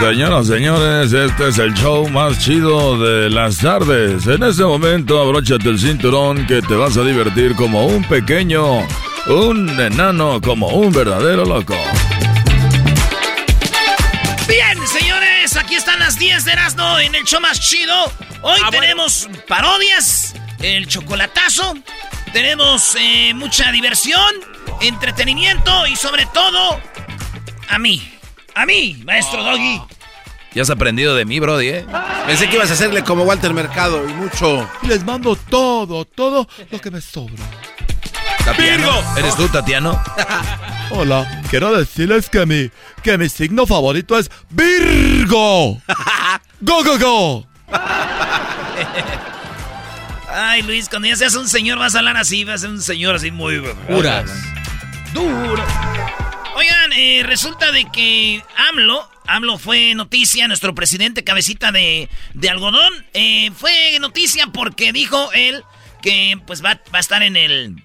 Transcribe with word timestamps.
Señoras, 0.00 0.46
señores, 0.48 1.12
este 1.12 1.48
es 1.48 1.58
el 1.58 1.72
show 1.74 2.08
más 2.08 2.38
chido 2.38 2.98
de 2.98 3.30
las 3.30 3.58
tardes. 3.58 4.26
En 4.26 4.42
este 4.42 4.64
momento, 4.64 5.20
abróchate 5.20 5.68
el 5.70 5.78
cinturón 5.78 6.46
que 6.46 6.60
te 6.62 6.74
vas 6.74 6.96
a 6.96 7.02
divertir 7.02 7.54
como 7.54 7.86
un 7.86 8.02
pequeño, 8.04 8.86
un 9.28 9.80
enano, 9.80 10.40
como 10.40 10.68
un 10.68 10.92
verdadero 10.92 11.44
loco. 11.44 11.74
Bien, 14.48 14.86
señores, 14.86 15.56
aquí 15.56 15.76
están 15.76 15.98
las 16.00 16.18
10 16.18 16.44
de 16.44 16.52
Erasmo 16.52 16.98
en 16.98 17.14
el 17.14 17.24
show 17.24 17.40
más 17.40 17.60
chido. 17.60 17.94
Hoy 18.42 18.60
Ah, 18.64 18.70
tenemos 18.70 19.28
parodias, 19.48 20.34
el 20.60 20.86
chocolatazo, 20.86 21.74
tenemos 22.32 22.96
eh, 22.98 23.32
mucha 23.34 23.70
diversión, 23.72 24.34
entretenimiento 24.82 25.86
y 25.86 25.96
sobre 25.96 26.26
todo, 26.26 26.78
a 27.68 27.78
mí. 27.78 28.10
A 28.54 28.66
mí, 28.66 29.02
maestro 29.04 29.42
Doggy. 29.42 29.80
Ya 30.54 30.62
has 30.62 30.70
aprendido 30.70 31.16
de 31.16 31.24
mí, 31.24 31.40
Brody, 31.40 31.68
¿eh? 31.68 31.86
Pensé 32.26 32.48
que 32.48 32.54
ibas 32.54 32.70
a 32.70 32.74
hacerle 32.74 33.02
como 33.02 33.24
Walter 33.24 33.52
Mercado 33.52 34.08
y 34.08 34.12
mucho. 34.12 34.68
Les 34.82 35.04
mando 35.04 35.34
todo, 35.34 36.04
todo 36.04 36.48
lo 36.70 36.80
que 36.80 36.90
me 36.92 37.00
sobra. 37.00 37.42
Tatiano. 38.44 39.02
¿Eres 39.16 39.34
tú, 39.34 39.48
Tatiano? 39.48 40.00
Hola, 40.90 41.42
quiero 41.50 41.76
decirles 41.76 42.28
que 42.28 42.46
mi, 42.46 42.70
que 43.02 43.18
mi 43.18 43.28
signo 43.28 43.66
favorito 43.66 44.16
es 44.16 44.30
Virgo. 44.50 45.80
Go, 46.60 46.82
go, 46.82 46.98
go. 46.98 47.46
Ay, 50.30 50.62
Luis, 50.62 50.88
cuando 50.88 51.08
ya 51.08 51.16
seas 51.16 51.34
un 51.34 51.48
señor 51.48 51.78
vas 51.78 51.94
a 51.94 51.98
hablar 51.98 52.16
así, 52.16 52.44
vas 52.44 52.54
a 52.54 52.58
ser 52.58 52.70
un 52.70 52.80
señor 52.80 53.16
así 53.16 53.30
muy... 53.30 53.60
Puras. 53.86 54.30
Duro. 55.12 55.62
Oigan, 56.56 56.92
eh, 56.92 57.22
resulta 57.24 57.72
de 57.72 57.84
que 57.90 58.42
AMLO, 58.70 59.08
AMLO 59.26 59.58
fue 59.58 59.94
noticia, 59.94 60.46
nuestro 60.46 60.74
presidente 60.74 61.24
cabecita 61.24 61.72
de, 61.72 62.08
de 62.34 62.50
algodón, 62.50 62.92
eh, 63.12 63.50
fue 63.56 63.98
noticia 64.00 64.46
porque 64.48 64.92
dijo 64.92 65.32
él 65.32 65.62
que 66.02 66.38
pues 66.46 66.64
va, 66.64 66.80
va 66.92 66.98
a 66.98 67.00
estar 67.00 67.22
en 67.22 67.36
el... 67.36 67.82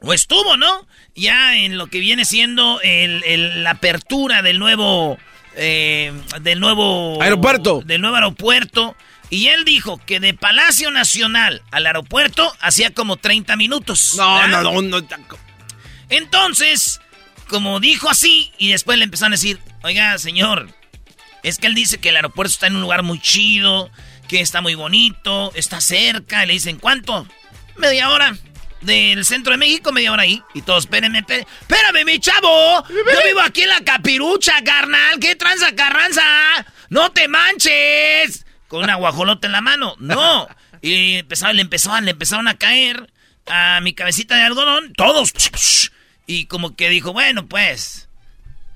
O 0.00 0.12
estuvo, 0.12 0.56
¿no? 0.56 0.86
Ya 1.14 1.56
en 1.56 1.78
lo 1.78 1.86
que 1.86 2.00
viene 2.00 2.24
siendo 2.24 2.80
el, 2.82 3.22
el- 3.24 3.62
la 3.62 3.70
apertura 3.70 4.42
del 4.42 4.58
nuevo... 4.58 5.16
eh, 5.54 6.12
del 6.40 6.58
nuevo... 6.60 7.22
Aeropuerto. 7.22 7.82
Del 7.84 8.00
nuevo 8.00 8.16
aeropuerto. 8.16 8.96
Y 9.30 9.48
él 9.48 9.64
dijo 9.64 9.98
que 10.04 10.20
de 10.20 10.34
Palacio 10.34 10.90
Nacional 10.90 11.62
al 11.70 11.86
aeropuerto 11.86 12.52
hacía 12.60 12.92
como 12.92 13.16
30 13.16 13.56
minutos. 13.56 14.14
No, 14.16 14.34
¿verdad? 14.36 14.62
no, 14.62 14.82
no, 14.82 15.00
no. 15.00 15.06
Entonces, 16.10 17.00
como 17.48 17.80
dijo 17.80 18.10
así, 18.10 18.52
y 18.58 18.70
después 18.70 18.98
le 18.98 19.04
empezaron 19.04 19.32
a 19.32 19.36
decir, 19.36 19.60
oiga, 19.82 20.18
señor, 20.18 20.68
es 21.42 21.58
que 21.58 21.66
él 21.66 21.74
dice 21.74 21.98
que 21.98 22.08
el 22.08 22.16
aeropuerto 22.16 22.52
está 22.52 22.66
en 22.66 22.76
un 22.76 22.82
lugar 22.82 23.02
muy 23.02 23.20
chido, 23.20 23.90
que 24.28 24.40
está 24.40 24.60
muy 24.60 24.74
bonito, 24.74 25.52
está 25.54 25.80
cerca, 25.80 26.42
y 26.42 26.46
le 26.46 26.52
dicen, 26.54 26.78
¿cuánto? 26.78 27.26
Media 27.76 28.10
hora. 28.10 28.36
Del 28.80 29.24
centro 29.24 29.52
de 29.52 29.56
México, 29.56 29.92
media 29.92 30.12
hora 30.12 30.24
ahí. 30.24 30.42
Y 30.52 30.60
todos, 30.60 30.84
espérenme. 30.84 31.20
Espérame, 31.20 32.04
mi 32.04 32.20
chavo. 32.20 32.86
Yo 32.86 33.24
vivo 33.26 33.40
aquí 33.40 33.62
en 33.62 33.70
la 33.70 33.80
capirucha, 33.80 34.62
carnal. 34.62 35.18
¿Qué 35.20 35.34
tranza, 35.36 35.74
carranza? 35.74 36.22
No 36.90 37.10
te 37.10 37.26
manches. 37.26 38.44
Con 38.68 38.84
una 38.84 38.96
guajolota 38.96 39.46
en 39.46 39.52
la 39.52 39.62
mano. 39.62 39.96
No. 40.00 40.48
Y 40.82 41.14
empezaron, 41.16 41.56
le 41.56 41.62
empezaron, 41.62 42.04
le 42.04 42.10
empezaron 42.10 42.46
a 42.46 42.58
caer 42.58 43.10
a 43.46 43.80
mi 43.80 43.94
cabecita 43.94 44.36
de 44.36 44.42
algodón. 44.42 44.92
Todos. 44.92 45.32
Y 46.26 46.46
como 46.46 46.74
que 46.74 46.88
dijo, 46.88 47.12
bueno, 47.12 47.46
pues. 47.46 48.08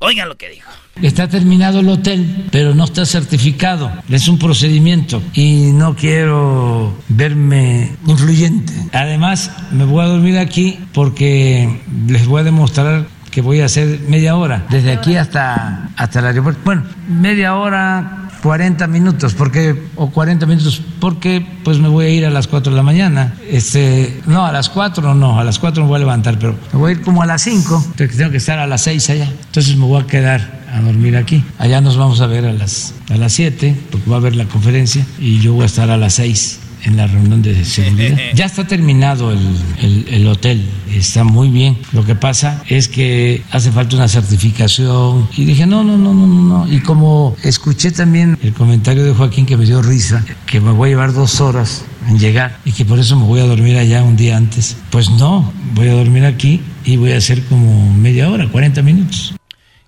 Oigan 0.00 0.28
lo 0.28 0.36
que 0.36 0.48
dijo. 0.48 0.70
Está 1.02 1.28
terminado 1.28 1.80
el 1.80 1.88
hotel, 1.88 2.46
pero 2.52 2.72
no 2.72 2.84
está 2.84 3.04
certificado. 3.04 3.90
Es 4.08 4.28
un 4.28 4.38
procedimiento 4.38 5.20
y 5.34 5.72
no 5.72 5.96
quiero 5.96 6.96
verme 7.08 7.96
influyente. 8.06 8.72
Además, 8.92 9.50
me 9.72 9.84
voy 9.84 10.04
a 10.04 10.08
dormir 10.08 10.38
aquí 10.38 10.78
porque 10.94 11.80
les 12.06 12.26
voy 12.26 12.42
a 12.42 12.44
demostrar 12.44 13.06
que 13.32 13.40
voy 13.40 13.60
a 13.60 13.64
hacer 13.64 14.00
media 14.08 14.36
hora, 14.36 14.66
desde 14.70 14.92
aquí 14.92 15.16
hasta, 15.16 15.90
hasta 15.96 16.20
el 16.20 16.26
aeropuerto. 16.26 16.60
Bueno, 16.64 16.84
media 17.08 17.56
hora, 17.56 18.27
40 18.42 18.86
minutos, 18.86 19.34
porque, 19.34 19.88
o 19.96 20.10
40 20.10 20.46
minutos, 20.46 20.82
porque 21.00 21.44
pues 21.64 21.78
me 21.78 21.88
voy 21.88 22.06
a 22.06 22.08
ir 22.10 22.26
a 22.26 22.30
las 22.30 22.46
4 22.46 22.72
de 22.72 22.76
la 22.76 22.82
mañana. 22.82 23.34
Este, 23.48 24.20
no, 24.26 24.46
a 24.46 24.52
las 24.52 24.68
4 24.68 25.14
no, 25.14 25.38
a 25.38 25.44
las 25.44 25.58
4 25.58 25.82
me 25.82 25.88
voy 25.88 25.96
a 25.96 26.00
levantar, 26.00 26.38
pero 26.38 26.56
me 26.72 26.78
voy 26.78 26.90
a 26.90 26.94
ir 26.96 27.02
como 27.02 27.22
a 27.22 27.26
las 27.26 27.42
5, 27.42 27.94
porque 27.96 28.08
tengo 28.08 28.30
que 28.30 28.36
estar 28.36 28.58
a 28.58 28.66
las 28.66 28.82
6 28.82 29.10
allá. 29.10 29.32
Entonces 29.46 29.76
me 29.76 29.84
voy 29.84 30.02
a 30.02 30.06
quedar 30.06 30.60
a 30.72 30.80
dormir 30.80 31.16
aquí. 31.16 31.44
Allá 31.58 31.80
nos 31.80 31.96
vamos 31.96 32.20
a 32.20 32.26
ver 32.26 32.44
a 32.44 32.52
las, 32.52 32.94
a 33.10 33.16
las 33.16 33.32
7, 33.32 33.76
porque 33.90 34.08
va 34.08 34.16
a 34.16 34.18
haber 34.20 34.36
la 34.36 34.44
conferencia, 34.44 35.04
y 35.18 35.40
yo 35.40 35.54
voy 35.54 35.64
a 35.64 35.66
estar 35.66 35.90
a 35.90 35.96
las 35.96 36.14
6 36.14 36.60
en 36.84 36.96
la 36.96 37.06
reunión 37.06 37.42
de 37.42 37.64
seguridad. 37.64 38.16
Ya 38.34 38.44
está 38.46 38.66
terminado 38.66 39.32
el, 39.32 39.38
el- 39.82 40.06
el 40.10 40.26
hotel, 40.28 40.64
está 40.92 41.24
muy 41.24 41.48
bien. 41.48 41.76
Lo 41.92 42.04
que 42.04 42.14
pasa 42.14 42.62
es 42.68 42.88
que 42.88 43.42
hace 43.50 43.70
falta 43.72 43.96
una 43.96 44.08
certificación. 44.08 45.28
Y 45.36 45.44
dije, 45.44 45.66
no, 45.66 45.84
no, 45.84 45.96
no, 45.96 46.12
no, 46.14 46.26
no. 46.26 46.72
Y 46.72 46.80
como 46.80 47.36
escuché 47.42 47.90
también 47.90 48.38
el 48.42 48.52
comentario 48.52 49.04
de 49.04 49.12
Joaquín 49.12 49.46
que 49.46 49.56
me 49.56 49.64
dio 49.64 49.82
risa, 49.82 50.24
que 50.46 50.60
me 50.60 50.72
voy 50.72 50.88
a 50.88 50.92
llevar 50.92 51.12
dos 51.12 51.40
horas 51.40 51.84
en 52.08 52.18
llegar 52.18 52.58
y 52.64 52.72
que 52.72 52.84
por 52.84 52.98
eso 52.98 53.16
me 53.16 53.24
voy 53.24 53.40
a 53.40 53.44
dormir 53.44 53.76
allá 53.76 54.02
un 54.02 54.16
día 54.16 54.36
antes. 54.36 54.76
Pues 54.90 55.10
no, 55.10 55.52
voy 55.74 55.88
a 55.88 55.92
dormir 55.92 56.24
aquí 56.24 56.60
y 56.84 56.96
voy 56.96 57.12
a 57.12 57.18
hacer 57.18 57.42
como 57.44 57.92
media 57.94 58.28
hora, 58.30 58.48
40 58.48 58.82
minutos. 58.82 59.34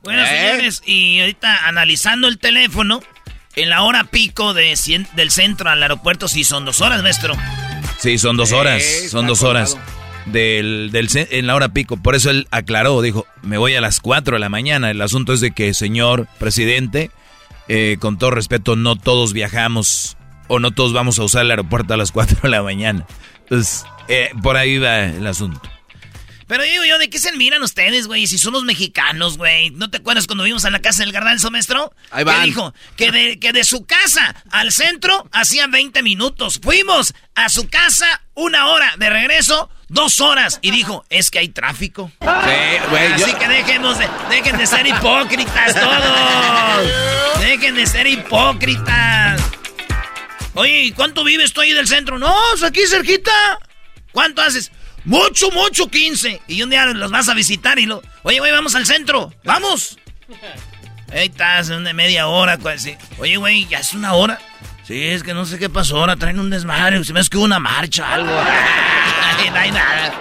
Bueno, 0.02 0.22
señores, 0.26 0.82
y 0.86 1.20
ahorita 1.20 1.66
analizando 1.68 2.26
el 2.28 2.38
teléfono, 2.38 3.00
en 3.56 3.68
la 3.70 3.82
hora 3.82 4.04
pico 4.04 4.54
de 4.54 4.72
cien- 4.76 5.08
del 5.14 5.30
centro 5.30 5.70
al 5.70 5.82
aeropuerto, 5.82 6.28
sí 6.28 6.44
son 6.44 6.64
dos 6.64 6.80
horas, 6.80 7.02
maestro. 7.02 7.34
Sí, 7.98 8.18
son 8.18 8.36
dos 8.36 8.52
horas. 8.52 8.82
Eh, 8.82 9.08
son 9.08 9.26
dos 9.26 9.42
horas. 9.42 9.76
Del, 10.26 10.90
del, 10.92 11.08
en 11.30 11.46
la 11.46 11.54
hora 11.54 11.70
pico. 11.70 11.96
Por 11.96 12.14
eso 12.14 12.30
él 12.30 12.46
aclaró, 12.50 13.00
dijo, 13.02 13.26
me 13.42 13.58
voy 13.58 13.74
a 13.74 13.80
las 13.80 14.00
4 14.00 14.34
de 14.36 14.40
la 14.40 14.48
mañana. 14.48 14.90
El 14.90 15.00
asunto 15.02 15.32
es 15.32 15.40
de 15.40 15.50
que, 15.50 15.74
señor 15.74 16.28
presidente, 16.38 17.10
eh, 17.68 17.96
con 18.00 18.18
todo 18.18 18.30
respeto, 18.30 18.76
no 18.76 18.96
todos 18.96 19.32
viajamos 19.32 20.16
o 20.48 20.58
no 20.60 20.70
todos 20.72 20.92
vamos 20.92 21.18
a 21.18 21.24
usar 21.24 21.42
el 21.44 21.50
aeropuerto 21.50 21.94
a 21.94 21.96
las 21.96 22.12
4 22.12 22.38
de 22.42 22.48
la 22.48 22.62
mañana. 22.62 23.06
Entonces, 23.40 23.84
eh, 24.08 24.30
por 24.42 24.56
ahí 24.56 24.78
va 24.78 25.04
el 25.06 25.26
asunto. 25.26 25.60
Pero 26.50 26.64
digo 26.64 26.84
yo, 26.84 26.98
¿de 26.98 27.08
qué 27.08 27.20
se 27.20 27.30
miran 27.36 27.62
ustedes, 27.62 28.08
güey? 28.08 28.26
Si 28.26 28.36
somos 28.36 28.64
mexicanos, 28.64 29.38
güey. 29.38 29.70
¿No 29.70 29.88
te 29.88 29.98
acuerdas 29.98 30.26
cuando 30.26 30.42
vimos 30.42 30.64
a 30.64 30.70
la 30.70 30.80
casa 30.82 31.04
del 31.04 31.12
garbanzo, 31.12 31.48
maestro? 31.52 31.94
Ahí 32.10 32.24
van. 32.24 32.40
Que 32.40 32.46
dijo 32.46 32.74
que 32.96 33.12
de, 33.12 33.38
que 33.38 33.52
de 33.52 33.62
su 33.62 33.86
casa 33.86 34.34
al 34.50 34.72
centro 34.72 35.28
hacían 35.30 35.70
20 35.70 36.02
minutos. 36.02 36.58
Fuimos 36.60 37.14
a 37.36 37.48
su 37.50 37.68
casa 37.68 38.20
una 38.34 38.66
hora, 38.66 38.94
de 38.98 39.10
regreso 39.10 39.70
dos 39.86 40.18
horas. 40.18 40.58
Y 40.60 40.72
dijo, 40.72 41.04
es 41.08 41.30
que 41.30 41.38
hay 41.38 41.50
tráfico. 41.50 42.10
Sí, 42.20 42.26
güey, 42.90 43.12
Así 43.12 43.30
yo- 43.30 43.38
que 43.38 43.46
dejemos 43.46 43.96
de, 44.00 44.08
dejen 44.30 44.56
de 44.58 44.66
ser 44.66 44.84
hipócritas 44.88 45.72
todos. 45.74 47.40
Dejen 47.42 47.76
de 47.76 47.86
ser 47.86 48.08
hipócritas. 48.08 49.40
Oye, 50.54 50.82
¿y 50.82 50.90
cuánto 50.90 51.22
vives 51.22 51.52
tú 51.52 51.60
ahí 51.60 51.72
del 51.74 51.86
centro? 51.86 52.18
No, 52.18 52.34
pues 52.50 52.64
aquí 52.64 52.80
cerquita. 52.88 53.30
¿Cuánto 54.10 54.42
haces? 54.42 54.72
Mucho, 55.04 55.50
mucho, 55.50 55.88
15. 55.88 56.42
Y 56.48 56.62
un 56.62 56.70
día 56.70 56.86
los 56.86 57.10
vas 57.10 57.28
a 57.28 57.34
visitar 57.34 57.78
y 57.78 57.86
lo... 57.86 58.02
Oye, 58.22 58.38
güey, 58.38 58.52
vamos 58.52 58.74
al 58.74 58.86
centro. 58.86 59.32
¡Vamos! 59.44 59.98
Ahí 61.12 61.26
estás, 61.26 61.70
una 61.70 61.92
media 61.92 62.28
hora. 62.28 62.58
sí. 62.76 62.96
Oye, 63.18 63.36
güey, 63.36 63.66
ya 63.66 63.78
es 63.78 63.94
una 63.94 64.14
hora. 64.14 64.38
Sí, 64.86 65.06
es 65.06 65.22
que 65.22 65.34
no 65.34 65.44
sé 65.44 65.58
qué 65.58 65.68
pasó 65.68 65.98
ahora. 65.98 66.16
Traen 66.16 66.38
un 66.38 66.50
desmadre. 66.50 67.02
Se 67.04 67.12
me 67.12 67.20
hace 67.20 67.30
que 67.30 67.38
una 67.38 67.58
marcha 67.58 68.02
o 68.02 68.06
algo. 68.06 68.32
No 69.50 69.56
hay 69.58 69.70
nada. 69.70 70.12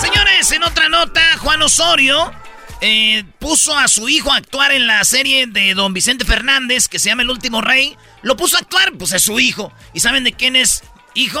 Señores, 0.00 0.50
en 0.50 0.62
otra 0.64 0.88
nota, 0.88 1.20
Juan 1.38 1.60
Osorio 1.62 2.32
eh, 2.80 3.24
puso 3.38 3.76
a 3.76 3.86
su 3.86 4.08
hijo 4.08 4.32
a 4.32 4.36
actuar 4.36 4.72
en 4.72 4.86
la 4.86 5.04
serie 5.04 5.46
de 5.46 5.74
Don 5.74 5.92
Vicente 5.92 6.24
Fernández, 6.24 6.88
que 6.88 6.98
se 6.98 7.10
llama 7.10 7.22
El 7.22 7.30
Último 7.30 7.60
Rey, 7.60 7.96
Lo 8.22 8.36
puso 8.36 8.56
a 8.56 8.60
actuar, 8.60 8.92
pues 8.98 9.12
es 9.12 9.22
su 9.22 9.38
hijo. 9.38 9.72
¿Y 9.92 10.00
saben 10.00 10.24
de 10.24 10.32
quién 10.32 10.56
es 10.56 10.82
hijo? 11.14 11.40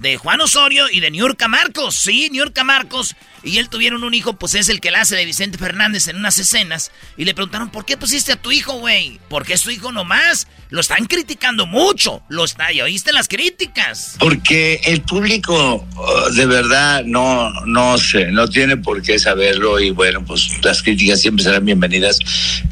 De 0.00 0.16
Juan 0.16 0.40
Osorio 0.40 0.86
y 0.90 1.00
de 1.00 1.10
Niurka 1.10 1.48
Marcos. 1.48 1.96
Sí, 1.96 2.28
Niurka 2.30 2.64
Marcos 2.64 3.14
y 3.44 3.58
él 3.58 3.68
tuvieron 3.68 4.02
un 4.04 4.14
hijo, 4.14 4.32
pues 4.34 4.54
es 4.54 4.68
el 4.68 4.80
que 4.80 4.90
la 4.90 5.02
hace 5.02 5.16
de 5.16 5.24
Vicente 5.24 5.58
Fernández 5.58 6.08
en 6.08 6.16
unas 6.16 6.38
escenas. 6.38 6.90
Y 7.16 7.24
le 7.24 7.34
preguntaron, 7.34 7.70
¿por 7.70 7.84
qué 7.84 7.96
pusiste 7.96 8.32
a 8.32 8.40
tu 8.40 8.50
hijo, 8.50 8.72
güey? 8.78 9.20
¿Por 9.28 9.44
qué 9.44 9.52
es 9.52 9.62
tu 9.62 9.70
hijo 9.70 9.92
nomás? 9.92 10.48
Lo 10.74 10.80
están 10.80 11.04
criticando 11.04 11.66
mucho. 11.66 12.20
Lo 12.28 12.42
está, 12.42 12.72
¿y 12.72 12.80
oíste 12.80 13.12
las 13.12 13.28
críticas? 13.28 14.16
Porque 14.18 14.80
el 14.86 15.02
público 15.02 15.86
oh, 15.94 16.30
de 16.30 16.46
verdad 16.46 17.04
no, 17.04 17.48
no 17.64 17.96
sé, 17.96 18.32
no 18.32 18.48
tiene 18.48 18.76
por 18.78 19.00
qué 19.00 19.20
saberlo 19.20 19.78
y 19.78 19.90
bueno, 19.90 20.24
pues 20.24 20.48
las 20.64 20.82
críticas 20.82 21.20
siempre 21.20 21.44
serán 21.44 21.64
bienvenidas. 21.64 22.18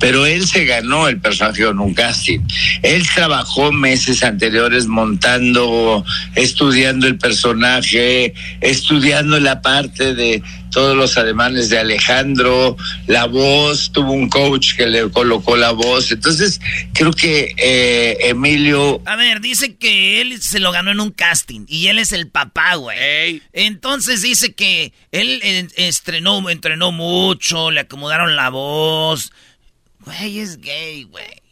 Pero 0.01 0.27
él 0.27 0.45
se 0.49 0.65
ganó 0.65 1.07
el 1.07 1.21
personaje 1.21 1.63
en 1.63 1.79
un 1.79 1.95
casting. 1.95 2.41
Él 2.83 3.07
trabajó 3.15 3.71
meses 3.71 4.25
anteriores 4.25 4.89
montando, 4.89 6.05
estudiando 6.35 7.07
el 7.07 7.19
personaje, 7.19 8.35
estudiando 8.61 9.39
la 9.39 9.63
parte 9.63 10.13
de 10.17 10.43
todos 10.73 10.97
los 10.97 11.17
ademanes 11.17 11.69
de 11.69 11.79
Alejandro, 11.79 12.77
la 13.07 13.27
voz, 13.27 13.93
tuvo 13.93 14.13
un 14.13 14.29
coach 14.29 14.75
que 14.77 14.87
le 14.87 15.09
colocó 15.11 15.57
la 15.57 15.71
voz. 15.71 16.11
Entonces, 16.11 16.61
creo 16.93 17.13
que 17.13 17.55
eh, 17.59 18.17
Emilio... 18.23 19.01
A 19.07 19.15
ver, 19.15 19.41
dice 19.41 19.77
que 19.77 20.21
él 20.21 20.43
se 20.43 20.59
lo 20.59 20.73
ganó 20.73 20.91
en 20.91 21.01
un 21.01 21.13
casting 21.13 21.65
y 21.69 21.87
él 21.87 21.99
es 21.99 22.13
el 22.13 22.29
papá, 22.29 22.75
güey. 22.75 23.43
Entonces 23.53 24.23
dice 24.23 24.55
que 24.55 24.93
él 25.13 25.41
estrenó, 25.77 26.49
entrenó 26.51 26.91
mucho, 26.91 27.71
le 27.71 27.81
acomodaron 27.81 28.35
la 28.35 28.49
voz. 28.49 29.33
Güey, 30.01 30.41
es 30.41 30.61
gay, 30.61 31.05
güey. 31.05 31.43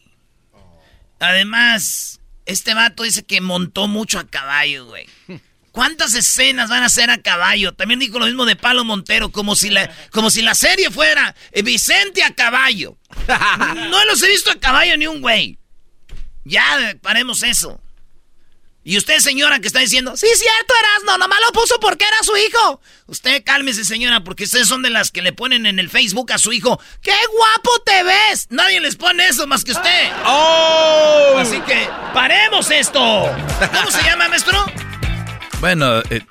Además, 1.19 2.19
este 2.45 2.73
vato 2.73 3.03
dice 3.03 3.23
que 3.23 3.39
montó 3.39 3.87
mucho 3.87 4.19
a 4.19 4.27
caballo, 4.27 4.87
güey. 4.87 5.05
¿Cuántas 5.71 6.13
escenas 6.15 6.69
van 6.69 6.83
a 6.83 6.87
hacer 6.87 7.09
a 7.09 7.21
caballo? 7.21 7.73
También 7.73 7.99
dijo 7.99 8.19
lo 8.19 8.25
mismo 8.25 8.45
de 8.45 8.55
Palo 8.57 8.83
Montero, 8.83 9.31
como 9.31 9.55
si 9.55 9.69
la, 9.69 9.89
como 10.11 10.29
si 10.29 10.41
la 10.41 10.53
serie 10.53 10.91
fuera 10.91 11.33
eh, 11.51 11.61
Vicente 11.61 12.23
a 12.23 12.35
caballo. 12.35 12.97
No 13.89 14.05
los 14.05 14.21
he 14.21 14.27
visto 14.27 14.51
a 14.51 14.59
caballo 14.59 14.97
ni 14.97 15.07
un 15.07 15.21
güey. 15.21 15.57
Ya, 16.43 16.97
paremos 17.01 17.43
eso. 17.43 17.81
Y 18.83 18.97
usted, 18.97 19.19
señora, 19.19 19.59
que 19.59 19.67
está 19.67 19.79
diciendo, 19.79 20.17
sí, 20.17 20.25
cierto, 20.35 20.73
Erasno, 20.79 21.19
nomás 21.19 21.39
lo 21.45 21.51
puso 21.51 21.79
porque 21.79 22.03
era 22.03 22.17
su 22.23 22.35
hijo. 22.35 22.81
Usted 23.05 23.43
cálmese, 23.43 23.85
señora, 23.85 24.23
porque 24.23 24.45
ustedes 24.45 24.67
son 24.67 24.81
de 24.81 24.89
las 24.89 25.11
que 25.11 25.21
le 25.21 25.33
ponen 25.33 25.67
en 25.67 25.77
el 25.77 25.89
Facebook 25.89 26.31
a 26.33 26.39
su 26.39 26.51
hijo, 26.51 26.81
¡qué 27.01 27.13
guapo 27.31 27.79
te 27.85 28.03
ves! 28.03 28.47
Nadie 28.49 28.79
les 28.79 28.95
pone 28.95 29.27
eso 29.27 29.45
más 29.45 29.63
que 29.63 29.73
usted. 29.73 30.11
¡Oh! 30.25 31.35
Así 31.37 31.61
que, 31.61 31.87
paremos 32.13 32.71
esto. 32.71 32.99
¿Cómo 33.71 33.91
se 33.91 34.01
llama, 34.03 34.27
maestro? 34.29 34.65
Bueno, 35.61 36.01
eh, 36.09 36.21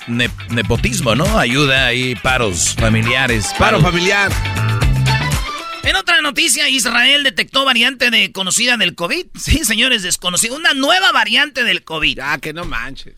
nepotismo, 0.48 1.14
¿no? 1.14 1.38
Ayuda 1.38 1.86
ahí, 1.86 2.16
paros 2.16 2.74
familiares. 2.74 3.54
Paro 3.56 3.80
familiar. 3.80 4.32
En 5.84 5.94
otra 5.94 6.20
noticia, 6.20 6.68
Israel 6.68 7.22
detectó 7.22 7.64
variante 7.64 8.10
de 8.10 8.32
conocida 8.32 8.76
del 8.76 8.96
COVID. 8.96 9.26
Sí, 9.38 9.64
señores, 9.64 10.02
desconocida. 10.02 10.56
Una 10.56 10.74
nueva 10.74 11.12
variante 11.12 11.62
del 11.62 11.84
COVID. 11.84 12.18
Ah, 12.18 12.38
que 12.38 12.52
no 12.52 12.64
manches. 12.64 13.14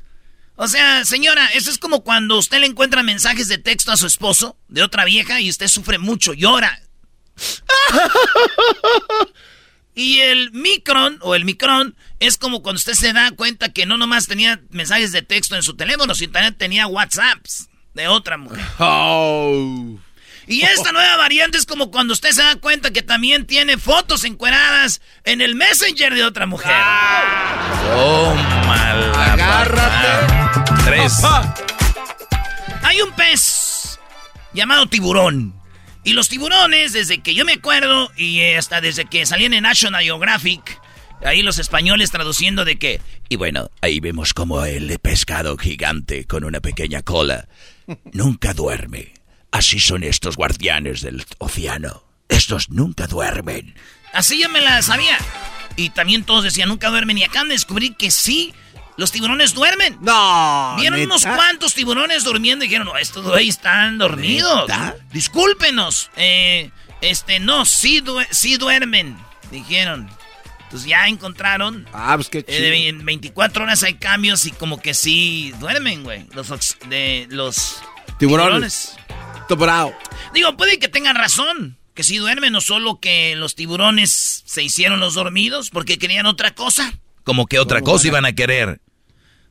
O 0.55 0.69
sea, 0.69 1.07
señora, 1.07 1.47
eso 1.55 1.71
es 1.71 1.79
como 1.79 2.05
cuando 2.05 2.37
usted 2.37 2.61
le 2.61 2.67
encuentra 2.67 3.03
mensajes 3.03 3.49
de 3.49 3.57
texto 3.57 3.91
a 3.91 3.97
su 3.97 4.07
esposo 4.07 4.59
de 4.69 4.83
otra 4.83 5.07
vieja 5.07 5.41
y 5.41 5.49
usted 5.49 5.67
sufre 5.67 5.97
mucho, 5.97 6.35
llora. 6.35 6.79
Y 9.95 10.21
el 10.21 10.53
micron 10.53 11.19
o 11.21 11.35
el 11.35 11.45
micron 11.45 11.97
es 12.23 12.39
como 12.39 12.63
cuando 12.63 12.79
usted 12.79 12.95
se 12.95 13.13
da 13.13 13.33
cuenta 13.33 13.73
que 13.73 13.85
no 13.85 13.99
nomás 13.99 14.29
tenía 14.29 14.61
mensajes 14.71 15.11
de 15.11 15.23
texto 15.23 15.57
en 15.57 15.63
su 15.63 15.75
teléfono, 15.75 16.15
sino 16.15 16.33
también 16.33 16.55
tenía 16.55 16.87
WhatsApps 16.87 17.69
de 17.95 18.09
otra 18.09 18.39
mujer. 18.39 18.65
Oh. 18.79 19.99
Y 20.47 20.63
esta 20.63 20.91
nueva 20.91 21.17
variante 21.17 21.57
es 21.57 21.67
como 21.67 21.91
cuando 21.91 22.13
usted 22.13 22.31
se 22.31 22.43
da 22.43 22.57
cuenta 22.57 22.91
que 22.91 23.03
también 23.03 23.47
tiene 23.47 23.79
fotos 23.79 24.25
encueradas 24.25 25.01
en 25.25 25.41
el 25.41 25.55
Messenger 25.55 26.15
de 26.15 26.25
otra 26.25 26.47
mujer. 26.47 26.75
Oh, 27.95 28.35
mal. 28.67 29.15
Agárrate. 29.15 30.83
Tres. 30.85 31.23
Hay 32.83 33.01
un 33.01 33.13
pez 33.13 34.01
llamado 34.53 34.87
tiburón 34.87 35.55
y 36.05 36.15
los 36.15 36.29
tiburones, 36.29 36.93
desde 36.93 37.23
que 37.23 37.35
yo 37.35 37.45
me 37.45 37.53
acuerdo, 37.53 38.11
y 38.17 38.43
hasta 38.55 38.81
desde 38.81 39.05
que 39.05 39.25
salían 39.25 39.55
en 39.55 39.63
National 39.63 40.03
Geographic, 40.03 40.81
ahí 41.25 41.43
los 41.43 41.59
españoles 41.59 42.11
traduciendo 42.11 42.65
de 42.65 42.79
que... 42.79 43.01
Y 43.29 43.37
bueno, 43.37 43.71
ahí 43.81 44.01
vemos 44.01 44.35
como 44.35 44.65
el 44.65 44.99
pescado 44.99 45.57
gigante 45.57 46.27
con 46.27 46.45
una 46.45 46.61
pequeña 46.61 47.03
cola 47.03 47.49
nunca 48.13 48.55
duerme. 48.55 49.15
Así 49.51 49.81
son 49.81 50.03
estos 50.03 50.37
guardianes 50.37 51.03
del 51.03 51.25
océano. 51.39 52.05
Estos 52.29 52.71
nunca 52.71 53.07
duermen. 53.07 53.75
Así 54.13 54.41
yo 54.41 54.49
me 54.49 54.61
la 54.61 54.81
sabía. 54.83 55.19
Y 55.77 55.91
también 55.91 56.25
todos 56.25 56.45
decían 56.45 56.69
nunca 56.69 56.89
duermen. 56.91 57.19
Y 57.19 57.25
acá 57.25 57.45
descubrí 57.45 57.95
que 57.95 58.11
sí, 58.11 58.55
los 58.97 59.13
tiburones 59.13 59.55
duermen. 59.55 59.99
No. 60.01 60.77
Vieron 60.79 61.01
unos 61.01 61.25
cuantos 61.25 61.75
tiburones 61.75 62.25
durmiendo 62.25 62.65
y 62.65 62.69
dijeron, 62.69 62.87
no, 62.87 62.97
estos 62.97 63.27
ahí 63.35 63.49
están 63.49 63.99
dormidos. 63.99 64.71
Discúlpenos. 65.13 66.11
Eh, 66.17 66.71
este, 67.01 67.39
no, 67.41 67.65
sí, 67.67 68.03
sí 68.31 68.57
duermen. 68.57 69.19
Dijeron. 69.51 70.09
Pues 70.73 70.87
ya 70.87 71.07
encontraron. 71.07 71.87
Ah, 71.93 72.15
pues 72.17 72.31
qué 72.31 72.43
chido. 72.43 72.59
Eh, 72.59 72.89
en 72.89 73.05
24 73.05 73.65
horas 73.65 73.83
hay 73.83 73.95
cambios 73.95 74.47
y 74.47 74.53
como 74.53 74.81
que 74.81 74.95
sí 74.95 75.53
duermen, 75.61 76.03
güey. 76.03 76.27
Los, 76.33 76.49
de, 76.89 77.27
los 77.29 77.83
tiburones. 78.19 78.97
tiburones. 79.49 79.95
Digo, 80.33 80.57
puede 80.57 80.79
que 80.79 80.89
tengan 80.89 81.15
razón. 81.15 81.77
Que 81.93 82.03
sí 82.03 82.17
duermen, 82.17 82.55
no 82.55 82.63
solo 82.63 83.01
que 83.01 83.37
los 83.37 83.55
tiburones 83.55 84.45
se 84.47 84.63
hicieron 84.63 84.99
los 84.99 85.13
dormidos 85.13 85.69
porque 85.69 85.99
querían 85.99 86.25
otra 86.25 86.55
cosa. 86.55 86.95
Como 87.23 87.47
que 87.47 87.59
otra 87.59 87.83
cosa 87.83 88.09
iban 88.09 88.25
a 88.25 88.33
querer. 88.33 88.81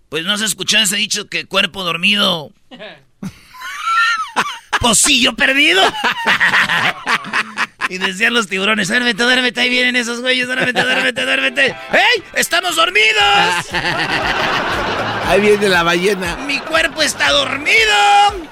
Pues 0.10 0.26
no 0.26 0.36
se 0.40 0.46
escuchó 0.46 0.80
ese 0.80 0.96
dicho 0.98 1.28
que 1.28 1.46
cuerpo 1.46 1.84
dormido. 1.84 2.52
Pocillo 4.82 5.36
perdido. 5.36 5.82
y 7.90 7.98
decían 8.00 8.34
los 8.34 8.48
tiburones, 8.48 8.88
duérmete, 8.88 9.22
duérmete, 9.22 9.62
ahí 9.62 9.70
vienen 9.70 9.96
esos 9.96 10.22
güeyes, 10.22 10.48
duérmete, 10.48 10.82
duérmete, 10.82 11.24
duérmete. 11.24 11.66
¡Ey! 11.68 12.24
¡Estamos 12.34 12.76
dormidos! 12.76 13.66
ahí 15.28 15.40
viene 15.40 15.70
la 15.70 15.84
ballena. 15.84 16.36
Mi 16.48 16.60
cuerpo 16.60 17.04
está 17.04 17.30
dormido. 17.32 18.50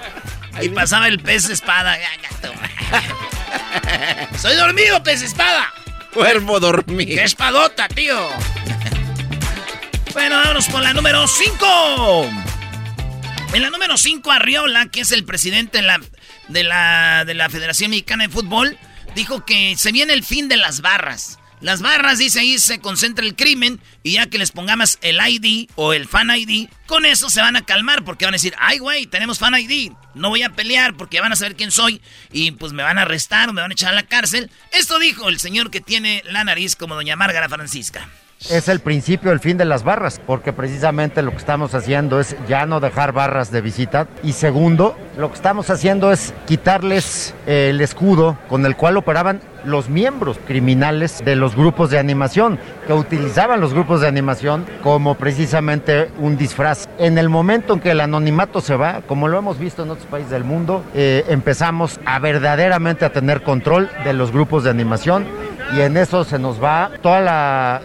y 0.62 0.70
pasaba 0.70 1.08
el 1.08 1.20
pez 1.20 1.50
espada. 1.50 1.98
Soy 4.38 4.56
dormido, 4.56 5.02
pez 5.04 5.24
espada. 5.24 5.74
Cuerpo 6.14 6.60
dormido. 6.60 7.16
¡Qué 7.16 7.24
espadota, 7.24 7.88
tío! 7.88 8.30
Bueno, 10.14 10.38
vámonos 10.38 10.68
con 10.68 10.84
la 10.84 10.94
número 10.94 11.28
5. 11.28 12.30
En 13.54 13.62
la 13.62 13.70
número 13.70 13.98
5, 13.98 14.32
Arriola, 14.32 14.88
que 14.88 15.02
es 15.02 15.12
el 15.12 15.24
presidente 15.24 15.80
de 15.80 15.84
la, 15.84 16.00
de, 16.48 16.64
la, 16.64 17.26
de 17.26 17.34
la 17.34 17.50
Federación 17.50 17.92
Mexicana 17.92 18.24
de 18.24 18.30
Fútbol, 18.30 18.78
dijo 19.16 19.46
que 19.46 19.76
se 19.78 19.92
viene 19.92 20.14
el 20.14 20.24
fin 20.24 20.48
de 20.48 20.58
las 20.58 20.82
barras. 20.82 21.40
Las 21.62 21.82
barras, 21.82 22.18
dice 22.18 22.40
ahí, 22.40 22.58
se 22.58 22.80
concentra 22.80 23.26
el 23.26 23.36
crimen 23.36 23.82
y 24.02 24.14
ya 24.14 24.28
que 24.28 24.38
les 24.38 24.52
pongamos 24.52 24.98
el 25.02 25.20
ID 25.20 25.70
o 25.76 25.92
el 25.92 26.08
fan 26.08 26.30
ID, 26.30 26.70
con 26.86 27.06
eso 27.06 27.30
se 27.30 27.42
van 27.42 27.58
a 27.58 27.66
calmar 27.66 28.06
porque 28.06 28.24
van 28.24 28.34
a 28.34 28.38
decir, 28.38 28.56
ay, 28.60 28.78
güey, 28.78 29.08
tenemos 29.08 29.40
fan 29.40 29.60
ID, 29.60 29.92
no 30.16 30.30
voy 30.30 30.44
a 30.44 30.52
pelear 30.52 30.96
porque 30.96 31.20
van 31.20 31.34
a 31.34 31.36
saber 31.36 31.58
quién 31.58 31.72
soy 31.72 32.02
y 32.32 32.52
pues 32.52 32.72
me 32.72 32.82
van 32.82 32.98
a 32.98 33.02
arrestar 33.02 33.50
o 33.50 33.54
me 33.54 33.62
van 33.62 33.72
a 33.72 33.74
echar 33.74 33.92
a 33.92 33.96
la 33.96 34.04
cárcel. 34.04 34.50
Esto 34.72 35.00
dijo 35.00 35.28
el 35.28 35.40
señor 35.40 35.70
que 35.70 35.82
tiene 35.82 36.24
la 36.26 36.46
nariz 36.46 36.78
como 36.78 36.96
doña 36.96 37.18
Márgara 37.18 37.50
Francisca 37.50 38.08
es 38.50 38.70
el 38.70 38.80
principio, 38.80 39.32
el 39.32 39.40
fin 39.40 39.58
de 39.58 39.66
las 39.66 39.84
barras, 39.84 40.22
porque 40.26 40.54
precisamente 40.54 41.22
lo 41.22 41.32
que 41.32 41.38
estamos 41.38 41.76
haciendo 41.76 42.20
es 42.20 42.38
ya 42.48 42.66
no 42.66 42.80
dejar 42.80 43.12
barras 43.12 43.52
de 43.52 43.60
visita. 43.60 44.08
Y 44.24 44.32
segundo, 44.32 44.96
lo 45.18 45.30
que 45.30 45.36
estamos 45.36 45.70
haciendo 45.70 46.12
es 46.12 46.34
quitarles 46.46 47.36
el 47.46 47.82
escudo 47.82 48.38
con 48.48 48.66
el 48.66 48.78
cual 48.78 48.96
operaban 48.98 49.42
los 49.66 49.90
miembros 49.90 50.40
criminales 50.48 51.22
de 51.26 51.36
los 51.36 51.56
grupos 51.56 51.90
de 51.90 52.00
animación, 52.00 52.58
que 52.88 52.94
utilizaban 52.94 53.60
los 53.60 53.74
grupos 53.74 54.00
de 54.00 54.08
animación 54.08 54.66
como 54.82 55.16
precisamente 55.16 56.10
un 56.18 56.38
disfraz. 56.38 56.88
En 56.98 57.18
el 57.18 57.28
momento 57.28 57.74
en 57.74 57.82
que 57.82 57.92
el 57.92 58.00
anonimato 58.00 58.62
se 58.62 58.78
va, 58.78 59.02
como 59.06 59.28
lo 59.28 59.38
hemos 59.38 59.60
visto 59.60 59.84
en 59.84 59.90
otros 59.90 60.08
países 60.08 60.32
del 60.32 60.46
mundo, 60.46 60.84
eh, 60.96 61.26
empezamos 61.28 62.00
a 62.06 62.20
verdaderamente 62.20 63.04
a 63.04 63.12
tener 63.12 63.44
control 63.44 63.90
de 64.06 64.14
los 64.14 64.32
grupos 64.32 64.64
de 64.64 64.70
animación 64.70 65.26
y 65.76 65.82
en 65.82 65.98
eso 65.98 66.24
se 66.24 66.40
nos 66.40 66.62
va 66.62 66.92
todo 67.02 67.18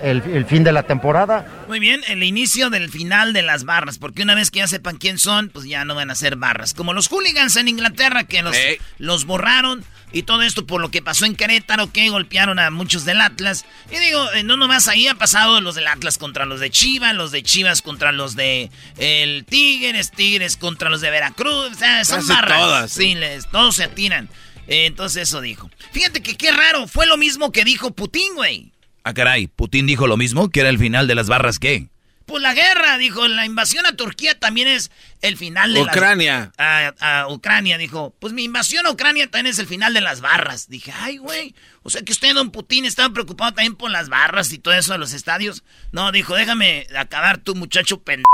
el, 0.03 0.23
el, 0.23 0.47
fin 0.47 0.65
de 0.65 0.73
la 0.73 0.85
temporada. 0.85 1.47
Muy 1.69 1.81
bien, 1.81 2.03
el 2.09 2.23
inicio 2.23 2.71
del 2.71 2.91
final 2.91 3.33
de 3.33 3.43
las 3.43 3.65
barras, 3.65 3.99
porque 3.99 4.23
una 4.23 4.35
vez 4.35 4.51
que 4.51 4.61
ya 4.61 4.67
sepan 4.67 4.97
quién 4.97 5.19
son, 5.19 5.49
pues 5.49 5.67
ya 5.67 5.85
no 5.85 5.95
van 5.95 6.11
a 6.11 6.15
ser 6.15 6.37
barras. 6.37 6.75
Como 6.75 6.93
los 6.93 7.09
hooligans 7.09 7.57
en 7.57 7.69
Inglaterra 7.69 8.25
que 8.25 8.43
los, 8.43 8.57
los 8.99 9.25
borraron 9.25 9.85
y 10.15 10.23
todo 10.23 10.43
esto 10.43 10.65
por 10.65 10.81
lo 10.81 10.91
que 10.91 11.03
pasó 11.03 11.27
en 11.27 11.35
Querétaro, 11.35 11.91
que 11.91 12.09
golpearon 12.09 12.61
a 12.61 12.71
muchos 12.71 13.05
del 13.05 13.21
Atlas. 13.21 13.67
Y 13.91 13.99
digo, 13.99 14.33
eh, 14.33 14.45
no 14.45 14.57
nomás 14.57 14.87
ahí 14.87 15.09
ha 15.09 15.15
pasado 15.17 15.61
los 15.61 15.75
del 15.75 15.89
Atlas 15.89 16.19
contra 16.19 16.47
los 16.47 16.61
de 16.61 16.71
Chivas, 16.71 17.15
los 17.15 17.33
de 17.33 17.43
Chivas 17.43 17.83
contra 17.83 18.13
los 18.13 18.37
de 18.37 18.71
el 18.97 19.45
Tigres, 19.45 20.13
Tigres 20.13 20.57
contra 20.57 20.89
los 20.89 21.01
de 21.01 21.11
Veracruz. 21.11 21.73
O 21.73 21.75
sea, 21.75 22.05
son 22.05 22.27
barras. 22.29 22.61
Todas. 22.61 22.93
Sí, 22.93 23.17
les, 23.17 23.51
todos 23.51 23.75
se 23.75 23.85
atiran. 23.85 24.29
Eh, 24.69 24.87
entonces 24.87 25.29
eso 25.29 25.41
dijo. 25.41 25.71
Fíjate 25.93 26.23
que 26.23 26.37
qué 26.37 26.53
raro, 26.53 26.87
fue 26.89 27.07
lo 27.07 27.17
mismo 27.17 27.53
que 27.53 27.65
dijo 27.65 27.91
Putin, 27.93 28.35
güey. 28.35 28.71
Ah, 29.05 29.13
caray, 29.13 29.49
¿Putin 29.49 29.87
dijo 29.87 30.07
lo 30.07 30.17
mismo? 30.17 30.51
¿Que 30.51 30.61
era 30.61 30.71
el 30.71 30.79
final 30.79 31.07
de 31.07 31.15
las 31.15 31.29
barras 31.29 31.59
qué? 31.59 31.89
Pues 32.27 32.43
la 32.43 32.55
guerra, 32.55 32.97
dijo, 32.97 33.29
la 33.29 33.45
invasión 33.45 33.85
a 33.85 33.97
Turquía 33.97 34.39
también 34.39 34.67
es 34.67 34.91
el 35.21 35.37
final 35.37 35.75
de 35.75 35.83
Ucrania. 35.83 36.53
A, 36.57 36.95
a, 36.99 37.29
Ucrania, 37.29 37.77
dijo, 37.77 38.15
pues 38.19 38.33
mi 38.33 38.45
invasión 38.45 38.87
a 38.87 38.91
Ucrania 38.91 39.31
también 39.31 39.53
es 39.53 39.59
el 39.59 39.67
final 39.67 39.93
de 39.93 40.01
las 40.01 40.23
barras. 40.23 40.71
Dije, 40.71 40.91
ay, 40.99 41.19
güey, 41.19 41.55
o 41.83 41.91
sea 41.91 42.01
que 42.01 42.13
usted, 42.13 42.33
don 42.33 42.51
Putin, 42.51 42.87
estaba 42.87 43.13
preocupado 43.13 43.53
también 43.53 43.77
por 43.77 43.91
las 43.91 44.09
barras 44.09 44.51
y 44.53 44.59
todo 44.59 44.73
eso 44.73 44.95
de 44.95 44.99
los 44.99 45.13
estadios. 45.13 45.65
No, 45.93 46.13
dijo, 46.13 46.35
déjame 46.35 46.87
acabar 46.97 47.37
tu 47.37 47.55
muchacho 47.55 48.01
pendejo. 48.01 48.25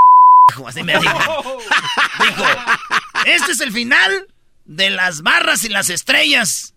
Así 0.68 0.84
me 0.84 0.92
dijo. 0.92 1.02
dijo, 2.20 2.44
este 3.26 3.52
es 3.52 3.60
el 3.60 3.72
final 3.72 4.28
de 4.70 4.88
las 4.88 5.22
barras 5.22 5.64
y 5.64 5.68
las 5.68 5.90
estrellas. 5.90 6.74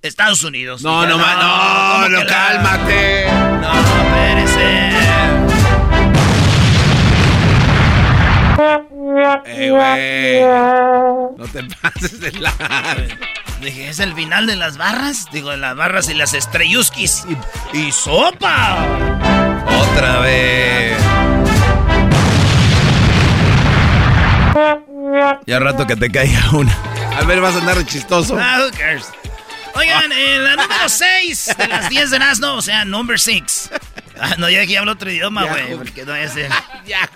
Estados 0.00 0.42
Unidos. 0.44 0.82
No, 0.82 1.06
no, 1.06 1.18
no, 1.18 2.08
no, 2.08 2.26
cálmate. 2.26 3.26
No, 3.60 3.72
espérese. 3.74 4.88
Ey, 9.44 9.70
güey. 9.70 10.40
No 11.36 11.44
te 11.52 11.64
pases 11.82 12.20
de 12.20 12.32
la. 12.32 12.52
Dije, 13.60 13.88
¿es 13.88 13.98
el 13.98 14.14
final 14.14 14.46
de 14.46 14.56
las 14.56 14.78
barras? 14.78 15.26
Digo, 15.30 15.50
de 15.50 15.58
las 15.58 15.76
barras 15.76 16.08
y 16.08 16.14
las 16.14 16.32
estrelluskis. 16.32 17.26
Y, 17.74 17.78
y 17.78 17.92
sopa. 17.92 18.78
Otra 19.66 20.20
vez. 20.20 20.96
Ya 25.46 25.58
rato 25.58 25.86
que 25.86 25.96
te 25.96 26.10
caiga 26.10 26.50
una. 26.52 26.87
A 27.18 27.24
ver, 27.24 27.40
vas 27.40 27.56
a 27.56 27.58
andar 27.58 27.84
chistoso. 27.84 28.38
Ah, 28.38 28.60
who 28.60 28.70
cares? 28.78 29.06
Oigan, 29.74 30.12
en 30.12 30.44
la 30.44 30.54
número 30.54 30.88
6 30.88 31.56
de 31.58 31.66
las 31.66 31.88
10 31.88 32.10
de 32.12 32.18
Nazno, 32.20 32.54
o 32.54 32.62
sea, 32.62 32.84
number 32.84 33.18
6. 33.18 33.70
Ah, 34.20 34.36
no, 34.38 34.48
ya 34.48 34.62
aquí 34.62 34.76
hablo 34.76 34.92
otro 34.92 35.10
idioma, 35.10 35.44
güey, 35.44 35.76
porque 35.76 36.04
no 36.04 36.16
ya 36.16 36.28
sé. 36.28 36.48
ya, 36.86 37.10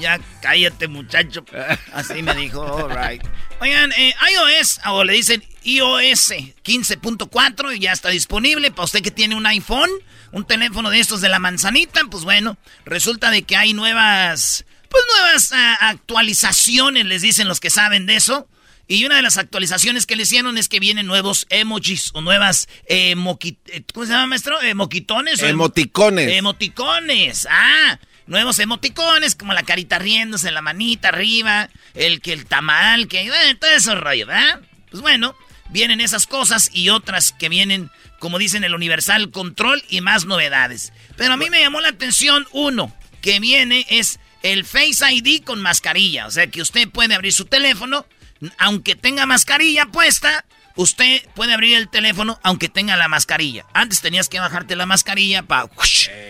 ya 0.00 0.20
cállate, 0.42 0.88
muchacho. 0.88 1.44
Así 1.92 2.22
me 2.22 2.34
dijo, 2.34 2.62
alright. 2.62 3.22
Oigan, 3.60 3.92
eh, 3.92 4.14
iOS, 4.32 4.80
o 4.86 5.04
le 5.04 5.12
dicen 5.12 5.44
iOS 5.62 6.30
15.4 6.64 7.76
y 7.76 7.78
ya 7.78 7.92
está 7.92 8.08
disponible 8.08 8.72
para 8.72 8.84
usted 8.84 9.02
que 9.02 9.12
tiene 9.12 9.36
un 9.36 9.46
iPhone, 9.46 9.90
un 10.32 10.44
teléfono 10.44 10.90
de 10.90 10.98
estos 10.98 11.20
de 11.20 11.28
la 11.28 11.38
manzanita. 11.38 12.00
Pues 12.10 12.24
bueno, 12.24 12.58
resulta 12.84 13.30
de 13.30 13.42
que 13.42 13.56
hay 13.56 13.74
nuevas, 13.74 14.64
pues 14.88 15.04
nuevas 15.14 15.52
ah, 15.52 15.88
actualizaciones, 15.88 17.06
les 17.06 17.22
dicen 17.22 17.46
los 17.46 17.60
que 17.60 17.70
saben 17.70 18.06
de 18.06 18.16
eso. 18.16 18.48
Y 18.90 19.04
una 19.04 19.16
de 19.16 19.22
las 19.22 19.36
actualizaciones 19.36 20.06
que 20.06 20.16
le 20.16 20.22
hicieron 20.22 20.56
es 20.56 20.68
que 20.70 20.80
vienen 20.80 21.06
nuevos 21.06 21.46
emojis 21.50 22.10
o 22.14 22.22
nuevas 22.22 22.68
eh, 22.86 23.14
eh 23.14 23.82
¿cómo 23.92 24.06
se 24.06 24.12
llama, 24.12 24.28
maestro? 24.28 24.60
¿Emoquitones? 24.62 25.42
Emoticones. 25.42 26.32
Emoticones. 26.32 27.46
Ah, 27.50 27.98
nuevos 28.26 28.58
emoticones 28.58 29.34
como 29.34 29.52
la 29.52 29.62
carita 29.62 29.98
riéndose, 29.98 30.50
la 30.50 30.62
manita 30.62 31.08
arriba, 31.08 31.68
el 31.92 32.22
que 32.22 32.32
el 32.32 32.46
tamal, 32.46 33.08
que 33.08 33.30
todo 33.60 33.70
eso 33.70 33.94
rollo, 33.94 34.26
¿verdad? 34.26 34.62
Pues 34.90 35.02
bueno, 35.02 35.36
vienen 35.68 36.00
esas 36.00 36.26
cosas 36.26 36.70
y 36.72 36.88
otras 36.88 37.32
que 37.32 37.50
vienen, 37.50 37.90
como 38.18 38.38
dicen 38.38 38.64
el 38.64 38.74
Universal 38.74 39.30
Control 39.30 39.84
y 39.90 40.00
más 40.00 40.24
novedades. 40.24 40.94
Pero 41.18 41.34
a 41.34 41.36
mí 41.36 41.50
me 41.50 41.60
llamó 41.60 41.82
la 41.82 41.88
atención 41.88 42.46
uno 42.52 42.90
que 43.20 43.38
viene 43.38 43.86
es 43.90 44.18
el 44.42 44.64
Face 44.64 45.04
ID 45.12 45.42
con 45.44 45.60
mascarilla, 45.60 46.26
o 46.26 46.30
sea 46.30 46.46
que 46.46 46.62
usted 46.62 46.88
puede 46.88 47.14
abrir 47.14 47.34
su 47.34 47.44
teléfono 47.44 48.06
aunque 48.58 48.96
tenga 48.96 49.26
mascarilla 49.26 49.86
puesta, 49.86 50.44
usted 50.76 51.22
puede 51.34 51.54
abrir 51.54 51.76
el 51.76 51.88
teléfono 51.88 52.38
aunque 52.42 52.68
tenga 52.68 52.96
la 52.96 53.08
mascarilla. 53.08 53.64
Antes 53.74 54.00
tenías 54.00 54.28
que 54.28 54.38
bajarte 54.38 54.76
la 54.76 54.86
mascarilla 54.86 55.42
para... 55.42 55.68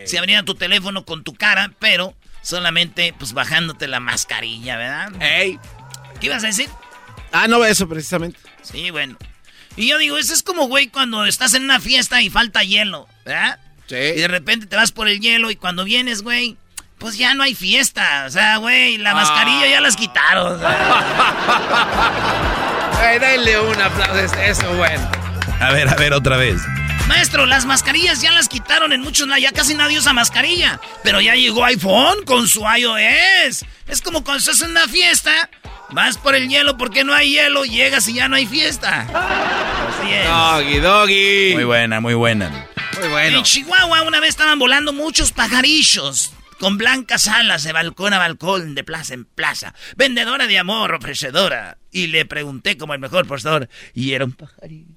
Se 0.05 0.19
abría 0.19 0.43
tu 0.43 0.55
teléfono 0.55 1.05
con 1.05 1.25
tu 1.25 1.35
cara, 1.35 1.73
pero 1.79 2.15
solamente 2.43 3.15
pues 3.19 3.33
bajándote 3.33 3.89
la 3.89 4.01
mascarilla, 4.01 4.77
¿verdad? 4.77 5.23
Ey. 5.23 5.59
¿Qué 6.21 6.27
ibas 6.27 6.45
a 6.45 6.49
decir? 6.49 6.69
Ah, 7.33 7.47
no, 7.47 7.65
eso 7.65 7.89
precisamente. 7.89 8.39
Sí, 8.63 8.91
bueno. 8.91 9.17
Y 9.77 9.87
yo 9.89 9.99
digo, 9.99 10.19
eso 10.19 10.35
es 10.35 10.43
como, 10.43 10.67
güey, 10.67 10.89
cuando 10.89 11.25
estás 11.27 11.55
en 11.55 11.63
una 11.63 11.79
fiesta 11.79 12.21
y 12.23 12.31
falta 12.31 12.65
hielo, 12.65 13.07
¿verdad? 13.25 13.61
Sí. 13.87 13.95
Y 13.95 14.21
de 14.21 14.29
repente 14.29 14.67
te 14.67 14.77
vas 14.77 14.93
por 14.93 15.09
el 15.09 15.21
hielo 15.21 15.51
y 15.51 15.57
cuando 15.57 15.85
vienes, 15.85 16.23
güey, 16.23 16.57
pues 16.99 17.17
ya 17.17 17.35
no 17.35 17.43
hay 17.43 17.55
fiesta. 17.55 18.25
O 18.27 18.31
sea, 18.31 18.57
güey, 18.59 18.99
la 18.99 19.15
mascarilla 19.15 19.67
ya 19.67 19.81
las 19.81 19.97
quitaron. 19.97 20.61
Dale 23.01 23.61
un 23.61 23.81
aplauso, 23.81 24.37
eso 24.37 24.71
bueno. 24.75 25.11
A 25.61 25.73
ver, 25.73 25.89
a 25.89 25.95
ver, 25.95 26.13
otra 26.13 26.37
vez. 26.37 26.61
Maestro, 27.07 27.47
las 27.47 27.65
mascarillas 27.65 28.21
ya 28.21 28.33
las 28.33 28.49
quitaron 28.49 28.93
en 28.93 29.01
muchos, 29.01 29.27
ya 29.41 29.51
casi 29.53 29.75
nadie 29.75 29.99
usa 29.99 30.13
mascarilla. 30.13 30.79
Pero 31.03 31.21
ya 31.21 31.35
llegó 31.35 31.65
iPhone 31.65 32.25
con 32.27 32.47
su 32.47 32.61
iOS. 32.61 33.65
Es 33.87 34.03
como 34.03 34.23
cuando 34.25 34.41
estás 34.41 34.61
en 34.61 34.73
una 34.73 34.87
fiesta, 34.89 35.49
vas 35.91 36.19
por 36.19 36.35
el 36.35 36.49
hielo 36.49 36.77
porque 36.77 37.05
no 37.05 37.15
hay 37.15 37.31
hielo, 37.31 37.65
llegas 37.65 38.07
y 38.09 38.15
ya 38.15 38.29
no 38.29 38.37
hay 38.37 38.47
fiesta. 38.47 39.07
Así 39.09 40.13
es. 40.13 40.29
Doggy, 40.29 40.81
doggy. 40.81 41.55
Muy 41.55 41.65
buena, 41.65 42.01
muy 42.01 42.15
buena. 42.15 42.67
Muy 42.99 43.09
bueno. 43.09 43.39
En 43.39 43.45
Chihuahua 43.45 44.03
una 44.03 44.21
vez 44.21 44.31
estaban 44.31 44.59
volando 44.59 44.93
muchos 44.93 45.33
pajarillos 45.33 46.35
con 46.59 46.79
blancas 46.79 47.29
alas 47.29 47.63
de 47.63 47.73
balcón 47.73 48.13
a 48.13 48.19
balcón, 48.19 48.75
de 48.75 48.85
plaza 48.85 49.15
en 49.15 49.25
plaza, 49.25 49.75
vendedora 49.97 50.47
de 50.47 50.59
amor, 50.59 50.95
ofrecedora. 50.95 51.79
Y 51.91 52.09
le 52.09 52.25
pregunté 52.27 52.77
como 52.77 52.95
el 52.95 53.01
mejor 53.01 53.27
postor, 53.27 53.69
y 53.95 54.13
era 54.13 54.25
un 54.25 54.33
pajarillo. 54.33 54.95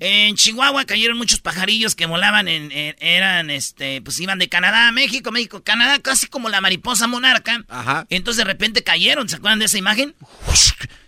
en 0.00 0.34
Chihuahua 0.34 0.84
cayeron 0.84 1.18
muchos 1.18 1.40
pajarillos 1.40 1.94
que 1.94 2.06
volaban 2.06 2.48
en, 2.48 2.70
eran 3.00 3.50
este 3.50 4.00
pues 4.00 4.18
iban 4.20 4.38
de 4.38 4.48
Canadá 4.48 4.88
a 4.88 4.92
México, 4.92 5.30
México, 5.30 5.62
Canadá, 5.62 5.98
casi 5.98 6.26
como 6.26 6.48
la 6.48 6.60
mariposa 6.60 7.06
monarca. 7.06 7.64
Ajá. 7.68 8.06
Entonces 8.08 8.38
de 8.38 8.44
repente 8.44 8.82
cayeron, 8.82 9.28
¿se 9.28 9.36
acuerdan 9.36 9.58
de 9.58 9.66
esa 9.66 9.78
imagen? 9.78 10.14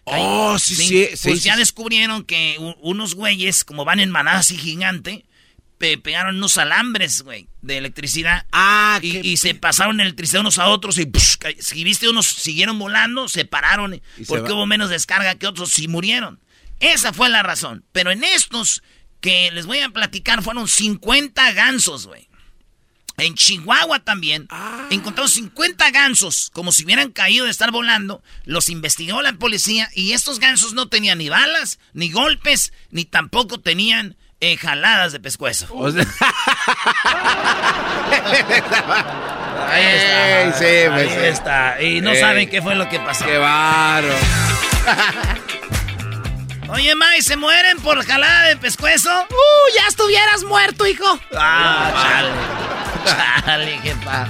Oh, 0.04 0.58
sí, 0.58 0.74
sí, 0.74 1.08
sí. 1.14 1.28
Pues 1.28 1.42
ya 1.42 1.56
descubrieron 1.56 2.24
que 2.24 2.56
unos 2.80 3.14
güeyes 3.14 3.64
como 3.64 3.84
van 3.84 4.00
en 4.00 4.10
manada 4.10 4.38
así 4.38 4.56
gigante, 4.56 5.24
pegaron 5.78 6.36
unos 6.36 6.58
alambres, 6.58 7.22
güey, 7.22 7.48
de 7.62 7.78
electricidad. 7.78 8.46
Ah, 8.52 8.98
y, 9.02 9.36
se 9.36 9.54
pasaron 9.54 10.00
electricidad 10.00 10.40
unos 10.40 10.58
a 10.58 10.68
otros 10.68 10.98
y 10.98 11.10
si 11.60 11.84
viste 11.84 12.08
unos 12.08 12.26
siguieron 12.26 12.78
volando, 12.78 13.28
se 13.28 13.44
pararon 13.44 14.00
porque 14.26 14.52
hubo 14.52 14.66
menos 14.66 14.90
descarga 14.90 15.36
que 15.36 15.46
otros 15.46 15.78
y 15.78 15.88
murieron. 15.88 16.40
Esa 16.80 17.12
fue 17.12 17.28
la 17.28 17.42
razón. 17.42 17.84
Pero 17.92 18.10
en 18.10 18.24
estos 18.24 18.82
que 19.20 19.50
les 19.52 19.66
voy 19.66 19.78
a 19.80 19.90
platicar 19.90 20.42
fueron 20.42 20.68
50 20.68 21.52
gansos, 21.52 22.06
güey. 22.06 22.28
En 23.16 23.34
Chihuahua 23.34 23.98
también 23.98 24.46
ah. 24.50 24.86
encontraron 24.90 25.28
50 25.28 25.90
gansos, 25.90 26.50
como 26.52 26.70
si 26.70 26.84
hubieran 26.84 27.10
caído 27.10 27.46
de 27.46 27.50
estar 27.50 27.72
volando. 27.72 28.22
Los 28.44 28.68
investigó 28.68 29.22
la 29.22 29.32
policía 29.32 29.90
y 29.92 30.12
estos 30.12 30.38
gansos 30.38 30.72
no 30.72 30.88
tenían 30.88 31.18
ni 31.18 31.28
balas, 31.28 31.80
ni 31.94 32.12
golpes, 32.12 32.72
ni 32.90 33.04
tampoco 33.04 33.58
tenían 33.58 34.16
en 34.40 34.56
jaladas 34.56 35.12
de 35.12 35.20
pescuezo. 35.20 35.66
ahí 39.70 39.84
está. 39.84 40.94
ahí 40.94 41.08
está. 41.26 41.82
Y 41.82 42.00
no 42.00 42.14
saben 42.14 42.48
qué 42.48 42.62
fue 42.62 42.74
lo 42.74 42.88
que 42.88 42.98
pasó. 43.00 43.24
Qué 43.24 43.36
baro. 43.38 44.08
Oye, 46.70 46.94
May, 46.94 47.22
¿se 47.22 47.36
mueren 47.36 47.78
por 47.78 48.04
jalada 48.04 48.48
de 48.48 48.56
pescuezo? 48.56 49.10
¡Uh! 49.10 49.74
Ya 49.74 49.86
estuvieras 49.88 50.44
muerto, 50.44 50.86
hijo. 50.86 51.18
Ah, 51.34 51.90
chale. 52.02 52.30
chale, 53.44 53.80
qué 53.82 53.94
pa. 54.04 54.28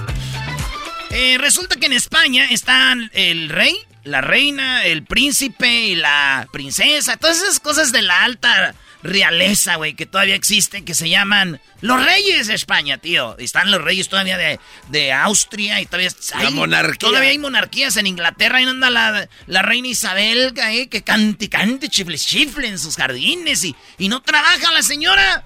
Eh, 1.11 1.37
resulta 1.39 1.77
que 1.77 1.87
en 1.87 1.95
España 1.95 2.47
están 2.51 3.11
el 3.13 3.49
rey, 3.49 3.77
la 4.05 4.21
reina, 4.21 4.85
el 4.85 5.05
príncipe 5.05 5.69
y 5.69 5.95
la 5.97 6.47
princesa. 6.53 7.17
Todas 7.17 7.39
esas 7.39 7.59
cosas 7.59 7.91
de 7.93 8.03
la 8.03 8.23
alta 8.23 8.75
realeza, 9.03 9.77
güey, 9.77 9.95
que 9.95 10.07
todavía 10.07 10.35
existen, 10.35 10.85
que 10.85 10.95
se 10.95 11.09
llaman 11.09 11.61
los 11.81 12.05
reyes 12.05 12.47
de 12.49 12.55
España, 12.55 12.99
tío. 12.99 13.37
Están 13.39 13.71
los 13.71 13.83
reyes 13.83 14.09
todavía 14.09 14.37
de, 14.37 14.59
de 14.89 15.13
Austria 15.13 15.81
y 15.81 15.87
todavía 15.87 16.11
hay, 16.35 16.53
monarquía. 16.53 16.99
Todavía 16.99 17.31
hay 17.31 17.39
monarquías 17.39 17.97
en 17.97 18.07
Inglaterra 18.07 18.61
y 18.61 18.65
no 18.65 18.73
anda 18.73 18.91
la, 18.91 19.29
la 19.47 19.63
reina 19.63 19.89
Isabel, 19.89 20.53
eh, 20.57 20.89
que 20.89 21.03
cante, 21.03 21.49
cante, 21.49 21.89
chifle, 21.89 22.19
chifle 22.19 22.69
en 22.69 22.79
sus 22.79 22.97
jardines 22.97 23.65
y, 23.65 23.75
y 23.99 24.09
no 24.09 24.23
trabaja 24.23 24.73
la 24.73 24.83
señora. 24.83 25.45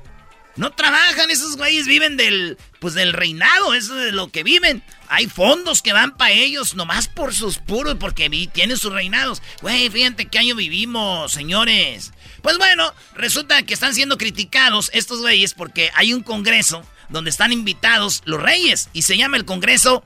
No 0.54 0.70
trabajan, 0.70 1.30
esos 1.30 1.56
güeyes 1.56 1.86
viven 1.86 2.18
del, 2.18 2.58
pues 2.78 2.92
del 2.92 3.14
reinado, 3.14 3.72
eso 3.72 3.98
es 4.02 4.12
lo 4.12 4.30
que 4.30 4.42
viven. 4.42 4.82
Hay 5.08 5.26
fondos 5.26 5.80
que 5.80 5.94
van 5.94 6.14
para 6.18 6.32
ellos, 6.32 6.74
nomás 6.74 7.08
por 7.08 7.34
sus 7.34 7.56
puros, 7.56 7.96
porque 7.98 8.28
tienen 8.52 8.76
sus 8.76 8.92
reinados. 8.92 9.40
Güey, 9.62 9.88
fíjate 9.88 10.26
qué 10.26 10.38
año 10.38 10.54
vivimos, 10.54 11.32
señores. 11.32 12.12
Pues 12.42 12.58
bueno, 12.58 12.92
resulta 13.14 13.62
que 13.62 13.74
están 13.74 13.94
siendo 13.94 14.18
criticados 14.18 14.90
estos 14.92 15.20
güeyes 15.20 15.54
porque 15.54 15.90
hay 15.94 16.12
un 16.12 16.22
congreso 16.22 16.84
donde 17.08 17.30
están 17.30 17.52
invitados 17.52 18.22
los 18.24 18.42
reyes 18.42 18.88
y 18.92 19.02
se 19.02 19.16
llama 19.16 19.36
el 19.36 19.44
congreso 19.44 20.04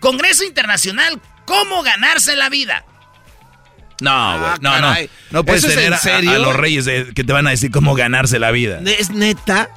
Congreso 0.00 0.44
Internacional 0.44 1.20
Cómo 1.46 1.82
ganarse 1.82 2.36
la 2.36 2.48
vida. 2.48 2.84
No, 4.00 4.10
ah, 4.10 4.56
no, 4.60 4.80
no. 4.80 4.94
No 5.30 5.44
puedes 5.44 5.66
tener 5.66 5.92
a, 5.92 6.38
los 6.38 6.56
reyes 6.56 6.86
que 7.14 7.24
te 7.24 7.32
van 7.32 7.46
a 7.46 7.50
decir 7.50 7.70
cómo 7.70 7.94
ganarse 7.94 8.38
la 8.38 8.50
vida. 8.50 8.80
¿Es 8.84 9.10
neta? 9.10 9.68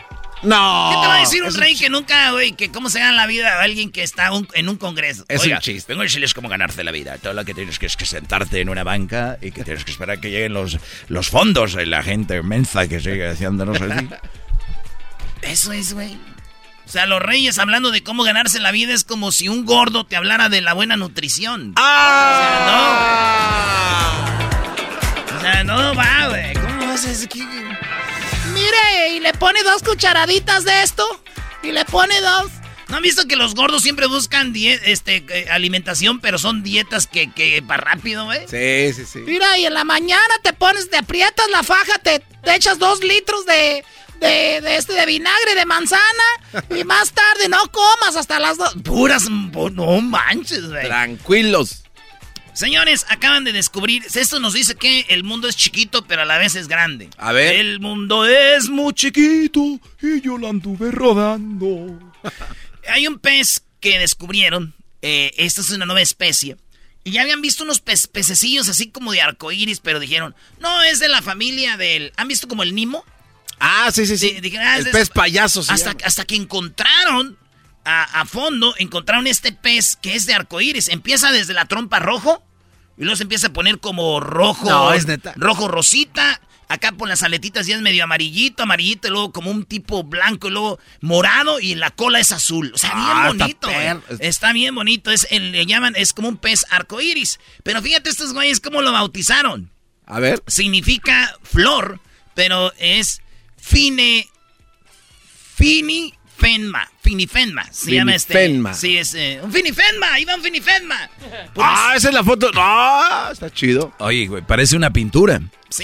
No. 0.44 0.90
¿Qué 0.92 1.02
te 1.02 1.08
va 1.08 1.16
a 1.16 1.20
decir 1.20 1.44
un 1.44 1.54
rey 1.54 1.76
que 1.76 1.90
nunca, 1.90 2.32
güey, 2.32 2.52
que 2.52 2.72
cómo 2.72 2.90
se 2.90 3.00
gana 3.00 3.12
la 3.14 3.26
vida 3.26 3.60
a 3.60 3.64
alguien 3.64 3.92
que 3.92 4.04
está 4.04 4.30
en 4.54 4.70
un 4.70 4.78
congreso? 4.78 5.26
Es 5.28 5.46
un 5.46 5.58
chiste. 5.60 5.92
Vengo 5.92 6.02
a 6.02 6.06
decirles 6.06 6.34
cómo 6.34 6.48
ganarse 6.50 6.84
la 6.84 6.92
vida. 6.92 7.18
Todo 7.18 7.34
lo 7.34 7.44
que 7.44 7.54
tienes 7.54 7.80
que 7.80 7.88
es 7.88 7.98
que 7.98 8.06
sentarte 8.06 8.62
en 8.62 8.70
una 8.70 8.84
banca 8.84 9.38
y 9.42 9.52
que 9.52 9.64
tienes 9.64 9.84
que 9.84 9.92
esperar 9.92 10.20
que 10.20 10.30
lleguen 10.30 10.54
los, 10.54 10.78
los 11.08 11.30
fondos 11.30 11.74
y 11.74 11.86
la 11.86 12.04
gente 12.04 12.42
mensa 12.44 12.88
que 12.88 13.00
sigue 13.00 13.28
haciéndonos 13.28 13.82
así. 13.82 14.08
Eso 15.42 15.72
es, 15.72 15.94
güey. 15.94 16.18
O 16.86 16.90
sea, 16.90 17.06
los 17.06 17.22
reyes 17.22 17.60
hablando 17.60 17.92
de 17.92 18.02
cómo 18.02 18.24
ganarse 18.24 18.60
la 18.60 18.72
vida 18.72 18.94
es 18.94 19.04
como 19.04 19.32
si 19.34 19.50
un 19.50 19.66
gordo 19.66 20.06
te 20.06 20.16
hablara 20.16 20.48
de 20.50 20.62
la 20.62 20.74
buena 20.74 20.96
nutrición. 20.96 21.74
¡Ah! 21.76 22.78
O 25.26 25.28
sea, 25.28 25.32
no. 25.32 25.38
O 25.38 25.42
sea, 25.42 25.64
no 25.64 25.96
va, 25.96 26.28
güey. 26.30 26.54
¿Cómo 26.54 26.88
vas 26.88 27.06
a 27.06 27.10
decir. 27.10 27.30
Mire, 28.68 29.16
y 29.16 29.20
le 29.20 29.34
pone 29.34 29.64
dos 29.64 29.82
cucharaditas 29.84 30.64
de 30.66 30.84
esto. 30.84 31.06
Y 31.64 31.72
le 31.72 31.86
pone 31.86 32.20
dos. 32.22 32.52
¿No 32.90 32.98
han 32.98 33.04
visto 33.04 33.28
que 33.28 33.36
los 33.36 33.54
gordos 33.54 33.84
siempre 33.84 34.08
buscan 34.08 34.54
este, 34.56 35.26
eh, 35.30 35.48
alimentación, 35.52 36.20
pero 36.20 36.38
son 36.38 36.64
dietas 36.64 37.06
que, 37.06 37.32
que 37.32 37.62
para 37.62 37.84
rápido, 37.84 38.26
güey? 38.26 38.40
Sí, 38.48 38.94
sí, 38.94 39.06
sí. 39.06 39.20
Mira, 39.20 39.58
y 39.58 39.66
en 39.66 39.74
la 39.74 39.84
mañana 39.84 40.22
te 40.42 40.54
pones, 40.54 40.90
te 40.90 40.98
aprietas 40.98 41.50
la 41.50 41.64
faja, 41.64 42.00
te, 42.02 42.20
te 42.20 42.56
echas 42.56 42.80
dos 42.80 43.04
litros 43.04 43.46
de, 43.46 43.84
de, 44.22 44.62
de, 44.62 44.78
este 44.78 44.94
de 44.94 45.06
vinagre 45.06 45.56
de 45.56 45.66
manzana 45.66 46.00
y 46.70 46.84
más 46.86 47.12
tarde 47.12 47.50
no 47.50 47.60
comas 47.72 48.16
hasta 48.16 48.40
las 48.40 48.58
dos. 48.58 48.76
Puras, 48.84 49.30
no 49.30 50.02
manches, 50.02 50.70
güey. 50.70 50.86
Tranquilos. 50.86 51.84
Señores, 52.58 53.06
acaban 53.10 53.44
de 53.44 53.54
descubrir, 53.54 54.04
esto 54.12 54.40
nos 54.40 54.54
dice 54.54 54.74
que 54.74 55.06
el 55.10 55.24
mundo 55.24 55.48
es 55.48 55.56
chiquito, 55.56 56.08
pero 56.08 56.24
a 56.24 56.26
la 56.26 56.40
vez 56.40 56.56
es 56.56 56.68
grande. 56.68 57.08
A 57.20 57.32
ver. 57.32 57.56
El 57.56 57.80
mundo 57.80 58.26
es 58.26 58.68
muy 58.68 58.94
chiquito 58.94 59.80
y 60.02 60.22
yo 60.22 60.40
lo 60.40 60.50
anduve 60.50 60.90
rodando. 60.90 62.00
Hay 62.90 63.06
un 63.06 63.20
pez 63.20 63.62
que 63.80 64.00
descubrieron, 64.00 64.74
eh, 65.04 65.34
esta 65.38 65.62
es 65.62 65.70
una 65.70 65.86
nueva 65.86 66.02
especie, 66.02 66.58
y 67.04 67.12
ya 67.12 67.22
habían 67.22 67.44
visto 67.44 67.64
unos 67.64 67.80
pececillos 67.80 68.68
así 68.70 68.90
como 68.90 69.12
de 69.12 69.22
arcoíris, 69.22 69.80
pero 69.80 70.00
dijeron, 70.00 70.34
no, 70.60 70.82
es 70.82 70.98
de 70.98 71.10
la 71.10 71.22
familia 71.22 71.78
del... 71.78 72.12
¿Han 72.18 72.28
visto 72.28 72.48
como 72.48 72.64
el 72.64 72.74
Nimo? 72.74 73.06
Ah, 73.60 73.92
sí, 73.94 74.08
sí, 74.08 74.18
sí. 74.18 74.36
Ah, 74.60 74.80
el 74.80 74.90
pez 74.90 75.12
payaso. 75.12 75.64
hasta, 75.68 75.96
hasta 76.04 76.26
que 76.26 76.36
encontraron 76.36 77.38
a, 77.86 78.26
fondo, 78.26 78.74
encontraron 78.80 79.28
este 79.28 79.52
pez 79.52 79.96
que 79.96 80.16
es 80.16 80.26
de 80.26 80.34
arcoíris. 80.34 80.90
Empieza 80.90 81.32
desde 81.32 81.54
la 81.54 81.66
trompa 81.66 82.00
rojo 82.00 82.44
y 82.98 83.04
luego 83.04 83.16
se 83.16 83.24
empieza 83.24 83.48
a 83.48 83.54
poner 83.54 83.80
como 83.80 84.20
rojo. 84.20 84.70
No, 84.70 84.94
es 84.94 85.06
neta. 85.08 85.34
Rojo 85.36 85.68
rosita. 85.68 86.42
Acá 86.70 86.92
por 86.92 87.08
las 87.08 87.24
aletitas 87.24 87.66
ya 87.66 87.78
es 87.78 87.82
medio 87.82 88.04
amarillito, 88.04 88.64
amarillito, 88.64 89.08
y 89.08 89.12
luego 89.12 89.32
como 89.32 89.52
un 89.52 89.64
tipo 89.64 90.04
blanco, 90.04 90.50
y 90.50 90.52
luego 90.52 90.80
morado, 91.00 91.62
y 91.62 91.76
la 91.76 91.92
cola 91.92 92.20
es 92.20 92.34
azul. 92.34 92.74
O 92.76 92.78
sea, 92.78 92.94
bien 92.94 93.08
ah, 93.10 93.28
bonito, 93.28 93.70
está, 94.20 94.52
bien 94.52 94.76
bonito. 94.76 95.10
Es, 95.10 95.32
le 95.32 95.66
llaman, 95.66 95.94
es 95.96 96.12
como 96.12 96.28
un 96.28 96.36
pez 96.36 96.66
arcoíris. 96.70 97.40
Pero 97.64 97.82
fíjate 97.82 98.10
estos 98.10 98.34
güeyes 98.34 98.60
cómo 98.60 98.82
lo 98.82 98.92
bautizaron. 98.92 99.72
A 100.06 100.20
ver. 100.20 100.44
Significa 100.48 101.38
flor, 101.42 102.02
pero 102.36 102.74
es 102.78 103.22
Fine. 103.68 104.30
Fini 105.56 106.14
Fenma. 106.38 106.90
Finifenma. 107.02 107.66
Se 107.72 107.92
llama 107.92 108.16
este. 108.16 108.62
Sí, 108.74 108.98
es 108.98 109.14
eh, 109.16 109.40
un 109.42 109.52
Finifenma. 109.52 110.20
Iba 110.20 110.36
un 110.36 110.44
Finifenma. 110.44 111.10
ah, 111.58 111.94
esa 111.96 112.10
es 112.10 112.14
la 112.14 112.24
foto. 112.24 112.52
Ah, 112.56 113.30
está 113.32 113.50
chido. 113.50 113.94
Oye, 114.00 114.28
güey, 114.28 114.44
parece 114.44 114.76
una 114.76 114.92
pintura. 114.92 115.42
Sí, 115.70 115.84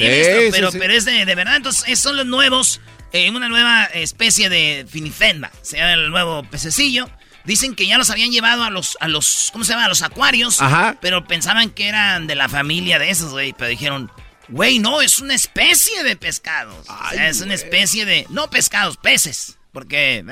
pero, 0.52 0.72
pero 0.72 0.94
es 0.94 1.06
de, 1.06 1.26
verdad. 1.26 1.56
Entonces, 1.56 2.00
son 2.00 2.18
los 2.18 2.26
nuevos. 2.26 2.82
Eh, 3.12 3.30
una 3.30 3.48
nueva 3.48 3.86
especie 3.86 4.50
de 4.50 4.86
Finifenma. 4.89 5.52
Se 5.62 5.78
llama 5.78 5.94
el 5.94 6.10
nuevo 6.10 6.44
pececillo. 6.44 7.10
Dicen 7.46 7.76
que 7.76 7.86
ya 7.86 7.98
los 7.98 8.10
habían 8.10 8.32
llevado 8.32 8.63
a 8.63 8.70
los, 8.70 8.98
a 9.02 9.08
los, 9.08 9.50
¿cómo 9.52 9.66
se 9.66 9.74
llama? 9.74 9.86
A 9.86 9.89
los 9.89 10.02
acuarios. 10.02 10.62
Ajá. 10.62 10.98
Pero 11.02 11.28
pensaban 11.28 11.70
que 11.72 11.88
eran 11.88 12.26
de 12.26 12.36
la 12.36 12.48
familia 12.48 13.00
de 13.00 13.10
esos, 13.10 13.32
güey. 13.32 13.54
Pero 13.54 13.70
dijeron, 13.70 14.10
Güey, 14.50 14.80
no, 14.80 15.02
es 15.02 15.20
una 15.20 15.36
especie 15.36 16.04
de 16.04 16.16
pescados. 16.16 16.86
es 17.13 17.42
una 17.42 17.54
especie 17.54 18.06
de. 18.06 18.26
No 18.30 18.50
pescados, 18.50 18.98
peces. 18.98 19.58
Porque, 19.74 20.24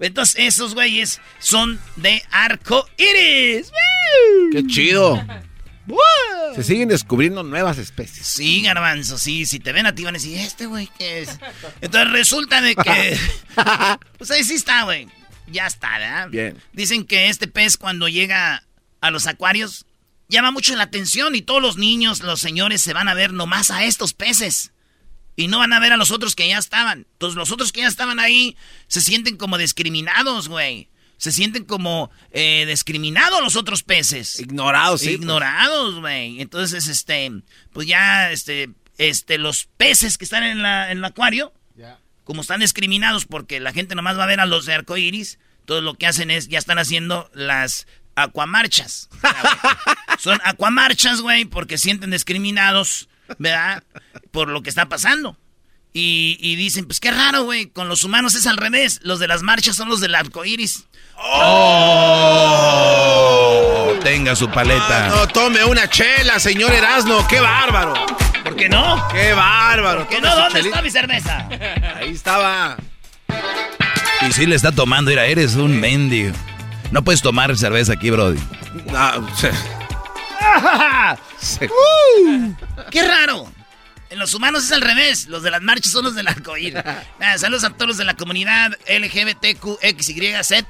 Entonces, 0.00 0.34
esos 0.38 0.74
güeyes 0.74 1.20
son 1.38 1.80
de 1.96 2.22
arco 2.30 2.86
iris. 2.98 3.70
¡Qué 4.52 4.66
chido! 4.66 5.24
Se 6.54 6.62
siguen 6.64 6.88
descubriendo 6.88 7.42
nuevas 7.42 7.78
especies. 7.78 8.26
Sí, 8.26 8.62
garbanzo, 8.62 9.16
sí. 9.16 9.46
Si 9.46 9.60
te 9.60 9.72
ven 9.72 9.86
a 9.86 9.94
ti 9.94 10.04
van 10.04 10.14
a 10.14 10.18
decir, 10.18 10.36
¿este 10.38 10.66
güey 10.66 10.88
qué 10.98 11.22
es? 11.22 11.38
Entonces 11.80 12.12
resulta 12.12 12.60
de 12.60 12.74
que. 12.74 13.18
pues 14.18 14.30
ahí 14.30 14.44
sí 14.44 14.54
está, 14.54 14.82
güey. 14.82 15.08
Ya 15.46 15.66
está, 15.66 15.98
¿verdad? 15.98 16.28
Bien. 16.28 16.58
Dicen 16.72 17.04
que 17.04 17.28
este 17.28 17.48
pez 17.48 17.76
cuando 17.76 18.08
llega 18.08 18.64
a 19.00 19.10
los 19.10 19.26
acuarios 19.26 19.86
llama 20.28 20.52
mucho 20.52 20.74
la 20.76 20.84
atención 20.84 21.34
y 21.34 21.42
todos 21.42 21.60
los 21.60 21.76
niños, 21.76 22.22
los 22.22 22.40
señores 22.40 22.80
se 22.80 22.92
van 22.92 23.08
a 23.08 23.14
ver 23.14 23.32
nomás 23.32 23.70
a 23.70 23.84
estos 23.84 24.14
peces. 24.14 24.72
Y 25.40 25.48
no 25.48 25.58
van 25.58 25.72
a 25.72 25.80
ver 25.80 25.92
a 25.92 25.96
los 25.96 26.10
otros 26.10 26.34
que 26.34 26.48
ya 26.48 26.58
estaban. 26.58 27.06
Entonces 27.12 27.36
los 27.36 27.50
otros 27.50 27.72
que 27.72 27.80
ya 27.80 27.88
estaban 27.88 28.20
ahí 28.20 28.56
se 28.88 29.00
sienten 29.00 29.36
como 29.36 29.58
discriminados, 29.58 30.48
güey. 30.48 30.88
Se 31.16 31.32
sienten 31.32 31.64
como 31.64 32.10
eh, 32.30 32.64
discriminados 32.66 33.42
los 33.42 33.56
otros 33.56 33.82
peces. 33.82 34.40
Ignorados, 34.40 35.00
sí. 35.00 35.08
Pues. 35.08 35.20
Ignorados, 35.20 36.00
güey. 36.00 36.40
Entonces, 36.40 36.88
este, 36.88 37.30
pues 37.72 37.86
ya, 37.86 38.32
este, 38.32 38.70
este, 38.96 39.36
los 39.36 39.68
peces 39.76 40.16
que 40.16 40.24
están 40.24 40.44
en, 40.44 40.62
la, 40.62 40.90
en 40.90 40.98
el 40.98 41.04
acuario, 41.04 41.52
como 42.24 42.42
están 42.42 42.60
discriminados 42.60 43.26
porque 43.26 43.58
la 43.58 43.72
gente 43.72 43.94
nomás 43.94 44.16
va 44.16 44.22
a 44.22 44.28
ver 44.28 44.40
a 44.40 44.46
los 44.46 44.64
de 44.64 44.74
arcoíris, 44.74 45.38
todo 45.64 45.80
lo 45.80 45.94
que 45.94 46.06
hacen 46.06 46.30
es, 46.30 46.48
ya 46.48 46.58
están 46.58 46.78
haciendo 46.78 47.28
las 47.34 47.86
Acuamarchas. 48.14 49.08
Son 50.18 50.38
acuamarchas, 50.44 51.20
güey, 51.20 51.44
porque 51.44 51.78
sienten 51.78 52.10
discriminados, 52.10 53.08
¿verdad? 53.38 53.82
Por 54.30 54.48
lo 54.48 54.62
que 54.62 54.70
está 54.70 54.88
pasando. 54.88 55.36
Y, 55.92 56.54
dicen, 56.56 56.86
pues 56.86 57.00
qué 57.00 57.10
raro, 57.10 57.42
güey, 57.42 57.66
con 57.66 57.88
los 57.88 58.04
humanos 58.04 58.36
es 58.36 58.46
al 58.46 58.56
revés. 58.56 59.00
Los 59.02 59.18
de 59.18 59.26
las 59.26 59.42
marchas 59.42 59.74
son 59.76 59.88
los 59.88 59.98
del 60.00 60.14
arco 60.14 60.44
iris. 60.44 60.84
¡Oh! 61.16 61.40
Tenga 64.02 64.36
su 64.36 64.48
paleta. 64.48 65.08
no, 65.08 65.26
tome 65.28 65.64
una 65.64 65.90
chela, 65.90 66.38
señor 66.38 66.72
Erasno. 66.72 67.26
¡Qué 67.26 67.40
bárbaro! 67.40 67.94
¿Por 68.44 68.54
qué 68.56 68.68
no? 68.68 69.08
¡Qué 69.08 69.32
bárbaro! 69.32 70.06
¿Por 70.06 70.08
qué 70.08 70.20
no? 70.20 70.34
¿Dónde 70.34 70.60
está 70.60 70.80
mi 70.80 70.90
cerveza? 70.90 71.48
Ahí 71.96 72.10
estaba. 72.10 72.76
Y 74.28 74.32
si 74.32 74.46
le 74.46 74.54
está 74.54 74.70
tomando, 74.72 75.10
mira, 75.10 75.26
eres 75.26 75.56
un 75.56 75.80
mendigo. 75.80 76.32
No 76.92 77.02
puedes 77.02 77.20
tomar 77.20 77.56
cerveza 77.56 77.94
aquí, 77.94 78.10
Brody. 78.10 78.38
No, 78.86 79.28
uh, 81.62 82.54
¡Qué 82.90 83.02
raro! 83.02 83.52
En 84.10 84.18
los 84.18 84.34
humanos 84.34 84.64
es 84.64 84.72
al 84.72 84.80
revés. 84.80 85.28
Los 85.28 85.44
de 85.44 85.52
las 85.52 85.62
marchas 85.62 85.92
son 85.92 86.04
los 86.04 86.16
del 86.16 86.26
arcoíris. 86.26 86.82
saludos 87.36 87.62
a 87.62 87.70
todos 87.70 87.88
los 87.88 87.96
de 87.96 88.04
la 88.04 88.14
comunidad 88.14 88.76
LGBTQXYZ. 88.88 90.64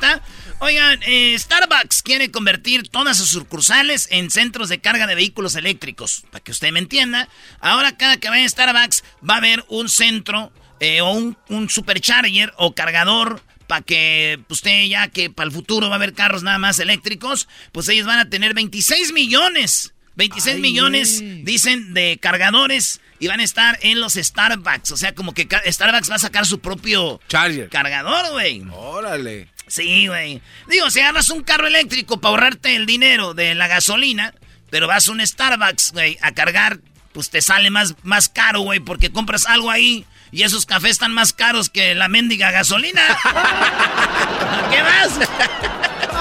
Oigan, 0.58 1.00
eh, 1.04 1.34
Starbucks 1.38 2.02
quiere 2.02 2.30
convertir 2.30 2.88
todas 2.90 3.16
sus 3.16 3.30
sucursales 3.30 4.08
en 4.10 4.30
centros 4.30 4.68
de 4.68 4.80
carga 4.80 5.06
de 5.06 5.14
vehículos 5.14 5.54
eléctricos. 5.54 6.24
Para 6.30 6.44
que 6.44 6.52
usted 6.52 6.70
me 6.70 6.80
entienda. 6.80 7.28
Ahora 7.60 7.96
cada 7.96 8.18
que 8.18 8.28
vaya 8.28 8.44
a 8.44 8.48
Starbucks 8.48 9.04
va 9.28 9.34
a 9.34 9.38
haber 9.38 9.64
un 9.68 9.88
centro 9.88 10.52
eh, 10.78 11.00
o 11.00 11.10
un, 11.10 11.38
un 11.48 11.70
supercharger 11.70 12.52
o 12.58 12.74
cargador 12.74 13.42
para 13.70 13.82
que 13.82 14.40
pues, 14.48 14.58
usted 14.58 14.86
ya 14.86 15.06
que 15.06 15.30
para 15.30 15.46
el 15.46 15.54
futuro 15.54 15.86
va 15.88 15.94
a 15.94 15.96
haber 15.96 16.12
carros 16.12 16.42
nada 16.42 16.58
más 16.58 16.80
eléctricos, 16.80 17.46
pues 17.70 17.88
ellos 17.88 18.04
van 18.04 18.18
a 18.18 18.28
tener 18.28 18.52
26 18.52 19.12
millones 19.12 19.94
26 20.16 20.58
millones, 20.58 21.22
dicen, 21.44 21.94
de 21.94 22.18
cargadores 22.20 23.00
y 23.20 23.28
van 23.28 23.38
a 23.38 23.44
estar 23.44 23.78
en 23.82 24.00
los 24.00 24.14
Starbucks. 24.14 24.90
O 24.90 24.96
sea, 24.96 25.14
como 25.14 25.32
que 25.32 25.48
Starbucks 25.64 26.10
va 26.10 26.16
a 26.16 26.18
sacar 26.18 26.44
su 26.46 26.58
propio 26.58 27.20
Charger. 27.28 27.68
cargador, 27.70 28.32
güey. 28.32 28.62
Órale. 28.72 29.48
Sí, 29.68 30.08
güey. 30.08 30.42
Digo, 30.68 30.90
si 30.90 30.98
agarras 30.98 31.30
un 31.30 31.42
carro 31.42 31.68
eléctrico 31.68 32.20
para 32.20 32.32
ahorrarte 32.32 32.74
el 32.74 32.86
dinero 32.86 33.34
de 33.34 33.54
la 33.54 33.68
gasolina, 33.68 34.34
pero 34.68 34.88
vas 34.88 35.08
a 35.08 35.12
un 35.12 35.24
Starbucks, 35.24 35.92
güey, 35.92 36.18
a 36.20 36.32
cargar, 36.32 36.80
pues 37.12 37.30
te 37.30 37.40
sale 37.40 37.70
más, 37.70 37.94
más 38.02 38.28
caro, 38.28 38.60
güey, 38.62 38.80
porque 38.80 39.12
compras 39.12 39.46
algo 39.46 39.70
ahí 39.70 40.04
y 40.32 40.42
esos 40.42 40.66
cafés 40.66 40.92
están 40.92 41.12
más 41.12 41.32
caros 41.32 41.70
que 41.70 41.94
la 41.94 42.08
mendiga 42.08 42.50
gasolina. 42.50 43.02
¿Qué 44.70 44.82
más? 44.82 45.28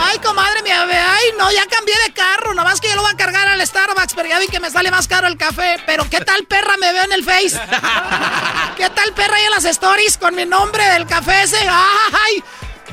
Ay, 0.02 0.18
comadre 0.20 0.64
mía, 0.64 0.86
ay, 0.88 1.26
no, 1.38 1.52
ya 1.52 1.66
cambié 1.68 1.94
de 2.06 2.14
carro. 2.14 2.54
Nada 2.54 2.68
más 2.70 2.80
que 2.80 2.90
yo 2.90 2.96
lo 2.96 3.02
voy 3.02 3.12
a 3.12 3.18
cargar 3.18 3.48
al 3.48 3.66
Starbucks, 3.66 4.14
pero 4.16 4.30
ya 4.30 4.40
vi 4.40 4.48
que 4.48 4.60
me 4.60 4.72
sale 4.72 4.90
más 4.92 5.08
caro 5.08 5.28
el 5.28 5.38
café. 5.38 5.78
Pero 5.86 6.10
¿qué 6.10 6.20
tal 6.22 6.46
perra 6.46 6.78
me 6.78 6.92
veo 6.92 7.04
en 7.04 7.12
el 7.12 7.24
Face? 7.24 7.60
¿Qué 8.78 8.90
tal 8.90 9.14
perra 9.14 9.36
ahí 9.36 9.44
en 9.44 9.52
las 9.52 9.66
stories 9.66 10.18
con 10.18 10.36
mi 10.36 10.46
nombre 10.46 10.84
del 10.90 11.06
café 11.06 11.44
ese? 11.44 11.58
Ay, 11.60 12.44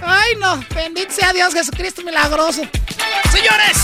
ay, 0.04 0.34
no. 0.40 0.62
Bendito 0.74 1.12
sea 1.12 1.32
Dios 1.32 1.54
Jesucristo 1.54 2.02
milagroso. 2.02 2.62
Señores, 3.30 3.78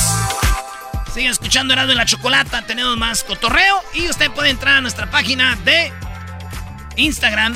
siguen 1.15 1.31
escuchando 1.31 1.73
Erasmo 1.73 1.93
y 1.93 1.97
la 1.97 2.05
Chocolata. 2.05 2.63
Tenemos 2.67 2.97
más 2.99 3.23
cotorreo 3.25 3.83
y 3.95 4.09
usted 4.09 4.31
puede 4.33 4.51
entrar 4.51 4.77
a 4.77 4.81
nuestra 4.81 5.11
página 5.11 5.57
de 5.65 5.93
Instagram, 6.97 7.55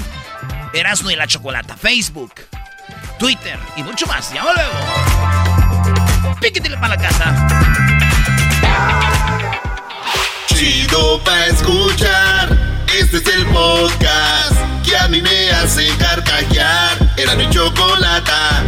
Erasmo 0.72 1.11
y 1.11 1.16
la 1.16 1.27
Chocolata, 1.27 1.77
Facebook, 1.77 2.35
Twitter 3.18 3.59
y 3.77 3.83
mucho 3.83 4.07
más. 4.07 4.33
Ya 4.33 4.44
volvemos. 4.44 4.75
Píquetele 6.40 6.77
para 6.77 6.96
la 6.96 7.03
casa. 7.03 7.35
Chido 10.46 11.22
pa' 11.25 11.46
escuchar. 11.46 12.57
Este 12.99 13.18
es 13.18 13.27
el 13.27 13.46
podcast 13.46 14.57
que 14.85 14.96
a 14.96 15.09
mí 15.09 15.20
me 15.20 15.51
hace 15.51 15.88
carcajear. 15.99 16.96
Era 17.16 17.35
mi 17.35 17.49
chocolata. 17.51 18.62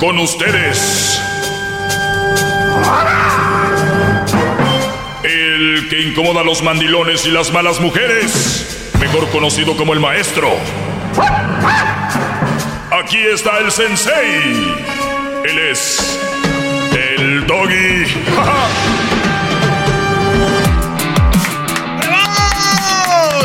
Con 0.00 0.18
ustedes. 0.18 1.20
El 5.52 5.88
que 5.88 6.00
incomoda 6.00 6.42
a 6.42 6.44
los 6.44 6.62
mandilones 6.62 7.26
y 7.26 7.32
las 7.32 7.52
malas 7.52 7.80
mujeres, 7.80 8.92
mejor 9.00 9.28
conocido 9.30 9.76
como 9.76 9.92
el 9.94 9.98
maestro. 9.98 10.48
Aquí 12.92 13.18
está 13.18 13.58
el 13.58 13.72
sensei. 13.72 14.76
Él 15.44 15.58
es 15.58 16.20
el 16.92 17.44
doggy. 17.48 18.04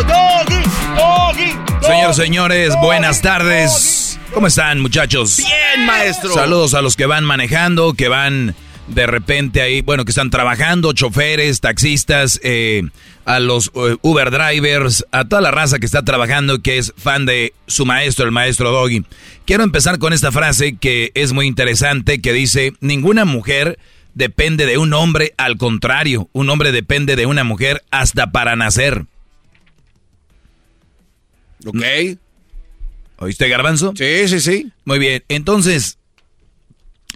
Doggy, 0.08 0.62
doggy, 0.96 1.58
Señores, 1.82 2.16
señores, 2.16 2.76
buenas 2.82 3.22
tardes. 3.24 4.20
¿Cómo 4.32 4.46
están, 4.46 4.80
muchachos? 4.80 5.38
Bien, 5.38 5.88
maestro. 5.88 6.36
Saludos 6.36 6.76
a 6.76 6.84
los 6.84 6.96
que 6.96 7.08
van 7.08 7.24
manejando, 7.24 7.96
que 7.96 8.10
van 8.10 8.54
de 8.88 9.08
repente 9.08 9.62
ahí, 9.62 9.82
bueno, 9.82 10.06
que 10.06 10.12
están 10.12 10.30
trabajando, 10.30 10.94
choferes, 10.94 11.60
taxistas, 11.60 12.40
eh, 12.44 12.84
a 13.26 13.40
los 13.40 13.72
eh, 13.76 13.98
Uber 14.02 14.32
drivers, 14.32 15.06
a 15.12 15.26
toda 15.26 15.42
la 15.42 15.52
raza 15.52 15.80
que 15.80 15.86
está 15.86 16.04
trabajando, 16.04 16.62
que 16.62 16.78
es 16.78 16.94
fan 16.98 17.26
de 17.26 17.54
su 17.68 17.86
maestro, 17.86 18.26
el 18.26 18.32
maestro 18.32 18.72
Doggy. 18.72 19.04
Quiero 19.46 19.64
empezar 19.64 19.98
con 19.98 20.14
esta 20.14 20.32
frase 20.32 20.78
que 20.78 21.12
es 21.16 21.34
muy 21.34 21.48
interesante, 21.48 22.22
que 22.22 22.34
dice, 22.34 22.74
ninguna 22.80 23.26
mujer 23.26 23.80
depende 24.14 24.66
de 24.66 24.78
un 24.78 24.94
hombre, 24.94 25.34
al 25.38 25.58
contrario, 25.58 26.30
un 26.32 26.50
hombre 26.50 26.72
depende 26.72 27.16
de 27.16 27.26
una 27.26 27.44
mujer 27.44 27.84
hasta 27.92 28.32
para 28.32 28.56
nacer. 28.56 29.06
Ok. 31.66 31.84
¿Oíste, 33.18 33.48
Garbanzo? 33.50 33.94
Sí, 33.96 34.28
sí, 34.28 34.40
sí. 34.40 34.72
Muy 34.84 35.00
bien, 35.00 35.24
entonces, 35.30 35.98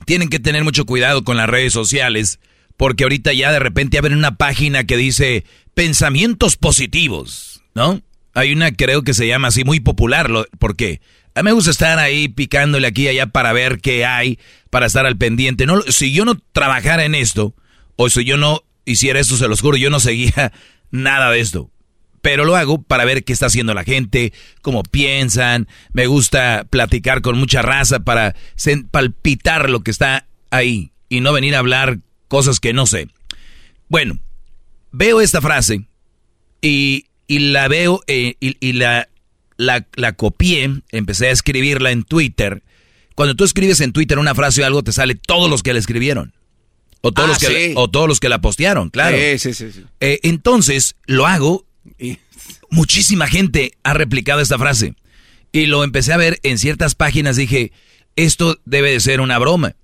tienen 0.06 0.30
que 0.30 0.40
tener 0.40 0.64
mucho 0.64 0.86
cuidado 0.86 1.24
con 1.24 1.38
las 1.38 1.50
redes 1.50 1.74
sociales, 1.74 2.40
porque 2.78 3.04
ahorita 3.04 3.34
ya 3.34 3.52
de 3.52 3.60
repente 3.60 3.98
abren 3.98 4.18
una 4.18 4.38
página 4.38 4.84
que 4.86 4.98
dice 4.98 5.44
pensamientos 5.74 6.56
positivos, 6.58 7.62
¿no? 7.76 8.02
Hay 8.34 8.54
una 8.54 8.72
creo 8.72 9.04
que 9.04 9.14
se 9.14 9.28
llama 9.28 9.50
así 9.50 9.64
muy 9.64 9.80
popular, 9.80 10.30
porque 10.60 11.02
a 11.36 11.42
mí 11.42 11.46
me 11.46 11.54
gusta 11.54 11.72
estar 11.72 12.00
ahí 12.00 12.28
picándole 12.28 12.88
aquí 12.88 13.04
y 13.04 13.08
allá 13.10 13.28
para 13.28 13.54
ver 13.54 13.80
qué 13.80 14.06
hay, 14.06 14.40
para 14.70 14.86
estar 14.86 15.06
al 15.06 15.18
pendiente. 15.18 15.66
No, 15.66 15.82
si 15.84 16.14
yo 16.14 16.26
no 16.26 16.40
trabajara 16.52 17.06
en 17.06 17.16
esto, 17.16 17.56
o 17.96 18.10
si 18.10 18.24
yo 18.24 18.38
no 18.38 18.64
hiciera 18.86 19.20
esto, 19.20 19.36
se 19.36 19.48
los 19.48 19.62
juro, 19.62 19.78
yo 19.78 19.90
no 19.90 20.00
seguía 20.00 20.54
nada 20.92 21.32
de 21.32 21.40
esto 21.40 21.72
pero 22.22 22.46
lo 22.46 22.56
hago 22.56 22.82
para 22.82 23.06
ver 23.06 23.24
qué 23.24 23.34
está 23.34 23.48
haciendo 23.48 23.74
la 23.74 23.84
gente, 23.84 24.34
cómo 24.62 24.84
piensan, 24.84 25.68
me 25.94 26.08
gusta 26.08 26.66
platicar 26.70 27.22
con 27.22 27.38
mucha 27.38 27.62
raza 27.62 28.00
para 28.00 28.36
palpitar 28.92 29.70
lo 29.70 29.82
que 29.82 29.92
está 29.92 30.28
ahí 30.50 30.92
y 31.10 31.22
no 31.22 31.34
venir 31.34 31.56
a 31.56 31.60
hablar 31.60 32.00
cosas 32.28 32.60
que 32.60 32.74
no 32.74 32.86
sé. 32.86 33.08
Bueno, 33.88 34.20
veo 34.92 35.22
esta 35.22 35.42
frase 35.42 35.88
y, 36.62 37.06
la 37.28 37.68
veo 37.68 38.02
eh, 38.08 38.36
y, 38.40 38.74
la, 38.74 39.10
la, 39.58 39.86
la, 39.96 40.14
copié, 40.14 40.82
empecé 40.92 41.28
a 41.28 41.32
escribirla 41.32 41.92
en 41.92 42.04
Twitter. 42.04 42.64
Cuando 43.16 43.36
tú 43.36 43.44
escribes 43.44 43.82
en 43.82 43.92
Twitter 43.92 44.18
una 44.20 44.36
frase 44.36 44.62
o 44.62 44.66
algo, 44.66 44.84
te 44.84 44.92
sale 44.92 45.16
todos 45.16 45.50
los 45.50 45.64
que 45.64 45.74
la 45.74 45.80
escribieron. 45.80 46.34
O 47.02 47.12
todos, 47.12 47.30
Ah, 47.30 47.32
los, 47.34 47.40
que, 47.40 47.68
sí. 47.68 47.74
o 47.76 47.90
todos 47.90 48.08
los 48.08 48.20
que 48.20 48.30
la 48.30 48.42
postearon, 48.42 48.90
claro. 48.90 49.18
Sí, 49.18 49.40
sí, 49.40 49.54
sí, 49.54 49.72
sí. 49.72 49.86
Eh, 50.02 50.20
entonces, 50.24 50.96
lo 51.06 51.28
hago. 51.28 51.66
Muchísima 52.70 53.28
gente 53.28 53.74
ha 53.84 53.94
replicado 53.94 54.42
esta 54.42 54.58
frase. 54.58 54.96
Y 55.52 55.66
lo 55.66 55.84
empecé 55.84 56.14
a 56.14 56.18
ver 56.18 56.40
en 56.44 56.58
ciertas 56.58 56.96
páginas. 56.96 57.36
Dije, 57.36 57.72
esto 58.16 58.60
debe 58.66 58.92
de 58.92 59.00
ser 59.00 59.22
una 59.22 59.40
broma. 59.40 59.76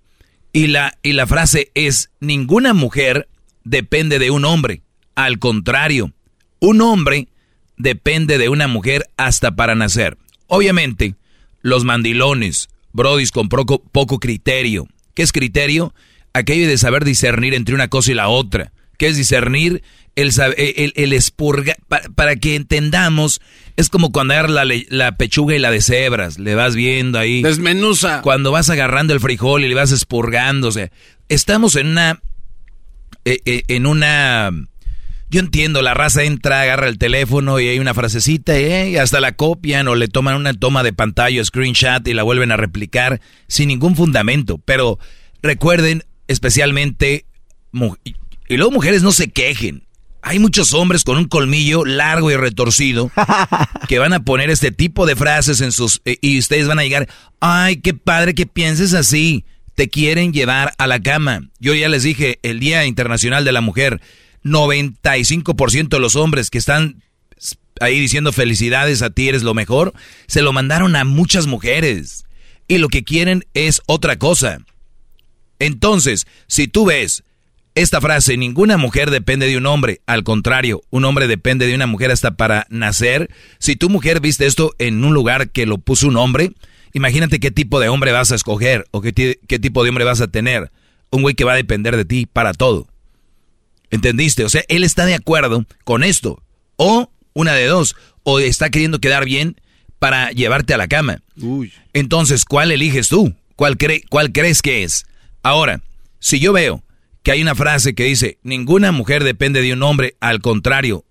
Y 0.54 0.68
la, 0.68 0.98
y 1.04 1.14
la 1.14 1.28
frase 1.28 1.72
es, 1.74 2.12
ninguna 2.20 2.74
mujer 2.74 3.28
depende 3.64 4.20
de 4.20 4.32
un 4.32 4.46
hombre. 4.46 4.82
Al 5.16 5.40
contrario, 5.40 6.14
un 6.60 6.82
hombre 6.82 7.28
depende 7.78 8.38
de 8.38 8.50
una 8.50 8.68
mujer 8.68 9.10
hasta 9.18 9.56
para 9.56 9.76
nacer. 9.76 10.18
Obviamente, 10.48 11.16
los 11.62 11.84
mandilones, 11.84 12.70
brodis 12.94 13.32
con 13.32 13.50
poco 13.50 14.20
criterio. 14.20 14.88
¿Qué 15.14 15.24
es 15.24 15.32
criterio? 15.32 15.94
Aquello 16.34 16.68
de 16.68 16.78
saber 16.78 17.06
discernir 17.06 17.54
entre 17.54 17.76
una 17.76 17.88
cosa 17.88 18.12
y 18.12 18.16
la 18.16 18.28
otra. 18.28 18.72
¿Qué 18.98 19.08
es 19.08 19.18
discernir? 19.18 19.84
El, 20.16 20.32
sab- 20.32 20.56
el, 20.58 20.94
el 20.96 21.12
expurga, 21.14 21.76
pa- 21.90 22.02
para 22.16 22.38
que 22.38 22.56
entendamos, 22.56 23.42
es 23.76 23.90
como 23.90 24.12
cuando 24.14 24.34
agarras 24.34 24.52
la, 24.66 24.66
la 24.90 25.18
pechuga 25.18 25.56
y 25.56 25.60
la 25.60 25.72
de 25.72 25.82
cebras, 25.82 26.40
le 26.40 26.56
vas 26.56 26.76
viendo 26.76 27.20
ahí. 27.20 27.42
Desmenuza. 27.44 28.22
Cuando 28.22 28.52
vas 28.52 28.70
agarrando 28.70 29.14
el 29.14 29.20
frijol 29.20 29.66
y 29.66 29.68
le 29.68 29.76
vas 29.76 29.92
expurgando, 29.92 30.70
o 30.70 30.72
sea, 30.72 30.90
estamos 31.28 31.76
en 31.76 31.88
una, 31.88 32.22
eh, 33.26 33.40
eh, 33.46 33.64
en 33.68 33.86
una, 33.88 34.52
yo 35.30 35.40
entiendo, 35.42 35.82
la 35.82 35.94
raza 35.94 36.24
entra, 36.24 36.62
agarra 36.62 36.88
el 36.88 36.98
teléfono 36.98 37.60
y 37.60 37.68
hay 37.68 37.80
una 37.80 37.94
frasecita 37.94 38.56
eh, 38.58 38.92
y 38.92 38.96
hasta 38.98 39.20
la 39.20 39.34
copian 39.34 39.90
o 39.90 39.96
le 39.96 40.08
toman 40.08 40.36
una 40.38 40.54
toma 40.54 40.82
de 40.84 40.94
pantalla, 40.94 41.44
screenshot 41.44 42.08
y 42.08 42.14
la 42.14 42.24
vuelven 42.24 42.54
a 42.54 42.58
replicar 42.58 43.20
sin 43.50 43.68
ningún 43.68 43.98
fundamento. 43.98 44.62
Pero 44.64 44.98
recuerden, 45.42 46.04
especialmente, 46.30 47.26
y 48.48 48.58
luego 48.58 48.72
mujeres 48.72 49.04
no 49.04 49.12
se 49.12 49.30
quejen. 49.30 49.86
Hay 50.22 50.40
muchos 50.40 50.74
hombres 50.74 51.04
con 51.04 51.18
un 51.18 51.26
colmillo 51.26 51.86
largo 51.86 52.32
y 52.32 52.36
retorcido 52.36 53.12
que 53.88 54.00
van 54.00 54.14
a 54.14 54.24
poner 54.24 54.50
este 54.50 54.72
tipo 54.72 55.06
de 55.06 55.16
frases 55.16 55.62
en 55.62 55.72
sus... 55.72 56.02
eh, 56.06 56.18
y 56.20 56.40
ustedes 56.40 56.68
van 56.68 56.80
a 56.80 56.84
llegar, 56.84 57.08
ay, 57.40 57.78
qué 57.78 57.94
padre 57.94 58.34
que 58.34 58.48
pienses 58.48 58.94
así. 58.94 59.46
Te 59.76 59.90
quieren 59.90 60.34
llevar 60.34 60.74
a 60.78 60.88
la 60.88 61.00
cama. 61.00 61.50
Yo 61.60 61.76
ya 61.76 61.90
les 61.90 62.04
dije, 62.04 62.40
el 62.44 62.60
Día 62.60 62.86
Internacional 62.86 63.46
de 63.46 63.52
la 63.52 63.62
Mujer, 63.62 64.02
95% 64.44 65.90
de 65.90 66.00
los 66.00 66.16
hombres 66.16 66.50
que 66.50 66.58
están 66.58 67.04
ahí 67.82 68.00
diciendo 68.00 68.32
felicidades 68.32 69.02
a 69.02 69.10
ti, 69.10 69.28
eres 69.28 69.44
lo 69.44 69.54
mejor, 69.54 69.94
se 70.28 70.42
lo 70.42 70.54
mandaron 70.54 70.96
a 70.96 71.04
muchas 71.04 71.46
mujeres. 71.46 72.24
Y 72.68 72.78
lo 72.78 72.88
que 72.88 73.04
quieren 73.04 73.46
es 73.54 73.82
otra 73.86 74.18
cosa. 74.18 74.60
Entonces, 75.60 76.26
si 76.48 76.68
tú 76.68 76.86
ves 76.86 77.25
esta 77.76 78.00
frase, 78.00 78.38
ninguna 78.38 78.78
mujer 78.78 79.12
depende 79.12 79.48
de 79.48 79.58
un 79.58 79.66
hombre, 79.66 80.00
al 80.06 80.24
contrario, 80.24 80.82
un 80.92 81.04
hombre 81.04 81.28
depende 81.28 81.68
de 81.68 81.76
una 81.76 81.88
mujer 81.88 82.10
hasta 82.10 82.38
para 82.38 82.66
nacer. 82.70 83.30
Si 83.60 83.76
tu 83.76 83.90
mujer 83.90 84.22
viste 84.22 84.46
esto 84.46 84.74
en 84.80 85.04
un 85.04 85.14
lugar 85.14 85.50
que 85.50 85.66
lo 85.66 85.78
puso 85.78 86.08
un 86.08 86.16
hombre, 86.16 86.54
imagínate 86.94 87.42
qué 87.42 87.52
tipo 87.52 87.82
de 87.82 87.90
hombre 87.90 88.14
vas 88.14 88.32
a 88.32 88.36
escoger 88.36 88.86
o 88.92 89.02
qué, 89.02 89.12
qué 89.46 89.60
tipo 89.60 89.84
de 89.84 89.90
hombre 89.90 90.06
vas 90.06 90.22
a 90.22 90.30
tener. 90.30 90.72
Un 91.12 91.22
güey 91.22 91.36
que 91.36 91.44
va 91.44 91.52
a 91.52 91.58
depender 91.58 91.98
de 91.98 92.06
ti 92.06 92.26
para 92.26 92.54
todo. 92.54 92.88
¿Entendiste? 93.92 94.46
O 94.46 94.50
sea, 94.50 94.64
él 94.70 94.86
está 94.86 95.06
de 95.06 95.16
acuerdo 95.16 95.66
con 95.84 96.06
esto. 96.06 96.42
O 96.78 97.12
una 97.34 97.54
de 97.54 97.66
dos, 97.66 97.98
o 98.24 98.40
está 98.40 98.70
queriendo 98.70 99.00
quedar 99.00 99.26
bien 99.26 99.60
para 100.00 100.32
llevarte 100.32 100.74
a 100.74 100.78
la 100.78 100.88
cama. 100.88 101.22
Uy. 101.36 101.74
Entonces, 101.92 102.46
¿cuál 102.46 102.72
eliges 102.72 103.10
tú? 103.10 103.36
¿Cuál, 103.58 103.78
¿Cuál 104.10 104.32
crees 104.32 104.62
que 104.62 104.84
es? 104.84 105.06
Ahora, 105.44 105.82
si 106.20 106.40
yo 106.40 106.54
veo 106.54 106.85
que 107.26 107.32
hay 107.32 107.42
una 107.42 107.56
frase 107.56 107.96
que 107.96 108.04
dice, 108.04 108.38
ninguna 108.44 108.92
mujer 108.92 109.24
depende 109.24 109.64
de 109.64 109.74
un 109.74 109.82
hombre, 109.82 110.16
al 110.20 110.42
contrario, 110.42 111.06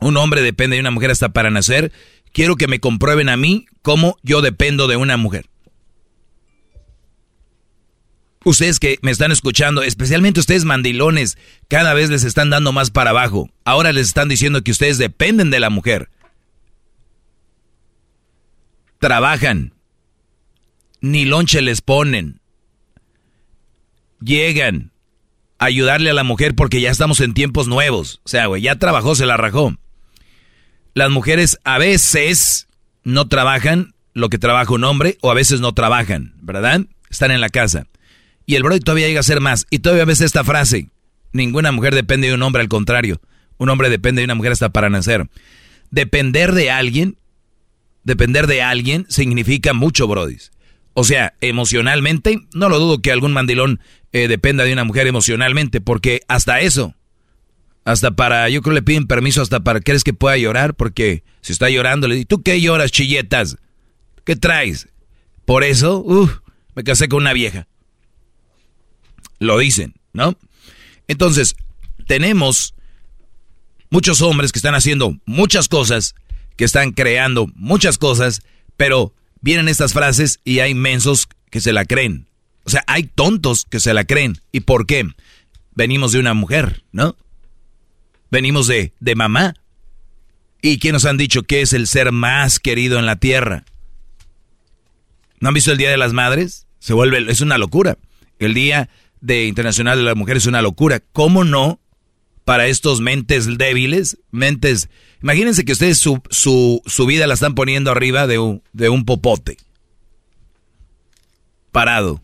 un 0.00 0.16
hombre 0.16 0.40
depende 0.40 0.76
de 0.76 0.80
una 0.80 0.92
mujer 0.92 1.10
hasta 1.10 1.30
para 1.30 1.50
nacer, 1.50 1.90
quiero 2.32 2.54
que 2.54 2.68
me 2.68 2.78
comprueben 2.78 3.28
a 3.28 3.36
mí 3.36 3.66
cómo 3.82 4.16
yo 4.22 4.40
dependo 4.40 4.86
de 4.86 4.96
una 4.96 5.16
mujer. 5.16 5.50
Ustedes 8.44 8.78
que 8.78 9.00
me 9.02 9.10
están 9.10 9.32
escuchando, 9.32 9.82
especialmente 9.82 10.38
ustedes 10.38 10.64
mandilones, 10.64 11.38
cada 11.66 11.92
vez 11.92 12.08
les 12.08 12.22
están 12.22 12.48
dando 12.48 12.72
más 12.72 12.92
para 12.92 13.10
abajo. 13.10 13.50
Ahora 13.64 13.92
les 13.92 14.06
están 14.06 14.28
diciendo 14.28 14.62
que 14.62 14.70
ustedes 14.70 14.96
dependen 14.96 15.50
de 15.50 15.58
la 15.58 15.70
mujer. 15.70 16.08
Trabajan. 19.00 19.74
Ni 21.00 21.24
lonche 21.24 21.62
les 21.62 21.80
ponen. 21.80 22.41
Llegan 24.24 24.92
a 25.58 25.66
ayudarle 25.66 26.10
a 26.10 26.14
la 26.14 26.24
mujer 26.24 26.54
porque 26.54 26.80
ya 26.80 26.90
estamos 26.90 27.20
en 27.20 27.34
tiempos 27.34 27.68
nuevos. 27.68 28.20
O 28.24 28.28
sea, 28.28 28.46
güey, 28.46 28.62
ya 28.62 28.76
trabajó, 28.76 29.14
se 29.14 29.26
la 29.26 29.36
rajó. 29.36 29.74
Las 30.94 31.10
mujeres 31.10 31.58
a 31.64 31.78
veces 31.78 32.68
no 33.04 33.28
trabajan 33.28 33.94
lo 34.14 34.28
que 34.28 34.38
trabaja 34.38 34.74
un 34.74 34.84
hombre 34.84 35.16
o 35.22 35.30
a 35.30 35.34
veces 35.34 35.60
no 35.60 35.72
trabajan, 35.72 36.34
¿verdad? 36.40 36.82
Están 37.10 37.30
en 37.30 37.40
la 37.40 37.48
casa. 37.48 37.86
Y 38.46 38.56
el 38.56 38.62
Brody 38.62 38.80
todavía 38.80 39.08
llega 39.08 39.20
a 39.20 39.24
ser 39.24 39.40
más. 39.40 39.66
Y 39.70 39.78
todavía 39.78 40.04
ves 40.04 40.20
esta 40.20 40.44
frase. 40.44 40.88
Ninguna 41.32 41.72
mujer 41.72 41.94
depende 41.94 42.28
de 42.28 42.34
un 42.34 42.42
hombre, 42.42 42.62
al 42.62 42.68
contrario. 42.68 43.20
Un 43.56 43.68
hombre 43.68 43.88
depende 43.90 44.20
de 44.20 44.24
una 44.24 44.34
mujer 44.34 44.52
hasta 44.52 44.70
para 44.70 44.90
nacer. 44.90 45.28
Depender 45.90 46.52
de 46.52 46.70
alguien, 46.70 47.16
depender 48.04 48.46
de 48.46 48.62
alguien 48.62 49.06
significa 49.08 49.72
mucho, 49.72 50.06
Brody. 50.08 50.38
O 50.94 51.04
sea, 51.04 51.34
emocionalmente, 51.40 52.40
no 52.52 52.68
lo 52.68 52.78
dudo 52.78 53.00
que 53.00 53.12
algún 53.12 53.32
mandilón 53.32 53.80
eh, 54.12 54.28
dependa 54.28 54.64
de 54.64 54.72
una 54.72 54.84
mujer 54.84 55.06
emocionalmente, 55.06 55.80
porque 55.80 56.20
hasta 56.28 56.60
eso, 56.60 56.94
hasta 57.84 58.10
para, 58.10 58.48
yo 58.48 58.60
creo 58.62 58.74
le 58.74 58.82
piden 58.82 59.06
permiso 59.06 59.40
hasta 59.40 59.60
para, 59.60 59.80
¿crees 59.80 60.04
que 60.04 60.12
pueda 60.12 60.36
llorar? 60.36 60.74
Porque 60.74 61.24
si 61.40 61.52
está 61.52 61.70
llorando, 61.70 62.08
le 62.08 62.16
digo, 62.16 62.28
¿tú 62.28 62.42
qué 62.42 62.60
lloras, 62.60 62.92
chilletas? 62.92 63.56
¿Qué 64.24 64.36
traes? 64.36 64.88
Por 65.46 65.64
eso, 65.64 65.98
uff, 65.98 66.38
me 66.74 66.84
casé 66.84 67.08
con 67.08 67.22
una 67.22 67.32
vieja. 67.32 67.66
Lo 69.38 69.58
dicen, 69.58 69.94
¿no? 70.12 70.36
Entonces, 71.08 71.56
tenemos 72.06 72.74
muchos 73.90 74.20
hombres 74.20 74.52
que 74.52 74.58
están 74.58 74.74
haciendo 74.74 75.16
muchas 75.24 75.68
cosas, 75.68 76.14
que 76.56 76.64
están 76.64 76.92
creando 76.92 77.46
muchas 77.54 77.98
cosas, 77.98 78.42
pero 78.76 79.14
vienen 79.42 79.68
estas 79.68 79.92
frases 79.92 80.40
y 80.44 80.60
hay 80.60 80.74
mensos 80.74 81.28
que 81.50 81.60
se 81.60 81.74
la 81.74 81.84
creen. 81.84 82.26
O 82.64 82.70
sea, 82.70 82.82
hay 82.86 83.02
tontos 83.02 83.66
que 83.68 83.80
se 83.80 83.92
la 83.92 84.04
creen. 84.04 84.38
¿Y 84.52 84.60
por 84.60 84.86
qué? 84.86 85.06
Venimos 85.74 86.12
de 86.12 86.20
una 86.20 86.32
mujer, 86.32 86.84
¿no? 86.92 87.16
Venimos 88.30 88.66
de, 88.68 88.94
de 89.00 89.14
mamá. 89.14 89.54
¿Y 90.62 90.78
quién 90.78 90.94
nos 90.94 91.04
han 91.04 91.18
dicho 91.18 91.42
que 91.42 91.60
es 91.60 91.72
el 91.72 91.86
ser 91.86 92.12
más 92.12 92.60
querido 92.60 92.98
en 92.98 93.04
la 93.04 93.16
tierra? 93.16 93.64
¿No 95.40 95.48
han 95.48 95.54
visto 95.54 95.72
el 95.72 95.78
Día 95.78 95.90
de 95.90 95.96
las 95.96 96.12
Madres? 96.12 96.66
Se 96.78 96.94
vuelve, 96.94 97.30
es 97.30 97.40
una 97.40 97.58
locura. 97.58 97.98
El 98.38 98.54
Día 98.54 98.88
de 99.20 99.46
Internacional 99.46 99.98
de 99.98 100.04
la 100.04 100.14
Mujer 100.14 100.36
es 100.36 100.46
una 100.46 100.62
locura. 100.62 101.00
¿Cómo 101.12 101.42
no? 101.42 101.80
Para 102.44 102.66
estos 102.66 103.00
mentes 103.00 103.58
débiles, 103.58 104.18
mentes... 104.30 104.88
Imagínense 105.22 105.64
que 105.64 105.72
ustedes 105.72 105.98
su, 105.98 106.20
su, 106.30 106.82
su 106.86 107.06
vida 107.06 107.26
la 107.26 107.34
están 107.34 107.54
poniendo 107.54 107.90
arriba 107.90 108.26
de 108.26 108.38
un, 108.38 108.62
de 108.72 108.88
un 108.88 109.04
popote. 109.04 109.56
Parado. 111.70 112.20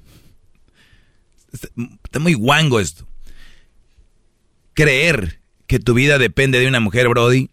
Está 1.52 2.18
muy 2.18 2.34
guango 2.34 2.80
esto. 2.80 3.06
Creer 4.74 5.40
que 5.66 5.78
tu 5.78 5.94
vida 5.94 6.18
depende 6.18 6.58
de 6.58 6.66
una 6.66 6.80
mujer, 6.80 7.08
Brody, 7.08 7.50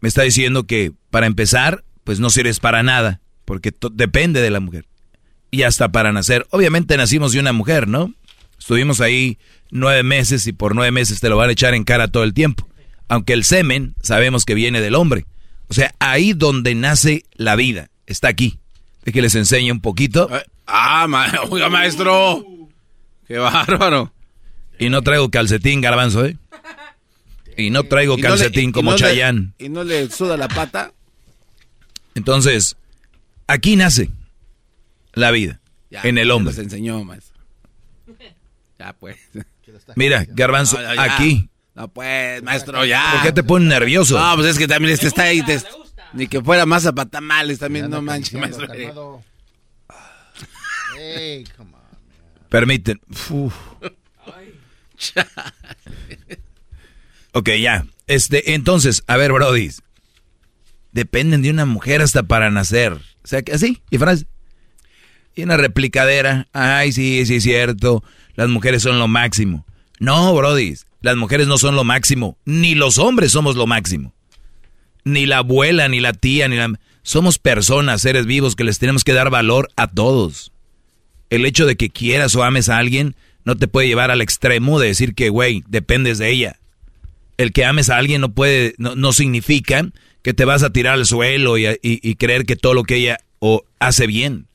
me 0.00 0.08
está 0.08 0.22
diciendo 0.22 0.66
que 0.66 0.92
para 1.10 1.26
empezar, 1.26 1.84
pues 2.04 2.20
no 2.20 2.30
sirves 2.30 2.60
para 2.60 2.82
nada, 2.82 3.20
porque 3.44 3.74
depende 3.92 4.40
de 4.40 4.50
la 4.50 4.60
mujer. 4.60 4.86
Y 5.50 5.62
hasta 5.62 5.90
para 5.90 6.12
nacer. 6.12 6.46
Obviamente 6.50 6.96
nacimos 6.96 7.32
de 7.32 7.40
una 7.40 7.52
mujer, 7.52 7.88
¿no? 7.88 8.12
Estuvimos 8.66 9.00
ahí 9.00 9.38
nueve 9.70 10.02
meses 10.02 10.44
y 10.48 10.52
por 10.52 10.74
nueve 10.74 10.90
meses 10.90 11.20
te 11.20 11.28
lo 11.28 11.36
van 11.36 11.50
a 11.50 11.52
echar 11.52 11.74
en 11.74 11.84
cara 11.84 12.08
todo 12.08 12.24
el 12.24 12.34
tiempo. 12.34 12.68
Aunque 13.06 13.32
el 13.32 13.44
semen 13.44 13.94
sabemos 14.02 14.44
que 14.44 14.54
viene 14.54 14.80
del 14.80 14.96
hombre. 14.96 15.24
O 15.68 15.74
sea, 15.74 15.94
ahí 16.00 16.32
donde 16.32 16.74
nace 16.74 17.24
la 17.36 17.54
vida. 17.54 17.90
Está 18.08 18.26
aquí. 18.26 18.58
De 19.04 19.12
que 19.12 19.22
les 19.22 19.36
enseñe 19.36 19.70
un 19.70 19.80
poquito. 19.80 20.28
Eh, 20.36 20.42
ah, 20.66 21.06
oiga, 21.50 21.68
maestro. 21.68 22.44
Qué 23.28 23.38
bárbaro. 23.38 24.12
Y 24.80 24.90
no 24.90 25.02
traigo 25.02 25.30
calcetín, 25.30 25.80
garbanzo, 25.80 26.24
¿eh? 26.24 26.36
Y 27.56 27.70
no 27.70 27.84
traigo 27.84 28.18
calcetín 28.18 28.72
como 28.72 28.96
Chayán. 28.96 29.54
¿Y 29.60 29.68
no 29.68 29.84
le 29.84 30.10
suda 30.10 30.36
la 30.36 30.48
pata? 30.48 30.92
Entonces, 32.16 32.74
aquí 33.46 33.76
nace 33.76 34.10
la 35.12 35.30
vida. 35.30 35.60
en 35.92 36.18
el 36.18 36.32
hombre. 36.32 36.52
Se 36.52 36.62
enseñó, 36.62 37.04
maestro. 37.04 37.35
Ya 38.78 38.92
pues. 38.92 39.16
Mira, 39.94 40.26
Garbanzo, 40.28 40.78
aquí. 40.98 41.48
No 41.74 41.88
pues, 41.88 42.42
maestro, 42.42 42.84
ya. 42.84 43.12
¿Por 43.12 43.22
qué 43.22 43.32
te 43.32 43.42
pone 43.42 43.66
nervioso? 43.66 44.18
No, 44.18 44.36
pues 44.36 44.48
es 44.48 44.58
que 44.58 44.66
también 44.66 44.94
este 44.94 45.08
está 45.08 45.24
ahí. 45.24 45.42
ni 46.14 46.26
que 46.26 46.40
fuera 46.40 46.64
masa 46.64 46.92
para 46.94 47.10
tamales 47.10 47.58
también, 47.58 47.90
no 47.90 48.00
manches, 48.00 48.32
maestro. 48.34 48.66
Hey, 50.98 51.44
come 51.56 51.72
on, 51.74 51.80
Permiten. 52.48 52.98
ok, 57.32 57.50
ya. 57.60 57.86
Este, 58.06 58.54
entonces, 58.54 59.02
a 59.06 59.16
ver, 59.18 59.32
Brody. 59.32 59.70
Dependen 60.92 61.42
de 61.42 61.50
una 61.50 61.66
mujer 61.66 62.00
hasta 62.00 62.22
para 62.22 62.50
nacer. 62.50 62.94
O 62.94 63.26
sea, 63.26 63.42
que 63.42 63.52
así, 63.52 63.82
y 63.90 63.98
frase. 63.98 64.24
Y 65.34 65.42
una 65.42 65.58
replicadera. 65.58 66.48
Ay, 66.54 66.92
sí, 66.92 67.26
sí 67.26 67.34
es 67.34 67.42
cierto 67.42 68.02
las 68.36 68.48
mujeres 68.48 68.82
son 68.82 68.98
lo 68.98 69.08
máximo. 69.08 69.66
No, 69.98 70.34
Brody, 70.34 70.74
las 71.00 71.16
mujeres 71.16 71.46
no 71.46 71.58
son 71.58 71.74
lo 71.74 71.84
máximo, 71.84 72.36
ni 72.44 72.74
los 72.74 72.98
hombres 72.98 73.32
somos 73.32 73.56
lo 73.56 73.66
máximo. 73.66 74.14
Ni 75.04 75.26
la 75.26 75.38
abuela, 75.38 75.88
ni 75.88 76.00
la 76.00 76.12
tía, 76.12 76.48
ni 76.48 76.56
la... 76.56 76.78
Somos 77.02 77.38
personas, 77.38 78.02
seres 78.02 78.26
vivos, 78.26 78.56
que 78.56 78.64
les 78.64 78.78
tenemos 78.78 79.04
que 79.04 79.12
dar 79.12 79.30
valor 79.30 79.70
a 79.76 79.86
todos. 79.86 80.52
El 81.30 81.46
hecho 81.46 81.64
de 81.64 81.76
que 81.76 81.90
quieras 81.90 82.34
o 82.34 82.42
ames 82.42 82.68
a 82.68 82.78
alguien 82.78 83.14
no 83.44 83.56
te 83.56 83.68
puede 83.68 83.86
llevar 83.86 84.10
al 84.10 84.20
extremo 84.20 84.80
de 84.80 84.88
decir 84.88 85.14
que, 85.14 85.28
güey, 85.28 85.62
dependes 85.68 86.18
de 86.18 86.30
ella. 86.30 86.58
El 87.36 87.52
que 87.52 87.64
ames 87.64 87.90
a 87.90 87.96
alguien 87.96 88.20
no 88.20 88.32
puede, 88.32 88.74
no, 88.78 89.12
significa 89.12 89.88
que 90.22 90.34
te 90.34 90.44
vas 90.44 90.64
a 90.64 90.70
tirar 90.70 90.94
al 90.94 91.06
suelo 91.06 91.56
y, 91.56 91.78
y 91.80 92.14
creer 92.16 92.44
que 92.44 92.56
todo 92.56 92.74
lo 92.74 92.82
que 92.82 92.96
ella 92.96 93.18
o 93.38 93.64
hace 93.78 94.08
bien. 94.08 94.46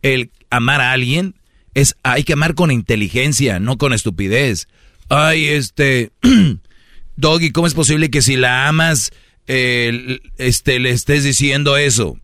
El 0.00 0.30
amar 0.48 0.80
a 0.80 0.92
alguien 0.92 1.34
es, 1.74 1.96
hay 2.02 2.24
que 2.24 2.34
amar 2.34 2.54
con 2.54 2.70
inteligencia, 2.70 3.60
no 3.60 3.78
con 3.78 3.92
estupidez. 3.92 4.68
Ay, 5.08 5.46
este, 5.46 6.12
Doggy, 7.16 7.50
¿cómo 7.50 7.66
es 7.66 7.74
posible 7.74 8.10
que 8.10 8.22
si 8.22 8.36
la 8.36 8.68
amas, 8.68 9.12
este, 9.46 10.78
le 10.78 10.90
estés 10.90 11.24
diciendo 11.24 11.76
eso? 11.76 12.18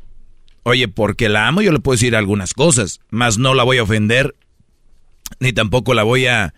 Oye, 0.62 0.88
porque 0.88 1.28
la 1.28 1.48
amo 1.48 1.62
yo 1.62 1.72
le 1.72 1.80
puedo 1.80 1.96
decir 1.96 2.14
algunas 2.14 2.54
cosas, 2.54 3.00
mas 3.10 3.38
no 3.38 3.54
la 3.54 3.64
voy 3.64 3.78
a 3.78 3.82
ofender, 3.82 4.34
ni 5.38 5.52
tampoco 5.52 5.94
la 5.94 6.02
voy 6.02 6.26
a, 6.26 6.54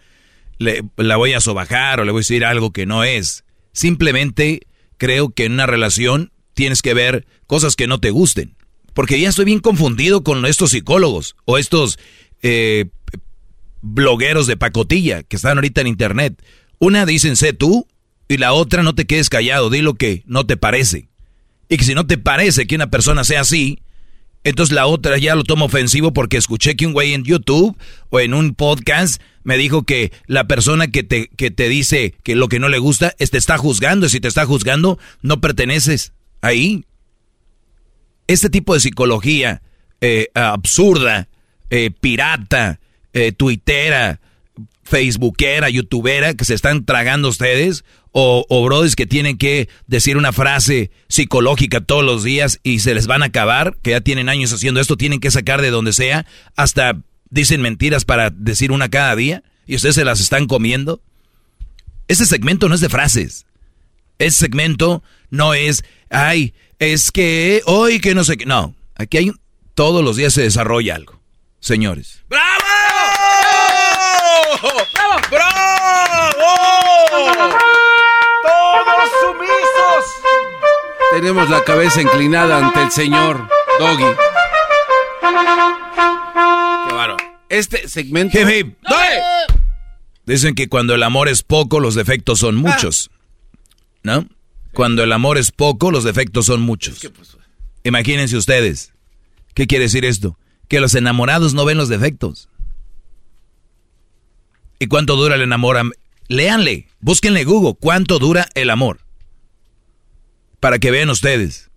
la 0.58 1.16
voy 1.16 1.32
a 1.32 1.40
sobajar 1.40 2.00
o 2.00 2.04
le 2.04 2.12
voy 2.12 2.20
a 2.20 2.22
decir 2.22 2.44
algo 2.44 2.72
que 2.72 2.86
no 2.86 3.04
es. 3.04 3.44
Simplemente 3.72 4.66
creo 4.98 5.30
que 5.30 5.44
en 5.46 5.52
una 5.52 5.66
relación 5.66 6.32
tienes 6.54 6.82
que 6.82 6.94
ver 6.94 7.26
cosas 7.46 7.76
que 7.76 7.86
no 7.86 8.00
te 8.00 8.10
gusten. 8.10 8.56
Porque 8.94 9.18
ya 9.18 9.28
estoy 9.28 9.46
bien 9.46 9.60
confundido 9.60 10.22
con 10.22 10.44
estos 10.44 10.72
psicólogos 10.72 11.34
o 11.44 11.56
estos 11.56 11.98
eh, 12.42 12.86
blogueros 13.80 14.46
de 14.46 14.56
pacotilla 14.56 15.22
que 15.22 15.36
están 15.36 15.58
ahorita 15.58 15.80
en 15.80 15.86
internet. 15.86 16.42
Una 16.78 17.06
dicen 17.06 17.36
sé 17.36 17.52
tú 17.52 17.86
y 18.28 18.36
la 18.38 18.52
otra 18.52 18.82
no 18.82 18.94
te 18.94 19.06
quedes 19.06 19.28
callado, 19.28 19.70
di 19.70 19.82
lo 19.82 19.94
que 19.94 20.22
no 20.26 20.46
te 20.46 20.56
parece. 20.56 21.08
Y 21.68 21.76
que 21.76 21.84
si 21.84 21.94
no 21.94 22.06
te 22.06 22.18
parece 22.18 22.66
que 22.66 22.74
una 22.74 22.90
persona 22.90 23.24
sea 23.24 23.40
así, 23.42 23.80
entonces 24.44 24.74
la 24.74 24.86
otra 24.86 25.18
ya 25.18 25.34
lo 25.34 25.44
toma 25.44 25.66
ofensivo 25.66 26.12
porque 26.12 26.36
escuché 26.36 26.74
que 26.74 26.86
un 26.86 26.92
güey 26.92 27.14
en 27.14 27.24
YouTube 27.24 27.76
o 28.10 28.20
en 28.20 28.34
un 28.34 28.54
podcast 28.54 29.22
me 29.44 29.56
dijo 29.56 29.84
que 29.84 30.12
la 30.26 30.46
persona 30.46 30.88
que 30.88 31.02
te, 31.02 31.28
que 31.28 31.50
te 31.50 31.68
dice 31.68 32.14
que 32.22 32.34
lo 32.34 32.48
que 32.48 32.58
no 32.58 32.68
le 32.68 32.78
gusta 32.78 33.10
te 33.10 33.38
está 33.38 33.58
juzgando. 33.58 34.06
Y 34.06 34.10
si 34.10 34.20
te 34.20 34.28
está 34.28 34.44
juzgando, 34.46 34.98
no 35.22 35.40
perteneces 35.40 36.12
ahí. 36.40 36.84
Este 38.26 38.50
tipo 38.50 38.74
de 38.74 38.80
psicología 38.80 39.62
eh, 40.00 40.28
absurda 40.34 41.28
eh, 41.72 41.90
pirata, 41.90 42.80
eh, 43.14 43.32
tuitera, 43.32 44.20
facebookera, 44.84 45.70
youtubera 45.70 46.34
que 46.34 46.44
se 46.44 46.52
están 46.52 46.84
tragando 46.84 47.28
ustedes, 47.28 47.82
O, 48.14 48.44
o 48.50 48.68
que 48.94 49.06
tienen 49.06 49.38
que 49.38 49.70
decir 49.86 50.18
una 50.18 50.32
frase 50.32 50.90
psicológica 51.08 51.80
todos 51.80 52.04
los 52.04 52.22
días 52.22 52.60
y 52.62 52.80
se 52.80 52.94
les 52.94 53.06
van 53.06 53.22
a 53.22 53.26
acabar, 53.26 53.78
que 53.82 53.92
ya 53.92 54.02
tienen 54.02 54.28
años 54.28 54.52
haciendo 54.52 54.80
esto, 54.80 54.98
tienen 54.98 55.18
que 55.18 55.30
sacar 55.30 55.62
de 55.62 55.70
donde 55.70 55.94
sea, 55.94 56.26
hasta 56.54 57.00
dicen 57.30 57.62
mentiras 57.62 58.04
para 58.04 58.28
decir 58.28 58.70
una 58.70 58.90
cada 58.90 59.16
día 59.16 59.42
y 59.66 59.76
ustedes 59.76 59.94
se 59.94 60.04
las 60.04 60.20
están 60.20 60.46
comiendo. 60.46 61.00
Ese 62.06 62.26
segmento 62.26 62.68
no 62.68 62.74
es 62.74 62.82
de 62.82 62.90
frases. 62.90 63.46
Ese 64.18 64.40
segmento 64.40 65.02
no 65.30 65.54
es, 65.54 65.82
ay, 66.10 66.52
es 66.78 67.10
que 67.10 67.62
hoy 67.64 67.98
que 67.98 68.14
no 68.14 68.24
sé 68.24 68.36
qué. 68.36 68.44
No, 68.44 68.74
aquí 68.94 69.16
hay, 69.16 69.32
todos 69.74 70.04
los 70.04 70.16
días 70.16 70.34
se 70.34 70.42
desarrolla 70.42 70.96
algo, 70.96 71.21
señores. 71.62 72.22
¡Bravo! 72.28 72.44
¡Bravo! 74.60 75.18
¡Bravo! 75.30 76.42
¡Todos 78.42 79.10
sumisos! 79.22 80.04
Tenemos 81.12 81.48
la 81.48 81.64
cabeza 81.64 82.02
inclinada 82.02 82.58
ante 82.58 82.82
el 82.82 82.90
señor 82.90 83.48
Doggy. 83.78 84.04
Qué 86.88 86.94
bárbaro. 86.94 87.16
Este 87.48 87.88
segmento... 87.88 88.38
Hip, 88.38 88.48
hip. 88.48 88.76
Dicen 90.26 90.54
que 90.54 90.68
cuando 90.68 90.94
el 90.94 91.02
amor 91.02 91.28
es 91.28 91.42
poco, 91.42 91.80
los 91.80 91.94
defectos 91.94 92.40
son 92.40 92.56
muchos. 92.56 93.10
¿No? 94.02 94.26
Cuando 94.72 95.04
el 95.04 95.12
amor 95.12 95.38
es 95.38 95.52
poco, 95.52 95.90
los 95.90 96.02
defectos 96.02 96.46
son 96.46 96.60
muchos. 96.62 97.08
Imagínense 97.84 98.36
ustedes. 98.36 98.92
¿Qué 99.54 99.66
quiere 99.66 99.84
decir 99.84 100.04
esto? 100.04 100.38
Que 100.72 100.80
los 100.80 100.94
enamorados 100.94 101.52
no 101.52 101.66
ven 101.66 101.76
los 101.76 101.90
defectos. 101.90 102.48
¿Y 104.78 104.86
cuánto 104.86 105.16
dura 105.16 105.34
el 105.34 105.42
enamoramiento? 105.42 105.98
Léanle, 106.28 106.88
búsquenle 106.98 107.44
Google, 107.44 107.76
¿cuánto 107.78 108.18
dura 108.18 108.48
el 108.54 108.70
amor? 108.70 109.00
Para 110.60 110.78
que 110.78 110.90
vean 110.90 111.10
ustedes, 111.10 111.70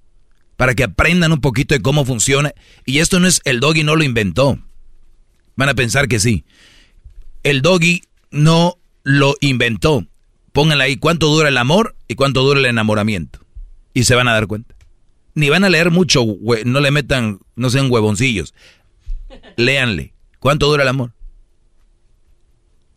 para 0.56 0.76
que 0.76 0.86
aprendan 0.86 1.34
un 1.34 1.42
poquito 1.42 1.76
de 1.76 1.82
cómo 1.82 2.06
funciona. 2.06 2.54
Y 2.86 3.00
esto 3.00 3.20
no 3.20 3.28
es 3.28 3.42
el 3.44 3.60
doggy 3.60 3.84
no 3.84 3.98
lo 3.98 4.06
inventó. 4.06 4.60
Van 5.58 5.68
a 5.68 5.76
pensar 5.76 6.08
que 6.08 6.22
sí. 6.22 6.46
El 7.44 7.62
doggy 7.62 8.02
no 8.32 8.78
lo 9.04 9.36
inventó. 9.42 10.08
Pónganle 10.54 10.86
ahí 10.86 10.96
cuánto 10.96 11.28
dura 11.28 11.50
el 11.50 11.58
amor 11.58 11.98
y 12.08 12.16
cuánto 12.16 12.44
dura 12.44 12.62
el 12.62 12.66
enamoramiento. 12.66 13.40
Y 13.94 14.06
se 14.06 14.16
van 14.16 14.30
a 14.30 14.34
dar 14.34 14.48
cuenta. 14.48 14.74
Ni 15.34 15.50
van 15.50 15.66
a 15.66 15.70
leer 15.70 15.92
mucho, 15.92 16.26
no 16.64 16.80
le 16.80 16.92
metan, 16.92 17.42
no 17.58 17.70
sean 17.70 17.92
huevoncillos. 17.92 18.54
Léanle. 19.58 20.14
¿Cuánto 20.40 20.68
dura 20.68 20.84
el 20.84 20.90
amor? 20.90 21.14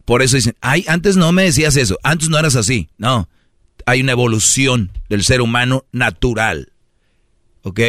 Por 0.05 0.23
eso 0.23 0.37
dicen, 0.37 0.57
ay, 0.61 0.85
antes 0.89 1.17
no 1.17 1.33
me 1.33 1.43
decías 1.45 1.77
eso, 1.77 1.99
antes 2.03 2.31
no 2.31 2.39
eras 2.39 2.57
así. 2.57 2.89
No, 2.97 3.29
hay 3.85 4.01
una 4.01 4.13
evolución 4.13 4.93
del 5.09 5.23
ser 5.23 5.41
humano 5.41 5.85
natural. 5.93 6.73
¿Ok? 7.63 7.81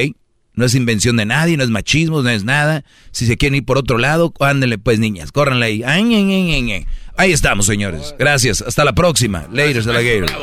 No 0.53 0.65
es 0.65 0.75
invención 0.75 1.15
de 1.15 1.25
nadie, 1.25 1.55
no 1.55 1.63
es 1.63 1.69
machismo, 1.69 2.21
no 2.21 2.29
es 2.29 2.43
nada. 2.43 2.83
Si 3.11 3.25
se 3.25 3.37
quieren 3.37 3.55
ir 3.55 3.65
por 3.65 3.77
otro 3.77 3.97
lado, 3.97 4.33
ándenle 4.41 4.77
pues 4.77 4.99
niñas, 4.99 5.31
córranle 5.31 5.65
ahí. 5.65 5.83
Ay, 5.83 6.13
ay, 6.13 6.51
ay, 6.51 6.85
Ahí 7.15 7.31
estamos, 7.31 7.65
señores. 7.65 8.13
Gracias. 8.19 8.61
Hasta 8.61 8.83
la 8.83 8.93
próxima. 8.93 9.47
Ladies 9.51 9.87
Alligators. 9.87 10.33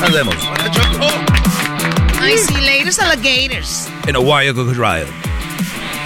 Nos 0.00 0.12
vemos. 0.12 0.36
Ay, 2.20 2.36
sí, 2.38 2.54
Ladies 2.54 2.98
Alligators. 3.00 3.88
En 4.06 4.14
Ohio. 4.16 4.54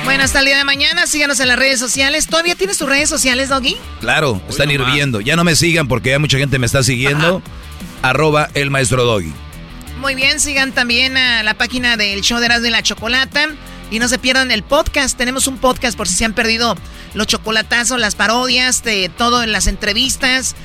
Bueno, 0.09 0.25
hasta 0.25 0.39
el 0.39 0.47
día 0.47 0.57
de 0.57 0.65
mañana, 0.65 1.07
síganos 1.07 1.39
en 1.39 1.49
las 1.49 1.59
redes 1.59 1.79
sociales. 1.79 2.29
¿Todavía 2.29 2.55
tienes 2.55 2.79
tus 2.79 2.89
redes 2.89 3.11
sociales, 3.11 3.51
Doggy? 3.51 3.77
Claro, 4.01 4.41
están 4.49 4.71
hirviendo. 4.71 5.21
Ya 5.21 5.37
no 5.37 5.45
me 5.45 5.55
sigan 5.55 5.87
porque 5.87 6.09
ya 6.09 6.19
mucha 6.19 6.39
gente 6.39 6.59
me 6.59 6.65
está 6.65 6.83
siguiendo. 6.83 7.43
Arroba 8.01 8.49
el 8.55 8.71
maestro 8.71 9.05
Doggy. 9.05 9.35
Muy 10.01 10.15
bien, 10.15 10.41
sigan 10.41 10.73
también 10.73 11.19
a 11.19 11.43
la 11.43 11.53
página 11.53 11.99
del 11.99 12.23
show 12.23 12.39
de 12.39 12.47
Erasmo 12.47 12.69
y 12.69 12.71
la 12.71 12.83
Chocolata. 12.83 13.49
Y 13.91 13.99
no 13.99 14.09
se 14.09 14.19
pierdan 14.19 14.51
el 14.51 14.63
podcast. 14.63 15.19
Tenemos 15.19 15.47
un 15.47 15.59
podcast 15.59 15.95
por 15.95 16.09
si 16.09 16.15
se 16.15 16.25
han 16.25 16.33
perdido 16.33 16.75
los 17.13 17.27
chocolatazos, 17.27 18.01
las 18.01 18.15
parodias, 18.15 18.83
de 18.83 19.11
todo 19.15 19.43
en 19.43 19.53
las 19.53 19.67
entrevistas. 19.67 20.57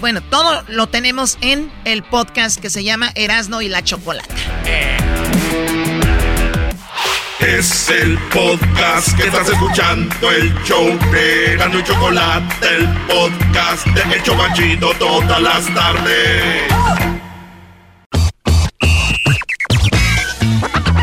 bueno, 0.00 0.20
todo 0.20 0.62
lo 0.68 0.86
tenemos 0.86 1.36
en 1.40 1.68
el 1.84 2.04
podcast 2.04 2.60
que 2.60 2.70
se 2.70 2.84
llama 2.84 3.10
Erasno 3.16 3.60
y 3.60 3.68
la 3.68 3.82
Chocolata. 3.82 4.36
Es 7.40 7.88
el 7.88 8.18
podcast 8.28 9.16
que 9.16 9.24
estás 9.24 9.48
escuchando, 9.48 10.30
el 10.30 10.52
show 10.62 10.86
de 11.10 11.54
y 11.54 11.82
Chocolate, 11.84 12.76
el 12.76 12.86
podcast 13.06 13.86
de 13.86 14.14
El 14.14 14.22
Chocachito 14.22 14.90
todas 14.98 15.40
las 15.40 15.74
tardes. 15.74 16.62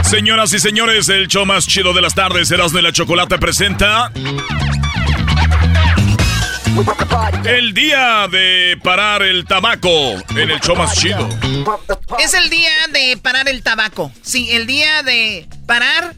Señoras 0.04 0.54
y 0.54 0.60
señores, 0.60 1.10
el 1.10 1.28
show 1.28 1.46
más 1.46 1.68
chido 1.68 1.92
de 1.94 2.02
las 2.02 2.14
tardes, 2.14 2.52
Erasmo 2.52 2.80
y 2.80 2.82
la 2.84 2.92
Chocolate 2.92 3.40
presenta. 3.40 4.12
El 7.46 7.74
día 7.74 8.28
de 8.28 8.78
parar 8.84 9.24
el 9.24 9.46
tabaco 9.46 9.90
en 10.30 10.52
el 10.52 10.60
show 10.60 10.76
más 10.76 10.94
chido. 10.94 11.28
Es 12.20 12.36
el 12.36 12.50
día 12.52 12.70
de 12.94 13.18
parar 13.18 13.50
el 13.50 13.64
tabaco. 13.64 14.12
Sí, 14.22 14.52
el 14.52 14.68
día 14.68 15.02
de 15.02 15.48
parar 15.66 16.14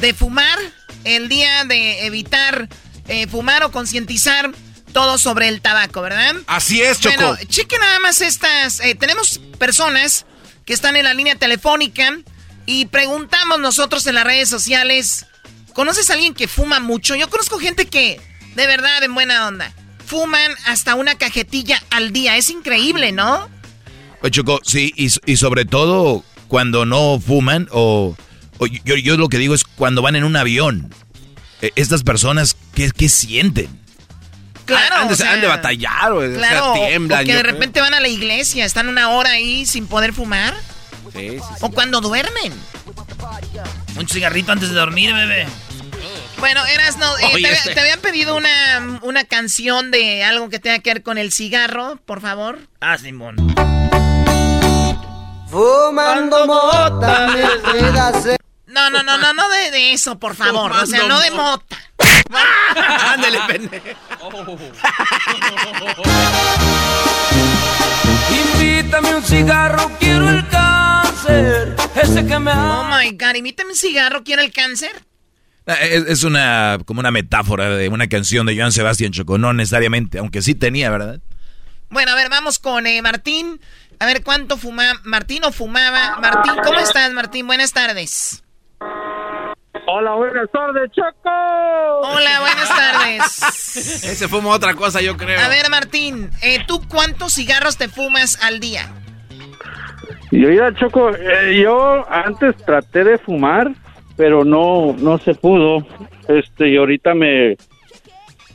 de 0.00 0.14
fumar, 0.14 0.58
el 1.04 1.28
día 1.28 1.64
de 1.64 2.06
evitar 2.06 2.68
eh, 3.08 3.26
fumar 3.26 3.64
o 3.64 3.70
concientizar 3.70 4.52
todo 4.92 5.18
sobre 5.18 5.48
el 5.48 5.60
tabaco, 5.60 6.02
¿verdad? 6.02 6.36
Así 6.46 6.82
es, 6.82 7.00
Choco. 7.00 7.16
Bueno, 7.16 7.36
cheque 7.48 7.78
nada 7.78 7.98
más 8.00 8.20
estas. 8.20 8.80
Eh, 8.80 8.94
tenemos 8.94 9.40
personas 9.58 10.26
que 10.64 10.72
están 10.72 10.96
en 10.96 11.04
la 11.04 11.14
línea 11.14 11.36
telefónica 11.36 12.18
y 12.66 12.86
preguntamos 12.86 13.58
nosotros 13.60 14.06
en 14.06 14.14
las 14.14 14.24
redes 14.24 14.48
sociales, 14.48 15.26
¿conoces 15.72 16.10
a 16.10 16.14
alguien 16.14 16.34
que 16.34 16.48
fuma 16.48 16.80
mucho? 16.80 17.14
Yo 17.16 17.28
conozco 17.30 17.58
gente 17.58 17.86
que, 17.86 18.20
de 18.54 18.66
verdad, 18.66 19.02
en 19.02 19.14
buena 19.14 19.48
onda, 19.48 19.72
fuman 20.06 20.52
hasta 20.66 20.94
una 20.94 21.16
cajetilla 21.16 21.82
al 21.90 22.12
día. 22.12 22.36
Es 22.36 22.50
increíble, 22.50 23.12
¿no? 23.12 23.48
Oye, 24.22 24.30
Choco, 24.30 24.60
sí, 24.64 24.92
y, 24.96 25.36
sobre 25.36 25.64
todo 25.64 26.24
cuando 26.48 26.84
no 26.84 27.20
fuman 27.20 27.68
o... 27.72 28.16
yo, 28.66 29.16
lo 29.16 29.28
que 29.28 29.38
digo 29.38 29.54
es 29.54 29.64
cuando 29.64 30.02
van 30.02 30.16
en 30.16 30.24
un 30.24 30.36
avión. 30.36 30.92
E, 31.62 31.72
estas 31.76 32.02
personas, 32.02 32.56
¿qué, 32.74 32.90
qué 32.90 33.08
sienten? 33.08 33.68
Claro. 34.64 34.96
Han 34.96 35.08
de, 35.08 35.24
han 35.24 35.40
de 35.40 35.46
batallar, 35.46 36.12
o, 36.12 36.20
claro, 36.20 36.74
tiemblan. 36.74 37.22
O 37.22 37.26
que 37.26 37.34
de 37.34 37.42
repente 37.42 37.80
van 37.80 37.94
a 37.94 38.00
la 38.00 38.08
iglesia, 38.08 38.64
están 38.64 38.88
una 38.88 39.10
hora 39.10 39.30
ahí 39.30 39.66
sin 39.66 39.86
poder 39.86 40.12
fumar. 40.12 40.54
O 41.60 41.70
cuando 41.70 42.00
duermen. 42.00 42.52
Un 43.96 44.08
cigarrito 44.08 44.52
antes 44.52 44.68
de 44.68 44.74
dormir, 44.76 45.12
bebé. 45.12 45.46
Bueno, 46.38 46.64
eras 46.66 46.96
no. 46.96 47.18
Eh, 47.18 47.42
te, 47.74 47.80
habían 47.80 48.00
pedido 48.00 48.36
una, 48.36 49.00
una 49.02 49.24
canción 49.24 49.90
de 49.90 50.24
algo 50.24 50.48
que 50.48 50.58
tenga 50.58 50.78
que 50.78 50.94
ver 50.94 51.02
con 51.02 51.18
el 51.18 51.32
cigarro, 51.32 51.98
por 52.06 52.20
favor. 52.20 52.60
Ah, 52.80 52.96
Simón. 52.96 53.36
Fumando 55.50 56.46
mota, 56.46 57.26
No, 58.70 58.88
no, 58.88 59.02
no, 59.02 59.18
no, 59.18 59.32
no 59.32 59.48
de, 59.48 59.92
eso, 59.92 60.18
por 60.18 60.36
favor. 60.36 60.70
o 60.70 60.86
sea, 60.86 61.06
no 61.06 61.20
de 61.20 61.30
mota. 61.32 61.76
Ándale, 63.12 63.38
pendejo. 63.48 63.98
Invítame 68.30 69.16
un 69.16 69.22
cigarro, 69.24 69.90
quiero 69.98 70.30
el 70.30 70.46
cáncer. 70.48 71.76
Ese 72.00 72.26
que 72.26 72.38
me 72.38 72.52
Oh 72.52 72.84
my 72.84 73.10
god, 73.12 73.34
invítame 73.34 73.70
un 73.70 73.76
cigarro, 73.76 74.22
quiero 74.22 74.42
el 74.42 74.52
cáncer. 74.52 74.92
Ah, 75.66 75.74
es, 75.74 76.22
una 76.22 76.78
como 76.84 77.00
una 77.00 77.10
metáfora 77.10 77.70
de 77.70 77.88
una 77.88 78.08
canción 78.08 78.46
de 78.46 78.56
Joan 78.56 78.72
Sebastián 78.72 79.12
Choco, 79.12 79.36
no 79.36 79.52
necesariamente, 79.52 80.18
aunque 80.18 80.42
sí 80.42 80.54
tenía, 80.54 80.90
¿verdad? 80.90 81.20
Bueno, 81.88 82.12
a 82.12 82.14
ver, 82.14 82.28
vamos 82.28 82.60
con 82.60 82.86
eh, 82.86 83.02
Martín. 83.02 83.60
A 83.98 84.06
ver 84.06 84.22
cuánto 84.22 84.56
fumaba. 84.56 84.98
Martín 85.04 85.44
o 85.44 85.52
fumaba. 85.52 86.18
Martín, 86.20 86.54
¿cómo 86.64 86.78
estás, 86.78 87.12
Martín? 87.12 87.46
Buenas 87.46 87.72
tardes. 87.72 88.42
Hola, 89.92 90.14
buenas 90.14 90.48
tardes, 90.52 90.88
Choco. 90.92 91.30
Hola, 91.30 92.40
buenas 92.40 92.68
tardes. 92.68 94.04
Ese 94.04 94.28
fuma 94.28 94.50
otra 94.50 94.74
cosa, 94.74 95.00
yo 95.00 95.16
creo. 95.16 95.40
A 95.40 95.48
ver, 95.48 95.68
Martín, 95.68 96.30
eh, 96.42 96.58
¿tú 96.64 96.80
cuántos 96.88 97.34
cigarros 97.34 97.76
te 97.76 97.88
fumas 97.88 98.40
al 98.40 98.60
día? 98.60 98.88
Yo, 100.30 100.48
ya, 100.48 100.72
Choco, 100.74 101.10
eh, 101.10 101.60
yo 101.60 102.08
antes 102.08 102.56
traté 102.64 103.02
de 103.02 103.18
fumar, 103.18 103.72
pero 104.16 104.44
no, 104.44 104.94
no 104.96 105.18
se 105.18 105.34
pudo. 105.34 105.84
Este, 106.28 106.68
y 106.68 106.76
ahorita 106.76 107.14
me, 107.14 107.56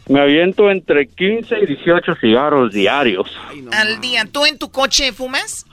me 0.08 0.22
aviento 0.22 0.72
entre 0.72 1.06
15 1.06 1.60
y 1.60 1.66
18 1.66 2.16
cigarros 2.16 2.72
diarios. 2.72 3.30
Al 3.74 4.00
día. 4.00 4.24
¿Tú 4.32 4.46
en 4.46 4.58
tu 4.58 4.72
coche 4.72 5.12
fumas? 5.12 5.66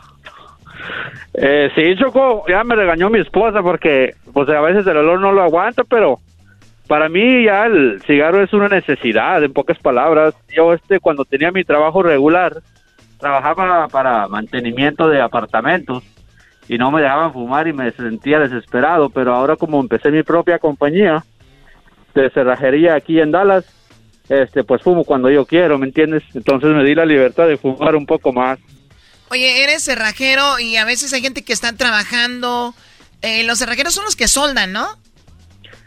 Eh, 1.34 1.70
sí, 1.74 1.96
Choco, 1.96 2.44
ya 2.48 2.62
me 2.64 2.76
regañó 2.76 3.10
mi 3.10 3.20
esposa 3.20 3.62
porque 3.62 4.14
pues 4.32 4.48
a 4.48 4.60
veces 4.60 4.86
el 4.86 4.96
olor 4.96 5.20
no 5.20 5.32
lo 5.32 5.42
aguanta, 5.42 5.84
pero 5.84 6.18
para 6.86 7.08
mí 7.08 7.44
ya 7.44 7.66
el 7.66 8.02
cigarro 8.06 8.42
es 8.42 8.52
una 8.52 8.68
necesidad, 8.68 9.42
en 9.42 9.52
pocas 9.52 9.78
palabras. 9.78 10.34
Yo 10.54 10.72
este 10.72 11.00
cuando 11.00 11.24
tenía 11.24 11.50
mi 11.50 11.64
trabajo 11.64 12.02
regular, 12.02 12.54
trabajaba 13.18 13.88
para 13.88 14.28
mantenimiento 14.28 15.08
de 15.08 15.20
apartamentos 15.20 16.02
y 16.68 16.76
no 16.76 16.90
me 16.90 17.02
dejaban 17.02 17.32
fumar 17.32 17.66
y 17.68 17.72
me 17.72 17.90
sentía 17.92 18.38
desesperado, 18.38 19.10
pero 19.10 19.34
ahora 19.34 19.56
como 19.56 19.80
empecé 19.80 20.10
mi 20.10 20.22
propia 20.22 20.58
compañía 20.58 21.24
de 22.14 22.30
cerrajería 22.30 22.94
aquí 22.94 23.20
en 23.20 23.30
Dallas, 23.30 23.64
este 24.28 24.64
pues 24.64 24.82
fumo 24.82 25.04
cuando 25.04 25.30
yo 25.30 25.44
quiero, 25.44 25.78
¿me 25.78 25.86
entiendes? 25.86 26.22
Entonces 26.34 26.70
me 26.70 26.84
di 26.84 26.94
la 26.94 27.06
libertad 27.06 27.46
de 27.46 27.56
fumar 27.56 27.96
un 27.96 28.06
poco 28.06 28.32
más. 28.32 28.58
Oye, 29.32 29.64
eres 29.64 29.82
cerrajero 29.82 30.58
y 30.58 30.76
a 30.76 30.84
veces 30.84 31.10
hay 31.14 31.22
gente 31.22 31.42
que 31.42 31.54
está 31.54 31.72
trabajando. 31.72 32.74
Eh, 33.22 33.44
los 33.44 33.58
cerrajeros 33.58 33.94
son 33.94 34.04
los 34.04 34.14
que 34.14 34.28
soldan, 34.28 34.72
¿no? 34.72 34.86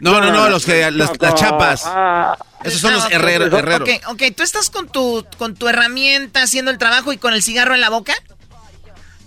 No, 0.00 0.20
no, 0.20 0.32
no, 0.32 0.48
los 0.48 0.66
que 0.66 0.90
las, 0.90 1.12
las 1.20 1.34
chapas. 1.36 1.84
Ah, 1.86 2.36
Esos 2.64 2.80
son 2.80 2.90
Ah, 2.90 2.96
los 2.96 3.04
ok. 3.06 3.12
herreros. 3.12 3.52
herreros. 3.52 3.88
Ok, 3.88 4.08
ok, 4.08 4.22
tú 4.36 4.42
estás 4.42 4.68
con 4.68 4.88
tu, 4.88 5.24
con 5.38 5.54
tu 5.54 5.68
herramienta 5.68 6.42
haciendo 6.42 6.72
el 6.72 6.78
trabajo 6.78 7.12
y 7.12 7.18
con 7.18 7.34
el 7.34 7.42
cigarro 7.42 7.74
en 7.74 7.80
la 7.80 7.88
boca. 7.88 8.14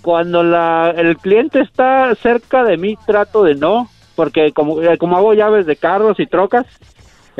Cuando 0.01 0.43
la, 0.43 0.93
el 0.97 1.17
cliente 1.17 1.61
está 1.61 2.13
cerca 2.21 2.63
de 2.65 2.75
mí, 2.75 2.97
trato 3.07 3.43
de 3.43 3.55
no, 3.55 3.89
porque 4.15 4.51
como, 4.53 4.81
eh, 4.81 4.97
como 4.97 5.15
hago 5.15 5.33
llaves 5.33 5.65
de 5.65 5.77
carros 5.77 6.19
y 6.19 6.27
trocas, 6.27 6.65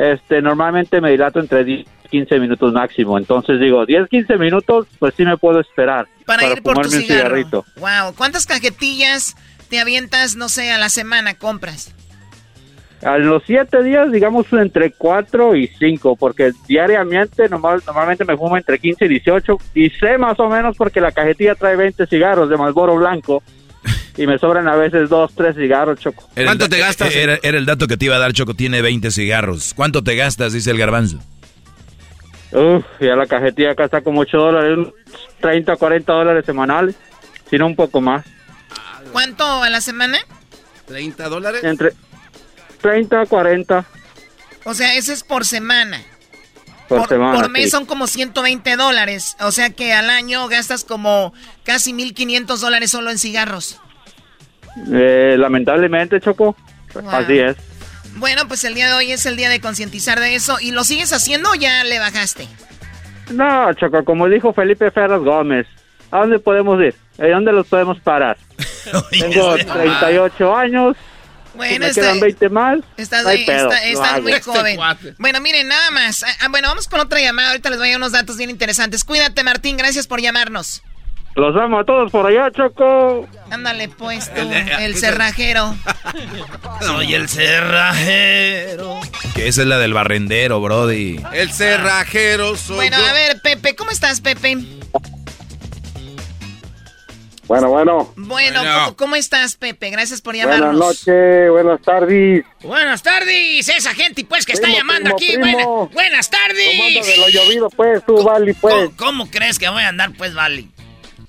este, 0.00 0.40
normalmente 0.40 0.98
me 1.00 1.10
dilato 1.10 1.40
entre 1.40 1.62
10 1.62 1.86
y 2.04 2.08
15 2.08 2.40
minutos 2.40 2.72
máximo. 2.72 3.18
Entonces 3.18 3.60
digo, 3.60 3.84
10, 3.84 4.08
15 4.08 4.36
minutos, 4.38 4.86
pues 4.98 5.14
sí 5.14 5.24
me 5.24 5.36
puedo 5.36 5.60
esperar 5.60 6.08
Para, 6.24 6.46
ir 6.50 6.62
por 6.62 6.78
tu 6.80 6.88
cigarro. 6.88 7.06
cigarrito. 7.06 7.64
Wow, 7.76 8.14
¿cuántas 8.16 8.46
cajetillas 8.46 9.36
te 9.68 9.78
avientas, 9.78 10.36
no 10.36 10.48
sé, 10.48 10.72
a 10.72 10.78
la 10.78 10.88
semana 10.88 11.34
compras? 11.34 11.94
A 13.02 13.18
los 13.18 13.42
7 13.46 13.82
días, 13.82 14.10
digamos, 14.10 14.50
entre 14.52 14.92
4 14.92 15.56
y 15.56 15.66
5, 15.66 16.16
porque 16.16 16.52
diariamente 16.66 17.48
normal, 17.48 17.82
normalmente 17.86 18.24
me 18.24 18.36
fumo 18.36 18.56
entre 18.56 18.78
15 18.78 19.04
y 19.04 19.08
18, 19.08 19.58
y 19.74 19.90
sé 19.90 20.18
más 20.18 20.38
o 20.40 20.48
menos 20.48 20.76
porque 20.76 21.00
la 21.00 21.12
cajetilla 21.12 21.54
trae 21.54 21.76
20 21.76 22.06
cigarros 22.06 22.48
de 22.50 22.56
Malboro 22.58 22.96
Blanco, 22.96 23.42
y 24.22 24.26
me 24.26 24.38
sobran 24.38 24.68
a 24.68 24.76
veces 24.76 25.08
2, 25.08 25.32
3 25.34 25.56
cigarros, 25.56 25.98
Choco. 25.98 26.28
Era 26.36 26.52
el 26.52 26.58
da- 26.58 26.66
Era, 27.10 27.38
era 27.42 27.56
el 27.56 27.64
dato 27.64 27.86
que 27.86 27.96
te 27.96 28.04
iba 28.04 28.16
a 28.16 28.18
dar, 28.18 28.34
Choco. 28.34 28.52
Tiene 28.52 28.82
20 28.82 29.10
cigarros. 29.10 29.72
¿Cuánto 29.74 30.04
te 30.04 30.14
gastas? 30.14 30.52
Dice 30.52 30.70
el 30.70 30.76
garbanzo. 30.76 31.18
Uf, 32.52 32.84
ya 33.00 33.16
la 33.16 33.26
cajetilla 33.26 33.70
acá 33.70 33.84
está 33.86 34.02
como 34.02 34.20
8 34.20 34.36
dólares, 34.36 34.76
unos 34.76 34.92
30, 35.40 35.74
40 35.76 36.12
dólares 36.12 36.44
semanales, 36.44 36.96
si 37.48 37.56
no 37.56 37.66
un 37.66 37.76
poco 37.76 38.02
más. 38.02 38.26
¿Cuánto 39.12 39.44
a 39.62 39.70
la 39.70 39.80
semana? 39.80 40.18
¿30 40.86 41.28
dólares? 41.30 41.64
Entre 41.64 41.92
30, 42.82 43.24
40 43.24 43.86
O 44.64 44.74
sea, 44.74 44.96
ese 44.96 45.14
es 45.14 45.22
por 45.22 45.46
semana. 45.46 46.02
por, 46.88 47.08
semana. 47.08 47.32
por 47.40 47.48
mes 47.50 47.64
sí. 47.64 47.70
son 47.70 47.86
como 47.86 48.06
120 48.06 48.76
dólares. 48.76 49.36
O 49.40 49.50
sea 49.50 49.70
que 49.70 49.94
al 49.94 50.10
año 50.10 50.46
gastas 50.48 50.84
como 50.84 51.32
casi 51.64 51.92
1.500 51.94 52.58
dólares 52.58 52.90
solo 52.90 53.10
en 53.10 53.18
cigarros. 53.18 53.80
Eh, 54.92 55.36
lamentablemente, 55.38 56.20
Choco, 56.20 56.56
Wow. 56.94 57.10
así 57.10 57.38
es. 57.38 57.56
Bueno, 58.16 58.48
pues 58.48 58.64
el 58.64 58.74
día 58.74 58.88
de 58.88 58.94
hoy 58.94 59.12
es 59.12 59.24
el 59.26 59.36
día 59.36 59.48
de 59.48 59.60
concientizar 59.60 60.18
de 60.18 60.34
eso. 60.34 60.58
¿Y 60.60 60.72
lo 60.72 60.82
sigues 60.84 61.12
haciendo 61.12 61.50
o 61.50 61.54
ya 61.54 61.84
le 61.84 61.98
bajaste? 61.98 62.48
No, 63.30 63.72
Choco, 63.74 64.04
como 64.04 64.28
dijo 64.28 64.52
Felipe 64.52 64.90
Ferraz 64.90 65.20
Gómez, 65.20 65.66
¿a 66.10 66.18
dónde 66.18 66.38
podemos 66.40 66.80
ir? 66.82 66.94
¿A 67.20 67.26
dónde 67.28 67.52
los 67.52 67.66
podemos 67.68 68.00
parar? 68.00 68.36
Tengo 69.10 69.54
38 69.54 70.56
años, 70.56 70.96
si 71.52 71.56
Bueno, 71.56 71.78
me 71.78 71.86
está- 71.88 72.00
quedan 72.00 72.20
20 72.20 72.48
más, 72.48 72.78
Estás, 72.96 73.22
no 73.22 73.30
pedo, 73.30 73.70
está- 73.70 73.84
estás 73.84 74.22
muy 74.22 74.32
joven. 74.40 74.78
Bueno, 75.18 75.40
miren, 75.40 75.68
nada 75.68 75.90
más. 75.92 76.24
Ah, 76.24 76.28
ah, 76.40 76.48
bueno, 76.48 76.66
vamos 76.68 76.88
con 76.88 76.98
otra 76.98 77.20
llamada. 77.20 77.50
Ahorita 77.50 77.70
les 77.70 77.78
voy 77.78 77.88
a 77.88 77.90
dar 77.92 77.98
unos 78.00 78.12
datos 78.12 78.36
bien 78.36 78.50
interesantes. 78.50 79.04
Cuídate, 79.04 79.44
Martín. 79.44 79.76
Gracias 79.76 80.08
por 80.08 80.20
llamarnos. 80.20 80.82
Los 81.36 81.56
amo 81.56 81.78
a 81.78 81.84
todos 81.84 82.10
por 82.10 82.26
allá, 82.26 82.50
Choco. 82.50 83.26
Ándale, 83.50 83.88
pues 83.88 84.32
tú, 84.34 84.40
El- 84.40 84.52
el- 84.52 84.68
el 84.80 84.96
cerrajero. 84.96 85.74
Soy 86.80 87.14
el 87.14 87.28
cerrajero. 87.28 89.00
Que 89.34 89.48
esa 89.48 89.62
es 89.62 89.66
la 89.68 89.78
del 89.78 89.94
barrendero, 89.94 90.60
Brody. 90.60 91.20
El 91.32 91.50
cerrajero 91.52 92.56
soy 92.56 92.76
Bueno, 92.76 92.98
yo. 92.98 93.06
a 93.06 93.12
ver, 93.12 93.40
Pepe, 93.42 93.74
¿cómo 93.76 93.90
estás, 93.90 94.20
Pepe? 94.20 94.56
Bueno, 97.46 97.68
bueno. 97.68 98.12
Bueno, 98.16 98.60
Bueno. 98.60 98.80
¿cómo, 98.84 98.96
cómo 98.96 99.16
estás, 99.16 99.56
Pepe? 99.56 99.90
Gracias 99.90 100.20
por 100.22 100.34
Buenas 100.36 100.56
llamarnos. 100.58 100.86
noches, 100.86 101.50
buenas 101.50 101.80
tardes. 101.82 102.44
Buenas 102.62 103.02
tardes, 103.02 103.68
esa 103.68 103.92
gente 103.94 104.24
pues 104.24 104.46
que 104.46 104.52
está 104.52 104.68
llamando 104.68 105.16
primo, 105.16 105.16
aquí. 105.16 105.56
primo. 105.56 105.88
Buena- 105.88 105.94
buenas 105.94 106.28
¿Cómo 106.28 106.42
anda 106.42 107.00
tardes. 107.00 107.06
de 107.06 107.16
lo 107.16 107.28
llovido, 107.28 107.70
pues, 107.70 108.04
tú, 108.06 108.22
Vali, 108.22 108.52
pues? 108.52 108.74
¿Cómo, 108.74 108.92
cómo 108.96 109.30
crees 109.30 109.58
que 109.58 109.68
voy 109.68 109.82
a 109.82 109.88
andar 109.88 110.12
pues, 110.16 110.32
Vale? 110.34 110.66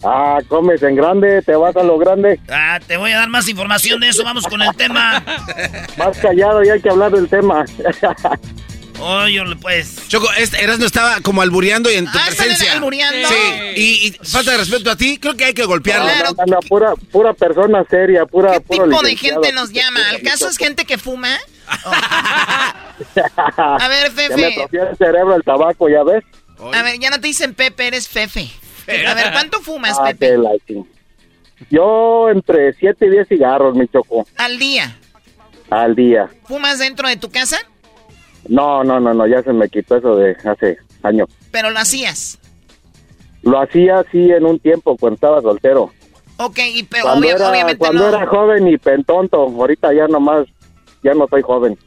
Ah, 0.03 0.39
comes 0.47 0.81
en 0.83 0.95
grande, 0.95 1.41
te 1.43 1.55
vas 1.55 1.75
a 1.75 1.83
lo 1.83 1.97
grande. 1.99 2.39
Ah, 2.49 2.79
te 2.85 2.97
voy 2.97 3.11
a 3.11 3.17
dar 3.19 3.29
más 3.29 3.47
información 3.47 3.99
de 3.99 4.09
eso. 4.09 4.23
Vamos 4.23 4.45
con 4.47 4.61
el 4.61 4.75
tema. 4.75 5.23
Más 5.97 6.17
callado 6.17 6.63
y 6.63 6.69
hay 6.69 6.81
que 6.81 6.89
hablar 6.89 7.11
del 7.11 7.27
tema. 7.29 7.65
Oye, 8.99 9.41
pues. 9.61 10.07
Choco, 10.09 10.27
este 10.37 10.63
Erasmo 10.63 10.85
estaba 10.85 11.21
como 11.21 11.41
albureando 11.41 11.89
y 11.91 11.95
en 11.95 12.05
tu 12.05 12.17
Ah, 12.17 12.25
¿están 12.29 12.45
presencia. 12.47 12.73
albureando? 12.73 13.27
Sí, 13.27 13.35
y, 13.75 14.07
y 14.07 14.11
falta 14.23 14.51
de 14.51 14.57
respeto 14.57 14.91
a 14.91 14.95
ti, 14.95 15.17
creo 15.19 15.35
que 15.35 15.45
hay 15.45 15.53
que 15.53 15.65
golpearlo. 15.65 16.05
Claro. 16.07 16.35
Anda, 16.37 16.59
pura, 16.67 16.93
pura 17.11 17.33
persona 17.33 17.83
seria, 17.89 18.25
pura, 18.25 18.53
¿Qué 18.53 18.61
puro 18.61 18.83
tipo 18.85 19.01
de 19.01 19.15
gente 19.15 19.53
nos 19.53 19.71
llama? 19.71 19.99
¿Al 20.09 20.21
caso 20.21 20.47
es 20.49 20.57
gente 20.57 20.85
que 20.85 20.97
fuma? 20.99 21.35
A 23.57 23.87
ver, 23.87 24.11
Ya 24.15 24.35
me 24.35 24.51
Fefe. 24.51 24.67
el 24.71 24.97
cerebro 24.97 25.35
el 25.35 25.43
tabaco, 25.43 25.89
¿ya 25.89 26.03
ves? 26.03 26.23
A 26.73 26.83
ver, 26.83 26.99
ya 26.99 27.09
no 27.09 27.19
te 27.19 27.27
dicen 27.27 27.53
Pepe, 27.55 27.87
eres 27.87 28.07
Fefe. 28.07 28.49
A 29.07 29.13
ver, 29.13 29.31
¿cuánto 29.31 29.59
fumas, 29.61 29.97
Ah, 29.99 30.05
Pepe? 30.05 30.37
Yo 31.69 32.29
entre 32.29 32.73
7 32.73 33.05
y 33.05 33.09
10 33.09 33.27
cigarros, 33.27 33.75
mi 33.75 33.87
choco, 33.87 34.25
Al 34.37 34.57
día. 34.57 34.97
al 35.69 35.95
día. 35.95 36.29
¿Fumas 36.45 36.79
dentro 36.79 37.07
de 37.07 37.17
tu 37.17 37.29
casa? 37.29 37.57
No, 38.47 38.83
no, 38.83 38.99
no, 38.99 39.13
no, 39.13 39.27
ya 39.27 39.43
se 39.43 39.53
me 39.53 39.69
quitó 39.69 39.97
eso 39.97 40.15
de 40.15 40.35
hace 40.43 40.77
años. 41.03 41.29
Pero 41.51 41.69
lo 41.69 41.79
hacías. 41.79 42.39
Lo 43.43 43.59
hacía 43.61 43.99
así 43.99 44.31
en 44.31 44.45
un 44.45 44.59
tiempo 44.59 44.97
cuando 44.97 45.15
estaba 45.15 45.41
soltero. 45.41 45.91
Ok, 46.37 46.57
y 46.73 46.83
pe- 46.83 47.01
Cuando, 47.01 47.19
obvia- 47.27 47.35
era, 47.35 47.49
obviamente 47.51 47.77
cuando 47.77 48.01
no. 48.09 48.17
era 48.17 48.25
joven 48.25 48.67
y 48.67 48.77
pentonto, 48.77 49.37
ahorita 49.43 49.93
ya 49.93 50.07
nomás, 50.07 50.47
ya 51.03 51.13
no 51.13 51.27
soy 51.27 51.43
joven. 51.43 51.77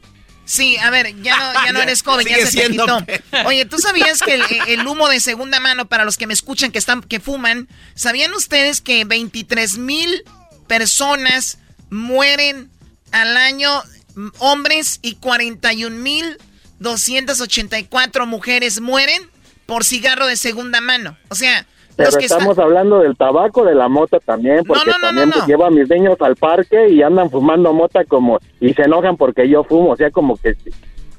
Sí, 0.45 0.77
a 0.77 0.89
ver, 0.91 1.21
ya 1.21 1.37
no, 1.37 1.65
ya 1.65 1.73
no 1.73 1.81
eres 1.83 2.03
joven, 2.03 2.27
ya 2.27 2.45
se 2.45 2.61
te 2.61 2.69
quitó. 2.69 3.05
Oye, 3.45 3.65
¿tú 3.65 3.79
sabías 3.79 4.21
que 4.21 4.35
el, 4.35 4.43
el 4.67 4.87
humo 4.87 5.09
de 5.09 5.19
segunda 5.19 5.59
mano, 5.59 5.87
para 5.87 6.05
los 6.05 6.17
que 6.17 6.27
me 6.27 6.33
escuchan 6.33 6.71
que 6.71 6.77
están, 6.77 7.01
que 7.01 7.19
fuman, 7.19 7.67
¿sabían 7.95 8.33
ustedes 8.33 8.81
que 8.81 9.05
23 9.05 9.77
mil 9.79 10.23
personas 10.67 11.57
mueren 11.89 12.69
al 13.11 13.35
año, 13.37 13.83
mm, 14.15 14.29
hombres, 14.39 14.99
y 15.01 15.15
41 15.15 15.95
mil 15.95 16.37
284 16.79 18.25
mujeres 18.25 18.81
mueren 18.81 19.29
por 19.65 19.83
cigarro 19.83 20.27
de 20.27 20.37
segunda 20.37 20.79
mano? 20.79 21.17
O 21.29 21.35
sea, 21.35 21.65
Pero 21.97 22.09
los 22.09 22.17
que 22.17 22.25
están... 22.25 22.39
estamos 22.39 22.59
hablando 22.59 22.99
del 22.99 23.15
tabaco, 23.15 23.63
de 23.65 23.73
la 23.75 23.87
mota 23.87 24.19
también, 24.19 24.63
porque 24.65 24.89
no, 24.89 24.97
no, 24.97 25.07
también 25.07 25.29
no, 25.29 25.37
no. 25.37 25.47
llevo 25.47 25.65
a 25.65 25.71
mis 25.71 25.89
niños 25.89 26.17
al 26.19 26.35
parque 26.35 26.89
y 26.89 27.01
andan 27.01 27.29
fumando 27.31 27.71
mota 27.73 28.03
como, 28.05 28.39
y 28.59 28.73
se 28.73 28.83
enojan 28.83 29.17
porque 29.17 29.47
yo 29.49 29.63
fumo, 29.63 29.91
o 29.91 29.95
sea, 29.97 30.11
como 30.11 30.35
que 30.37 30.55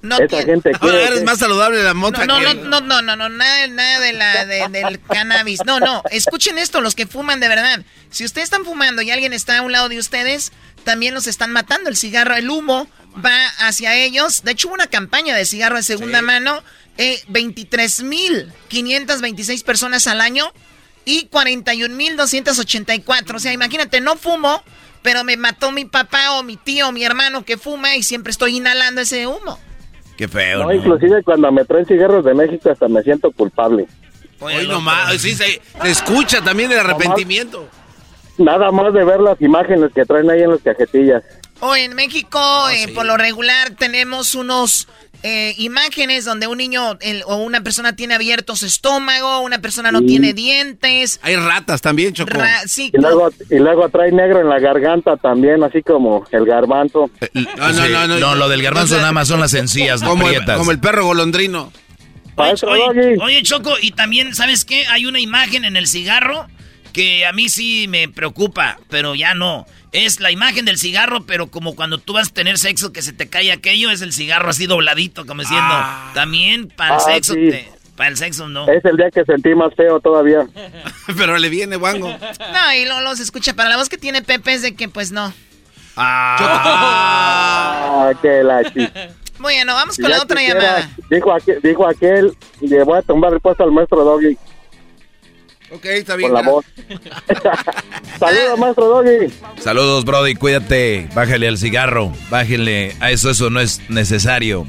No 0.02 0.16
esa 0.16 0.26
tiene- 0.26 0.44
gente 0.44 0.70
Ahora 0.80 0.92
quiere 0.98 1.06
eres 1.06 1.24
más 1.24 1.38
saludable 1.38 1.82
la 1.82 1.94
mota 1.94 2.24
No, 2.26 2.38
no, 2.40 2.48
que- 2.48 2.54
no, 2.68 2.80
no, 2.80 3.02
no, 3.02 3.16
no, 3.16 3.28
nada, 3.28 3.66
nada 3.68 4.00
de 4.00 4.12
la, 4.12 4.44
de- 4.44 4.68
del 4.68 5.00
cannabis. 5.00 5.60
No, 5.64 5.80
no, 5.80 6.02
escuchen 6.10 6.58
esto, 6.58 6.80
los 6.80 6.94
que 6.94 7.06
fuman 7.06 7.40
de 7.40 7.48
verdad. 7.48 7.80
Si 8.10 8.24
ustedes 8.24 8.44
están 8.44 8.64
fumando 8.64 9.02
y 9.02 9.10
alguien 9.10 9.32
está 9.32 9.58
a 9.58 9.62
un 9.62 9.72
lado 9.72 9.88
de 9.88 9.98
ustedes, 9.98 10.52
también 10.84 11.14
los 11.14 11.26
están 11.26 11.50
matando. 11.52 11.88
El 11.90 11.96
cigarro, 11.96 12.34
el 12.36 12.48
humo 12.50 12.86
va 13.24 13.46
hacia 13.66 13.96
ellos. 13.96 14.42
De 14.44 14.52
hecho, 14.52 14.68
hubo 14.68 14.74
una 14.74 14.86
campaña 14.86 15.34
de 15.34 15.44
cigarro 15.44 15.76
de 15.76 15.82
segunda 15.82 16.22
mano. 16.22 16.62
Eh, 16.98 17.20
23.526 17.28 19.64
personas 19.64 20.06
al 20.06 20.20
año 20.20 20.52
y 21.04 21.28
41.284. 21.28 23.34
O 23.34 23.38
sea, 23.38 23.52
imagínate, 23.52 24.00
no 24.00 24.16
fumo, 24.16 24.62
pero 25.02 25.24
me 25.24 25.36
mató 25.36 25.72
mi 25.72 25.84
papá 25.84 26.32
o 26.32 26.42
mi 26.42 26.56
tío 26.56 26.88
o 26.88 26.92
mi 26.92 27.04
hermano 27.04 27.44
que 27.44 27.58
fuma 27.58 27.96
y 27.96 28.02
siempre 28.02 28.30
estoy 28.30 28.56
inhalando 28.56 29.02
ese 29.02 29.26
humo. 29.26 29.58
Qué 30.16 30.28
feo. 30.28 30.60
No, 30.60 30.66
¿no? 30.66 30.72
inclusive 30.72 31.22
cuando 31.22 31.52
me 31.52 31.64
traen 31.64 31.86
cigarros 31.86 32.24
de 32.24 32.34
México 32.34 32.70
hasta 32.70 32.88
me 32.88 33.02
siento 33.02 33.30
culpable. 33.30 33.86
Hoy 34.40 34.66
nomás, 34.66 35.20
sí, 35.20 35.34
se, 35.34 35.60
se 35.82 35.90
escucha 35.90 36.42
también 36.42 36.72
el 36.72 36.78
arrepentimiento. 36.78 37.68
Nada 38.38 38.70
más 38.70 38.92
de 38.92 39.02
ver 39.04 39.20
las 39.20 39.40
imágenes 39.40 39.90
que 39.94 40.04
traen 40.04 40.28
ahí 40.30 40.42
en 40.42 40.50
las 40.50 40.60
cajetillas. 40.60 41.22
O 41.60 41.74
en 41.74 41.94
México, 41.94 42.38
Oh, 42.38 42.68
eh, 42.68 42.88
por 42.94 43.06
lo 43.06 43.16
regular, 43.16 43.70
tenemos 43.78 44.34
unos 44.34 44.88
eh, 45.28 45.54
imágenes 45.58 46.24
donde 46.24 46.46
un 46.46 46.56
niño 46.58 46.96
el- 47.00 47.24
o 47.26 47.36
una 47.38 47.60
persona 47.62 47.96
tiene 47.96 48.14
abierto 48.14 48.54
su 48.54 48.64
estómago, 48.66 49.40
una 49.40 49.58
persona 49.60 49.90
no 49.90 49.98
Sí. 49.98 50.06
tiene 50.06 50.34
dientes. 50.34 51.18
Hay 51.22 51.34
ratas 51.34 51.82
también, 51.82 52.12
Choco. 52.12 52.30
Ra- 52.38 52.60
sí, 52.66 52.92
Y 52.94 53.00
luego, 53.00 53.30
y 53.50 53.58
luego 53.58 53.88
trae 53.88 54.12
negro 54.12 54.40
en 54.40 54.48
la 54.48 54.60
garganta 54.60 55.16
también, 55.16 55.64
así 55.64 55.82
como 55.82 56.24
el 56.30 56.44
garbanzo. 56.44 57.10
No, 57.34 57.42
no, 57.42 57.74
Sí, 57.74 57.92
no, 57.92 58.06
no. 58.06 58.18
no, 58.20 58.34
lo 58.36 58.48
del 58.48 58.62
garbanzo 58.62 58.94
O 58.94 58.96
sea, 58.96 59.00
nada 59.00 59.12
más 59.12 59.26
son 59.26 59.40
las 59.40 59.54
encías, 59.54 60.00
no 60.02 60.10
como 60.10 60.28
el, 60.28 60.36
prietas. 60.36 60.58
como 60.58 60.70
el 60.70 60.78
perro 60.78 61.04
golondrino. 61.06 61.72
Oye, 62.36 63.16
oye, 63.20 63.42
Choco, 63.42 63.74
y 63.80 63.92
también, 63.92 64.34
¿sabes 64.34 64.64
qué? 64.64 64.86
Hay 64.88 65.06
una 65.06 65.20
imagen 65.20 65.64
en 65.64 65.76
el 65.76 65.86
cigarro 65.86 66.46
que 66.96 67.26
a 67.26 67.32
mí 67.34 67.48
sí 67.50 67.86
me 67.88 68.08
preocupa, 68.08 68.78
pero 68.88 69.14
ya 69.14 69.34
no. 69.34 69.66
Es 69.92 70.18
la 70.18 70.30
imagen 70.30 70.64
del 70.64 70.78
cigarro, 70.78 71.24
pero 71.26 71.48
como 71.48 71.76
cuando 71.76 71.98
tú 71.98 72.14
vas 72.14 72.28
a 72.30 72.32
tener 72.32 72.56
sexo 72.56 72.90
que 72.92 73.02
se 73.02 73.12
te 73.12 73.28
cae 73.28 73.52
aquello, 73.52 73.90
es 73.90 74.00
el 74.00 74.14
cigarro 74.14 74.48
así 74.48 74.66
dobladito, 74.66 75.26
como 75.26 75.42
diciendo, 75.42 75.66
Ah. 75.70 76.10
también 76.14 76.68
para 76.68 76.94
el 76.94 77.00
Ah, 77.00 77.04
sexo, 77.04 77.34
sí. 77.34 77.50
te- 77.50 77.68
para 77.96 78.08
el 78.08 78.16
sexo 78.16 78.48
no. 78.48 78.66
Es 78.70 78.82
el 78.86 78.96
día 78.96 79.10
que 79.10 79.24
sentí 79.24 79.54
más 79.54 79.74
feo 79.74 80.00
todavía. 80.00 80.46
Pero 81.18 81.36
le 81.36 81.48
viene, 81.50 81.76
Wango. 81.76 82.08
No, 82.08 82.72
y 82.74 82.86
luego 82.86 83.14
se 83.14 83.22
escucha, 83.24 83.52
para 83.54 83.68
la 83.68 83.76
voz 83.76 83.88
que 83.90 83.98
tiene 83.98 84.22
Pepe 84.22 84.54
es 84.54 84.62
de 84.62 84.74
que 84.74 84.88
pues 84.88 85.12
no. 85.12 85.32
Ah, 86.76 88.12
que 88.22 88.42
la 88.42 88.64
chi- 88.72 88.88
Bueno, 89.38 89.74
vamos 89.74 89.96
con 89.96 90.04
Ya 90.10 90.16
la 90.16 90.22
otra 90.22 90.38
quisiera, 90.40 90.60
llamada. 90.62 90.90
Dijo 91.10 91.32
aquel, 91.32 91.60
dijo 91.62 91.86
aquel, 91.86 92.32
le 92.62 92.82
voy 92.84 92.98
a 92.98 93.02
tumbar 93.02 93.32
el 93.34 93.40
puesto 93.40 93.64
al 93.64 93.70
maestro 93.72 94.02
Doggy 94.02 94.36
Ok, 95.76 95.84
está 95.86 96.16
bien. 96.16 96.30
por 96.32 96.42
la 96.42 96.48
voz. 96.48 96.64
Saludos, 98.18 98.58
maestro 98.58 98.86
Doggy. 98.86 99.32
Saludos, 99.62 100.04
Brody, 100.04 100.34
cuídate. 100.34 101.08
Bájale 101.14 101.48
al 101.48 101.58
cigarro. 101.58 102.12
Bájale 102.30 102.96
a 103.00 103.10
eso, 103.10 103.30
eso 103.30 103.50
no 103.50 103.60
es 103.60 103.80
necesario. 103.88 104.66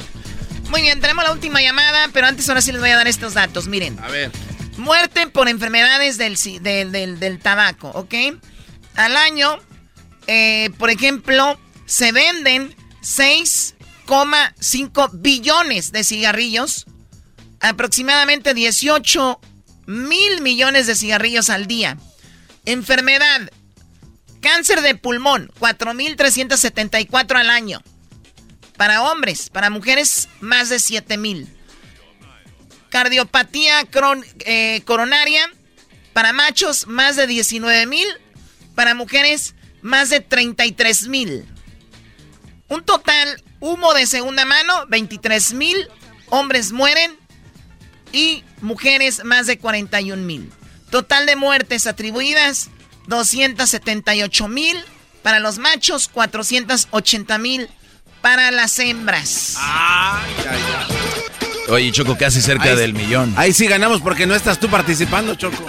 Muy 0.70 0.82
bien, 0.82 1.00
tenemos 1.00 1.24
la 1.24 1.32
última 1.32 1.62
llamada, 1.62 2.10
pero 2.12 2.28
antes 2.28 2.48
ahora 2.50 2.62
sí 2.62 2.72
les 2.72 2.82
voy 2.82 2.90
a 2.90 2.98
dar 2.98 3.08
estos 3.08 3.34
datos. 3.36 3.68
Miren. 3.68 3.98
A 4.00 4.08
ver. 4.10 4.32
Muerte 4.78 5.28
por 5.28 5.48
enfermedades 5.50 6.18
del, 6.18 6.36
del- 6.62 7.20
del 7.20 7.40
tabaco, 7.40 7.90
¿ok? 7.96 8.14
Al 8.96 9.16
año, 9.16 9.58
eh, 10.28 10.70
por 10.78 10.90
ejemplo, 10.90 11.58
se 11.86 12.12
venden 12.12 12.76
6,5 13.02 15.10
billones 15.14 15.92
de 15.92 16.04
cigarrillos, 16.04 16.86
aproximadamente 17.60 18.54
18 18.54 19.40
mil 19.88 20.42
millones 20.42 20.86
de 20.86 20.96
cigarrillos 20.96 21.50
al 21.50 21.66
día. 21.66 21.98
Enfermedad, 22.66 23.50
cáncer 24.42 24.82
de 24.82 24.94
pulmón, 24.96 25.52
4.374 25.60 27.40
al 27.40 27.50
año. 27.50 27.82
Para 28.78 29.02
hombres, 29.04 29.50
para 29.50 29.72
mujeres, 29.72 30.30
más 30.42 30.70
de 30.70 30.78
7 30.80 31.18
mil. 31.18 31.48
Cardiopatía 32.90 33.82
cron- 33.90 34.26
eh, 34.46 34.82
coronaria, 34.86 35.50
para 36.14 36.34
machos, 36.34 36.88
más 36.88 37.16
de 37.16 37.28
19 37.28 37.86
mil. 37.86 38.08
Para 38.76 38.94
mujeres, 38.94 39.56
más 39.82 40.10
de 40.10 40.20
33 40.20 41.08
mil. 41.08 41.46
Un 42.70 42.84
total, 42.84 43.44
humo 43.60 43.94
de 43.94 44.06
segunda 44.06 44.46
mano, 44.46 44.86
23 44.88 45.54
mil. 45.54 45.88
Hombres 46.30 46.72
mueren 46.72 47.18
y 48.14 48.44
mujeres, 48.62 49.24
más 49.24 49.48
de 49.48 49.58
41 49.58 50.24
mil. 50.24 50.52
Total 50.90 51.26
de 51.26 51.36
muertes 51.36 51.88
atribuidas, 51.88 52.70
278 53.08 54.48
mil. 54.48 54.78
Para 55.24 55.40
los 55.40 55.58
machos, 55.58 56.08
480 56.08 57.38
mil. 57.38 57.70
Para 58.22 58.52
las 58.52 58.80
hembras. 58.80 59.58
Oye, 61.70 61.92
Choco, 61.92 62.18
casi 62.18 62.42
cerca 62.42 62.70
Ahí- 62.72 62.76
del 62.78 62.94
millón. 62.94 63.34
Ahí 63.38 63.54
sí 63.54 63.68
ganamos 63.68 64.02
porque 64.02 64.26
no 64.26 64.36
estás 64.36 64.60
tú 64.60 64.70
participando, 64.70 65.36
Choco. 65.36 65.64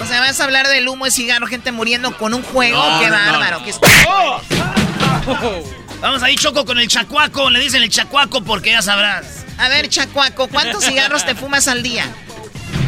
O 0.00 0.06
sea, 0.08 0.20
vas 0.20 0.38
a 0.40 0.44
hablar 0.44 0.68
del 0.68 0.86
humo 0.88 1.04
de 1.06 1.10
cigarro, 1.10 1.46
gente 1.48 1.72
muriendo 1.72 2.16
con 2.16 2.32
un 2.34 2.42
juego. 2.42 2.76
No, 2.78 3.00
¡Qué 3.00 3.10
no, 3.10 3.18
no. 3.18 3.32
bárbaro! 3.32 3.62
qué- 3.64 3.74
Vamos 6.00 6.22
ahí, 6.22 6.36
Choco, 6.36 6.64
con 6.64 6.78
el 6.78 6.86
chacuaco. 6.88 7.50
Le 7.50 7.58
dicen 7.60 7.82
el 7.82 7.90
chacuaco 7.90 8.42
porque 8.42 8.70
ya 8.70 8.82
sabrás. 8.82 9.35
A 9.58 9.68
ver, 9.68 9.88
Chacuaco, 9.88 10.48
¿cuántos 10.48 10.84
cigarros 10.84 11.24
te 11.24 11.34
fumas 11.34 11.66
al 11.68 11.82
día? 11.82 12.04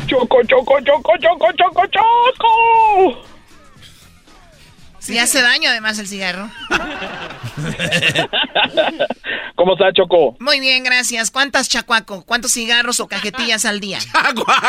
Choco, 0.06 0.42
choco, 0.44 0.80
choco, 0.80 1.12
choco, 1.18 1.46
choco, 1.52 1.86
choco. 1.86 3.24
Si 4.98 5.18
hace 5.18 5.40
daño 5.40 5.70
además 5.70 5.98
el 5.98 6.06
cigarro. 6.06 6.50
¿Cómo 9.54 9.72
está, 9.72 9.92
Choco? 9.92 10.36
Muy 10.38 10.60
bien, 10.60 10.84
gracias. 10.84 11.30
¿Cuántas 11.30 11.68
Chacuaco? 11.68 12.24
¿Cuántos 12.24 12.52
cigarros 12.52 13.00
o 13.00 13.08
cajetillas 13.08 13.64
al 13.64 13.80
día? 13.80 13.98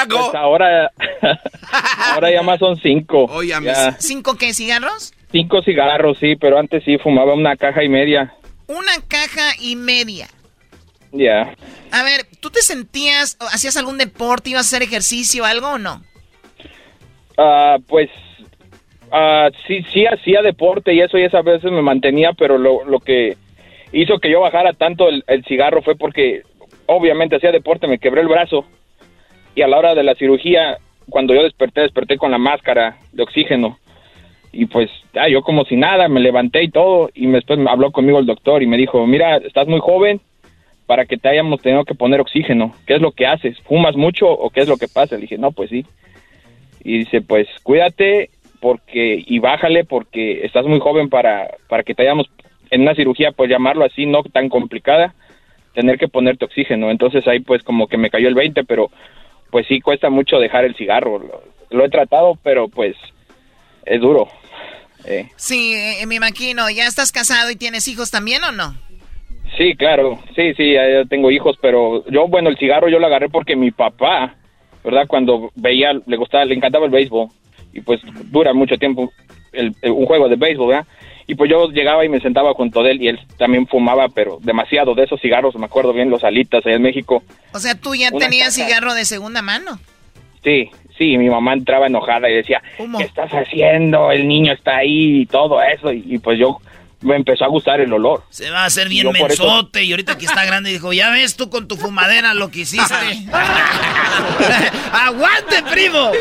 Pues 0.07 0.35
ahora, 0.35 0.91
ahora 2.13 2.31
ya 2.31 2.41
más 2.41 2.59
son 2.59 2.77
cinco. 2.77 3.29
Ya, 3.43 3.59
¿Cinco 3.99 4.35
qué 4.35 4.53
cigarros? 4.53 5.13
cinco 5.31 5.61
cigarros, 5.61 6.17
sí, 6.19 6.35
pero 6.37 6.57
antes 6.57 6.83
sí 6.85 6.97
fumaba 6.97 7.33
una 7.33 7.55
caja 7.55 7.83
y 7.83 7.89
media. 7.89 8.33
Una 8.67 8.93
caja 9.07 9.51
y 9.59 9.75
media. 9.75 10.27
Ya. 11.11 11.53
A 11.91 12.03
ver, 12.03 12.21
¿tú 12.39 12.49
te 12.49 12.61
sentías, 12.61 13.37
hacías 13.51 13.77
algún 13.77 13.97
deporte, 13.97 14.51
ibas 14.51 14.65
a 14.65 14.77
hacer 14.77 14.87
ejercicio 14.87 15.43
o 15.43 15.45
algo 15.45 15.69
o 15.69 15.77
no? 15.77 16.03
Ah, 17.37 17.77
pues 17.87 18.09
ah, 19.11 19.49
sí, 19.67 19.83
sí 19.91 20.05
hacía 20.05 20.41
deporte 20.41 20.93
y 20.93 21.01
eso 21.01 21.17
y 21.17 21.23
esa 21.23 21.41
veces 21.41 21.71
me 21.71 21.81
mantenía, 21.81 22.33
pero 22.33 22.57
lo, 22.57 22.83
lo 22.85 22.99
que 22.99 23.37
hizo 23.91 24.19
que 24.19 24.29
yo 24.29 24.41
bajara 24.41 24.73
tanto 24.73 25.09
el, 25.09 25.23
el 25.27 25.43
cigarro 25.45 25.81
fue 25.81 25.95
porque 25.95 26.43
obviamente 26.85 27.37
hacía 27.37 27.51
deporte, 27.51 27.87
me 27.87 27.99
quebré 27.99 28.21
el 28.21 28.27
brazo 28.27 28.65
y 29.55 29.61
a 29.61 29.67
la 29.67 29.77
hora 29.77 29.95
de 29.95 30.03
la 30.03 30.15
cirugía, 30.15 30.77
cuando 31.09 31.33
yo 31.33 31.43
desperté, 31.43 31.81
desperté 31.81 32.17
con 32.17 32.31
la 32.31 32.37
máscara 32.37 32.97
de 33.13 33.23
oxígeno 33.23 33.79
y 34.51 34.65
pues 34.65 34.89
ah, 35.15 35.27
yo 35.27 35.41
como 35.41 35.65
si 35.65 35.75
nada, 35.75 36.07
me 36.07 36.19
levanté 36.19 36.63
y 36.63 36.69
todo 36.69 37.09
y 37.13 37.27
después 37.27 37.57
me 37.57 37.69
habló 37.69 37.91
conmigo 37.91 38.19
el 38.19 38.25
doctor 38.25 38.61
y 38.61 38.67
me 38.67 38.77
dijo, 38.77 39.05
mira, 39.07 39.37
estás 39.37 39.67
muy 39.67 39.79
joven 39.79 40.21
para 40.89 41.05
que 41.05 41.17
te 41.17 41.29
hayamos 41.29 41.61
tenido 41.61 41.85
que 41.85 41.93
poner 41.93 42.19
oxígeno, 42.19 42.73
¿qué 42.87 42.95
es 42.95 42.99
lo 42.99 43.11
que 43.11 43.27
haces? 43.27 43.55
¿Fumas 43.59 43.95
mucho 43.95 44.27
o 44.27 44.49
qué 44.49 44.61
es 44.61 44.67
lo 44.67 44.77
que 44.77 44.87
pasa? 44.87 45.13
Le 45.13 45.21
dije, 45.21 45.37
no, 45.37 45.51
pues 45.51 45.69
sí. 45.69 45.85
Y 46.83 46.97
dice, 46.97 47.21
pues 47.21 47.47
cuídate 47.61 48.31
porque 48.59 49.23
y 49.23 49.37
bájale 49.37 49.85
porque 49.85 50.43
estás 50.43 50.65
muy 50.65 50.79
joven 50.79 51.07
para, 51.07 51.57
para 51.67 51.83
que 51.83 51.93
te 51.93 52.01
hayamos 52.01 52.25
en 52.71 52.81
una 52.81 52.95
cirugía, 52.95 53.31
pues 53.33 53.51
llamarlo 53.51 53.85
así, 53.85 54.07
no 54.07 54.23
tan 54.23 54.49
complicada, 54.49 55.13
tener 55.75 55.99
que 55.99 56.07
ponerte 56.07 56.45
oxígeno. 56.45 56.89
Entonces 56.89 57.27
ahí 57.27 57.39
pues 57.39 57.61
como 57.61 57.85
que 57.85 57.97
me 57.97 58.09
cayó 58.09 58.27
el 58.27 58.33
20, 58.33 58.63
pero 58.63 58.89
pues 59.51 59.67
sí 59.67 59.81
cuesta 59.81 60.09
mucho 60.09 60.39
dejar 60.39 60.65
el 60.65 60.75
cigarro. 60.75 61.21
Lo, 61.69 61.85
he 61.85 61.89
tratado, 61.89 62.35
pero 62.41 62.67
pues 62.67 62.95
es 63.85 64.01
duro. 64.01 64.27
Eh, 65.05 65.29
Sí, 65.35 65.75
eh, 65.75 66.03
me 66.07 66.15
imagino. 66.15 66.67
¿Ya 66.71 66.87
estás 66.87 67.11
casado 67.11 67.51
y 67.51 67.55
tienes 67.55 67.87
hijos 67.87 68.09
también 68.09 68.43
o 68.43 68.51
no? 68.51 68.88
Sí, 69.57 69.75
claro, 69.75 70.19
sí, 70.35 70.53
sí, 70.55 70.75
tengo 71.09 71.31
hijos, 71.31 71.57
pero 71.61 72.03
yo, 72.09 72.27
bueno, 72.27 72.49
el 72.49 72.57
cigarro 72.57 72.89
yo 72.89 72.99
lo 72.99 73.07
agarré 73.07 73.29
porque 73.29 73.55
mi 73.55 73.71
papá, 73.71 74.35
¿verdad? 74.83 75.05
Cuando 75.07 75.51
veía, 75.55 75.93
le 76.05 76.17
gustaba, 76.17 76.45
le 76.45 76.55
encantaba 76.55 76.85
el 76.85 76.91
béisbol 76.91 77.27
y 77.73 77.81
pues 77.81 78.01
dura 78.25 78.53
mucho 78.53 78.77
tiempo 78.77 79.11
el- 79.51 79.73
el- 79.81 79.91
un 79.91 80.05
juego 80.05 80.27
de 80.29 80.35
béisbol, 80.35 80.69
¿verdad? 80.69 80.87
Y 81.27 81.35
pues 81.35 81.49
yo 81.51 81.67
llegaba 81.69 82.03
y 82.03 82.09
me 82.09 82.19
sentaba 82.19 82.53
junto 82.53 82.81
de 82.81 82.91
él 82.91 83.01
y 83.03 83.07
él 83.09 83.19
también 83.37 83.67
fumaba, 83.67 84.07
pero 84.09 84.39
demasiado 84.41 84.95
de 84.95 85.03
esos 85.03 85.21
cigarros, 85.21 85.55
me 85.55 85.65
acuerdo 85.65 85.93
bien, 85.93 86.09
los 86.09 86.23
alitas 86.23 86.65
allá 86.65 86.75
en 86.77 86.81
México. 86.81 87.21
O 87.53 87.59
sea, 87.59 87.75
tú 87.75 87.93
ya 87.93 88.09
tenías 88.11 88.55
cigarro 88.55 88.93
de 88.95 89.05
segunda 89.05 89.41
mano. 89.43 89.79
Sí, 90.43 90.71
sí, 90.97 91.17
mi 91.17 91.29
mamá 91.29 91.53
entraba 91.53 91.85
enojada 91.85 92.29
y 92.31 92.33
decía, 92.35 92.63
¿qué 92.97 93.03
estás 93.03 93.29
haciendo? 93.31 94.11
El 94.11 94.27
niño 94.27 94.53
está 94.53 94.77
ahí 94.77 95.21
y 95.21 95.25
todo 95.27 95.61
eso. 95.61 95.91
Y, 95.93 96.03
y 96.07 96.17
pues 96.17 96.39
yo 96.39 96.57
me 97.01 97.15
empezó 97.15 97.45
a 97.45 97.47
gustar 97.47 97.79
el 97.79 97.93
olor. 97.93 98.23
Se 98.29 98.49
va 98.49 98.63
a 98.63 98.65
hacer 98.65 98.89
bien 98.89 99.07
por 99.07 99.31
eso- 99.31 99.43
mensote 99.45 99.83
y 99.83 99.91
ahorita 99.91 100.17
que 100.17 100.25
está 100.25 100.45
grande 100.45 100.69
dijo, 100.69 100.91
ya 100.93 101.09
ves 101.11 101.35
tú 101.37 101.49
con 101.49 101.67
tu 101.67 101.75
fumadera 101.77 102.33
lo 102.33 102.51
que 102.51 102.59
hiciste. 102.61 102.93
¡Aguante, 104.91 105.63
primo! 105.69 106.11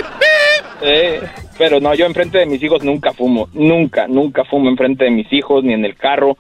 Eh, 0.83 1.21
pero 1.57 1.81
no, 1.81 1.95
yo 1.95 2.07
enfrente 2.07 2.39
de 2.39 2.47
mis 2.47 2.63
hijos 2.63 2.85
nunca 2.85 3.13
fumo, 3.13 3.49
nunca, 3.53 4.07
nunca 4.07 4.45
fumo 4.45 4.69
enfrente 4.69 5.05
de 5.05 5.11
mis 5.11 5.33
hijos 5.33 5.65
ni 5.65 5.73
en 5.73 5.85
el 5.85 5.97
carro. 5.97 6.37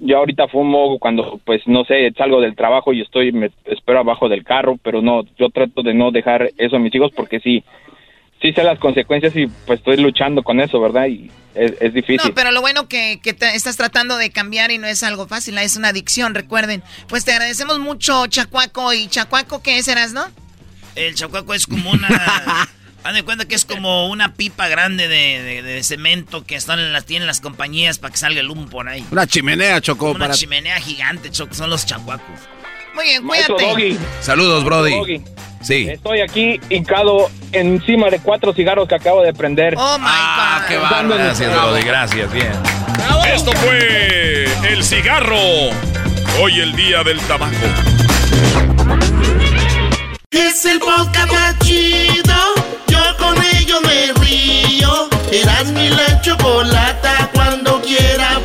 Yo 0.00 0.18
ahorita 0.18 0.48
fumo 0.48 0.98
cuando, 0.98 1.40
pues, 1.44 1.62
no 1.66 1.84
sé, 1.84 2.12
salgo 2.16 2.40
del 2.40 2.56
trabajo 2.56 2.92
y 2.92 3.00
estoy, 3.00 3.32
me 3.32 3.50
espero 3.64 4.00
abajo 4.00 4.28
del 4.28 4.44
carro, 4.44 4.76
pero 4.82 5.00
no, 5.02 5.22
yo 5.38 5.48
trato 5.50 5.82
de 5.82 5.94
no 5.94 6.10
dejar 6.10 6.50
eso 6.58 6.76
a 6.76 6.80
mis 6.80 6.94
hijos 6.94 7.12
porque 7.14 7.40
sí, 7.40 7.64
sí 8.44 8.52
sé 8.52 8.62
las 8.62 8.78
consecuencias 8.78 9.34
y 9.36 9.46
pues 9.66 9.78
estoy 9.78 9.96
luchando 9.96 10.42
con 10.42 10.60
eso, 10.60 10.78
¿verdad? 10.78 11.06
Y 11.06 11.30
es, 11.54 11.72
es 11.80 11.94
difícil. 11.94 12.20
No, 12.22 12.34
pero 12.34 12.50
lo 12.52 12.60
bueno 12.60 12.88
que, 12.88 13.20
que 13.22 13.32
te 13.32 13.54
estás 13.56 13.78
tratando 13.78 14.18
de 14.18 14.30
cambiar 14.30 14.70
y 14.70 14.76
no 14.76 14.86
es 14.86 15.02
algo 15.02 15.26
fácil, 15.26 15.56
es 15.56 15.76
una 15.76 15.88
adicción, 15.88 16.34
recuerden. 16.34 16.82
Pues 17.08 17.24
te 17.24 17.32
agradecemos 17.32 17.78
mucho, 17.78 18.26
Chacuaco. 18.26 18.92
¿Y 18.92 19.06
Chacuaco 19.08 19.62
qué 19.62 19.82
serás, 19.82 20.12
no? 20.12 20.26
El 20.94 21.14
chacuaco 21.14 21.54
es 21.54 21.66
como 21.66 21.90
una... 21.90 22.08
Haz 23.02 23.14
de 23.14 23.22
cuenta 23.22 23.46
que 23.46 23.54
es 23.54 23.64
como 23.64 24.08
una 24.08 24.34
pipa 24.34 24.68
grande 24.68 25.08
de, 25.08 25.42
de- 25.42 25.62
de 25.62 25.82
cemento 25.82 26.44
que 26.44 26.54
están 26.54 26.78
en 26.78 26.92
las, 26.92 27.04
tienen 27.06 27.26
las 27.26 27.40
compañías 27.40 27.98
para 27.98 28.12
que 28.12 28.18
salga 28.18 28.40
el 28.40 28.48
humo 28.50 28.66
por 28.66 28.88
ahí. 28.88 29.04
Una 29.10 29.26
chimenea, 29.26 29.80
Choco. 29.80 30.10
Una 30.10 30.18
para... 30.20 30.34
chimenea 30.34 30.78
gigante, 30.80 31.30
Choco, 31.30 31.52
son 31.54 31.68
los 31.70 31.84
chacuacos. 31.86 32.40
Muy 32.94 33.04
bien, 33.04 33.26
cuídate. 33.26 33.52
Doggy. 33.66 33.98
Saludos, 34.20 34.64
Brody. 34.64 34.92
Doggy. 34.96 35.22
Sí. 35.62 35.88
Estoy 35.90 36.20
aquí 36.20 36.60
hincado 36.68 37.30
encima 37.52 38.10
de 38.10 38.18
cuatro 38.20 38.52
cigarros 38.52 38.86
que 38.86 38.94
acabo 38.94 39.22
de 39.22 39.32
prender. 39.32 39.74
Oh 39.78 39.98
my 39.98 40.04
Ah, 40.06 40.64
qué 40.68 40.76
bárbaro. 40.76 41.08
Gracias, 41.16 41.50
Brody. 41.52 41.82
Gracias, 41.82 42.32
bien. 42.32 42.52
Esto 43.32 43.52
fue 43.52 44.44
el 44.68 44.84
cigarro. 44.84 45.36
Hoy 46.40 46.60
el 46.60 46.74
día 46.76 47.02
del 47.02 47.18
tabaco. 47.20 47.54
Es 50.30 50.64
el 50.66 50.78
podcast 50.80 51.32
más 51.32 51.58
chido. 51.60 52.34
Yo 52.88 52.98
con 53.18 53.36
ello 53.56 53.80
me 53.82 54.12
río. 54.24 55.08
Eras 55.32 55.66
mi 55.72 55.88
la 55.88 56.20
chocolata. 56.20 57.30
Cuando 57.32 57.80
quiera 57.82 58.40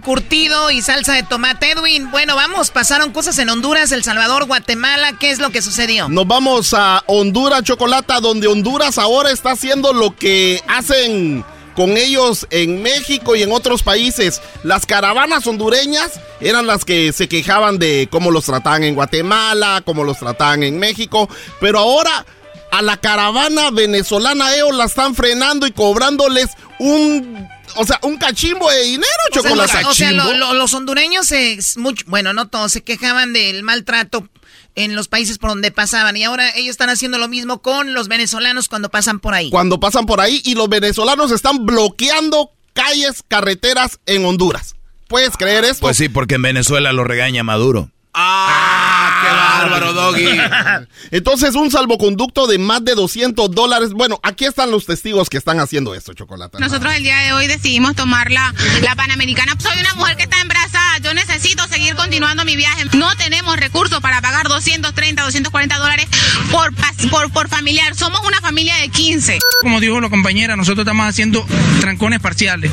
curtido 0.00 0.70
y 0.70 0.82
salsa 0.82 1.14
de 1.14 1.22
tomate. 1.22 1.72
Edwin, 1.72 2.10
bueno, 2.10 2.36
vamos, 2.36 2.70
pasaron 2.70 3.12
cosas 3.12 3.38
en 3.38 3.50
Honduras, 3.50 3.92
El 3.92 4.04
Salvador, 4.04 4.46
Guatemala. 4.46 5.12
¿Qué 5.18 5.30
es 5.30 5.38
lo 5.38 5.50
que 5.50 5.62
sucedió? 5.62 6.08
Nos 6.08 6.26
vamos 6.26 6.74
a 6.74 7.02
Honduras, 7.06 7.62
Chocolata, 7.62 8.20
donde 8.20 8.46
Honduras 8.46 8.98
ahora 8.98 9.30
está 9.30 9.52
haciendo 9.52 9.92
lo 9.92 10.16
que 10.16 10.62
hacen 10.68 11.44
con 11.74 11.96
ellos 11.96 12.46
en 12.50 12.82
México 12.82 13.36
y 13.36 13.42
en 13.42 13.52
otros 13.52 13.82
países. 13.82 14.40
Las 14.62 14.86
caravanas 14.86 15.46
hondureñas 15.46 16.20
eran 16.40 16.66
las 16.66 16.84
que 16.84 17.12
se 17.12 17.28
quejaban 17.28 17.78
de 17.78 18.08
cómo 18.10 18.30
los 18.30 18.44
trataban 18.44 18.84
en 18.84 18.94
Guatemala, 18.94 19.82
cómo 19.84 20.04
los 20.04 20.18
trataban 20.18 20.62
en 20.62 20.78
México, 20.78 21.28
pero 21.60 21.80
ahora 21.80 22.24
a 22.70 22.82
la 22.82 22.96
caravana 22.96 23.70
venezolana 23.70 24.54
ellos 24.54 24.74
la 24.74 24.84
están 24.84 25.14
frenando 25.14 25.66
y 25.66 25.72
cobrándoles 25.72 26.50
un, 26.78 27.48
o 27.76 27.84
sea, 27.86 27.98
un 28.02 28.16
cachimbo 28.16 28.70
de 28.70 28.82
dinero, 28.82 29.06
O 29.36 29.40
sea, 29.42 29.54
los, 29.54 29.74
o 29.86 29.94
sea, 29.94 30.12
lo- 30.12 30.32
lo- 30.34 30.54
los 30.54 30.72
hondureños, 30.74 31.26
se, 31.26 31.58
mucho, 31.76 32.04
bueno, 32.08 32.32
no 32.32 32.48
todos, 32.48 32.72
se 32.72 32.82
quejaban 32.82 33.32
del 33.32 33.62
maltrato 33.62 34.28
en 34.76 34.96
los 34.96 35.08
países 35.08 35.38
por 35.38 35.50
donde 35.50 35.70
pasaban. 35.70 36.16
Y 36.16 36.24
ahora 36.24 36.50
ellos 36.56 36.70
están 36.72 36.88
haciendo 36.90 37.18
lo 37.18 37.28
mismo 37.28 37.62
con 37.62 37.94
los 37.94 38.08
venezolanos 38.08 38.68
cuando 38.68 38.88
pasan 38.90 39.20
por 39.20 39.34
ahí. 39.34 39.50
cuando 39.50 39.78
pasan 39.80 40.06
por 40.06 40.20
ahí 40.20 40.40
y 40.44 40.54
los 40.54 40.68
venezolanos 40.68 41.30
están 41.30 41.64
bloqueando 41.66 42.50
calles, 42.72 43.22
carreteras 43.28 43.98
en 44.06 44.24
Honduras. 44.24 44.74
¿Puedes 45.06 45.36
creer 45.36 45.64
esto? 45.64 45.82
Pues 45.82 45.96
sí, 45.96 46.08
porque 46.08 46.34
en 46.36 46.42
Venezuela 46.42 46.92
lo 46.92 47.04
regaña 47.04 47.44
Maduro. 47.44 47.90
¡Ah! 48.14 49.03
¡Qué 49.24 49.30
bárbaro, 49.30 49.92
Doggy! 49.92 50.26
Entonces, 51.10 51.54
un 51.54 51.70
salvoconducto 51.70 52.46
de 52.46 52.58
más 52.58 52.84
de 52.84 52.94
200 52.94 53.50
dólares. 53.50 53.92
Bueno, 53.92 54.20
aquí 54.22 54.44
están 54.44 54.70
los 54.70 54.86
testigos 54.86 55.30
que 55.30 55.38
están 55.38 55.60
haciendo 55.60 55.94
esto, 55.94 56.12
Chocolata. 56.14 56.58
Nosotros 56.58 56.94
el 56.94 57.02
día 57.02 57.18
de 57.20 57.32
hoy 57.32 57.46
decidimos 57.46 57.94
tomar 57.94 58.30
la, 58.30 58.54
la 58.82 58.94
Panamericana. 58.94 59.54
Soy 59.58 59.78
una 59.80 59.94
mujer 59.94 60.16
que 60.16 60.24
está 60.24 60.40
embarazada. 60.40 60.63
Yo 61.02 61.12
necesito 61.14 61.66
seguir 61.68 61.94
continuando 61.96 62.44
mi 62.44 62.56
viaje. 62.56 62.84
No 62.94 63.14
tenemos 63.16 63.56
recursos 63.56 64.00
para 64.00 64.20
pagar 64.20 64.48
230, 64.48 65.22
240 65.22 65.78
dólares 65.78 66.06
por, 66.50 66.72
por, 67.10 67.32
por 67.32 67.48
familiar. 67.48 67.94
Somos 67.94 68.20
una 68.26 68.40
familia 68.40 68.76
de 68.76 68.88
15. 68.88 69.38
Como 69.60 69.80
dijo 69.80 70.00
la 70.00 70.10
compañera, 70.10 70.56
nosotros 70.56 70.84
estamos 70.84 71.06
haciendo 71.06 71.46
trancones 71.80 72.20
parciales. 72.20 72.70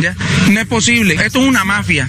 ¿ya? 0.00 0.14
No 0.50 0.60
es 0.60 0.66
posible. 0.66 1.14
Esto 1.14 1.40
es 1.40 1.48
una 1.48 1.64
mafia. 1.64 2.08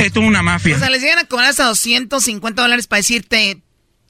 Esto 0.00 0.20
es 0.20 0.26
una 0.26 0.42
mafia. 0.42 0.76
O 0.76 0.78
sea, 0.78 0.90
les 0.90 1.02
llegan 1.02 1.18
a 1.18 1.24
cobrar 1.24 1.50
hasta 1.50 1.64
250 1.64 2.62
dólares 2.62 2.86
para 2.86 2.98
decirte, 2.98 3.60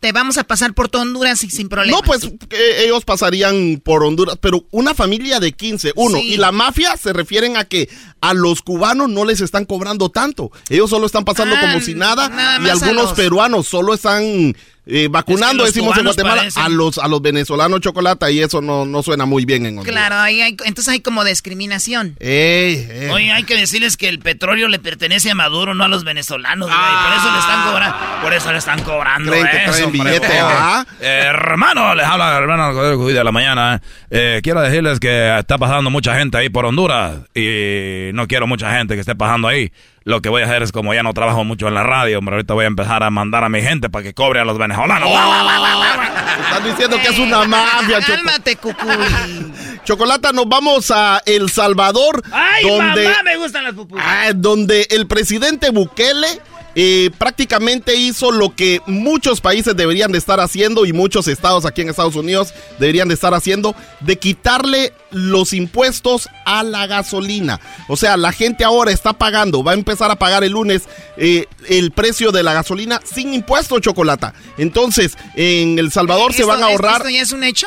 te 0.00 0.12
vamos 0.12 0.38
a 0.38 0.44
pasar 0.44 0.72
por 0.72 0.88
todo 0.88 1.02
Honduras 1.02 1.44
y 1.44 1.50
sin 1.50 1.68
problema. 1.68 1.98
No, 1.98 2.02
pues 2.02 2.24
eh, 2.24 2.84
ellos 2.84 3.04
pasarían 3.04 3.80
por 3.84 4.02
Honduras, 4.02 4.36
pero 4.40 4.64
una 4.70 4.94
familia 4.94 5.40
de 5.40 5.52
15, 5.52 5.92
uno. 5.94 6.16
Sí. 6.18 6.32
Y 6.32 6.36
la 6.38 6.52
mafia 6.52 6.96
se 6.96 7.12
refieren 7.12 7.56
a 7.58 7.64
que 7.66 7.88
a 8.22 8.32
los 8.34 8.62
cubanos 8.62 9.08
no 9.10 9.24
les 9.26 9.40
están 9.42 9.66
cobrando 9.66 10.08
tanto. 10.08 10.50
Ellos 10.70 10.88
solo 10.90 11.04
están 11.06 11.24
pasando 11.24 11.54
Ah, 11.56 11.60
como 11.60 11.80
si 11.80 11.94
nada. 11.94 12.28
nada 12.30 12.66
y 12.66 12.70
algunos 12.70 12.94
los- 13.04 13.12
peruanos 13.12 13.68
solo 13.68 13.92
están 13.94 14.56
eh, 14.90 15.08
vacunando, 15.10 15.64
Es 15.64 15.72
que 15.72 15.78
los 15.80 15.88
decimos 15.94 15.98
en 15.98 16.04
Guatemala, 16.04 16.42
parecen- 16.42 16.62
a 16.64 16.68
los, 16.68 16.98
a 16.98 17.08
los 17.08 17.22
venezolanos 17.22 17.80
chocolate 17.80 18.32
y 18.32 18.40
eso 18.40 18.60
no, 18.60 18.84
no 18.84 19.02
suena 19.02 19.24
muy 19.24 19.44
bien 19.44 19.64
en 19.66 19.78
Honduras. 19.78 19.92
Claro, 19.92 20.16
ahí 20.16 20.40
hay, 20.40 20.56
entonces 20.64 20.88
hay 20.88 21.00
como 21.00 21.24
discriminación. 21.24 22.16
Ey, 22.20 22.88
ey. 22.90 23.08
Oye, 23.10 23.32
hay 23.32 23.44
que 23.44 23.56
decirles 23.56 23.96
que 23.96 24.08
el 24.08 24.18
petróleo 24.18 24.68
le 24.68 24.78
pertenece 24.78 25.30
a 25.30 25.34
Maduro, 25.34 25.74
no 25.74 25.84
a 25.84 25.88
los 25.88 26.04
venezolanos, 26.04 26.68
güey. 26.68 26.80
Por 26.80 27.12
eso 27.18 27.32
le 27.32 27.38
están 27.38 27.62
cobrando. 27.70 27.96
Por 28.22 28.32
eso 28.34 28.52
le 28.52 28.58
están 28.58 28.82
cobrando. 28.82 29.30
Creen 29.32 29.46
que 29.46 29.70
traen 29.72 29.92
billete, 29.92 30.38
¿ah? 30.40 30.86
Eh, 31.00 31.22
hermano, 31.26 31.94
les 31.94 32.04
habla 32.06 32.36
hermano 32.36 32.74
de 33.06 33.24
la 33.24 33.32
mañana. 33.32 33.80
Eh, 34.10 34.40
quiero 34.42 34.60
decirles 34.60 34.98
que 35.00 35.38
está 35.38 35.56
pasando 35.58 35.90
mucha 35.90 36.16
gente 36.16 36.36
ahí 36.38 36.48
por 36.48 36.64
Honduras 36.66 37.18
y 37.34 38.10
no 38.12 38.26
quiero 38.26 38.46
mucha 38.46 38.72
gente 38.76 38.94
que 38.94 39.00
esté 39.00 39.14
pasando 39.14 39.48
ahí. 39.48 39.72
Lo 40.04 40.22
que 40.22 40.30
voy 40.30 40.40
a 40.42 40.46
hacer 40.46 40.62
es 40.62 40.72
como 40.72 40.94
ya 40.94 41.02
no 41.02 41.12
trabajo 41.12 41.44
mucho 41.44 41.68
en 41.68 41.74
la 41.74 41.82
radio, 41.82 42.18
hombre, 42.18 42.36
ahorita 42.36 42.54
voy 42.54 42.64
a 42.64 42.68
empezar 42.68 43.02
a 43.02 43.10
mandar 43.10 43.44
a 43.44 43.48
mi 43.50 43.60
gente 43.60 43.90
para 43.90 44.02
que 44.02 44.14
cobre 44.14 44.40
a 44.40 44.44
los 44.44 44.56
venezolanos. 44.56 45.10
Están 45.10 46.64
diciendo 46.64 46.96
que 47.02 47.08
es 47.08 47.18
una 47.18 47.44
mafia, 47.44 48.00
Cálmate, 48.00 48.56
cucuy. 48.56 49.52
Chocolata, 49.84 50.32
nos 50.32 50.48
vamos 50.48 50.90
a 50.90 51.22
El 51.26 51.50
Salvador, 51.50 52.22
¡Ay, 52.32 52.66
donde, 52.66 53.04
mamá! 53.04 53.22
Me 53.24 53.36
gustan 53.36 53.64
las 53.64 53.74
pupusas. 53.74 54.04
ah, 54.08 54.32
donde 54.34 54.86
el 54.90 55.06
presidente 55.06 55.70
Bukele 55.70 56.40
eh, 56.74 57.10
prácticamente 57.18 57.96
hizo 57.96 58.30
lo 58.30 58.54
que 58.54 58.80
muchos 58.86 59.40
países 59.40 59.74
deberían 59.76 60.12
de 60.12 60.18
estar 60.18 60.38
haciendo 60.40 60.86
y 60.86 60.92
muchos 60.92 61.26
estados 61.28 61.66
aquí 61.66 61.82
en 61.82 61.88
Estados 61.88 62.14
Unidos 62.16 62.54
deberían 62.78 63.08
de 63.08 63.14
estar 63.14 63.34
haciendo, 63.34 63.74
de 64.00 64.16
quitarle 64.18 64.92
los 65.10 65.52
impuestos 65.52 66.28
a 66.46 66.62
la 66.62 66.86
gasolina. 66.86 67.60
O 67.88 67.96
sea, 67.96 68.16
la 68.16 68.32
gente 68.32 68.64
ahora 68.64 68.92
está 68.92 69.12
pagando, 69.14 69.64
va 69.64 69.72
a 69.72 69.74
empezar 69.74 70.10
a 70.10 70.16
pagar 70.16 70.44
el 70.44 70.52
lunes 70.52 70.82
eh, 71.16 71.46
el 71.68 71.90
precio 71.90 72.30
de 72.32 72.42
la 72.42 72.52
gasolina 72.52 73.00
sin 73.04 73.34
impuestos, 73.34 73.80
Chocolata. 73.80 74.34
Entonces, 74.58 75.16
en 75.36 75.78
El 75.78 75.90
Salvador 75.90 76.32
se 76.32 76.42
¿Esto- 76.42 76.48
van 76.52 76.62
a 76.62 76.66
ahorrar 76.66 76.96
¿Esto 76.98 77.10
ya 77.10 77.22
es 77.22 77.32
un 77.32 77.42
hecho? 77.44 77.66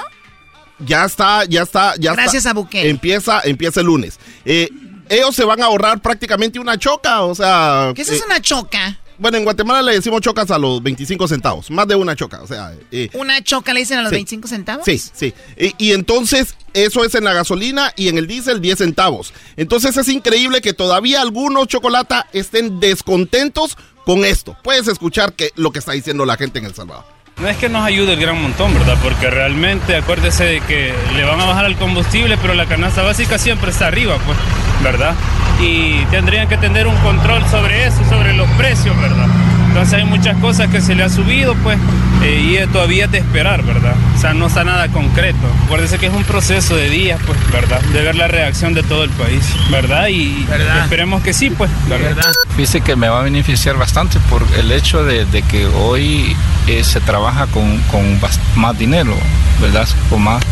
ya 0.79 1.05
está, 1.05 1.45
ya 1.45 1.61
está, 1.63 1.93
ya 1.97 2.13
Gracias 2.13 2.35
está. 2.45 2.49
a 2.49 2.53
Bukele. 2.53 2.89
Empieza, 2.89 3.41
empieza 3.43 3.79
el 3.81 3.85
lunes. 3.85 4.19
Eh, 4.45 4.69
ellos 5.15 5.35
se 5.35 5.43
van 5.43 5.61
a 5.61 5.65
ahorrar 5.65 6.01
prácticamente 6.01 6.59
una 6.59 6.77
choca, 6.77 7.21
o 7.23 7.33
sea. 7.35 7.91
¿Qué 7.95 8.01
es 8.01 8.09
eh, 8.11 8.21
una 8.25 8.41
choca? 8.41 8.99
Bueno, 9.19 9.37
en 9.37 9.43
Guatemala 9.43 9.81
le 9.83 9.93
decimos 9.93 10.21
chocas 10.21 10.49
a 10.51 10.57
los 10.57 10.81
25 10.81 11.27
centavos, 11.27 11.69
más 11.69 11.87
de 11.87 11.95
una 11.95 12.15
choca, 12.15 12.41
o 12.41 12.47
sea. 12.47 12.73
eh, 12.91 13.09
¿Una 13.13 13.41
choca 13.43 13.71
le 13.73 13.81
dicen 13.81 13.99
a 13.99 14.01
los 14.01 14.09
Sí. 14.09 14.15
25 14.15 14.47
centavos? 14.47 14.85
Sí, 14.85 14.97
sí. 14.97 15.33
Y, 15.55 15.75
y 15.77 15.91
entonces, 15.93 16.55
eso 16.73 17.05
es 17.05 17.13
en 17.15 17.23
la 17.23 17.33
gasolina 17.33 17.93
y 17.95 18.09
en 18.09 18.17
el 18.17 18.25
diésel 18.27 18.59
10 18.59 18.77
centavos. 18.79 19.33
Entonces 19.55 19.95
es 19.97 20.09
increíble 20.09 20.61
que 20.61 20.73
todavía 20.73 21.21
algunos 21.21 21.67
chocolata 21.67 22.27
estén 22.33 22.79
descontentos 22.79 23.77
con 24.05 24.25
esto. 24.25 24.57
Puedes 24.63 24.87
escuchar 24.87 25.33
que, 25.33 25.51
lo 25.55 25.71
que 25.71 25.79
está 25.79 25.91
diciendo 25.93 26.25
la 26.25 26.35
gente 26.35 26.59
en 26.59 26.65
El 26.65 26.73
Salvador. 26.73 27.05
No 27.41 27.49
es 27.49 27.57
que 27.57 27.67
nos 27.67 27.83
ayude 27.83 28.13
el 28.13 28.19
gran 28.19 28.41
montón, 28.41 28.73
¿verdad? 28.73 28.95
Porque 29.01 29.29
realmente 29.29 29.95
acuérdese 29.97 30.45
de 30.45 30.61
que 30.61 30.93
le 31.15 31.23
van 31.25 31.41
a 31.41 31.45
bajar 31.45 31.65
el 31.65 31.75
combustible, 31.75 32.37
pero 32.37 32.53
la 32.53 32.65
canasta 32.65 33.01
básica 33.01 33.37
siempre 33.37 33.71
está 33.71 33.87
arriba, 33.87 34.17
pues, 34.25 34.37
¿verdad? 34.83 35.13
Y 35.59 36.05
tendrían 36.05 36.47
que 36.47 36.57
tener 36.57 36.87
un 36.87 36.95
control 36.97 37.43
sobre 37.49 37.85
eso, 37.85 38.03
sobre 38.05 38.33
los 38.33 38.47
precios, 38.51 38.95
¿verdad? 39.01 39.27
Entonces 39.73 39.95
hay 39.95 40.05
muchas 40.05 40.37
cosas 40.37 40.69
que 40.69 40.81
se 40.81 40.93
le 40.93 41.01
ha 41.01 41.09
subido, 41.09 41.55
pues, 41.63 41.79
eh, 42.21 42.45
y 42.47 42.57
es 42.57 42.71
todavía 42.71 43.07
de 43.07 43.17
esperar, 43.17 43.63
¿verdad? 43.63 43.95
O 44.15 44.19
sea, 44.19 44.35
no 44.35 44.45
está 44.45 44.63
nada 44.63 44.87
concreto. 44.89 45.39
Acuérdese 45.65 45.97
que 45.97 46.05
es 46.05 46.13
un 46.13 46.23
proceso 46.25 46.75
de 46.75 46.91
días, 46.91 47.19
pues, 47.25 47.39
¿verdad? 47.51 47.81
De 47.81 48.03
ver 48.03 48.13
la 48.13 48.27
reacción 48.27 48.75
de 48.75 48.83
todo 48.83 49.03
el 49.03 49.09
país, 49.09 49.43
¿verdad? 49.71 50.09
Y 50.09 50.45
esperemos 50.83 51.23
que 51.23 51.33
sí, 51.33 51.49
pues, 51.49 51.71
¿verdad? 51.89 52.31
Dice 52.55 52.81
que 52.81 52.95
me 52.95 53.09
va 53.09 53.21
a 53.21 53.23
beneficiar 53.23 53.75
bastante 53.75 54.19
por 54.29 54.45
el 54.59 54.71
hecho 54.71 55.03
de, 55.03 55.25
de 55.25 55.41
que 55.41 55.65
hoy 55.65 56.35
eh, 56.67 56.83
se 56.83 57.01
trabaja 57.01 57.47
con, 57.47 57.79
con 57.91 58.19
más 58.55 58.77
dinero, 58.77 59.15
¿verdad? 59.59 59.87
Con 60.07 60.21
más, 60.21 60.43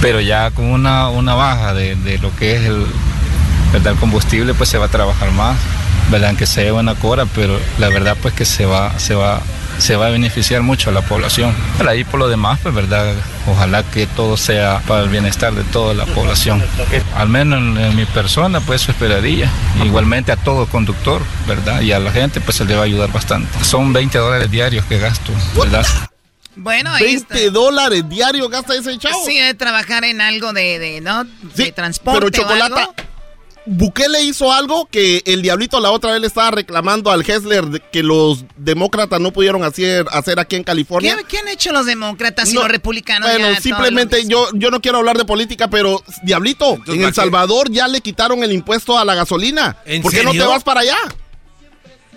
pero 0.00 0.22
ya 0.22 0.50
con 0.50 0.64
una, 0.64 1.10
una 1.10 1.34
baja 1.34 1.74
de, 1.74 1.94
de 1.94 2.16
lo 2.16 2.34
que 2.34 2.56
es 2.56 2.62
el, 2.62 2.86
¿verdad? 3.72 3.92
el 3.94 3.98
combustible, 3.98 4.54
pues 4.54 4.68
se 4.68 4.78
va 4.78 4.86
a 4.86 4.88
trabajar 4.88 5.30
más, 5.32 5.56
¿verdad? 6.10 6.34
Que 6.36 6.46
se 6.46 6.64
lleva 6.64 6.80
una 6.80 6.94
cora, 6.94 7.26
pero 7.26 7.58
la 7.78 7.88
verdad 7.88 8.16
pues 8.20 8.34
que 8.34 8.44
se 8.44 8.66
va, 8.66 8.98
se 8.98 9.14
va, 9.14 9.40
se 9.78 9.96
va 9.96 10.06
a 10.06 10.10
beneficiar 10.10 10.62
mucho 10.62 10.90
a 10.90 10.92
la 10.92 11.02
población. 11.02 11.54
Pero 11.78 11.90
ahí 11.90 12.04
por 12.04 12.20
lo 12.20 12.28
demás, 12.28 12.58
pues 12.62 12.74
verdad, 12.74 13.14
ojalá 13.46 13.82
que 13.82 14.06
todo 14.06 14.36
sea 14.36 14.80
para 14.86 15.02
el 15.02 15.08
bienestar 15.08 15.54
de 15.54 15.64
toda 15.64 15.94
la 15.94 16.06
población. 16.06 16.62
Al 17.16 17.28
menos 17.28 17.60
en, 17.60 17.76
en 17.78 17.96
mi 17.96 18.04
persona, 18.06 18.60
pues 18.60 18.82
eso 18.82 18.92
esperaría. 18.92 19.50
Igualmente 19.84 20.32
a 20.32 20.36
todo 20.36 20.66
conductor, 20.66 21.22
¿verdad? 21.46 21.80
Y 21.80 21.92
a 21.92 21.98
la 21.98 22.10
gente, 22.12 22.40
pues 22.40 22.56
se 22.56 22.64
le 22.64 22.74
va 22.74 22.82
a 22.82 22.84
ayudar 22.84 23.12
bastante. 23.12 23.62
Son 23.64 23.92
20 23.92 24.18
dólares 24.18 24.50
diarios 24.50 24.84
que 24.86 24.98
gasto, 24.98 25.32
¿verdad? 25.56 25.86
Bueno, 26.56 26.90
ahí 26.90 27.16
está. 27.16 27.34
20 27.34 27.50
dólares 27.50 28.08
diario 28.08 28.48
gasta 28.48 28.74
ese 28.74 28.96
chavo. 28.98 29.22
Sí, 29.26 29.34
debe 29.36 29.54
trabajar 29.54 30.04
en 30.04 30.22
algo 30.22 30.54
de, 30.54 30.78
de 30.78 31.00
¿no? 31.02 31.24
de 31.24 31.72
transporte 31.72 32.30
pero 32.32 32.48
o 32.48 32.62
algo. 32.62 32.94
Bukele 33.66 34.22
hizo 34.22 34.52
algo 34.52 34.86
que 34.86 35.22
el 35.26 35.42
diablito 35.42 35.80
la 35.80 35.90
otra 35.90 36.12
vez 36.12 36.20
le 36.20 36.28
estaba 36.28 36.52
reclamando 36.52 37.10
al 37.10 37.28
Hessler 37.28 37.64
de 37.66 37.80
que 37.80 38.04
los 38.04 38.44
demócratas 38.56 39.20
no 39.20 39.32
pudieron 39.32 39.64
hacer, 39.64 40.06
hacer 40.12 40.38
aquí 40.38 40.54
en 40.54 40.62
California. 40.62 41.16
¿Qué, 41.16 41.24
qué 41.24 41.38
han 41.38 41.48
hecho 41.48 41.72
los 41.72 41.84
demócratas 41.84 42.48
y 42.50 42.54
No, 42.54 42.60
los 42.60 42.70
republicanos? 42.70 43.28
Bueno, 43.28 43.50
Ya, 43.50 43.60
simplemente 43.60 44.24
yo, 44.26 44.48
yo 44.54 44.70
no 44.70 44.80
quiero 44.80 44.98
hablar 44.98 45.18
de 45.18 45.24
política, 45.24 45.68
pero 45.68 46.02
Diablito, 46.22 46.74
en 46.74 46.84
¿para 46.84 47.08
El 47.08 47.14
Salvador 47.14 47.70
ya 47.70 47.88
le 47.88 48.00
quitaron 48.00 48.44
el 48.44 48.52
impuesto 48.52 48.96
a 48.96 49.04
la 49.04 49.16
gasolina. 49.16 49.76
¿En 49.84 50.00
¿Por 50.00 50.12
qué 50.12 50.22
no 50.22 50.30
te 50.30 50.38
vas 50.44 50.62
para 50.62 50.80
allá? 50.80 50.96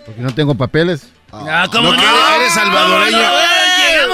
Porque 0.06 0.22
no 0.22 0.34
tengo 0.34 0.56
papeles. 0.56 1.02
Ah, 1.32 1.68
¿cómo 1.72 1.94
¿No 1.94 2.36
eres 2.36 2.54
salvadoreño? 2.54 3.18
¿Cómo 3.18 3.30
no? 3.30 3.59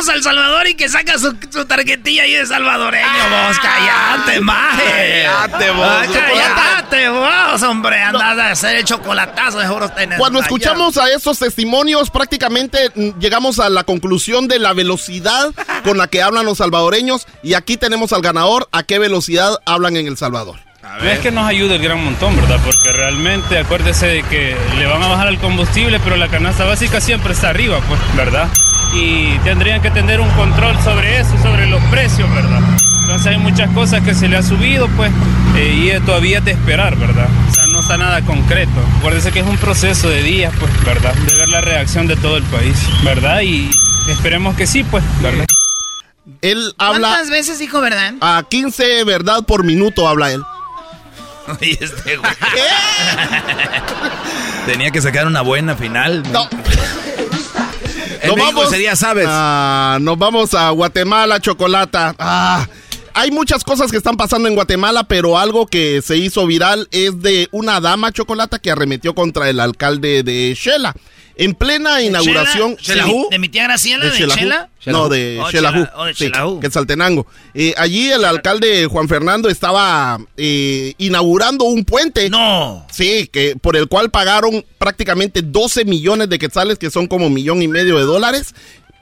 Al 0.10 0.22
Salvador 0.22 0.68
y 0.68 0.76
que 0.76 0.90
saca 0.90 1.18
su, 1.18 1.36
su 1.50 1.66
tarjetilla 1.66 2.24
ahí 2.24 2.34
de 2.34 2.46
salvadoreño, 2.46 3.08
vos. 3.08 3.58
Cállate, 3.60 4.42
maje. 4.42 5.26
Cállate, 5.26 5.72
vos. 5.72 7.28
Ah, 7.28 7.50
vos, 7.52 7.64
hombre. 7.64 8.02
Andas 8.02 8.38
a 8.38 8.52
hacer 8.52 8.76
el 8.78 8.84
chocolatazo 8.84 9.60
de 9.60 9.68
oro 9.68 9.90
tener. 9.90 10.20
Cuando 10.20 10.40
escuchamos 10.40 10.98
a 10.98 11.10
esos 11.10 11.40
testimonios, 11.40 12.10
prácticamente 12.10 12.92
mm, 12.94 13.20
llegamos 13.20 13.60
a 13.60 13.70
la 13.70 13.84
conclusión 13.84 14.48
de 14.48 14.60
la 14.60 14.74
velocidad 14.74 15.54
con 15.84 15.98
la 15.98 16.08
que 16.08 16.22
hablan 16.22 16.46
los 16.46 16.58
salvadoreños. 16.60 17.26
Y 17.42 17.54
aquí 17.54 17.78
tenemos 17.78 18.14
al 18.14 18.22
ganador, 18.22 18.68
a 18.72 18.84
qué 18.84 19.00
velocidad 19.00 19.60
hablan 19.66 19.96
en 19.98 20.08
El 20.08 20.18
Salvador. 20.18 20.65
No 21.02 21.10
es 21.10 21.20
que 21.20 21.32
nos 21.32 21.48
ayude 21.48 21.76
el 21.76 21.82
gran 21.82 22.04
montón, 22.04 22.36
¿verdad? 22.36 22.60
Porque 22.64 22.94
realmente 22.94 23.58
acuérdese 23.58 24.08
de 24.08 24.24
que 24.24 24.56
le 24.78 24.86
van 24.86 25.04
a 25.04 25.08
bajar 25.08 25.28
el 25.28 25.38
combustible, 25.40 26.00
pero 26.00 26.16
la 26.16 26.30
canasta 26.30 26.64
básica 26.66 27.02
siempre 27.02 27.34
está 27.34 27.50
arriba, 27.50 27.80
pues, 27.88 28.00
¿verdad? 28.16 28.48
Y 28.94 29.38
tendrían 29.40 29.82
que 29.82 29.92
tener 29.92 30.22
un 30.22 30.30
control 30.32 30.80
sobre 30.84 31.20
eso, 31.20 31.38
sobre 31.42 31.68
los 31.68 31.84
precios, 31.86 32.30
¿verdad? 32.34 32.62
Entonces 33.02 33.28
hay 33.28 33.38
muchas 33.38 33.70
cosas 33.72 34.04
que 34.04 34.16
se 34.16 34.28
le 34.28 34.38
ha 34.38 34.44
subido, 34.44 34.88
pues, 34.96 35.12
eh, 35.58 35.94
y 35.94 36.06
todavía 36.06 36.40
es 36.40 36.46
de 36.46 36.52
esperar, 36.52 36.96
¿verdad? 36.96 37.28
O 37.50 37.54
sea, 37.54 37.68
no 37.68 37.82
está 37.82 37.98
nada 37.98 38.22
concreto. 38.22 38.72
Acuérdese 39.00 39.32
que 39.32 39.42
es 39.42 39.48
un 39.48 39.58
proceso 39.58 40.10
de 40.10 40.24
días, 40.24 40.54
pues, 40.60 40.72
¿verdad? 40.86 41.14
De 41.14 41.36
ver 41.36 41.50
la 41.50 41.62
reacción 41.62 42.08
de 42.08 42.16
todo 42.16 42.38
el 42.38 42.44
país, 42.44 42.78
¿verdad? 43.04 43.42
Y 43.42 43.70
esperemos 44.10 44.56
que 44.56 44.66
sí, 44.66 44.84
pues, 44.84 45.04
¿verdad? 45.22 45.46
Él 46.42 46.74
habla 46.80 47.10
¿Cuántas 47.10 47.30
veces 47.30 47.60
dijo 47.60 47.82
verdad? 47.82 48.16
a 48.22 48.44
15 48.50 49.04
verdad 49.04 49.44
por 49.44 49.64
minuto, 49.64 50.08
habla 50.08 50.32
él. 50.32 50.44
Y 51.62 51.72
este 51.72 52.18
güey. 52.18 52.32
Tenía 54.66 54.92
que 54.92 55.02
sacar 55.02 55.28
una 55.28 55.42
buena 55.42 55.76
final. 55.76 56.24
No. 56.32 56.48
Ah, 59.30 59.98
nos 60.02 60.18
vamos 60.18 60.54
a 60.54 60.70
Guatemala, 60.72 61.40
Chocolata. 61.40 62.16
Ah, 62.18 62.68
hay 63.14 63.32
muchas 63.32 63.64
cosas 63.64 63.92
que 63.92 63.98
están 63.98 64.18
pasando 64.18 64.48
en 64.48 64.56
Guatemala, 64.56 65.04
pero 65.04 65.38
algo 65.38 65.68
que 65.68 66.02
se 66.02 66.18
hizo 66.18 66.46
viral 66.48 66.88
es 66.92 67.22
de 67.22 67.48
una 67.52 67.80
dama, 67.80 68.12
Chocolata, 68.12 68.60
que 68.60 68.72
arremetió 68.72 69.14
contra 69.16 69.50
el 69.50 69.60
alcalde 69.60 70.24
de 70.24 70.54
Shela. 70.56 70.94
En 71.38 71.54
plena 71.54 72.02
inauguración... 72.02 72.78
¿Chela? 72.78 73.04
¿De 73.06 73.12
mi- 73.14 73.26
¿De 73.32 73.40
mi 73.40 73.50
tía 73.50 73.64
Graciela? 73.64 74.06
¿De. 74.06 74.28
Chela? 74.28 74.70
No, 74.86 75.10
de 75.10 75.40
Oh, 75.42 75.50
Xelajú. 75.50 75.78
Chela- 75.80 75.94
oh, 75.98 76.06
de 76.06 76.14
Sí, 76.14 76.26
Xelajú. 76.26 76.60
que 76.62 76.68
es 76.68 76.74
Saltenango. 76.74 77.28
Eh, 77.54 77.74
allí 77.78 78.10
el 78.12 78.24
alcalde 78.24 78.86
Juan 78.86 79.10
Fernando 79.10 79.50
estaba 79.50 80.18
eh, 80.38 80.94
inaugurando 80.98 81.66
un 81.66 81.84
puente. 81.84 82.30
No. 82.30 82.86
Sí, 82.92 83.28
que 83.32 83.56
por 83.62 83.76
el 83.76 83.88
cual 83.88 84.12
pagaron 84.12 84.64
prácticamente 84.78 85.42
12 85.42 85.84
millones 85.86 86.30
de 86.30 86.40
quetzales, 86.40 86.80
que 86.80 86.90
son 86.90 87.08
como 87.08 87.30
millón 87.30 87.62
y 87.62 87.68
medio 87.68 87.98
de 87.98 88.04
dólares. 88.04 88.54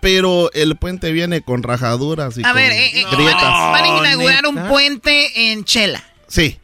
Pero 0.01 0.51
el 0.53 0.75
puente 0.75 1.11
viene 1.13 1.41
con 1.43 1.63
rajaduras 1.63 2.37
y 2.37 2.41
A 2.43 2.47
con 2.47 2.55
ver, 2.55 2.71
eh, 2.73 2.87
eh, 2.99 3.05
grietas. 3.11 3.41
van 3.41 3.83
a 3.85 3.87
inaugurar 3.99 4.45
un 4.47 4.67
puente 4.67 5.51
en 5.51 5.63
Chela. 5.63 6.03
Sí. 6.27 6.57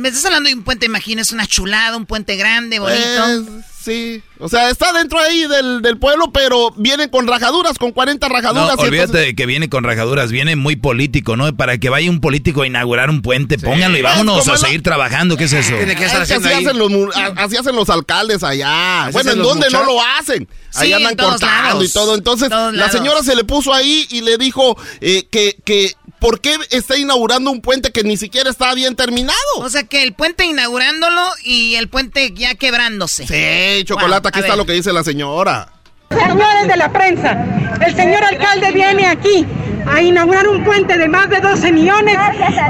Me 0.00 0.08
estás 0.08 0.24
hablando 0.26 0.48
de 0.48 0.54
un 0.54 0.62
puente, 0.62 0.86
imagínese, 0.86 1.34
una 1.34 1.46
chulada, 1.46 1.96
un 1.96 2.06
puente 2.06 2.36
grande, 2.36 2.78
bonito. 2.78 3.00
Eh, 3.00 3.42
sí. 3.82 4.22
O 4.38 4.48
sea, 4.48 4.68
está 4.68 4.92
dentro 4.92 5.18
ahí 5.18 5.46
del, 5.46 5.80
del 5.80 5.96
pueblo, 5.96 6.30
pero 6.32 6.70
viene 6.76 7.08
con 7.08 7.26
rajaduras, 7.26 7.78
con 7.78 7.92
40 7.92 8.28
No, 8.28 8.34
rajaduras. 8.34 8.74
y 8.78 8.82
olvídate 8.82 9.02
entonces- 9.04 9.26
de 9.28 9.34
que 9.34 9.46
viene 9.46 9.68
con 9.70 9.84
rajaduras, 9.84 10.30
viene 10.30 10.56
muy 10.56 10.76
político, 10.76 11.36
¿no? 11.36 11.56
Para 11.56 11.78
que 11.78 11.88
vaya 11.88 12.10
un 12.10 12.20
político 12.20 12.62
a 12.62 12.66
inaugurar 12.66 13.08
un 13.08 13.22
puente, 13.22 13.58
pónganlo 13.58 13.96
y 13.96 14.02
vámonos 14.02 14.40
¿Cómo 14.40 14.52
a 14.52 14.54
es 14.56 14.60
la- 14.60 14.66
seguir 14.68 14.82
trabajando. 14.82 15.36
¿Qué 15.38 15.44
es 15.44 15.52
eso? 15.54 15.74
Tiene 15.76 15.94
que 15.96 16.04
Es 16.04 16.12
estar 16.12 16.26
que 16.26 16.34
haciendo 16.34 16.48
así, 16.48 16.66
hacen 16.66 16.78
los, 16.78 17.16
así 17.38 17.56
hacen 17.56 17.76
los 17.76 17.88
alcaldes 17.88 18.42
allá. 18.42 19.04
Así 19.04 19.12
bueno, 19.14 19.30
¿en 19.32 19.38
dónde 19.42 19.68
no 19.70 19.84
lo 19.84 20.02
hacen? 20.02 20.46
Ahí 20.74 20.88
Sí, 20.88 20.92
andan 20.92 21.16
cortando 21.16 21.46
lados. 21.46 21.84
y 21.84 21.92
todo. 21.92 22.14
Entonces, 22.16 22.48
Todos 22.50 22.72
la 22.74 22.78
lados. 22.86 22.92
señora 22.92 23.22
se 23.22 23.34
le 23.34 23.44
puso 23.44 23.72
ahí 23.72 24.06
y 24.10 24.20
le 24.20 24.36
dijo 24.36 24.76
eh, 25.00 25.26
que, 25.30 25.56
que 25.64 25.94
¿por 26.18 26.40
qué 26.40 26.56
está 26.70 26.96
inaugurando 26.96 27.50
un 27.50 27.60
puente 27.60 27.92
que 27.92 28.02
ni 28.02 28.16
siquiera 28.16 28.50
está 28.50 28.72
bien 28.74 28.96
terminado? 28.96 29.36
O 29.56 29.68
sea 29.68 29.84
que 29.84 30.02
el 30.02 30.12
puente 30.14 30.44
inaugurándolo 30.44 31.22
y 31.44 31.74
el 31.76 31.88
puente 31.88 32.32
ya 32.34 32.54
quebrándose. 32.54 33.26
Sí, 33.26 33.84
Chocolata, 33.84 34.20
Wow, 34.22 34.28
aquí 34.28 34.38
está 34.40 34.52
ver. 34.52 34.58
lo 34.58 34.66
que 34.66 34.72
dice 34.72 34.92
la 34.92 35.04
señora. 35.04 35.72
Señores 36.10 36.68
de 36.68 36.76
la 36.76 36.88
prensa, 36.90 37.36
el 37.84 37.94
señor 37.96 38.24
alcalde 38.24 38.70
viene 38.72 39.06
aquí 39.06 39.46
a 39.92 40.00
inaugurar 40.00 40.48
un 40.48 40.64
puente 40.64 40.96
de 40.98 41.08
más 41.08 41.28
de 41.28 41.40
12 41.40 41.72
millones 41.72 42.16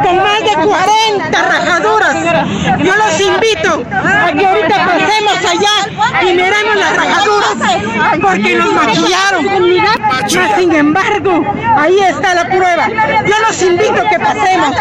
con 0.03 0.17
más 0.17 0.41
de 0.41 0.55
40 0.55 1.43
rajaduras. 1.43 2.17
Yo 2.83 2.95
los 2.97 3.21
invito 3.21 3.85
a 3.93 4.33
que 4.33 4.47
ahorita 4.47 4.87
pasemos 4.87 5.37
allá 5.39 6.23
y 6.23 6.35
miremos 6.35 6.77
las 6.77 6.97
rajaduras 6.97 7.81
porque 8.21 8.55
nos 8.57 8.73
maquillaron. 8.73 9.47
Mas, 10.01 10.33
sin 10.57 10.73
embargo, 10.75 11.45
ahí 11.79 11.99
está 12.01 12.35
la 12.35 12.49
prueba. 12.49 12.89
Yo 12.89 13.35
los 13.49 13.63
invito 13.63 14.01
a 14.03 14.09
que 14.09 14.19
pasemos, 14.19 14.77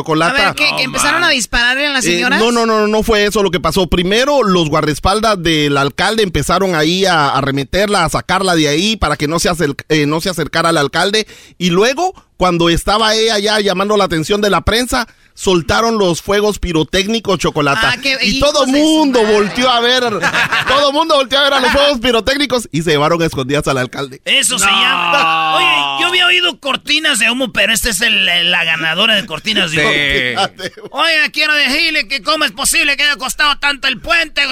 Chocolata. 0.00 0.32
ver, 0.46 0.54
¿qué? 0.54 0.68
¿Que 0.76 0.82
empezaron 0.84 1.24
a 1.24 1.28
dispararle 1.30 1.86
a 1.86 1.90
las 1.92 2.04
Eh, 2.04 2.12
señoras? 2.16 2.38
no, 2.40 2.52
no, 2.52 2.66
no, 2.66 2.86
no 2.86 3.02
fue 3.02 3.24
eso 3.24 3.42
lo 3.42 3.50
que 3.50 3.60
pasó. 3.60 3.86
Primero, 3.88 4.42
los 4.42 4.68
guardaespaldas 4.68 5.42
del 5.42 5.76
alcalde 5.76 6.22
empezaron 6.22 6.74
ahí 6.74 7.04
a, 7.06 7.30
a 7.30 7.40
remeterla, 7.40 8.04
a 8.04 8.08
sacarla 8.08 8.54
de 8.54 8.68
ahí 8.68 8.96
para 8.96 9.16
que 9.16 9.28
no 9.28 9.38
se, 9.38 9.50
acer- 9.50 9.76
eh, 9.88 10.06
no 10.06 10.20
se 10.20 10.30
acercara 10.30 10.68
al 10.68 10.76
alcalde. 10.78 11.26
Y 11.58 11.70
luego, 11.70 12.14
cuando 12.36 12.68
estaba 12.68 13.14
ella 13.14 13.38
ya 13.38 13.60
llamando 13.60 13.96
la 13.96 14.04
atención 14.04 14.40
de 14.40 14.50
la 14.50 14.60
prensa, 14.60 15.08
soltaron 15.34 15.98
los 15.98 16.22
fuegos 16.22 16.58
pirotécnicos 16.58 17.38
chocolata. 17.38 17.92
Ah, 17.92 17.96
qué 18.02 18.16
y 18.22 18.40
todo 18.40 18.66
mundo 18.66 19.22
volteó 19.24 19.68
a 19.70 19.80
ver, 19.80 20.02
todo 20.68 20.92
mundo 20.92 21.16
volteó 21.16 21.38
a 21.38 21.42
ver 21.44 21.54
a 21.54 21.60
los 21.60 21.70
fuegos 21.72 21.98
pirotécnicos 22.00 22.68
y 22.72 22.82
se 22.82 22.90
llevaron 22.90 23.20
a 23.22 23.26
escondidas 23.26 23.66
al 23.68 23.78
alcalde. 23.78 24.20
Eso 24.24 24.58
se 24.58 24.66
llama. 24.66 25.56
Oye, 25.56 26.02
yo 26.02 26.06
había 26.08 26.26
oído 26.26 26.58
cortinas 26.60 27.18
de 27.18 27.30
humo, 27.30 27.52
pero 27.52 27.72
esta 27.72 27.90
es 27.90 28.00
el- 28.00 28.26
la 28.50 28.64
ganadora 28.64 29.14
de 29.14 29.26
cortinas 29.26 29.70
de 29.72 30.36
humo. 30.36 30.88
Oiga, 30.92 31.28
quiero 31.32 31.54
decirle 31.54 32.08
que 32.08 32.22
cómo 32.22 32.44
es 32.44 32.52
posible 32.52 32.96
que 32.96 33.02
haya 33.02 33.16
costado 33.16 33.58
tanto 33.58 33.88
el 33.88 33.98
puente. 34.00 34.42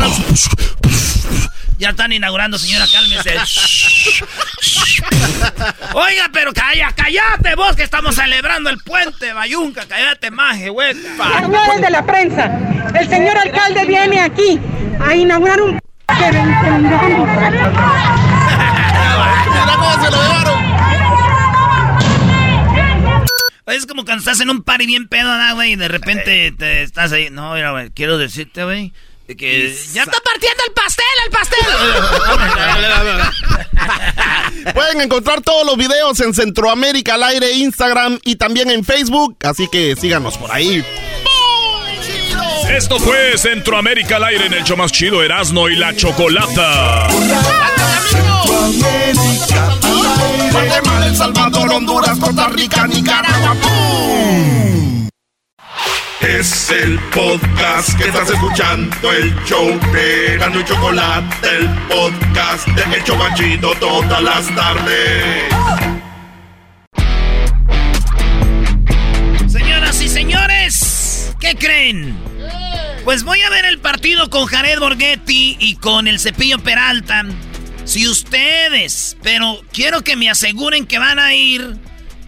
Ya 1.85 1.91
están 1.91 2.13
inaugurando, 2.15 2.57
señora, 2.57 2.87
cálmese. 2.91 3.37
Oiga, 5.93 6.31
pero 6.33 6.55
calla, 6.55 6.91
cállate 6.97 7.55
vos 7.57 7.77
que 7.77 7.83
estamos 7.83 8.15
celebrando 8.15 8.71
el 8.71 8.79
puente, 8.79 9.35
Bayunca, 9.35 9.85
cállate 9.87 10.31
maje, 10.31 10.71
güey. 10.71 10.95
Señores 10.95 11.81
de 11.83 11.91
la 11.91 12.07
prensa, 12.07 12.47
el 12.99 13.07
señor 13.07 13.37
alcalde 13.37 13.85
viene 13.85 14.19
aquí 14.19 14.59
a 14.99 15.15
inaugurar 15.15 15.61
un 15.61 15.79
que 15.79 16.31
ven- 16.31 16.55
que 16.63 16.71
vengamos. 16.71 17.29
Mira 19.51 19.77
cómo 19.77 19.93
se 20.05 20.11
lo 20.11 20.23
llevaron. 20.23 20.65
Es 23.67 23.85
como 23.87 24.05
cuando 24.07 24.21
estás 24.21 24.41
en 24.41 24.49
un 24.49 24.63
party 24.63 24.87
bien 24.87 25.07
pedo, 25.09 25.37
¿no, 25.37 25.55
güey? 25.57 25.73
Y 25.73 25.77
de 25.77 25.89
repente 25.89 26.51
te 26.59 26.83
estás 26.83 27.13
ahí. 27.13 27.29
No, 27.31 27.53
mira, 27.53 27.73
güey, 27.73 27.91
quiero 27.91 28.17
decirte, 28.17 28.65
güey, 28.65 28.95
que 29.27 29.75
ya 29.93 30.03
está 30.03 30.21
partiendo 30.21 30.63
el 30.67 30.73
pastel, 30.75 31.07
el 31.25 31.31
pastel. 31.31 31.59
Pueden 34.75 35.01
encontrar 35.01 35.41
todos 35.41 35.67
los 35.67 35.77
videos 35.79 36.21
en 36.21 36.35
Centroamérica 36.35 37.15
al 37.15 37.23
aire, 37.23 37.53
Instagram 37.53 38.19
y 38.25 38.37
también 38.37 38.71
en 38.71 38.85
Facebook. 38.85 39.37
Así 39.43 39.67
que 39.69 39.97
síganos 39.97 40.37
por 40.37 40.53
ahí. 40.53 40.85
Esto 42.71 42.99
fue 42.99 43.39
Centroamérica 43.39 44.17
al 44.17 44.25
aire 44.25 44.47
en 44.47 44.55
el 44.55 44.65
show 44.65 44.77
más 44.77 44.93
chido 44.93 45.23
Erasno 45.23 45.69
y 45.69 45.77
la 45.77 45.95
Chocolata. 45.97 47.09
Guatemala, 50.53 51.07
El 51.07 51.17
Salvador, 51.17 51.73
Honduras, 51.73 52.19
Costa 52.19 52.49
Rica, 52.49 52.87
Nicaragua. 52.87 53.57
¡Pum! 53.61 55.04
Es 56.27 56.71
el 56.71 56.99
podcast 57.11 57.99
que 57.99 58.05
estás 58.05 58.31
escuchando, 58.31 59.13
el 59.13 59.35
show 59.45 59.79
de 59.93 60.39
Gano 60.39 60.59
y 60.59 60.65
Chocolate, 60.65 61.49
el 61.55 61.69
podcast 61.87 62.67
de 62.69 62.97
El 62.97 63.05
Chobachito 63.05 63.75
todas 63.75 64.23
las 64.23 64.55
tardes. 64.55 65.45
Señoras 69.49 70.01
y 70.01 70.09
señores, 70.09 71.35
¿qué 71.41 71.57
creen? 71.57 72.17
Pues 73.05 73.23
voy 73.23 73.43
a 73.43 73.51
ver 73.51 73.67
el 73.67 73.79
partido 73.79 74.31
con 74.31 74.47
Jared 74.47 74.79
Borghetti 74.79 75.59
y 75.61 75.77
con 75.77 76.09
el 76.09 76.19
Cepillo 76.19 76.59
Peralta. 76.59 77.25
Si 77.85 78.09
ustedes, 78.09 79.19
pero 79.23 79.61
quiero 79.75 80.01
que 80.01 80.17
me 80.17 80.31
aseguren 80.31 80.87
que 80.87 80.99
van 80.99 81.19
a 81.19 81.35
ir, 81.35 81.77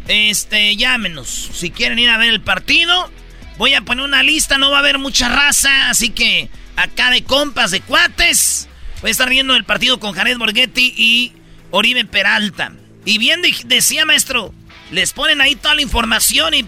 este, 0.06 0.76
llámenos. 0.76 1.28
Si 1.54 1.70
quieren 1.70 1.98
ir 1.98 2.10
a 2.10 2.18
ver 2.18 2.28
el 2.28 2.42
partido, 2.42 3.10
voy 3.58 3.74
a 3.74 3.82
poner 3.82 4.04
una 4.04 4.22
lista, 4.22 4.58
no 4.58 4.70
va 4.70 4.76
a 4.78 4.80
haber 4.80 4.98
mucha 4.98 5.28
raza, 5.28 5.90
así 5.90 6.10
que 6.10 6.48
acá 6.76 7.10
de 7.10 7.24
compas, 7.24 7.70
de 7.70 7.80
cuates, 7.80 8.68
voy 9.00 9.08
a 9.08 9.12
estar 9.12 9.28
viendo 9.28 9.56
el 9.56 9.64
partido 9.64 9.98
con 9.98 10.12
Jared 10.12 10.38
Borghetti 10.38 10.94
y 10.96 11.32
Oribe 11.70 12.04
Peralta. 12.04 12.72
Y 13.04 13.18
bien 13.18 13.40
decía 13.64 14.04
maestro, 14.04 14.52
les 14.90 15.12
ponen 15.12 15.40
ahí 15.40 15.54
toda 15.54 15.74
la 15.74 15.82
información 15.82 16.54
y 16.54 16.64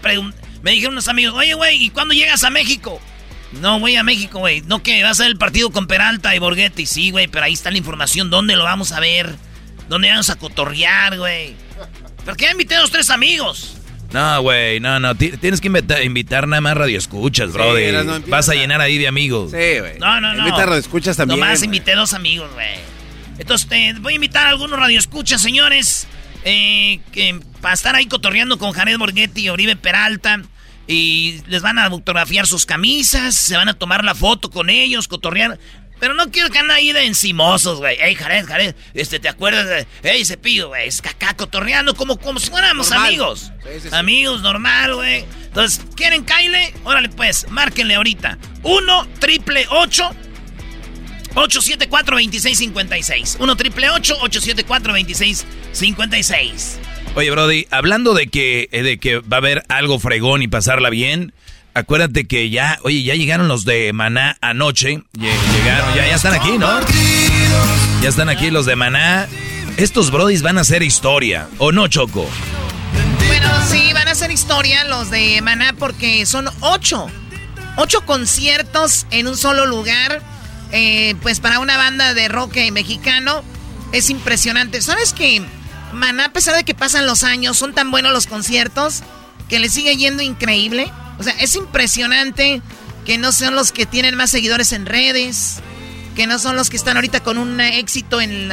me 0.61 0.71
dijeron 0.71 0.93
unos 0.93 1.07
amigos, 1.07 1.35
oye 1.35 1.53
güey, 1.53 1.83
¿y 1.83 1.89
cuándo 1.89 2.13
llegas 2.13 2.43
a 2.43 2.49
México? 2.49 3.01
No, 3.51 3.79
voy 3.79 3.95
a 3.95 4.03
México, 4.03 4.39
güey. 4.39 4.61
No 4.61 4.83
que 4.83 5.01
va 5.03 5.09
a 5.09 5.15
ser 5.15 5.27
el 5.27 5.37
partido 5.37 5.71
con 5.71 5.87
Peralta 5.87 6.35
y 6.35 6.39
Borghetti. 6.39 6.85
Sí, 6.85 7.09
güey, 7.11 7.27
pero 7.27 7.45
ahí 7.45 7.53
está 7.53 7.71
la 7.71 7.79
información. 7.79 8.29
¿Dónde 8.29 8.55
lo 8.55 8.63
vamos 8.63 8.91
a 8.91 8.99
ver? 8.99 9.35
¿Dónde 9.87 10.09
vamos 10.09 10.29
a 10.29 10.35
cotorrear, 10.35 11.17
güey? 11.17 11.55
¿Por 12.25 12.37
qué 12.37 12.51
invité 12.51 12.75
a 12.75 12.81
los 12.81 12.91
tres 12.91 13.09
amigos? 13.09 13.78
No, 14.11 14.41
güey, 14.41 14.79
no, 14.79 14.99
no. 14.99 15.15
Tienes 15.15 15.61
que 15.61 15.67
invitar, 16.03 16.47
nada 16.47 16.61
más 16.61 16.75
radioescuchas, 16.75 17.53
bro. 17.53 17.73
Vas 18.27 18.49
a 18.49 18.55
llenar 18.55 18.81
ahí 18.81 18.97
de 18.97 19.07
amigos. 19.07 19.51
Sí, 19.51 19.79
güey. 19.79 19.99
No, 19.99 20.19
no, 20.19 20.33
no. 20.33 20.39
Invita 20.47 20.65
radioescuchas 20.65 21.17
también. 21.17 21.39
Nomás 21.39 21.63
invité 21.63 21.95
dos 21.95 22.13
amigos, 22.13 22.51
güey. 22.53 22.79
Entonces, 23.37 24.01
voy 24.01 24.13
a 24.13 24.15
invitar 24.15 24.47
a 24.47 24.49
algunos 24.49 24.79
radioescuchas, 24.79 25.41
señores. 25.41 26.07
Eh, 26.45 26.99
que, 27.11 27.39
para 27.61 27.73
estar 27.73 27.95
ahí 27.95 28.05
cotorreando 28.05 28.57
con 28.57 28.71
Jared 28.71 28.97
Borghetti 28.97 29.41
y 29.41 29.49
Oribe 29.49 29.75
Peralta. 29.75 30.41
Y 30.87 31.41
les 31.47 31.61
van 31.61 31.77
a 31.77 31.87
fotografiar 31.89 32.47
sus 32.47 32.65
camisas, 32.65 33.35
se 33.35 33.55
van 33.55 33.69
a 33.69 33.75
tomar 33.75 34.03
la 34.03 34.15
foto 34.15 34.49
con 34.49 34.71
ellos, 34.71 35.07
cotorrear. 35.07 35.59
Pero 35.99 36.13
no 36.13 36.31
quiero 36.31 36.49
que 36.49 36.59
anden 36.59 36.75
ahí 36.75 36.91
de 36.91 37.05
encimosos, 37.05 37.79
güey. 37.79 37.97
Ey, 38.01 38.15
Jared, 38.15 38.45
Jared, 38.45 38.75
este, 38.93 39.19
¿te 39.19 39.27
acuerdas 39.29 39.67
de...? 39.67 39.85
Ey, 40.03 40.23
Cepillo, 40.25 40.69
güey, 40.69 40.87
es 40.87 41.01
caca 41.01 41.33
cotorreando 41.35 41.93
como, 41.95 42.17
como 42.17 42.39
si 42.39 42.49
fuéramos 42.49 42.91
amigos. 42.91 43.51
Amigos, 43.91 44.41
normal, 44.41 44.95
güey. 44.95 45.25
Entonces, 45.45 45.81
¿quieren 45.95 46.25
Kyle? 46.25 46.73
Órale, 46.83 47.09
pues, 47.09 47.47
márquenle 47.49 47.95
ahorita. 47.95 48.37
1 48.63 49.07
triple 49.19 49.65
8 49.69 50.11
874 51.35 52.15
2656 52.15 53.37
1 53.39 53.55
triple 53.55 53.89
874 53.91 54.93
2656 54.93 56.79
Oye, 57.15 57.31
Brody, 57.31 57.67
hablando 57.71 58.13
de 58.13 58.27
que, 58.27 58.69
eh, 58.71 58.83
de 58.83 58.99
que 58.99 59.19
va 59.19 59.37
a 59.37 59.39
haber 59.39 59.63
algo 59.67 59.99
fregón 59.99 60.41
y 60.43 60.47
pasarla 60.47 60.89
bien, 60.89 61.33
acuérdate 61.73 62.27
que 62.27 62.49
ya, 62.49 62.79
oye, 62.83 63.03
ya 63.03 63.15
llegaron 63.15 63.47
los 63.47 63.65
de 63.65 63.93
Maná 63.93 64.37
anoche. 64.41 65.03
Llegaron, 65.13 65.95
ya, 65.95 66.15
están 66.15 66.33
aquí, 66.33 66.57
¿no? 66.57 66.67
Ya 68.01 68.09
están 68.09 68.29
aquí 68.29 68.49
los 68.51 68.65
de 68.65 68.75
Maná. 68.75 69.27
Estos 69.77 70.11
Brodis 70.11 70.41
van 70.41 70.57
a 70.57 70.61
hacer 70.61 70.83
historia, 70.83 71.47
¿o 71.57 71.71
no, 71.71 71.87
Choco? 71.87 72.27
Bueno, 73.27 73.49
sí, 73.69 73.93
van 73.93 74.07
a 74.07 74.11
hacer 74.11 74.31
historia 74.31 74.83
los 74.85 75.09
de 75.09 75.41
Maná 75.41 75.73
porque 75.77 76.25
son 76.25 76.49
ocho. 76.59 77.07
Ocho 77.77 78.05
conciertos 78.05 79.05
en 79.11 79.27
un 79.27 79.37
solo 79.37 79.65
lugar. 79.65 80.21
Eh, 80.71 81.15
pues 81.21 81.39
para 81.39 81.59
una 81.59 81.77
banda 81.77 82.13
de 82.13 82.27
rock 82.27 82.57
mexicano 82.71 83.43
es 83.91 84.09
impresionante. 84.09 84.81
¿Sabes 84.81 85.13
qué? 85.13 85.41
Maná, 85.93 86.25
a 86.25 86.33
pesar 86.33 86.55
de 86.55 86.63
que 86.63 86.75
pasan 86.75 87.07
los 87.07 87.23
años, 87.23 87.57
son 87.57 87.73
tan 87.73 87.89
buenos 87.89 88.11
los 88.11 88.27
conciertos 88.27 89.03
que 89.49 89.59
le 89.59 89.69
sigue 89.69 89.97
yendo 89.97 90.23
increíble. 90.23 90.91
O 91.17 91.23
sea, 91.23 91.33
es 91.33 91.55
impresionante 91.55 92.61
que 93.05 93.17
no 93.17 93.31
son 93.31 93.55
los 93.55 93.71
que 93.71 93.85
tienen 93.85 94.15
más 94.15 94.29
seguidores 94.29 94.71
en 94.71 94.85
redes, 94.85 95.59
que 96.15 96.27
no 96.27 96.39
son 96.39 96.55
los 96.55 96.69
que 96.69 96.77
están 96.77 96.95
ahorita 96.95 97.21
con 97.21 97.37
un 97.37 97.59
éxito 97.59 98.21
en, 98.21 98.49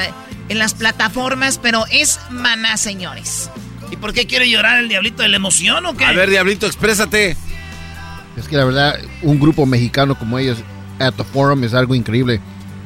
en 0.49 0.59
las 0.59 0.75
plataformas, 0.75 1.59
pero 1.59 1.85
es 1.91 2.19
Maná, 2.31 2.77
señores. 2.77 3.51
¿Y 3.91 3.97
por 3.97 4.13
qué 4.13 4.27
quiere 4.27 4.49
llorar 4.49 4.81
el 4.81 4.89
diablito 4.89 5.23
de 5.23 5.29
la 5.29 5.37
emoción 5.37 5.87
o 5.87 5.97
qué? 5.97 6.07
A 6.07 6.13
ver, 6.13 6.31
diablito, 6.31 6.67
exprésate. 6.67 7.37
Es 8.37 8.49
que 8.49 8.57
la 8.57 8.65
verdad, 8.65 8.99
un 9.23 9.39
grupo 9.39 9.65
mexicano 9.67 10.19
como 10.19 10.39
ellos, 10.39 10.59
At 10.99 11.15
the 11.15 11.25
Forum, 11.25 11.65
es 11.65 11.75
algo 11.75 11.95
increíble. 11.95 12.41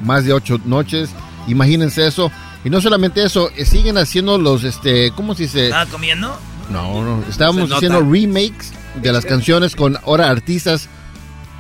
Más 0.05 0.25
de 0.25 0.33
ocho 0.33 0.61
noches, 0.65 1.11
imagínense 1.49 2.07
eso. 2.07 2.31
Y 2.65 2.71
no 2.71 2.81
solamente 2.81 3.25
eso, 3.25 3.51
eh, 3.57 3.65
siguen 3.65 3.97
haciendo 3.97 4.37
los, 4.37 4.65
este, 4.65 5.13
¿cómo 5.13 5.35
se 5.35 5.45
dice? 5.45 5.67
¿Estaba 5.67 5.87
comiendo? 5.87 6.39
No, 6.71 7.03
no, 7.03 7.25
estábamos 7.29 7.71
haciendo 7.73 8.01
remakes 8.01 8.73
de 9.03 9.13
las 9.13 9.25
canciones 9.25 9.75
con 9.75 9.97
ahora 10.05 10.31
artistas 10.31 10.89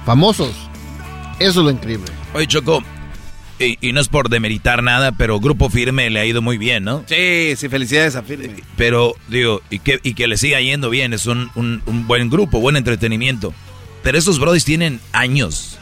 famosos. 0.04 0.52
Eso 1.38 1.60
es 1.60 1.64
lo 1.64 1.70
increíble. 1.70 2.06
Oye, 2.34 2.46
Choco, 2.46 2.82
y, 3.58 3.92
no 3.92 4.00
es 4.00 4.08
por 4.08 4.28
demeritar 4.28 4.82
nada, 4.82 5.12
pero 5.12 5.40
Grupo 5.40 5.68
Firme 5.68 6.10
le 6.10 6.20
ha 6.20 6.24
ido 6.24 6.42
muy 6.42 6.58
bien, 6.58 6.84
¿no? 6.84 7.04
Sí, 7.06 7.54
sí, 7.56 7.68
felicidades 7.68 8.16
a 8.16 8.22
Firme. 8.22 8.62
Pero, 8.76 9.14
digo, 9.28 9.62
y 9.68 9.80
que, 9.80 10.00
y 10.02 10.14
que 10.14 10.28
le 10.28 10.36
siga 10.36 10.60
yendo 10.60 10.90
bien, 10.90 11.12
es 11.12 11.26
un, 11.26 11.50
un, 11.54 12.06
buen 12.06 12.30
grupo, 12.30 12.60
buen 12.60 12.76
entretenimiento. 12.76 13.52
Pero 14.02 14.16
estos 14.16 14.38
brodis 14.38 14.64
tienen 14.64 15.00
años 15.12 15.78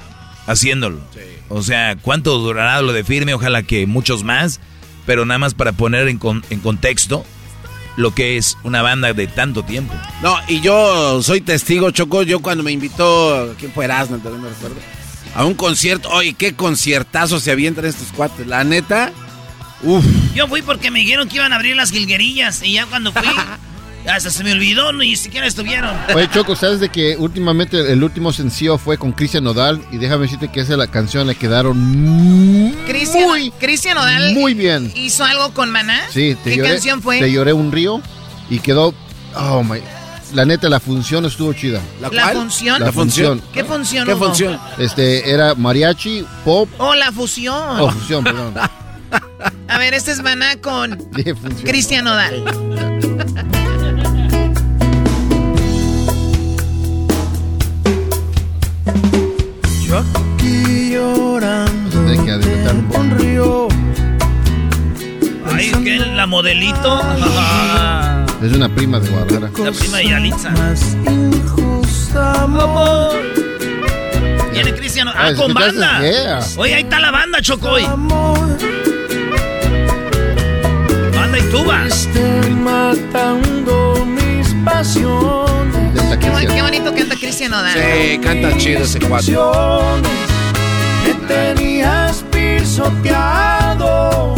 haciéndolo. 0.46 1.00
O 1.48 1.62
sea, 1.62 1.96
¿cuánto 1.96 2.38
durará 2.38 2.80
lo 2.82 2.92
de 2.92 3.04
Firme? 3.04 3.34
Ojalá 3.34 3.62
que 3.62 3.86
muchos 3.86 4.24
más 4.24 4.60
pero 5.08 5.24
nada 5.24 5.38
más 5.38 5.54
para 5.54 5.72
poner 5.72 6.06
en, 6.06 6.20
en 6.50 6.60
contexto 6.60 7.24
lo 7.98 8.14
que 8.14 8.36
es 8.36 8.56
una 8.62 8.80
banda 8.80 9.12
de 9.12 9.26
tanto 9.26 9.64
tiempo. 9.64 9.92
No, 10.22 10.36
y 10.46 10.60
yo 10.60 11.20
soy 11.20 11.40
testigo, 11.40 11.90
Choco, 11.90 12.22
yo 12.22 12.38
cuando 12.38 12.62
me 12.62 12.70
invitó, 12.70 13.56
¿quién 13.58 13.72
fue 13.72 13.86
Erasmo? 13.86 14.18
También 14.18 14.40
me 14.40 14.48
recuerdo. 14.50 14.76
A 15.34 15.44
un 15.44 15.54
concierto, 15.54 16.08
oye, 16.10 16.34
qué 16.34 16.54
conciertazo 16.54 17.40
se 17.40 17.50
avientan 17.50 17.86
estos 17.86 18.12
cuates, 18.12 18.46
la 18.46 18.62
neta. 18.62 19.12
Uf. 19.82 20.04
Yo 20.32 20.46
fui 20.46 20.62
porque 20.62 20.92
me 20.92 21.00
dijeron 21.00 21.28
que 21.28 21.36
iban 21.36 21.52
a 21.52 21.56
abrir 21.56 21.74
las 21.74 21.90
jilguerillas 21.90 22.62
y 22.62 22.74
ya 22.74 22.86
cuando 22.86 23.12
fui 23.12 23.28
Hasta 24.08 24.30
se 24.30 24.42
me 24.42 24.52
olvidó, 24.52 24.92
ni 24.92 25.16
siquiera 25.16 25.46
estuvieron. 25.46 25.94
Oye, 26.14 26.28
Choco, 26.32 26.56
¿sabes 26.56 26.80
de 26.80 26.88
que 26.88 27.16
últimamente 27.16 27.92
el 27.92 28.02
último 28.02 28.32
sencillo 28.32 28.78
fue 28.78 28.96
con 28.96 29.12
Cristian 29.12 29.44
Nodal? 29.44 29.82
Y 29.92 29.98
déjame 29.98 30.22
decirte 30.22 30.48
que 30.48 30.60
esa 30.60 30.76
la 30.76 30.86
canción 30.86 31.26
le 31.26 31.34
quedaron 31.34 31.78
muy, 31.78 32.74
Cristian 33.58 33.96
Nodal 33.96 34.34
muy 34.34 34.54
bien. 34.54 34.90
¿Hizo 34.94 35.24
algo 35.24 35.52
con 35.52 35.70
Maná? 35.70 36.00
Sí, 36.10 36.36
te 36.42 36.56
¿Qué 36.56 36.62
canción 36.62 37.02
fue? 37.02 37.18
Te 37.18 37.30
lloré 37.30 37.52
un 37.52 37.70
río 37.70 38.00
y 38.48 38.60
quedó... 38.60 38.94
Oh, 39.34 39.62
my... 39.62 39.80
La 40.34 40.44
neta, 40.44 40.68
la 40.68 40.80
función 40.80 41.24
estuvo 41.24 41.52
chida. 41.54 41.80
¿La, 42.00 42.10
función? 42.32 42.80
La, 42.80 42.92
función. 42.92 43.42
¿Qué 43.52 43.64
función? 43.64 44.06
¿Qué 44.06 44.14
función? 44.14 44.60
Este, 44.76 45.30
era 45.30 45.54
mariachi, 45.54 46.24
pop. 46.44 46.68
Oh, 46.76 46.94
la 46.94 47.12
fusión. 47.12 47.80
Oh, 47.80 47.90
fusión, 47.90 48.24
perdón. 48.24 48.54
A 49.68 49.78
ver, 49.78 49.94
este 49.94 50.12
es 50.12 50.22
Maná 50.22 50.56
con 50.60 50.96
Cristian 51.64 52.04
Nodal. 52.04 52.44
modelito? 66.38 67.00
Es 68.40 68.52
una 68.52 68.68
prima 68.68 69.00
de 69.00 69.08
Guadalajara. 69.08 69.50
La 69.64 69.72
prima 69.72 69.98
de 69.98 70.08
Yalitza. 70.10 70.50
Más 70.50 70.96
injusta, 71.10 72.42
amor. 72.42 73.16
Viene 74.52 74.72
Cristiano. 74.74 75.10
Ah, 75.12 75.32
con 75.36 75.52
banda. 75.52 76.00
Oye, 76.56 76.74
ahí 76.76 76.82
está 76.82 77.00
la 77.00 77.10
banda, 77.10 77.42
Chocoy. 77.42 77.82
Banda 81.16 81.36
y 81.36 81.42
tuba. 81.50 81.84
Estén 81.86 82.62
matando 82.62 84.06
mis 84.06 84.54
pasiones. 84.64 86.00
Qué, 86.20 86.30
bonito 86.62 86.94
canta 86.94 87.16
Cristian 87.16 87.50
Nodal. 87.50 87.76
Sí, 87.76 88.20
canta 88.22 88.56
chido 88.56 88.84
ese 88.84 89.00
cuadro. 89.00 90.00
Me 91.04 91.12
tenías 91.26 92.24
pisoteado, 92.30 94.36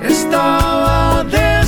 estaba 0.00 1.03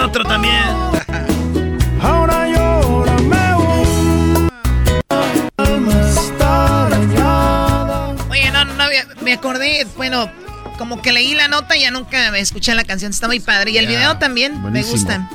otro 0.00 0.24
también. 0.24 0.54
Ahora 2.00 2.48
llora, 2.48 3.12
me 3.18 3.54
Oye, 8.30 8.50
no, 8.52 8.64
no, 8.64 8.84
me 9.22 9.32
acordé, 9.32 9.86
bueno, 9.96 10.30
como 10.78 11.02
que 11.02 11.12
leí 11.12 11.34
la 11.34 11.48
nota 11.48 11.76
y 11.76 11.82
ya 11.82 11.90
nunca 11.90 12.36
escuché 12.38 12.74
la 12.74 12.84
canción, 12.84 13.10
está 13.10 13.26
muy 13.26 13.40
padre. 13.40 13.72
Y 13.72 13.78
el 13.78 13.86
video 13.86 14.16
también, 14.18 14.60
me 14.72 14.82
gustan. 14.82 15.28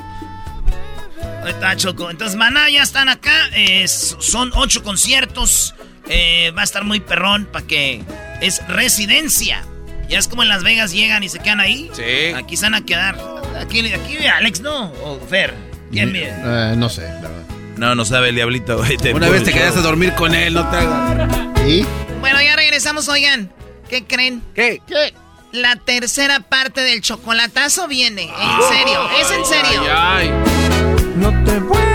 Ahí 1.44 1.52
está 1.52 1.76
Choco. 1.76 2.10
Entonces, 2.10 2.36
maná, 2.36 2.70
ya 2.72 2.82
están 2.82 3.10
acá. 3.10 3.32
Eh, 3.54 3.88
son 3.88 4.52
ocho 4.56 4.82
conciertos. 4.82 5.76
Eh, 6.08 6.52
va 6.58 6.62
a 6.62 6.64
estar 6.64 6.84
muy 6.84 7.00
perrón 7.00 7.48
para 7.52 7.66
que 7.68 8.04
es 8.42 8.68
residencia. 8.68 9.64
Ya 10.10 10.18
es 10.18 10.28
como 10.28 10.42
en 10.42 10.50
Las 10.50 10.64
Vegas 10.64 10.92
llegan 10.92 11.24
y 11.24 11.30
se 11.30 11.40
quedan 11.40 11.60
ahí. 11.60 11.92
Sí. 11.94 12.34
Aquí 12.36 12.58
se 12.58 12.66
van 12.66 12.76
a 12.76 12.82
quedar. 12.82 13.35
Aquí, 13.60 13.92
aquí 13.94 14.18
Alex, 14.26 14.62
¿no? 14.62 14.92
O 15.04 15.20
Fer. 15.30 15.54
¿Quién 15.92 16.12
viene? 16.12 16.34
Eh, 16.44 16.74
no 16.78 16.90
sé, 16.90 17.02
la 17.02 17.22
verdad. 17.22 17.46
No, 17.78 17.96
no 17.96 18.06
sabe 18.06 18.30
el 18.30 18.36
diablito. 18.36 18.82
Una 19.14 19.30
vez 19.30 19.44
te 19.44 19.52
quedaste 19.54 19.80
a 19.80 19.84
dormir 19.84 20.14
con 20.14 20.34
él, 20.34 20.54
no 20.54 20.70
te 20.70 20.78
hagas. 20.78 21.28
¿Sí? 21.66 21.86
Bueno, 22.20 22.42
ya 22.42 22.56
regresamos, 22.56 23.08
oigan. 23.10 23.52
¿Qué 23.90 24.06
creen? 24.06 24.42
¿Qué? 24.54 24.82
¿Qué? 24.88 25.14
La 25.52 25.76
tercera 25.78 26.40
parte 26.42 26.82
del 26.82 27.02
chocolatazo 27.02 27.88
viene. 27.88 28.24
En 28.24 28.78
serio, 28.78 29.10
es 29.20 29.32
en 29.32 29.46
serio. 29.46 29.82
Ay, 29.90 30.30
No 31.18 31.30
te 31.46 31.60
vuelvo 31.60 31.95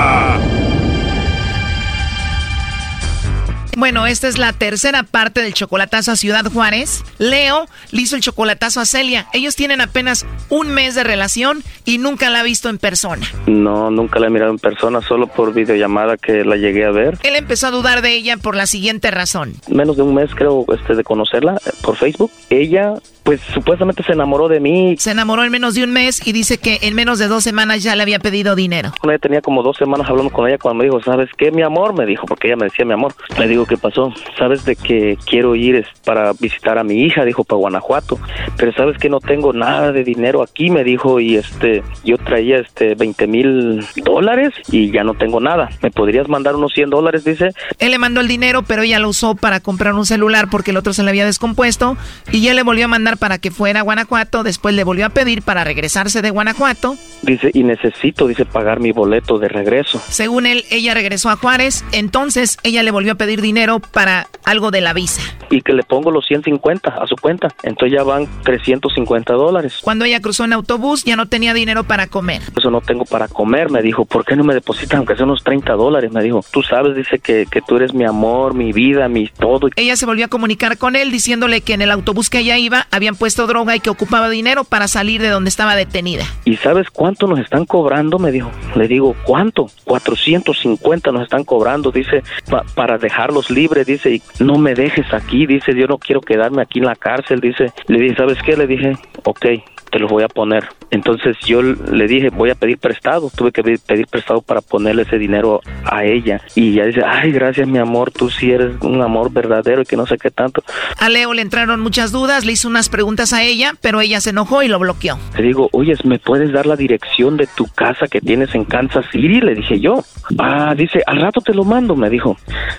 Bueno, 3.81 4.05
esta 4.05 4.27
es 4.27 4.37
la 4.37 4.53
tercera 4.53 5.01
parte 5.01 5.41
del 5.41 5.55
chocolatazo 5.55 6.11
a 6.11 6.15
Ciudad 6.15 6.45
Juárez. 6.45 7.03
Leo 7.17 7.65
le 7.89 8.01
hizo 8.03 8.15
el 8.15 8.21
chocolatazo 8.21 8.79
a 8.79 8.85
Celia. 8.85 9.25
Ellos 9.33 9.55
tienen 9.55 9.81
apenas 9.81 10.27
un 10.49 10.69
mes 10.69 10.93
de 10.93 11.03
relación 11.03 11.63
y 11.83 11.97
nunca 11.97 12.29
la 12.29 12.41
ha 12.41 12.43
visto 12.43 12.69
en 12.69 12.77
persona. 12.77 13.25
No, 13.47 13.89
nunca 13.89 14.19
la 14.19 14.27
he 14.27 14.29
mirado 14.29 14.51
en 14.51 14.59
persona, 14.59 15.01
solo 15.01 15.25
por 15.25 15.55
videollamada 15.55 16.17
que 16.17 16.45
la 16.45 16.57
llegué 16.57 16.85
a 16.85 16.91
ver. 16.91 17.17
Él 17.23 17.35
empezó 17.35 17.65
a 17.65 17.71
dudar 17.71 18.03
de 18.03 18.13
ella 18.13 18.37
por 18.37 18.55
la 18.55 18.67
siguiente 18.67 19.09
razón. 19.09 19.53
Menos 19.67 19.97
de 19.97 20.03
un 20.03 20.13
mes 20.13 20.29
creo 20.35 20.63
este 20.71 20.93
de 20.93 21.03
conocerla 21.03 21.55
eh, 21.65 21.71
por 21.81 21.95
Facebook. 21.95 22.31
Ella 22.51 22.93
pues 23.23 23.41
supuestamente 23.53 24.03
se 24.03 24.13
enamoró 24.13 24.47
de 24.47 24.59
mí. 24.59 24.95
Se 24.97 25.11
enamoró 25.11 25.43
en 25.43 25.51
menos 25.51 25.75
de 25.75 25.83
un 25.83 25.91
mes 25.91 26.25
y 26.25 26.31
dice 26.31 26.57
que 26.57 26.79
en 26.81 26.95
menos 26.95 27.19
de 27.19 27.27
dos 27.27 27.43
semanas 27.43 27.83
ya 27.83 27.95
le 27.95 28.03
había 28.03 28.19
pedido 28.19 28.55
dinero. 28.55 28.91
Ella 29.03 29.19
tenía 29.19 29.41
como 29.41 29.63
dos 29.63 29.77
semanas 29.77 30.09
hablando 30.09 30.31
con 30.31 30.47
ella 30.47 30.57
cuando 30.57 30.79
me 30.79 30.85
dijo, 30.85 31.01
¿sabes 31.01 31.29
qué, 31.37 31.51
mi 31.51 31.61
amor? 31.61 31.93
Me 31.93 32.05
dijo, 32.05 32.25
porque 32.25 32.47
ella 32.47 32.57
me 32.57 32.65
decía 32.65 32.85
mi 32.85 32.93
amor. 32.93 33.13
Le 33.37 33.47
digo, 33.47 33.65
¿qué 33.65 33.77
pasó? 33.77 34.13
¿Sabes 34.37 34.65
de 34.65 34.75
que 34.75 35.17
quiero 35.25 35.55
ir 35.55 35.85
para 36.05 36.33
visitar 36.33 36.77
a 36.77 36.83
mi 36.83 37.03
hija? 37.03 37.25
Dijo, 37.25 37.43
para 37.43 37.59
Guanajuato. 37.59 38.19
Pero 38.57 38.73
¿sabes 38.73 38.97
que 38.97 39.09
no 39.09 39.19
tengo 39.19 39.53
nada 39.53 39.91
de 39.91 40.03
dinero 40.03 40.41
aquí? 40.41 40.69
Me 40.69 40.83
dijo, 40.83 41.19
y 41.19 41.35
este, 41.35 41.83
yo 42.03 42.17
traía 42.17 42.57
este 42.57 42.95
20 42.95 43.27
mil 43.27 43.85
dólares 43.97 44.53
y 44.71 44.91
ya 44.91 45.03
no 45.03 45.13
tengo 45.13 45.39
nada. 45.39 45.69
¿Me 45.81 45.91
podrías 45.91 46.27
mandar 46.27 46.55
unos 46.55 46.73
100 46.73 46.89
dólares? 46.89 47.23
Dice. 47.23 47.49
Él 47.79 47.91
le 47.91 47.97
mandó 47.97 48.21
el 48.21 48.27
dinero, 48.27 48.63
pero 48.63 48.81
ella 48.83 48.99
lo 48.99 49.09
usó 49.09 49.35
para 49.35 49.59
comprar 49.59 49.93
un 49.93 50.05
celular 50.05 50.49
porque 50.49 50.71
el 50.71 50.77
otro 50.77 50.93
se 50.93 51.03
le 51.03 51.09
había 51.09 51.25
descompuesto 51.25 51.97
y 52.31 52.41
ya 52.41 52.53
le 52.53 52.63
volvió 52.63 52.85
a 52.85 52.87
mandar 52.87 53.10
para 53.17 53.37
que 53.37 53.51
fuera 53.51 53.81
a 53.81 53.83
Guanajuato, 53.83 54.43
después 54.43 54.75
le 54.75 54.83
volvió 54.83 55.05
a 55.05 55.09
pedir 55.09 55.41
para 55.41 55.63
regresarse 55.63 56.21
de 56.21 56.29
Guanajuato. 56.29 56.95
Dice, 57.21 57.51
y 57.53 57.63
necesito, 57.63 58.27
dice, 58.27 58.45
pagar 58.45 58.79
mi 58.79 58.91
boleto 58.91 59.37
de 59.37 59.47
regreso. 59.47 60.01
Según 60.09 60.45
él, 60.45 60.65
ella 60.71 60.93
regresó 60.93 61.29
a 61.29 61.35
Juárez, 61.35 61.83
entonces 61.91 62.57
ella 62.63 62.83
le 62.83 62.91
volvió 62.91 63.13
a 63.13 63.15
pedir 63.15 63.41
dinero 63.41 63.79
para 63.79 64.27
algo 64.43 64.71
de 64.71 64.81
la 64.81 64.93
visa. 64.93 65.21
Y 65.49 65.61
que 65.61 65.73
le 65.73 65.83
pongo 65.83 66.11
los 66.11 66.25
150 66.25 66.89
a 66.89 67.07
su 67.07 67.15
cuenta. 67.15 67.49
Entonces 67.63 67.97
ya 67.97 68.03
van 68.03 68.27
350 68.43 69.33
dólares. 69.33 69.79
Cuando 69.81 70.05
ella 70.05 70.19
cruzó 70.19 70.45
en 70.45 70.53
autobús, 70.53 71.03
ya 71.03 71.15
no 71.15 71.27
tenía 71.27 71.53
dinero 71.53 71.83
para 71.83 72.07
comer. 72.07 72.41
Eso 72.57 72.71
no 72.71 72.81
tengo 72.81 73.05
para 73.05 73.27
comer, 73.27 73.69
me 73.69 73.81
dijo. 73.81 74.05
¿Por 74.05 74.25
qué 74.25 74.35
no 74.35 74.43
me 74.43 74.53
depositan 74.53 74.99
aunque 74.99 75.15
sea 75.15 75.25
unos 75.25 75.43
30 75.43 75.73
dólares? 75.73 76.11
Me 76.11 76.23
dijo. 76.23 76.43
Tú 76.51 76.63
sabes, 76.63 76.95
dice 76.95 77.19
que, 77.19 77.45
que 77.49 77.61
tú 77.61 77.75
eres 77.75 77.93
mi 77.93 78.05
amor, 78.05 78.53
mi 78.53 78.71
vida, 78.71 79.07
mi 79.07 79.27
todo. 79.27 79.69
Ella 79.75 79.95
se 79.95 80.05
volvió 80.05 80.25
a 80.25 80.29
comunicar 80.29 80.77
con 80.77 80.95
él 80.95 81.11
diciéndole 81.11 81.61
que 81.61 81.73
en 81.73 81.81
el 81.81 81.91
autobús 81.91 82.29
que 82.29 82.39
ella 82.39 82.57
iba 82.57 82.87
habían 83.01 83.15
puesto 83.15 83.47
droga 83.47 83.75
y 83.75 83.79
que 83.79 83.89
ocupaba 83.89 84.29
dinero 84.29 84.63
para 84.63 84.87
salir 84.87 85.21
de 85.23 85.29
donde 85.29 85.49
estaba 85.49 85.75
detenida. 85.75 86.23
¿Y 86.45 86.57
sabes 86.57 86.91
cuánto 86.91 87.25
nos 87.25 87.39
están 87.39 87.65
cobrando? 87.65 88.19
Me 88.19 88.31
dijo. 88.31 88.51
Le 88.75 88.87
digo, 88.87 89.15
¿cuánto? 89.25 89.71
450 89.85 91.11
nos 91.11 91.23
están 91.23 91.43
cobrando, 91.43 91.91
dice, 91.91 92.21
pa- 92.49 92.63
para 92.75 92.99
dejarlos 92.99 93.49
libres, 93.49 93.87
dice, 93.87 94.11
y 94.15 94.21
no 94.39 94.57
me 94.59 94.75
dejes 94.75 95.11
aquí, 95.13 95.47
dice, 95.47 95.73
yo 95.75 95.87
no 95.87 95.97
quiero 95.97 96.21
quedarme 96.21 96.61
aquí 96.61 96.77
en 96.77 96.85
la 96.85 96.95
cárcel, 96.95 97.39
dice. 97.41 97.73
Le 97.87 97.99
dije, 97.99 98.15
¿sabes 98.15 98.37
qué? 98.45 98.55
Le 98.55 98.67
dije, 98.67 98.95
ok, 99.23 99.45
te 99.91 99.99
los 99.99 100.09
voy 100.09 100.23
a 100.23 100.27
poner. 100.27 100.67
Entonces 100.89 101.37
yo 101.45 101.61
le 101.61 102.07
dije, 102.07 102.29
voy 102.29 102.49
a 102.49 102.55
pedir 102.55 102.77
prestado. 102.77 103.29
Tuve 103.35 103.51
que 103.51 103.63
pedir, 103.63 104.07
prestado 104.07 104.41
para 104.41 104.61
ponerle 104.61 105.03
ese 105.03 105.17
dinero 105.17 105.61
a 105.85 106.03
ella. 106.03 106.41
Y 106.55 106.73
ella 106.73 106.85
dice, 106.85 107.01
ay, 107.05 107.31
gracias 107.31 107.67
mi 107.67 107.77
amor, 107.77 108.11
tú 108.11 108.29
sí 108.29 108.51
eres 108.51 108.73
un 108.81 109.01
amor 109.01 109.31
verdadero 109.31 109.81
y 109.81 109.85
que 109.85 109.97
no 109.97 110.05
sé 110.05 110.17
qué 110.17 110.31
tanto. 110.31 110.63
A 110.97 111.09
Leo 111.09 111.33
le 111.33 111.41
entraron 111.41 111.79
muchas 111.79 112.11
dudas, 112.11 112.45
le 112.45 112.53
hizo 112.53 112.67
unas 112.67 112.89
preguntas 112.89 113.33
a 113.33 113.43
ella, 113.43 113.73
pero 113.81 114.01
ella 114.01 114.21
se 114.21 114.31
enojó 114.31 114.63
y 114.63 114.67
lo 114.67 114.79
bloqueó. 114.79 115.17
Le 115.37 115.43
digo, 115.43 115.69
oye, 115.71 115.93
¿me 116.03 116.19
puedes 116.19 116.51
dar 116.51 116.65
la 116.65 116.75
dirección 116.75 117.37
de 117.37 117.47
tu 117.47 117.65
casa 117.67 118.07
que 118.07 118.21
tienes 118.21 118.55
en 118.55 118.65
Kansas 118.65 119.05
City? 119.11 119.41
Le 119.41 119.55
dije 119.55 119.79
yo. 119.79 120.03
Ah, 120.37 120.73
dice, 120.75 121.03
al 121.05 121.21
rato 121.21 121.41
te 121.41 121.53
lo 121.53 121.63
mando, 121.63 121.95
me 121.95 122.09
dijo. 122.09 122.37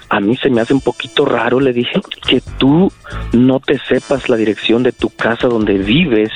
A 0.09 0.21
mí 0.21 0.37
se 0.37 0.49
me 0.49 0.61
hace 0.61 0.73
un 0.73 0.81
poquito 0.81 1.25
raro, 1.25 1.61
le 1.61 1.73
dije, 1.73 2.01
que 2.27 2.41
tú 2.59 2.91
no 3.33 3.61
te 3.61 3.79
sepas 3.79 4.29
la 4.29 4.37
dirección 4.37 4.83
de 4.83 4.93
tu 4.93 5.11
casa 5.11 5.49
donde 5.49 5.79
vives. 5.79 6.31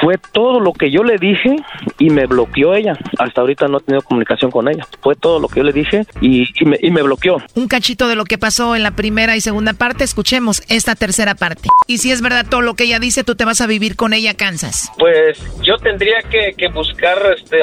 Fue 0.00 0.17
todo 0.18 0.60
lo 0.60 0.72
que 0.72 0.90
yo 0.90 1.02
le 1.02 1.18
dije 1.18 1.56
y 1.98 2.10
me 2.10 2.26
bloqueó 2.26 2.74
ella. 2.74 2.96
Hasta 3.18 3.40
ahorita 3.40 3.68
no 3.68 3.78
he 3.78 3.80
tenido 3.80 4.02
comunicación 4.02 4.50
con 4.50 4.68
ella. 4.68 4.86
Fue 5.00 5.14
todo 5.14 5.40
lo 5.40 5.48
que 5.48 5.60
yo 5.60 5.64
le 5.64 5.72
dije 5.72 6.06
y, 6.20 6.48
y 6.60 6.64
me, 6.64 6.78
y 6.80 6.90
me 6.90 7.02
bloqueó. 7.02 7.42
Un 7.54 7.68
cachito 7.68 8.08
de 8.08 8.16
lo 8.16 8.24
que 8.24 8.38
pasó 8.38 8.76
en 8.76 8.82
la 8.82 8.92
primera 8.92 9.36
y 9.36 9.40
segunda 9.40 9.72
parte, 9.72 10.04
escuchemos 10.04 10.62
esta 10.68 10.94
tercera 10.94 11.34
parte. 11.34 11.68
Y 11.86 11.98
si 11.98 12.12
es 12.12 12.20
verdad 12.22 12.46
todo 12.48 12.60
lo 12.60 12.74
que 12.74 12.84
ella 12.84 12.98
dice, 12.98 13.24
tú 13.24 13.34
te 13.34 13.44
vas 13.44 13.60
a 13.60 13.66
vivir 13.66 13.96
con 13.96 14.12
ella 14.12 14.32
a 14.32 14.34
Kansas. 14.34 14.90
Pues 14.98 15.38
yo 15.62 15.76
tendría 15.76 16.20
que, 16.22 16.54
que 16.56 16.68
buscar 16.68 17.18
este, 17.36 17.62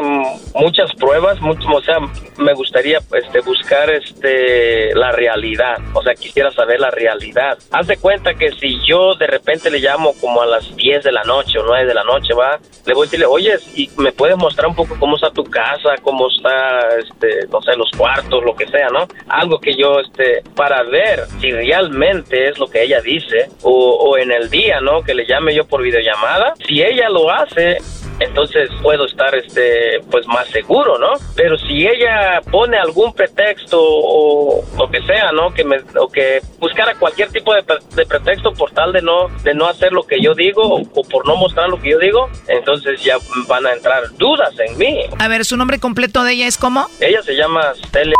muchas 0.53 0.93
pruebas, 0.95 1.39
mucho, 1.41 1.67
o 1.69 1.81
sea, 1.81 1.97
me 2.37 2.53
gustaría 2.53 2.99
este, 3.13 3.39
buscar 3.41 3.89
este, 3.89 4.93
la 4.95 5.11
realidad, 5.11 5.77
o 5.93 6.01
sea, 6.01 6.13
quisiera 6.15 6.51
saber 6.51 6.79
la 6.79 6.91
realidad. 6.91 7.57
Haz 7.71 7.87
de 7.87 7.97
cuenta 7.97 8.33
que 8.33 8.51
si 8.53 8.79
yo 8.85 9.15
de 9.15 9.27
repente 9.27 9.69
le 9.69 9.79
llamo 9.79 10.13
como 10.19 10.41
a 10.41 10.45
las 10.45 10.75
10 10.75 11.03
de 11.03 11.11
la 11.11 11.23
noche 11.23 11.59
o 11.59 11.65
9 11.65 11.85
de 11.85 11.93
la 11.93 12.03
noche, 12.03 12.33
va, 12.33 12.44
le 12.85 12.93
voy 12.93 13.03
a 13.03 13.05
decirle, 13.05 13.25
oye, 13.25 13.55
¿y 13.75 13.89
me 13.97 14.11
puedes 14.11 14.37
mostrar 14.37 14.67
un 14.67 14.75
poco 14.75 14.95
cómo 14.99 15.15
está 15.15 15.29
tu 15.31 15.43
casa, 15.43 15.95
cómo 16.01 16.27
está, 16.29 16.97
este, 16.97 17.47
no 17.47 17.61
sé, 17.61 17.75
los 17.75 17.89
cuartos, 17.97 18.43
lo 18.43 18.55
que 18.55 18.67
sea, 18.67 18.89
¿no? 18.89 19.07
Algo 19.27 19.59
que 19.59 19.75
yo, 19.75 19.99
este, 19.99 20.43
para 20.55 20.83
ver 20.83 21.25
si 21.39 21.51
realmente 21.51 22.49
es 22.49 22.59
lo 22.59 22.67
que 22.67 22.83
ella 22.83 23.01
dice, 23.01 23.49
o, 23.63 23.71
o 23.71 24.17
en 24.17 24.31
el 24.31 24.49
día, 24.49 24.79
¿no? 24.81 25.01
Que 25.03 25.13
le 25.13 25.25
llame 25.25 25.55
yo 25.55 25.65
por 25.65 25.81
videollamada. 25.81 26.53
Si 26.67 26.81
ella 26.81 27.09
lo 27.09 27.31
hace, 27.31 27.77
entonces 28.19 28.69
puedo 28.81 29.05
estar 29.05 29.33
este 29.35 29.99
pues 30.11 30.25
más 30.27 30.47
seguro, 30.49 30.97
¿no? 30.97 31.13
Pero 31.35 31.57
si 31.57 31.87
ella 31.87 32.41
pone 32.51 32.77
algún 32.77 33.13
pretexto 33.13 33.79
o 33.81 34.63
lo 34.77 34.89
que 34.89 35.01
sea, 35.03 35.31
¿no? 35.31 35.53
Que 35.53 35.63
me 35.63 35.77
o 35.99 36.07
que 36.07 36.41
buscara 36.59 36.95
cualquier 36.95 37.29
tipo 37.31 37.53
de, 37.53 37.63
de 37.95 38.05
pretexto 38.05 38.53
por 38.53 38.71
tal 38.71 38.93
de 38.93 39.01
no 39.01 39.27
de 39.43 39.53
no 39.53 39.67
hacer 39.67 39.91
lo 39.91 40.03
que 40.03 40.21
yo 40.21 40.33
digo 40.33 40.61
o, 40.63 40.81
o 40.81 41.03
por 41.03 41.27
no 41.27 41.35
mostrar 41.35 41.69
lo 41.69 41.81
que 41.81 41.91
yo 41.91 41.99
digo, 41.99 42.29
entonces 42.47 43.03
ya 43.03 43.17
van 43.47 43.65
a 43.65 43.73
entrar 43.73 44.03
dudas 44.17 44.53
en 44.59 44.77
mí. 44.77 45.01
A 45.19 45.27
ver, 45.27 45.45
su 45.45 45.57
nombre 45.57 45.79
completo 45.79 46.23
de 46.23 46.33
ella 46.33 46.47
es 46.47 46.57
cómo? 46.57 46.87
Ella 46.99 47.21
se 47.21 47.35
llama 47.35 47.73
Celia. 47.91 48.15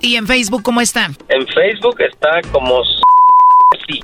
Y 0.00 0.16
en 0.16 0.26
Facebook, 0.26 0.62
¿cómo 0.64 0.80
está? 0.80 1.10
En 1.28 1.46
Facebook 1.46 2.00
está 2.00 2.40
como 2.50 2.82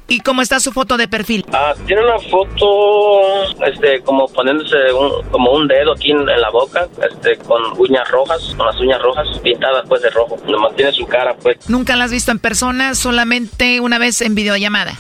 ¿Y 0.09 0.21
cómo 0.21 0.43
está 0.43 0.61
su 0.61 0.73
foto 0.73 0.97
de 0.97 1.09
perfil? 1.09 1.45
Ah, 1.53 1.75
tiene 1.87 2.03
una 2.05 2.19
foto, 2.19 3.45
este, 3.65 4.01
como 4.03 4.29
poniéndose 4.29 4.93
un, 4.93 5.29
como 5.31 5.53
un 5.53 5.69
dedo 5.69 5.93
aquí 5.93 6.11
en, 6.11 6.21
en 6.21 6.41
la 6.41 6.51
boca, 6.51 6.89
este, 7.11 7.37
con 7.39 7.63
uñas 7.79 8.09
rojas, 8.11 8.55
con 8.57 8.67
las 8.67 8.81
uñas 8.81 9.01
rojas 9.03 9.27
pintadas 9.43 9.85
pues 9.89 10.03
de 10.03 10.11
rojo. 10.11 10.37
Nomás 10.47 10.75
tiene 10.77 10.93
su 10.93 11.07
cara 11.07 11.35
pues. 11.37 11.69
¿Nunca 11.69 11.97
la 11.97 12.05
has 12.05 12.13
visto 12.13 12.31
en 12.31 12.39
persona? 12.39 12.95
Solamente 12.95 13.81
una 13.81 13.99
vez 13.99 14.21
en 14.23 14.35
videollamada. 14.35 14.95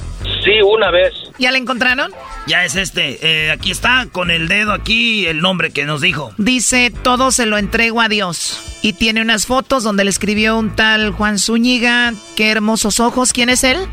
Sí, 0.45 0.61
una 0.62 0.91
vez, 0.91 1.12
¿Ya 1.39 1.53
la 1.53 1.59
encontraron? 1.59 2.11
Ya 2.47 2.64
es 2.64 2.74
este. 2.74 3.18
Eh, 3.22 3.51
aquí 3.53 3.70
está, 3.70 4.09
con 4.11 4.30
el 4.30 4.49
dedo 4.49 4.72
aquí, 4.72 5.26
el 5.26 5.41
nombre 5.41 5.70
que 5.70 5.84
nos 5.84 6.01
dijo. 6.01 6.32
Dice, 6.36 6.93
todo 7.03 7.30
se 7.30 7.47
lo 7.47 7.59
entrego 7.59 8.01
a 8.01 8.09
Dios. 8.09 8.61
Y 8.82 8.93
tiene 8.95 9.22
unas 9.22 9.47
fotos 9.47 9.84
donde 9.84 10.05
le 10.05 10.11
escribió 10.11 10.57
un 10.57 10.74
tal 10.74 11.12
Juan 11.12 11.39
Zúñiga. 11.39 12.12
Qué 12.36 12.51
hermosos 12.51 13.01
ojos. 13.01 13.32
¿Quién 13.32 13.49
es 13.51 13.64
él? 13.64 13.78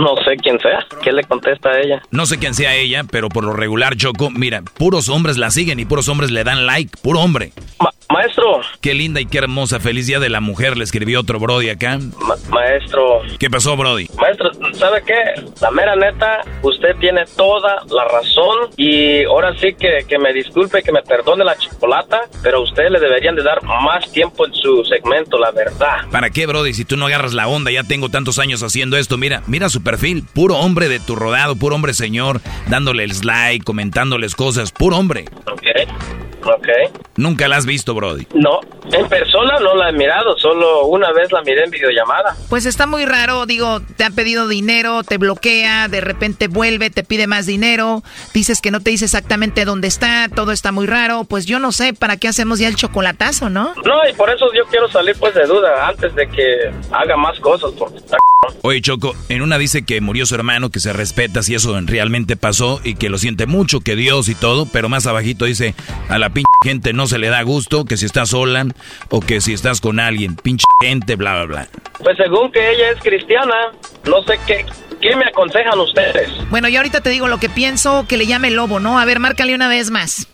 No 0.00 0.14
sé 0.24 0.29
quién 0.36 0.58
sea. 0.60 0.86
¿Qué 1.02 1.12
le 1.12 1.24
contesta 1.24 1.70
a 1.70 1.80
ella? 1.80 2.02
No 2.10 2.26
sé 2.26 2.38
quién 2.38 2.54
sea 2.54 2.74
ella, 2.74 3.04
pero 3.10 3.28
por 3.28 3.44
lo 3.44 3.52
regular, 3.52 3.96
Choco, 3.96 4.30
mira, 4.30 4.62
puros 4.62 5.08
hombres 5.08 5.36
la 5.36 5.50
siguen 5.50 5.80
y 5.80 5.84
puros 5.84 6.08
hombres 6.08 6.30
le 6.30 6.44
dan 6.44 6.66
like. 6.66 6.96
Puro 7.02 7.20
hombre. 7.20 7.52
Maestro. 8.10 8.60
Qué 8.80 8.94
linda 8.94 9.20
y 9.20 9.26
qué 9.26 9.38
hermosa. 9.38 9.80
Feliz 9.80 10.06
día 10.06 10.18
de 10.20 10.28
la 10.28 10.40
mujer, 10.40 10.76
le 10.76 10.84
escribió 10.84 11.20
otro 11.20 11.38
Brody 11.38 11.70
acá. 11.70 11.98
maestro. 12.50 13.22
¿Qué 13.38 13.50
pasó, 13.50 13.76
Brody? 13.76 14.08
Maestro, 14.20 14.50
¿sabe 14.74 15.02
qué? 15.06 15.42
La 15.60 15.70
mera 15.70 15.96
neta, 15.96 16.40
usted 16.62 16.96
tiene 17.00 17.24
toda 17.36 17.82
la 17.90 18.04
razón 18.04 18.70
y 18.76 19.24
ahora 19.24 19.54
sí 19.58 19.74
que, 19.78 20.04
que 20.08 20.18
me 20.18 20.32
disculpe, 20.32 20.82
que 20.82 20.92
me 20.92 21.02
perdone 21.02 21.44
la 21.44 21.56
chocolata, 21.56 22.22
pero 22.42 22.58
a 22.58 22.62
usted 22.62 22.88
le 22.90 23.00
deberían 23.00 23.36
de 23.36 23.42
dar 23.42 23.62
más 23.62 24.10
tiempo 24.12 24.46
en 24.46 24.54
su 24.54 24.84
segmento, 24.84 25.38
la 25.38 25.50
verdad. 25.50 26.08
¿Para 26.10 26.30
qué, 26.30 26.46
Brody? 26.46 26.74
Si 26.74 26.84
tú 26.84 26.96
no 26.96 27.06
agarras 27.06 27.32
la 27.32 27.48
onda, 27.48 27.70
ya 27.70 27.84
tengo 27.84 28.08
tantos 28.08 28.38
años 28.38 28.62
haciendo 28.62 28.96
esto. 28.96 29.16
Mira, 29.18 29.42
mira 29.46 29.68
su 29.68 29.82
perfil. 29.82 30.24
Puro 30.34 30.56
hombre 30.56 30.88
de 30.88 31.00
tu 31.00 31.16
rodado, 31.16 31.56
puro 31.56 31.74
hombre 31.76 31.94
señor, 31.94 32.40
dándole 32.68 33.04
el 33.04 33.10
like, 33.22 33.64
comentándoles 33.64 34.34
cosas. 34.34 34.72
Puro 34.72 34.96
hombre. 34.96 35.24
Ok. 35.46 35.66
Ok. 36.44 36.68
Nunca 37.16 37.48
la 37.48 37.56
has 37.56 37.66
visto, 37.66 37.92
Brody. 37.94 37.99
No, 38.34 38.60
en 38.92 39.08
persona 39.08 39.58
no 39.60 39.74
la 39.74 39.90
he 39.90 39.92
mirado, 39.92 40.36
solo 40.38 40.86
una 40.86 41.12
vez 41.12 41.30
la 41.32 41.42
miré 41.42 41.64
en 41.64 41.70
videollamada. 41.70 42.36
Pues 42.48 42.66
está 42.66 42.86
muy 42.86 43.04
raro, 43.04 43.46
digo, 43.46 43.80
te 43.96 44.04
han 44.04 44.14
pedido 44.14 44.48
dinero, 44.48 45.02
te 45.02 45.18
bloquea, 45.18 45.88
de 45.88 46.00
repente 46.00 46.48
vuelve, 46.48 46.90
te 46.90 47.04
pide 47.04 47.26
más 47.26 47.46
dinero, 47.46 48.02
dices 48.34 48.60
que 48.60 48.70
no 48.70 48.80
te 48.80 48.90
dice 48.90 49.04
exactamente 49.04 49.64
dónde 49.64 49.88
está, 49.88 50.28
todo 50.34 50.52
está 50.52 50.72
muy 50.72 50.86
raro, 50.86 51.24
pues 51.24 51.46
yo 51.46 51.58
no 51.58 51.72
sé, 51.72 51.92
¿para 51.94 52.16
qué 52.16 52.28
hacemos 52.28 52.58
ya 52.58 52.68
el 52.68 52.76
chocolatazo, 52.76 53.50
no? 53.50 53.74
No, 53.84 54.08
y 54.08 54.12
por 54.14 54.30
eso 54.30 54.46
yo 54.54 54.64
quiero 54.70 54.88
salir 54.88 55.16
pues 55.18 55.34
de 55.34 55.44
duda 55.46 55.88
antes 55.88 56.14
de 56.14 56.28
que 56.28 56.70
haga 56.92 57.16
más 57.16 57.38
cosas, 57.40 57.72
porque 57.78 57.98
está 57.98 58.16
Oye, 58.62 58.80
Choco, 58.80 59.14
en 59.28 59.42
una 59.42 59.58
dice 59.58 59.84
que 59.84 60.00
murió 60.00 60.24
su 60.24 60.34
hermano, 60.34 60.70
que 60.70 60.80
se 60.80 60.92
respeta 60.92 61.42
si 61.42 61.54
eso 61.54 61.78
realmente 61.82 62.36
pasó 62.36 62.80
y 62.82 62.94
que 62.94 63.10
lo 63.10 63.18
siente 63.18 63.46
mucho, 63.46 63.80
que 63.80 63.96
Dios 63.96 64.28
y 64.28 64.34
todo, 64.34 64.66
pero 64.66 64.88
más 64.88 65.06
abajito 65.06 65.44
dice, 65.44 65.74
a 66.08 66.18
la 66.18 66.30
pinche 66.30 66.46
gente 66.64 66.92
no 66.92 67.06
se 67.06 67.18
le 67.18 67.28
da 67.28 67.42
gusto, 67.42 67.84
que 67.90 67.96
si 67.96 68.06
estás 68.06 68.28
sola 68.28 68.66
o 69.08 69.20
que 69.20 69.40
si 69.40 69.52
estás 69.52 69.80
con 69.80 69.98
alguien, 69.98 70.36
pinche 70.36 70.64
gente, 70.80 71.16
bla, 71.16 71.42
bla, 71.42 71.44
bla. 71.44 71.68
Pues 71.98 72.16
según 72.16 72.52
que 72.52 72.70
ella 72.70 72.90
es 72.92 73.00
cristiana, 73.02 73.72
no 74.04 74.22
sé 74.22 74.38
qué, 74.46 74.64
qué 75.00 75.16
me 75.16 75.24
aconsejan 75.24 75.76
ustedes. 75.76 76.30
Bueno, 76.50 76.68
yo 76.68 76.78
ahorita 76.78 77.00
te 77.00 77.10
digo 77.10 77.26
lo 77.26 77.38
que 77.38 77.48
pienso, 77.48 78.06
que 78.06 78.16
le 78.16 78.28
llame 78.28 78.46
el 78.46 78.54
lobo, 78.54 78.78
¿no? 78.78 79.00
A 79.00 79.04
ver, 79.06 79.18
márcale 79.18 79.56
una 79.56 79.66
vez 79.66 79.90
más. 79.90 80.28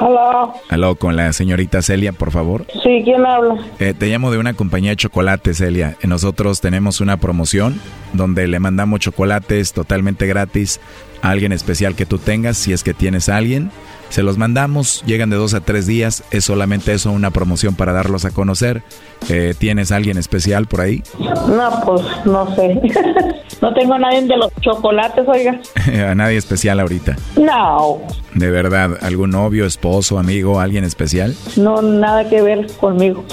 Hola. 0.00 0.52
Aló, 0.70 0.94
con 0.96 1.14
la 1.14 1.32
señorita 1.32 1.82
Celia, 1.82 2.12
por 2.12 2.30
favor. 2.30 2.64
Sí, 2.82 3.02
¿quién 3.04 3.24
habla? 3.26 3.56
Eh, 3.78 3.92
te 3.96 4.06
llamo 4.06 4.30
de 4.30 4.38
una 4.38 4.54
compañía 4.54 4.90
de 4.90 4.96
chocolate, 4.96 5.52
Celia. 5.52 5.96
Eh, 6.00 6.06
Nosotros 6.06 6.60
tenemos 6.60 7.00
una 7.00 7.18
promoción 7.18 7.78
donde 8.14 8.48
le 8.48 8.58
mandamos 8.60 9.00
chocolates 9.00 9.72
totalmente 9.74 10.26
gratis 10.26 10.80
a 11.22 11.30
alguien 11.30 11.52
especial 11.52 11.94
que 11.94 12.06
tú 12.06 12.16
tengas, 12.18 12.56
si 12.56 12.72
es 12.72 12.82
que 12.82 12.94
tienes 12.94 13.28
a 13.28 13.36
alguien. 13.36 13.70
Se 14.10 14.24
los 14.24 14.38
mandamos, 14.38 15.02
llegan 15.06 15.30
de 15.30 15.36
dos 15.36 15.54
a 15.54 15.60
tres 15.60 15.86
días, 15.86 16.24
es 16.32 16.44
solamente 16.44 16.92
eso, 16.92 17.12
una 17.12 17.30
promoción 17.30 17.76
para 17.76 17.92
darlos 17.92 18.24
a 18.24 18.32
conocer. 18.32 18.82
Eh, 19.28 19.54
¿Tienes 19.56 19.92
a 19.92 19.96
alguien 19.96 20.18
especial 20.18 20.66
por 20.66 20.80
ahí? 20.80 21.02
No, 21.18 21.82
pues 21.86 22.02
no 22.24 22.52
sé. 22.56 22.80
no 23.62 23.72
tengo 23.72 23.94
a 23.94 23.98
nadie 24.00 24.22
de 24.22 24.36
los 24.36 24.52
chocolates, 24.60 25.24
oiga. 25.28 25.60
a 26.10 26.14
nadie 26.16 26.36
especial 26.38 26.80
ahorita. 26.80 27.16
No, 27.36 28.00
De 28.34 28.50
verdad, 28.50 28.98
¿algún 29.00 29.30
novio, 29.30 29.64
esposo, 29.64 30.18
amigo, 30.18 30.58
alguien 30.60 30.82
especial? 30.84 31.34
no, 31.56 31.80
nada 31.80 32.28
que 32.28 32.42
ver 32.42 32.66
conmigo. 32.80 33.24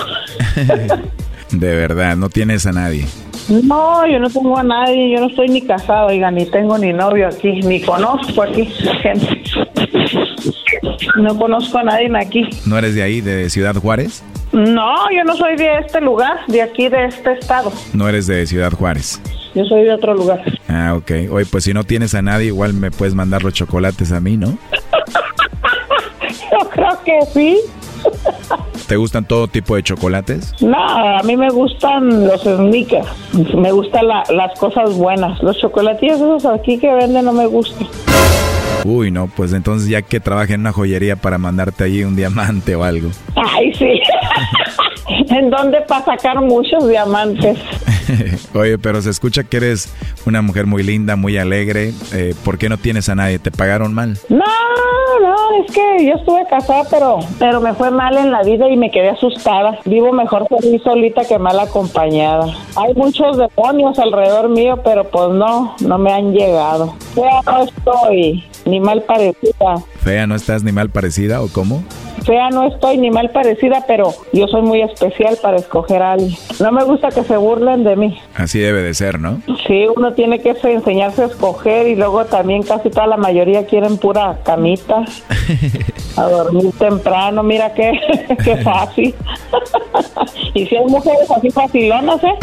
De 1.52 1.76
verdad, 1.76 2.18
no 2.18 2.30
tienes 2.30 2.66
a 2.66 2.72
nadie. 2.72 3.06
No, 3.50 4.06
yo 4.06 4.20
no 4.20 4.30
tengo 4.30 4.58
a 4.58 4.64
nadie, 4.64 5.10
yo 5.10 5.22
no 5.22 5.28
estoy 5.28 5.48
ni 5.48 5.62
casado, 5.62 6.08
oiga, 6.08 6.30
ni 6.30 6.46
tengo 6.46 6.78
ni 6.78 6.92
novio 6.92 7.28
aquí, 7.30 7.62
ni 7.62 7.82
conozco 7.82 8.44
aquí 8.44 8.66
gente. 9.02 9.44
No 11.18 11.38
conozco 11.38 11.78
a 11.80 11.84
nadie 11.84 12.10
aquí. 12.20 12.48
¿No 12.66 12.78
eres 12.78 12.96
de 12.96 13.04
ahí, 13.04 13.22
de 13.22 13.50
Ciudad 13.50 13.76
Juárez? 13.76 14.24
No, 14.52 14.96
yo 15.12 15.24
no 15.26 15.36
soy 15.36 15.56
de 15.56 15.80
este 15.80 16.00
lugar, 16.02 16.38
de 16.48 16.62
aquí, 16.62 16.88
de 16.90 17.06
este 17.06 17.34
estado. 17.34 17.72
No 17.94 18.08
eres 18.08 18.28
de 18.28 18.46
Ciudad 18.48 18.72
Juárez. 18.72 19.22
Yo 19.56 19.66
soy 19.66 19.84
de 19.84 19.94
otro 19.94 20.14
lugar. 20.14 20.42
Ah, 20.70 20.94
ok. 20.96 21.12
Oye, 21.32 21.46
pues 21.50 21.64
si 21.64 21.74
no 21.74 21.84
tienes 21.84 22.14
a 22.16 22.22
nadie, 22.22 22.48
igual 22.48 22.74
me 22.74 22.92
puedes 22.92 23.16
mandar 23.16 23.44
los 23.44 23.54
chocolates 23.54 24.12
a 24.12 24.20
mí, 24.20 24.38
¿no? 24.38 24.58
Yo 26.52 26.70
creo 26.70 27.04
que 27.04 27.20
sí. 27.34 27.60
¿Te 28.88 28.96
gustan 28.96 29.26
todo 29.28 29.48
tipo 29.48 29.76
de 29.76 29.84
chocolates? 29.84 30.54
No, 30.62 30.78
a 30.78 31.22
mí 31.24 31.36
me 31.36 31.50
gustan 31.50 32.26
los 32.28 32.42
sneakers. 32.44 33.08
Me 33.56 33.72
gustan 33.72 34.08
la- 34.08 34.24
las 34.30 34.58
cosas 34.60 34.94
buenas. 34.96 35.42
Los 35.44 35.58
chocolatillos 35.58 36.18
esos 36.22 36.46
aquí 36.46 36.78
que 36.80 36.94
venden 36.94 37.26
no 37.26 37.34
me 37.34 37.48
gustan. 37.48 37.88
Uy, 38.86 39.12
no, 39.12 39.28
pues 39.28 39.54
entonces 39.54 39.90
ya 39.90 40.02
que 40.02 40.20
trabaje 40.20 40.54
en 40.54 40.62
una 40.62 40.72
joyería 40.72 41.16
para 41.16 41.38
mandarte 41.38 41.84
allí 41.84 42.04
un 42.04 42.16
diamante 42.16 42.76
o 42.76 42.84
algo. 42.84 43.10
Ay, 43.36 43.74
sí. 43.74 44.00
¿En 45.30 45.50
dónde 45.50 45.82
para 45.82 46.06
sacar 46.06 46.42
muchos 46.42 46.88
diamantes? 46.88 47.58
Oye, 48.54 48.78
pero 48.78 49.02
se 49.02 49.10
escucha 49.10 49.44
que 49.44 49.58
eres 49.58 49.94
una 50.26 50.42
mujer 50.42 50.66
muy 50.66 50.84
linda, 50.84 51.16
muy 51.16 51.38
alegre. 51.38 51.94
Eh, 52.14 52.34
¿Por 52.44 52.58
qué 52.58 52.70
no 52.70 52.78
tienes 52.78 53.10
a 53.10 53.16
nadie? 53.16 53.40
¿Te 53.40 53.52
pagaron 53.52 53.94
mal? 53.94 54.18
No, 54.30 54.46
no, 55.22 55.64
es 55.64 55.72
que 55.72 56.06
yo 56.06 56.14
estuve 56.16 56.46
casada, 56.50 56.84
pero, 56.90 57.20
pero 57.40 57.62
me 57.62 57.74
fue 57.74 57.92
mal 57.92 58.18
en 58.18 58.32
la 58.32 58.44
vida 58.44 58.70
y 58.70 58.78
me 58.78 58.92
quedé 58.92 59.10
asustada. 59.10 59.80
Vivo 59.86 60.12
mejor 60.12 60.48
feliz 60.48 60.82
solita 60.84 61.26
que 61.26 61.40
mal 61.40 61.60
acompañada. 61.60 62.54
Hay 62.76 62.94
muchos 62.96 63.38
demonios 63.38 63.98
alrededor 64.00 64.50
mío, 64.50 64.80
pero 64.84 65.04
pues 65.06 65.30
no, 65.30 65.76
no 65.82 65.98
me 65.98 66.14
han 66.14 66.34
llegado. 66.34 66.96
Fea 67.16 67.42
no 67.46 67.64
estoy, 67.64 68.44
ni 68.66 68.80
mal 68.80 69.02
parecida. 69.04 69.78
¿Fea 70.04 70.28
no 70.28 70.36
estás 70.36 70.64
ni 70.64 70.72
mal 70.72 70.90
parecida 70.90 71.42
o 71.42 71.48
cómo? 71.48 71.84
Fea 72.28 72.50
no 72.50 72.68
estoy, 72.68 72.98
ni 72.98 73.10
mal 73.10 73.30
parecida, 73.30 73.86
pero 73.88 74.14
yo 74.34 74.48
soy 74.48 74.62
muy 74.62 74.82
especial 74.82 75.38
para 75.42 75.56
escoger 75.56 76.02
a 76.02 76.12
alguien. 76.12 76.36
No 76.60 76.74
me 76.74 76.84
gusta 76.84 77.08
que 77.08 77.24
se 77.24 77.38
burlen 77.38 77.86
de 77.86 77.96
mí. 77.96 78.20
Así 78.36 78.60
debe 78.60 78.84
de 78.84 78.94
ser, 78.94 79.18
¿no? 79.18 79.42
Sí, 79.66 79.86
uno 79.96 80.12
tiene 80.12 80.42
que 80.42 80.50
enseñarse 80.62 81.24
a 81.24 81.28
escoger 81.28 81.88
y 81.88 81.96
luego 81.96 82.26
también 82.26 82.64
casi 82.64 82.90
toda 82.90 83.08
la 83.08 83.16
mayoría 83.16 83.66
quieren 83.66 83.98
pura 83.98 84.40
camita, 84.44 85.06
a 86.18 86.24
dormir 86.24 86.74
temprano, 86.78 87.44
mira 87.44 87.74
qué, 87.74 87.94
qué 88.44 88.58
fácil. 88.58 89.16
y 90.54 90.66
si 90.66 90.76
hay 90.76 90.86
mujeres 90.86 91.32
así 91.32 91.50
facilonas, 91.50 92.22
¿eh? 92.26 92.36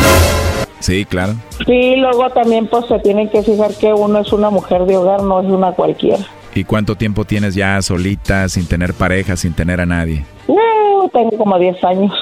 Sí, 0.80 1.04
claro. 1.04 1.34
Sí, 1.66 1.96
luego 1.96 2.30
también 2.30 2.68
pues 2.68 2.86
se 2.86 2.98
tienen 3.00 3.28
que 3.28 3.42
fijar 3.42 3.74
que 3.74 3.92
uno 3.92 4.20
es 4.20 4.32
una 4.32 4.48
mujer 4.48 4.86
de 4.86 4.96
hogar, 4.96 5.22
no 5.22 5.40
es 5.40 5.46
una 5.46 5.72
cualquiera. 5.72 6.24
¿Y 6.54 6.62
cuánto 6.64 6.94
tiempo 6.94 7.24
tienes 7.24 7.54
ya 7.54 7.82
solita, 7.82 8.48
sin 8.48 8.66
tener 8.66 8.94
pareja, 8.94 9.36
sin 9.36 9.54
tener 9.54 9.80
a 9.80 9.86
nadie? 9.86 10.24
Uh, 10.46 11.08
tengo 11.12 11.36
como 11.36 11.58
10 11.58 11.82
años. 11.82 12.12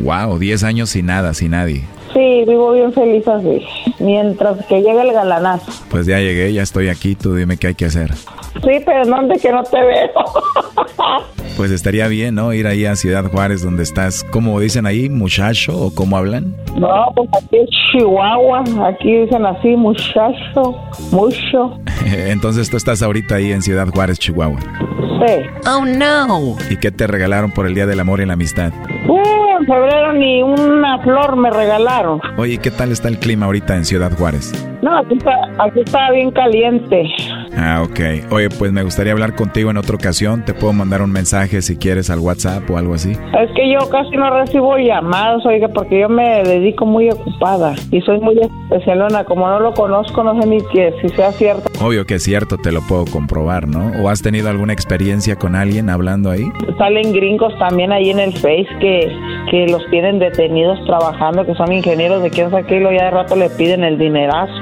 Wow, 0.00 0.38
10 0.38 0.64
años 0.64 0.90
sin 0.90 1.06
nada, 1.06 1.32
sin 1.34 1.52
nadie. 1.52 1.84
Sí, 2.16 2.44
vivo 2.48 2.72
bien 2.72 2.94
feliz 2.94 3.28
así, 3.28 3.62
mientras 4.00 4.64
que 4.64 4.80
llegue 4.80 5.02
el 5.02 5.12
galanazo. 5.12 5.70
Pues 5.90 6.06
ya 6.06 6.18
llegué, 6.18 6.50
ya 6.50 6.62
estoy 6.62 6.88
aquí, 6.88 7.14
tú 7.14 7.34
dime 7.34 7.58
qué 7.58 7.66
hay 7.66 7.74
que 7.74 7.84
hacer. 7.84 8.14
Sí, 8.14 8.80
pero 8.86 9.02
¿en 9.02 9.10
dónde 9.10 9.38
que 9.38 9.52
no 9.52 9.62
te 9.62 9.78
veo? 9.78 10.10
Pues 11.56 11.70
estaría 11.70 12.06
bien, 12.06 12.34
¿no? 12.34 12.52
Ir 12.52 12.66
ahí 12.66 12.84
a 12.84 12.96
Ciudad 12.96 13.24
Juárez, 13.30 13.62
donde 13.62 13.82
estás, 13.82 14.22
como 14.24 14.60
dicen 14.60 14.84
ahí, 14.84 15.08
muchacho, 15.08 15.72
o 15.74 15.94
cómo 15.94 16.18
hablan. 16.18 16.54
No, 16.76 17.06
pues 17.14 17.30
aquí 17.32 17.56
es 17.56 17.70
Chihuahua, 17.92 18.62
aquí 18.86 19.20
dicen 19.22 19.46
así, 19.46 19.68
muchacho, 19.68 20.76
mucho. 21.12 21.80
Entonces 22.04 22.68
tú 22.68 22.76
estás 22.76 23.02
ahorita 23.02 23.36
ahí 23.36 23.52
en 23.52 23.62
Ciudad 23.62 23.88
Juárez, 23.88 24.18
Chihuahua. 24.18 24.58
Sí. 24.60 25.46
Oh, 25.66 25.86
no. 25.86 26.56
¿Y 26.68 26.76
qué 26.76 26.90
te 26.90 27.06
regalaron 27.06 27.50
por 27.50 27.66
el 27.66 27.74
Día 27.74 27.86
del 27.86 28.00
Amor 28.00 28.20
y 28.20 28.26
la 28.26 28.34
Amistad? 28.34 28.74
Uh, 29.08 29.25
en 29.66 29.72
febrero 29.72 30.12
ni 30.12 30.42
una 30.42 30.98
flor 31.00 31.36
me 31.36 31.50
regalaron. 31.50 32.20
Oye, 32.38 32.58
¿qué 32.58 32.70
tal 32.70 32.92
está 32.92 33.08
el 33.08 33.18
clima 33.18 33.46
ahorita 33.46 33.74
en 33.74 33.84
Ciudad 33.84 34.12
Juárez? 34.16 34.52
No, 34.82 34.98
aquí 34.98 35.14
está, 35.16 35.32
aquí 35.58 35.80
está 35.80 36.10
bien 36.12 36.30
caliente. 36.30 37.08
Ah, 37.56 37.82
ok. 37.82 38.30
Oye, 38.30 38.48
pues 38.50 38.70
me 38.70 38.82
gustaría 38.82 39.12
hablar 39.12 39.34
contigo 39.34 39.70
en 39.70 39.78
otra 39.78 39.96
ocasión. 39.96 40.44
Te 40.44 40.54
puedo 40.54 40.72
mandar 40.72 41.02
un 41.02 41.10
mensaje 41.10 41.62
si 41.62 41.76
quieres 41.76 42.10
al 42.10 42.20
WhatsApp 42.20 42.70
o 42.70 42.76
algo 42.76 42.94
así. 42.94 43.12
Es 43.12 43.50
que 43.56 43.72
yo 43.72 43.88
casi 43.90 44.16
no 44.16 44.30
recibo 44.30 44.76
llamadas, 44.76 45.44
oiga, 45.46 45.68
porque 45.68 46.00
yo 46.00 46.08
me 46.08 46.42
dedico 46.44 46.86
muy 46.86 47.10
ocupada 47.10 47.74
y 47.90 48.00
soy 48.02 48.20
muy 48.20 48.38
especialona. 48.38 49.24
Como 49.24 49.48
no 49.48 49.58
lo 49.58 49.72
conozco, 49.72 50.22
no 50.22 50.40
sé 50.40 50.46
ni 50.46 50.58
que 50.72 50.94
si 51.00 51.08
sea 51.08 51.32
cierto. 51.32 51.68
Obvio 51.84 52.04
que 52.04 52.16
es 52.16 52.22
cierto, 52.22 52.58
te 52.58 52.70
lo 52.70 52.80
puedo 52.82 53.06
comprobar, 53.06 53.66
¿no? 53.66 53.90
¿O 54.02 54.08
has 54.08 54.22
tenido 54.22 54.50
alguna 54.50 54.72
experiencia 54.72 55.36
con 55.36 55.56
alguien 55.56 55.88
hablando 55.88 56.30
ahí? 56.30 56.44
Salen 56.78 57.12
gringos 57.12 57.58
también 57.58 57.90
ahí 57.90 58.10
en 58.10 58.20
el 58.20 58.32
Face 58.34 58.68
que, 58.80 59.10
que 59.50 59.55
los 59.68 59.84
tienen 59.90 60.18
detenidos 60.18 60.84
trabajando, 60.84 61.46
que 61.46 61.54
son 61.54 61.72
ingenieros 61.72 62.22
de 62.22 62.30
quién 62.30 62.50
sabe 62.50 62.64
qué, 62.64 62.76
y 62.76 62.80
luego 62.80 62.96
ya 62.96 63.06
de 63.06 63.10
rato 63.10 63.36
le 63.36 63.48
piden 63.50 63.84
el 63.84 63.98
dinerazo 63.98 64.54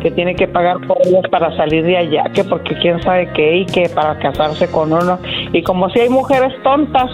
que 0.00 0.10
tiene 0.10 0.34
que 0.34 0.48
pagar 0.48 0.78
por 0.86 0.96
ellos 1.04 1.22
para 1.30 1.54
salir 1.56 1.84
de 1.84 1.96
allá, 1.96 2.24
que 2.34 2.44
porque 2.44 2.74
quién 2.76 3.02
sabe 3.02 3.30
qué 3.34 3.58
y 3.58 3.66
que 3.66 3.88
para 3.88 4.18
casarse 4.18 4.70
con 4.70 4.92
uno. 4.92 5.18
Y 5.52 5.62
como 5.62 5.90
si 5.90 6.00
hay 6.00 6.08
mujeres 6.08 6.52
tontas, 6.62 7.10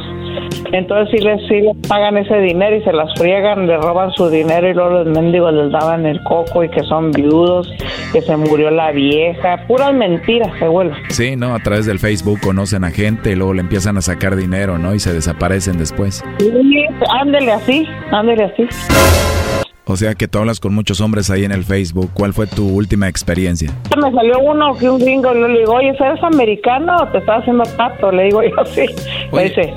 entonces 0.73 1.09
sí 1.11 1.25
les, 1.25 1.41
sí 1.49 1.61
les 1.61 1.77
pagan 1.89 2.17
ese 2.17 2.39
dinero 2.41 2.77
y 2.77 2.83
se 2.83 2.93
las 2.93 3.13
friegan, 3.19 3.67
le 3.67 3.77
roban 3.77 4.11
su 4.13 4.29
dinero 4.29 4.69
y 4.69 4.75
luego 4.75 4.91
los 4.91 5.07
mendigos 5.07 5.53
les 5.53 5.71
daban 5.71 6.07
el 6.07 6.23
coco 6.25 6.65
y 6.65 6.69
que 6.69 6.83
son 6.85 7.13
viudos, 7.13 7.73
que 8.13 8.21
se 8.23 8.37
murió 8.37 8.71
la 8.71 8.93
vieja, 8.93 9.65
puras 9.67 9.95
mentiras, 9.95 10.51
se 10.59 10.69
vuelve. 10.69 10.97
Sí, 11.09 11.37
¿no? 11.37 11.55
A 11.55 11.59
través 11.61 11.87
del 11.87 11.99
Facebook 11.99 12.41
conocen 12.41 12.85
a 12.85 12.91
gente 12.91 13.33
y 13.33 13.37
luego 13.37 13.55
le 13.55 13.61
empiezan 13.61 13.97
a 13.97 14.01
sacar 14.01 14.37
dinero, 14.37 14.79
¿no? 14.79 14.95
Y 14.95 14.99
se 14.99 15.13
desaparecen 15.13 15.79
después. 15.79 16.25
Sí, 16.39 16.53
ándele 17.11 17.53
así, 17.53 17.87
ándele 18.11 18.45
así. 18.45 18.67
O 19.89 19.97
sea 19.97 20.17
que 20.17 20.27
tú 20.27 20.39
hablas 20.39 20.59
con 20.59 20.75
muchos 20.75 21.01
hombres 21.01 21.31
ahí 21.31 21.45
en 21.45 21.53
el 21.53 21.63
Facebook. 21.63 22.11
¿Cuál 22.13 22.33
fue 22.33 22.49
tu 22.49 22.69
última 22.69 23.09
experiencia? 23.09 23.71
Me 23.97 24.11
salió 24.11 24.41
uno 24.41 24.77
que 24.77 24.91
un 24.91 24.99
gringo, 24.99 25.33
le 25.33 25.61
digo, 25.61 25.75
oye, 25.75 25.91
¿eres 25.91 26.23
americano 26.25 26.97
o 26.97 27.07
te 27.07 27.19
estás 27.19 27.43
haciendo 27.43 27.63
pato? 27.77 28.11
Le 28.11 28.25
digo 28.25 28.43
yo, 28.43 28.65
sí. 28.65 28.85
Me 29.33 29.45
dice, 29.45 29.73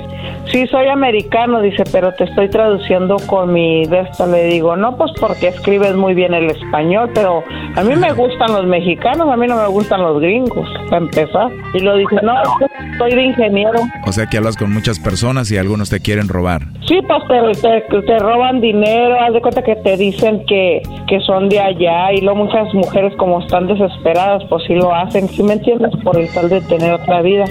sí, 0.50 0.66
soy 0.66 0.88
americano, 0.88 1.60
dice, 1.60 1.84
pero 1.92 2.12
te 2.14 2.24
estoy 2.24 2.50
traduciendo 2.50 3.18
con 3.28 3.52
mi 3.52 3.86
de 3.86 4.00
esto. 4.00 4.26
Le 4.26 4.46
digo, 4.46 4.74
no, 4.74 4.96
pues 4.96 5.12
porque 5.20 5.48
escribes 5.48 5.94
muy 5.94 6.14
bien 6.14 6.34
el 6.34 6.50
español, 6.50 7.10
pero 7.14 7.44
a 7.76 7.84
mí 7.84 7.94
me 7.94 8.12
gustan 8.14 8.52
los 8.52 8.66
mexicanos, 8.66 9.28
a 9.30 9.36
mí 9.36 9.46
no 9.46 9.62
me 9.62 9.68
gustan 9.68 10.02
los 10.02 10.20
gringos, 10.20 10.68
para 10.86 11.04
empezar. 11.04 11.52
Y 11.72 11.78
lo 11.80 11.96
dice, 11.96 12.16
no, 12.24 12.34
soy 12.98 13.14
de 13.14 13.22
ingeniero. 13.22 13.80
O 14.08 14.12
sea 14.12 14.26
que 14.26 14.38
hablas 14.38 14.56
con 14.56 14.72
muchas 14.72 14.98
personas 14.98 15.52
y 15.52 15.56
algunos 15.56 15.88
te 15.88 16.00
quieren 16.00 16.26
robar. 16.26 16.62
Sí, 16.88 16.98
pues 17.06 17.60
te, 17.60 17.80
te, 17.88 18.02
te 18.02 18.18
roban 18.18 18.60
dinero, 18.60 19.20
haz 19.20 19.34
de 19.34 19.40
cuenta 19.40 19.62
que 19.62 19.76
te 19.76 19.96
dicen 20.00 20.44
que, 20.46 20.82
que 21.06 21.20
son 21.20 21.48
de 21.48 21.60
allá 21.60 22.12
y 22.12 22.20
luego 22.22 22.44
muchas 22.44 22.74
mujeres 22.74 23.14
como 23.16 23.40
están 23.40 23.68
desesperadas, 23.68 24.42
pues 24.48 24.64
sí 24.66 24.74
lo 24.74 24.92
hacen, 24.92 25.28
¿sí 25.28 25.42
me 25.44 25.52
entiendes? 25.52 25.92
Por 26.02 26.18
el 26.18 26.28
tal 26.32 26.48
de 26.48 26.60
tener 26.62 26.92
otra 26.94 27.22
vida. 27.22 27.44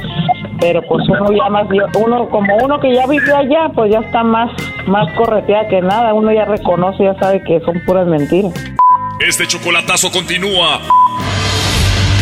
Pero 0.59 0.81
pues 0.81 1.07
uno 1.07 1.31
ya 1.31 1.49
más, 1.49 1.67
uno 1.97 2.27
como 2.30 2.57
uno 2.57 2.80
que 2.81 2.93
ya 2.93 3.07
vivió 3.07 3.38
allá, 3.38 3.69
pues 3.73 3.91
ya 3.91 3.99
está 3.99 4.23
más, 4.23 4.51
más 4.88 5.09
correteada 5.13 5.69
que 5.69 5.81
nada, 5.81 6.13
uno 6.13 6.34
ya 6.34 6.43
reconoce, 6.43 7.05
ya 7.05 7.17
sabe 7.19 7.41
que 7.43 7.61
son 7.61 7.81
puras 7.85 8.07
mentiras. 8.07 8.53
Este 9.26 9.45
chocolatazo 9.47 10.11
continúa. 10.11 10.81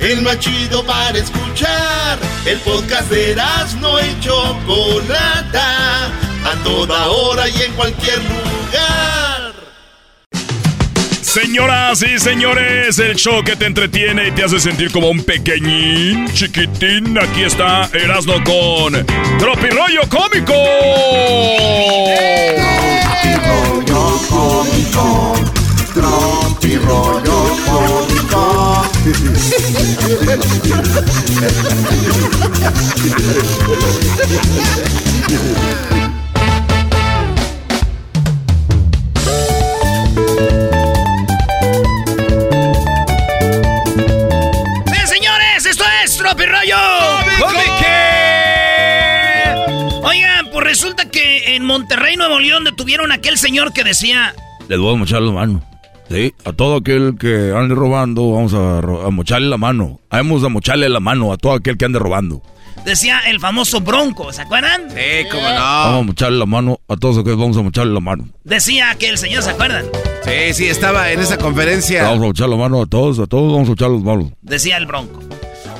el 0.00 0.22
más 0.22 0.38
chido 0.38 0.84
para 0.84 1.18
escuchar. 1.18 2.18
El 2.44 2.58
podcast 2.60 3.10
de 3.10 3.32
Erasmo 3.32 3.98
y 4.00 4.20
Chocolata, 4.20 6.06
a 6.06 6.54
toda 6.62 7.08
hora 7.08 7.48
y 7.48 7.62
en 7.62 7.72
cualquier 7.72 8.18
lugar. 8.18 9.52
Señoras 11.20 12.02
y 12.02 12.18
señores, 12.18 12.98
el 12.98 13.14
show 13.16 13.44
que 13.44 13.56
te 13.56 13.66
entretiene 13.66 14.28
y 14.28 14.30
te 14.30 14.44
hace 14.44 14.58
sentir 14.58 14.90
como 14.90 15.10
un 15.10 15.22
pequeñín, 15.22 16.26
chiquitín. 16.32 17.18
Aquí 17.18 17.42
está 17.42 17.90
Erasmo 17.92 18.42
con 18.42 19.04
Tropirollo 19.38 20.00
Cómico. 20.08 20.54
Tropirollo 23.22 24.18
Cómico. 24.30 25.34
Tropirollo 25.92 26.45
Cómico. 26.66 27.22
¡Sí, 44.86 45.06
señores! 45.06 45.66
¡Esto 45.66 45.84
es 46.02 46.18
Tropirollo! 46.18 46.76
Oigan, 50.02 50.50
pues 50.50 50.64
resulta 50.64 51.08
que 51.08 51.54
en 51.54 51.64
Monterrey, 51.64 52.16
Nuevo 52.16 52.40
León, 52.40 52.64
detuvieron 52.64 53.12
a 53.12 53.16
aquel 53.16 53.38
señor 53.38 53.72
que 53.72 53.84
decía... 53.84 54.34
Les 54.68 54.80
voy 54.80 54.94
a 54.94 54.98
mochar 54.98 55.22
la 55.22 55.30
mano. 55.30 55.75
Sí, 56.10 56.34
a 56.44 56.52
todo 56.52 56.76
aquel 56.76 57.16
que 57.18 57.52
ande 57.56 57.74
robando, 57.74 58.32
vamos 58.32 58.54
a, 58.54 59.10
mocharle 59.10 59.48
la 59.48 59.56
mano. 59.56 60.00
Vamos 60.10 60.44
a 60.44 60.48
mocharle 60.48 60.88
la 60.88 61.00
mano 61.00 61.32
a 61.32 61.36
todo 61.36 61.52
aquel 61.54 61.76
que 61.76 61.84
ande 61.84 61.98
robando. 61.98 62.42
Decía 62.84 63.20
el 63.26 63.40
famoso 63.40 63.80
Bronco, 63.80 64.32
¿se 64.32 64.42
acuerdan? 64.42 64.88
Sí, 64.90 65.28
cómo 65.30 65.42
Vamos 65.42 66.00
a 66.00 66.06
mocharle 66.06 66.38
la 66.38 66.46
mano 66.46 66.80
a 66.86 66.96
todos 66.96 67.18
aquellos, 67.18 67.38
vamos 67.38 67.56
a 67.56 67.62
mocharle 67.62 67.92
la 67.92 68.00
mano. 68.00 68.28
Decía 68.44 68.90
aquel 68.90 69.18
señor, 69.18 69.42
¿se 69.42 69.50
acuerdan? 69.50 69.86
Sí, 70.24 70.54
sí, 70.54 70.66
estaba 70.66 71.10
en 71.10 71.18
esa 71.18 71.36
conferencia. 71.36 72.04
Vamos 72.04 72.18
a 72.18 72.26
mochar 72.26 72.48
la 72.48 72.56
mano 72.56 72.82
a 72.82 72.86
todos, 72.86 73.18
a 73.18 73.26
todos 73.26 73.52
vamos 73.52 73.66
a 73.66 73.70
mochar 73.70 73.90
las 73.90 74.02
manos. 74.02 74.32
Decía 74.42 74.76
el 74.76 74.86
Bronco. 74.86 75.20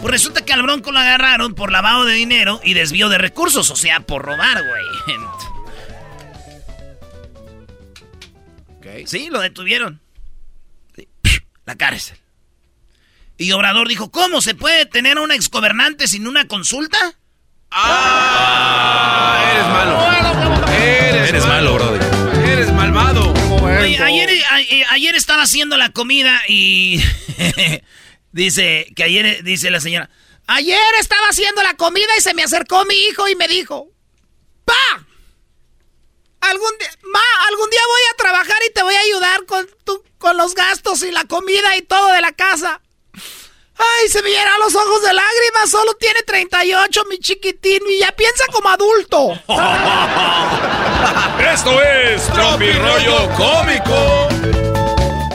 Pues 0.01 0.13
resulta 0.13 0.45
que 0.45 0.53
al 0.53 0.63
Bronco 0.63 0.91
lo 0.91 0.99
agarraron 0.99 1.55
por 1.55 1.71
lavado 1.71 2.05
de 2.05 2.15
dinero 2.15 2.61
y 2.65 2.75
desvío 2.75 3.09
de 3.09 3.19
recursos, 3.19 3.71
o 3.71 3.77
sea, 3.77 4.01
por 4.01 4.25
robar, 4.25 4.63
güey. 4.65 5.17
Sí, 9.05 9.29
lo 9.31 9.41
detuvieron. 9.41 10.01
La 11.67 11.77
cárcel. 11.77 12.17
Y 13.39 13.53
Obrador 13.53 13.87
dijo, 13.89 14.11
¿cómo 14.11 14.41
se 14.41 14.55
puede 14.55 14.87
tener 14.87 15.19
a 15.19 15.21
un 15.23 15.31
exgobernante 15.33 16.09
sin 16.09 16.27
una 16.27 16.49
consulta? 16.49 17.15
Ah, 17.71 19.51
eres 19.53 19.67
malo. 19.69 20.73
Eres, 20.73 21.29
Eres 21.29 21.47
malo, 21.47 21.75
brother. 21.75 22.03
Eres 22.49 22.73
malvado. 22.73 23.35
Oye, 23.63 23.99
ayer, 24.03 24.31
a- 24.51 24.93
ayer 24.95 25.15
estaba 25.15 25.43
haciendo 25.43 25.77
la 25.77 25.91
comida 25.91 26.41
y 26.49 27.03
dice 28.33 28.87
que 28.97 29.03
ayer 29.05 29.43
dice 29.43 29.71
la 29.71 29.81
señora, 29.81 30.09
Ayer 30.49 30.79
estaba 31.01 31.27
haciendo 31.29 31.61
la 31.65 31.75
comida 31.75 32.07
y 32.17 32.21
se 32.21 32.33
me 32.33 32.45
acercó 32.45 32.85
mi 32.85 32.95
hijo 33.11 33.29
y 33.29 33.35
me 33.35 33.49
dijo, 33.49 33.89
¡Pa! 34.65 34.75
Algún 36.51 36.79
día, 36.79 36.91
ma, 37.13 37.21
algún 37.49 37.71
día 37.71 37.81
voy 37.89 38.01
a 38.13 38.17
trabajar 38.17 38.57
y 38.69 38.73
te 38.73 38.83
voy 38.83 38.95
a 38.95 39.01
ayudar 39.01 39.45
con, 39.47 39.67
tu- 39.85 40.03
con 40.19 40.37
los 40.37 40.55
gastos 40.55 41.03
y 41.03 41.11
la 41.11 41.25
comida 41.25 41.77
y 41.77 41.83
todo 41.83 42.13
de 42.13 42.21
la 42.21 42.33
casa. 42.33 42.81
Ay, 43.79 44.09
se 44.09 44.23
me 44.23 44.31
llenan 44.31 44.59
los 44.61 44.75
ojos 44.75 45.03
de 45.03 45.13
lágrimas, 45.13 45.71
solo 45.71 45.93
tiene 45.95 46.23
38, 46.23 47.05
mi 47.11 47.19
chiquitín, 47.19 47.81
y 47.91 47.99
ya 47.99 48.11
piensa 48.13 48.45
como 48.51 48.71
adulto. 48.71 49.39
Esto 51.53 51.83
es 51.83 52.27
Tropirollo 52.33 53.29
Cómico. 53.37 54.29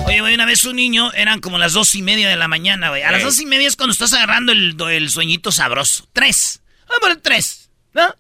Oye, 0.08 0.22
güey, 0.22 0.34
una 0.34 0.46
vez 0.46 0.64
un 0.66 0.76
niño, 0.76 1.12
eran 1.14 1.40
como 1.40 1.58
las 1.58 1.74
dos 1.74 1.96
y 1.96 2.02
media 2.02 2.30
de 2.30 2.36
la 2.36 2.48
mañana, 2.48 2.90
güey. 2.90 3.04
A 3.04 3.12
las 3.12 3.24
dos 3.24 3.40
y 3.40 3.46
media 3.46 3.68
es 3.68 3.76
cuando 3.76 3.94
estás 3.94 4.14
agarrando 4.14 4.52
el, 4.52 4.76
el 4.90 5.10
sueñito 5.10 5.52
sabroso. 5.52 6.08
Tres. 6.14 6.62
Vamos 6.88 6.98
a 6.98 7.02
poner 7.02 7.18
tres, 7.22 7.70
¿no? 7.94 8.14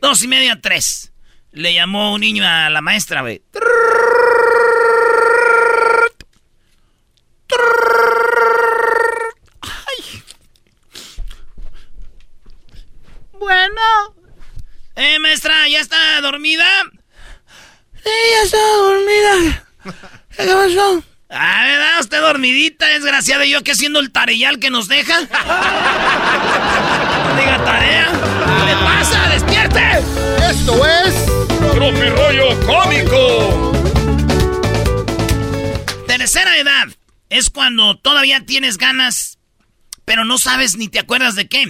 Dos 0.00 0.22
y 0.22 0.28
media, 0.28 0.58
tres. 0.60 1.12
Le 1.56 1.72
llamó 1.72 2.12
un 2.12 2.20
niño 2.20 2.44
a 2.46 2.68
la 2.68 2.82
maestra, 2.82 3.22
güey. 3.22 3.40
Bueno. 13.32 13.80
Eh, 14.96 15.18
maestra, 15.18 15.66
¿ya 15.70 15.80
está 15.80 16.20
dormida? 16.20 16.66
Sí, 18.04 18.10
ya 18.32 18.42
está 18.42 18.58
dormida. 18.58 19.64
¿Qué 20.36 20.44
pasó? 20.44 21.02
Ah, 21.30 21.64
¿verdad? 21.64 22.00
Usted 22.00 22.20
dormidita, 22.20 22.84
desgraciada. 22.88 23.46
¿Y 23.46 23.52
yo 23.52 23.62
que 23.62 23.72
haciendo 23.72 24.00
el 24.00 24.12
tareyal 24.12 24.58
que 24.58 24.68
nos 24.68 24.88
deja? 24.88 25.20
diga 27.40 27.64
tarea. 27.64 28.12
¿Qué 28.58 28.66
le 28.66 28.74
pasa? 28.84 29.30
¡Despierte! 29.30 30.02
Esto 30.50 30.86
es... 30.86 31.25
Tropi 31.76 32.08
rollo 32.08 32.58
cómico. 32.64 33.72
Tercera 36.06 36.56
edad. 36.56 36.86
Es 37.28 37.50
cuando 37.50 37.98
todavía 37.98 38.46
tienes 38.46 38.78
ganas, 38.78 39.36
pero 40.06 40.24
no 40.24 40.38
sabes 40.38 40.76
ni 40.78 40.88
te 40.88 40.98
acuerdas 41.00 41.34
de 41.34 41.48
qué. 41.48 41.66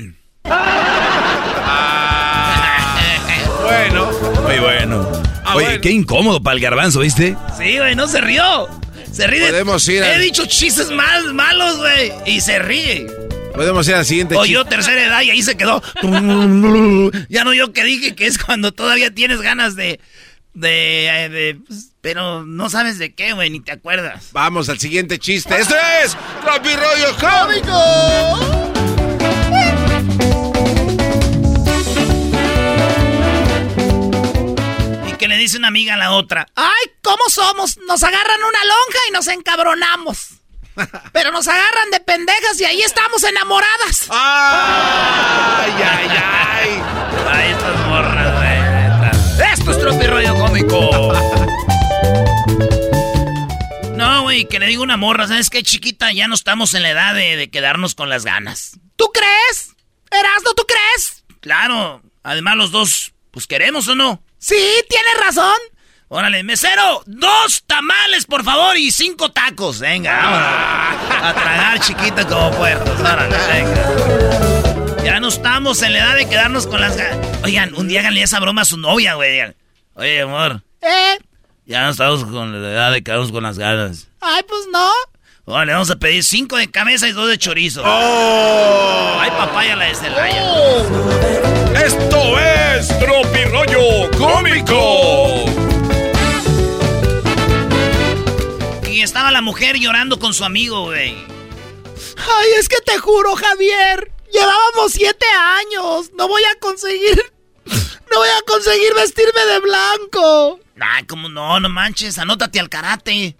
Bueno. 3.64 4.10
Muy 4.44 4.58
bueno. 4.60 5.08
Oye, 5.54 5.80
qué 5.80 5.90
incómodo 5.90 6.40
para 6.40 6.54
el 6.54 6.60
garbanzo, 6.60 7.00
¿viste? 7.00 7.36
Sí, 7.58 7.76
güey, 7.78 7.96
no 7.96 8.06
se 8.06 8.20
rió. 8.20 8.68
Se 9.10 9.26
ríe. 9.26 9.48
Podemos 9.48 9.88
ir 9.88 10.04
a- 10.04 10.14
He 10.14 10.20
dicho 10.20 10.46
chistes 10.46 10.88
más 10.92 11.24
malos, 11.32 11.78
güey. 11.78 12.12
Y 12.26 12.40
se 12.42 12.60
ríe. 12.60 13.08
Podemos 13.56 13.88
ir 13.88 13.94
al 13.94 14.04
siguiente 14.04 14.36
Oyó 14.36 14.60
chiste. 14.62 14.76
tercera 14.76 15.04
edad 15.04 15.22
y 15.22 15.30
ahí 15.30 15.42
se 15.42 15.56
quedó. 15.56 15.82
ya 17.28 17.44
no 17.44 17.54
yo 17.54 17.72
que 17.72 17.84
dije 17.84 18.14
que 18.14 18.26
es 18.26 18.38
cuando 18.38 18.72
todavía 18.72 19.14
tienes 19.14 19.40
ganas 19.40 19.74
de. 19.76 19.98
de. 20.54 21.24
eh, 21.24 21.28
de- 21.30 21.54
pues, 21.66 21.92
pero 22.00 22.44
no 22.44 22.70
sabes 22.70 22.98
de 22.98 23.14
qué, 23.14 23.32
güey, 23.32 23.50
ni 23.50 23.60
te 23.60 23.72
acuerdas. 23.72 24.28
Vamos 24.32 24.68
al 24.68 24.78
siguiente 24.78 25.18
chiste. 25.18 25.58
Esto 25.58 25.74
es 26.04 26.16
Tropi 26.44 26.68
Rollo 26.74 27.16
Cómico. 27.18 28.76
Y 35.08 35.12
que 35.16 35.28
le 35.28 35.36
dice 35.36 35.56
una 35.58 35.68
amiga 35.68 35.94
a 35.94 35.96
la 35.96 36.12
otra. 36.12 36.46
Ay, 36.54 36.92
¿cómo 37.02 37.22
somos? 37.28 37.78
Nos 37.86 38.02
agarran 38.02 38.38
una 38.38 38.58
lonja 38.64 38.98
y 39.08 39.12
nos 39.12 39.26
encabronamos. 39.28 40.28
Pero 41.12 41.30
nos 41.32 41.48
agarran 41.48 41.90
de 41.90 42.00
pendejas 42.00 42.60
y 42.60 42.64
ahí 42.64 42.82
estamos 42.82 43.22
enamoradas. 43.24 44.06
¡Ay, 44.10 45.72
ay, 45.72 46.08
ay! 46.10 46.82
Ay, 47.28 47.50
estas 47.50 47.86
morras, 47.86 48.34
güey. 48.36 49.52
Esto 49.52 49.70
es 49.70 49.78
Tropi 49.78 50.06
Rollo 50.06 50.34
Cómico. 50.36 51.12
No, 53.94 54.22
güey, 54.22 54.46
que 54.46 54.58
le 54.58 54.66
digo 54.66 54.82
una 54.82 54.96
morra, 54.96 55.26
¿sabes 55.26 55.48
qué, 55.50 55.62
chiquita? 55.62 56.12
Ya 56.12 56.28
no 56.28 56.34
estamos 56.34 56.74
en 56.74 56.82
la 56.82 56.90
edad 56.90 57.14
de, 57.14 57.36
de 57.36 57.50
quedarnos 57.50 57.94
con 57.94 58.08
las 58.10 58.24
ganas. 58.24 58.78
¿Tú 58.96 59.10
crees? 59.12 59.74
Erasno, 60.10 60.52
¿tú 60.54 60.64
crees? 60.66 61.24
Claro, 61.40 62.02
además 62.22 62.56
los 62.56 62.70
dos, 62.70 63.12
pues 63.30 63.46
queremos 63.46 63.88
o 63.88 63.94
no. 63.94 64.22
Sí, 64.38 64.84
tienes 64.88 65.18
razón. 65.24 65.56
Órale, 66.08 66.44
mesero, 66.44 67.02
dos 67.06 67.64
tamales, 67.66 68.26
por 68.26 68.44
favor, 68.44 68.76
y 68.76 68.92
cinco 68.92 69.30
tacos. 69.32 69.80
Venga, 69.80 70.16
vámonos. 70.16 71.24
A 71.24 71.34
tragar 71.34 71.80
chiquita 71.80 72.26
como 72.28 72.52
puertos. 72.52 73.00
Órale, 73.00 73.36
venga. 73.52 75.02
Ya 75.04 75.18
no 75.18 75.28
estamos 75.28 75.82
en 75.82 75.92
la 75.94 75.98
edad 75.98 76.14
de 76.16 76.28
quedarnos 76.28 76.66
con 76.68 76.80
las. 76.80 76.96
Oigan, 77.42 77.74
un 77.74 77.88
día 77.88 78.00
háganle 78.00 78.22
esa 78.22 78.38
broma 78.38 78.62
a 78.62 78.64
su 78.64 78.76
novia, 78.76 79.14
güey. 79.14 79.32
Digan, 79.32 79.56
Oye, 79.94 80.20
amor, 80.20 80.62
¿Eh? 80.82 81.18
ya 81.64 81.84
no 81.84 81.90
estamos 81.90 82.24
con 82.24 82.62
la 82.62 82.68
edad 82.68 82.92
de 82.92 83.02
quedarnos 83.02 83.32
con 83.32 83.42
las 83.42 83.58
ganas. 83.58 84.06
Ay, 84.20 84.42
pues 84.46 84.62
no. 84.72 84.88
Órale, 85.46 85.72
vamos 85.72 85.90
a 85.90 85.96
pedir 85.96 86.22
cinco 86.22 86.56
de 86.56 86.70
cabeza 86.70 87.08
y 87.08 87.12
dos 87.12 87.28
de 87.28 87.38
chorizo. 87.38 87.82
¡Oh! 87.84 89.18
Ay, 89.20 89.30
papaya 89.30 89.74
la 89.74 89.86
de 89.86 89.94
Celaya. 89.94 90.44
Esto 91.84 92.38
es 92.38 92.88
Tropi 92.98 93.44
rollo 93.44 94.10
cómico. 94.18 94.95
Mujer 99.46 99.78
llorando 99.78 100.18
con 100.18 100.34
su 100.34 100.44
amigo, 100.44 100.86
güey. 100.86 101.14
Ay, 102.18 102.48
es 102.58 102.68
que 102.68 102.80
te 102.84 102.98
juro, 102.98 103.36
Javier. 103.36 104.10
Llevábamos 104.32 104.90
siete 104.92 105.24
años. 105.60 106.10
No 106.18 106.26
voy 106.26 106.42
a 106.42 106.58
conseguir. 106.58 107.32
No 108.08 108.20
voy 108.20 108.28
a 108.28 108.40
conseguir 108.46 108.94
vestirme 108.94 109.44
de 109.46 109.58
blanco. 109.58 110.60
Ay, 110.80 111.02
cómo 111.06 111.28
no, 111.28 111.58
no 111.58 111.68
manches, 111.68 112.16
anótate 112.18 112.60
al 112.60 112.68
karate. 112.68 113.36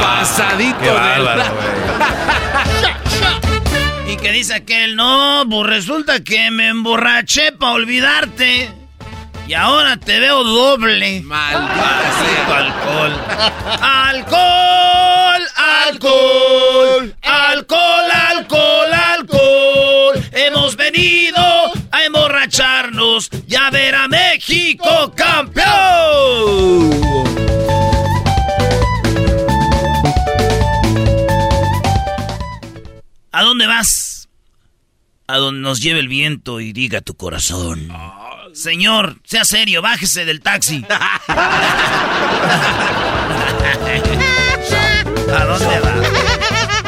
Pasadito 0.00 0.80
Qué 0.80 0.90
bárbaro. 0.90 1.44
Y 4.08 4.16
que 4.16 4.32
dice 4.32 4.54
aquel, 4.54 4.96
no, 4.96 5.44
pues 5.48 5.68
resulta 5.68 6.24
que 6.24 6.50
me 6.50 6.66
emborraché 6.66 7.52
para 7.52 7.74
olvidarte. 7.74 8.72
Y 9.46 9.52
ahora 9.52 9.96
te 9.98 10.18
veo 10.20 10.42
doble. 10.42 11.20
Maldito 11.20 12.54
alcohol. 12.54 13.12
Alcohol, 13.82 15.42
alcohol, 15.56 17.14
alcohol, 17.22 18.10
alcohol, 18.10 18.92
alcohol. 18.92 20.24
Hemos 20.32 20.76
venido 20.76 21.42
a 21.92 22.04
emborracharnos 22.04 23.28
y 23.46 23.54
a 23.54 23.70
ver 23.70 23.94
a 23.94 24.08
México 24.08 25.12
campeón. 25.14 25.64
¿A 33.30 33.42
dónde 33.42 33.66
vas? 33.66 34.28
A 35.26 35.38
donde 35.38 35.60
nos 35.60 35.80
lleve 35.82 35.98
el 35.98 36.08
viento 36.08 36.60
y 36.60 36.72
diga 36.72 37.00
tu 37.00 37.14
corazón. 37.14 37.90
Señor, 38.54 39.16
sea 39.24 39.44
serio, 39.44 39.82
bájese 39.82 40.24
del 40.24 40.40
taxi. 40.40 40.82
¿A 40.88 41.20
dónde 45.44 45.80
va? 45.80 45.92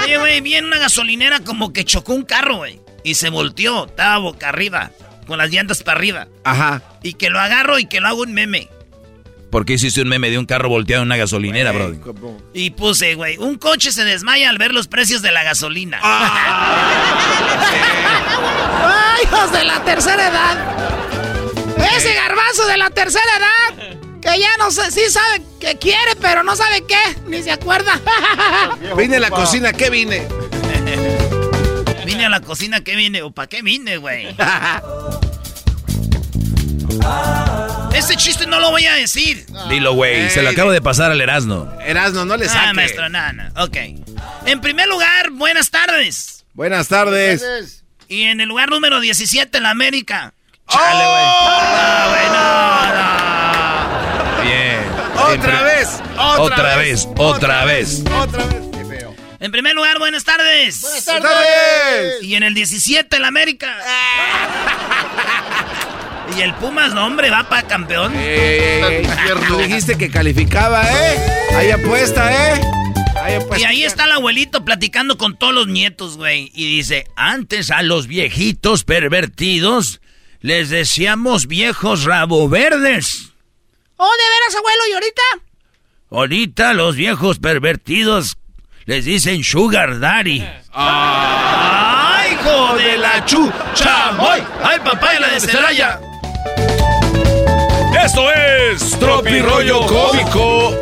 Oye, 0.05 0.17
güey, 0.19 0.41
vi 0.41 0.55
en 0.55 0.67
una 0.67 0.79
gasolinera 0.79 1.41
como 1.41 1.73
que 1.73 1.85
chocó 1.85 2.15
un 2.15 2.23
carro, 2.23 2.59
güey. 2.59 2.79
Y 3.03 3.15
se 3.15 3.31
volteó, 3.31 3.87
estaba 3.87 4.19
boca 4.19 4.49
arriba, 4.49 4.93
con 5.27 5.39
las 5.39 5.51
llantas 5.51 5.83
para 5.83 5.99
arriba. 5.99 6.29
Ajá. 6.45 6.83
Y 7.03 7.15
que 7.15 7.31
lo 7.31 7.41
agarro 7.41 7.81
y 7.81 7.87
que 7.87 7.99
lo 8.01 8.07
hago 8.07 8.23
un 8.23 8.33
meme. 8.33 8.69
¿Por 9.51 9.65
qué 9.65 9.73
hiciste 9.73 10.03
un 10.03 10.09
meme 10.09 10.31
de 10.31 10.39
un 10.39 10.47
carro 10.47 10.69
volteado 10.69 11.03
en 11.03 11.09
una 11.09 11.17
gasolinera, 11.17 11.73
bro? 11.73 11.97
Y 12.55 12.71
puse, 12.71 13.17
güey, 13.17 13.39
un 13.39 13.57
coche 13.57 13.91
se 13.91 14.05
desmaya 14.05 14.51
al 14.51 14.59
ver 14.59 14.73
los 14.73 14.87
precios 14.87 15.21
de 15.21 15.33
la 15.33 15.43
gasolina. 15.43 15.99
¡Ay, 16.05 16.93
hijos 19.25 19.51
de 19.51 19.65
la 19.65 19.85
tercera 19.85 20.29
edad! 20.29 20.96
Ese 21.97 22.15
garbanzo 22.15 22.67
de 22.67 22.77
la 22.77 22.91
tercera 22.91 23.25
edad. 23.39 23.99
Que 24.21 24.41
ya 24.41 24.57
no 24.59 24.71
sé, 24.71 24.91
sí 24.91 25.03
sabe 25.11 25.43
que 25.61 25.77
quiere, 25.79 26.17
pero 26.21 26.43
no 26.43 26.57
sabe 26.57 26.85
qué. 26.87 26.99
Ni 27.27 27.43
se 27.43 27.51
acuerda. 27.53 28.01
Vine 28.97 29.17
a 29.17 29.21
la 29.21 29.31
cocina, 29.31 29.73
¿qué 29.73 29.89
vine? 29.91 30.27
Vine 32.05 32.27
a 32.27 32.29
la 32.29 32.41
cocina, 32.41 32.83
¿qué 32.83 32.97
vine? 32.97 33.23
¿O 33.23 33.31
para 33.31 33.49
qué 33.49 33.63
vine, 33.63 33.97
güey? 33.99 34.35
Este 37.95 38.17
chiste 38.17 38.47
no 38.47 38.61
lo 38.61 38.71
voy 38.71 38.85
a 38.87 38.95
decir. 38.95 39.47
Dilo, 39.71 39.95
güey. 39.95 40.29
Se 40.31 40.43
lo 40.43 40.51
acabo 40.51 40.71
de 40.71 40.81
pasar 40.83 41.11
al 41.11 41.21
Erasmo. 41.21 41.69
Erasno, 41.85 42.25
no 42.25 42.37
le 42.37 42.47
Ah, 42.47 42.49
saque. 42.51 42.73
maestro, 42.75 43.09
nada, 43.09 43.33
nada. 43.33 43.65
Ok. 43.65 43.77
En 44.47 44.61
primer 44.61 44.87
lugar, 44.89 45.31
buenas 45.31 45.71
tardes. 45.71 46.45
Buenas 46.55 46.89
tardes. 46.89 47.83
Y 48.09 48.23
en 48.25 48.41
el 48.41 48.49
lugar 48.49 48.69
número 48.71 49.01
17, 49.01 49.61
la 49.61 49.71
América. 49.71 50.35
Chale, 50.69 51.05
güey. 51.07 51.27
No, 51.47 52.09
güey, 52.11 52.27
no, 52.37 52.87
no. 52.97 54.43
Bien. 54.43 54.81
Otra 55.17 55.63
vez, 55.63 55.89
otra, 56.19 56.43
Otra 56.43 56.77
vez, 56.77 57.09
otra 57.17 57.65
vez. 57.65 58.03
Otra 58.13 58.45
vez. 58.45 58.67
En 59.39 59.53
primer 59.53 59.75
lugar, 59.75 59.99
buenas 59.99 60.25
tardes. 60.25 60.81
Buenas 60.81 61.05
tardes. 61.05 62.23
Y 62.23 62.35
en 62.35 62.43
el 62.43 62.55
17, 62.55 63.19
la 63.21 63.29
América. 63.29 63.77
y 66.37 66.41
el 66.41 66.55
Pumas, 66.55 66.95
no, 66.95 67.07
hombre, 67.07 67.31
va 67.31 67.49
para 67.49 67.67
campeón. 67.67 68.15
Ey, 68.17 69.07
tú 69.47 69.59
dijiste 69.59 69.97
que 69.97 70.11
calificaba, 70.11 70.83
¿eh? 70.91 71.19
Hay 71.55 71.71
apuesta, 71.71 72.33
¿eh? 72.57 72.61
Hay 73.23 73.35
apuesta. 73.35 73.59
Y 73.61 73.65
ahí 73.65 73.85
está 73.85 74.05
el 74.07 74.13
abuelito 74.13 74.65
platicando 74.65 75.19
con 75.19 75.37
todos 75.37 75.55
los 75.55 75.69
nietos, 75.69 76.17
güey. 76.17 76.51
Y 76.55 76.67
dice, 76.77 77.07
antes 77.15 77.71
a 77.71 77.83
los 77.83 78.07
viejitos 78.07 78.85
pervertidos 78.85 80.01
les 80.41 80.71
decíamos 80.71 81.47
viejos 81.47 82.05
rabo 82.05 82.49
verdes. 82.49 83.33
Oh, 83.97 84.11
de 84.11 84.25
veras, 84.31 84.57
abuelo, 84.57 84.83
¿y 84.91 84.93
ahorita? 84.93 85.23
Ahorita 86.11 86.75
los 86.75 86.97
viejos 86.97 87.39
pervertidos 87.39 88.37
les 88.85 89.05
dicen 89.05 89.43
sugar 89.43 89.99
daddy. 89.99 90.47
¡Ay, 90.73 92.33
hijo 92.35 92.77
de 92.77 92.99
la 92.99 93.25
chucha! 93.25 94.17
¡Ay, 94.19 94.45
ay 94.63 94.79
papá, 94.81 95.19
la 95.19 95.29
de 95.29 95.41
Celaya! 95.41 96.01
Esto 98.05 98.31
es 98.31 98.99
Tropi 99.01 99.41
rollo 99.41 99.81
cómico. 99.87 100.79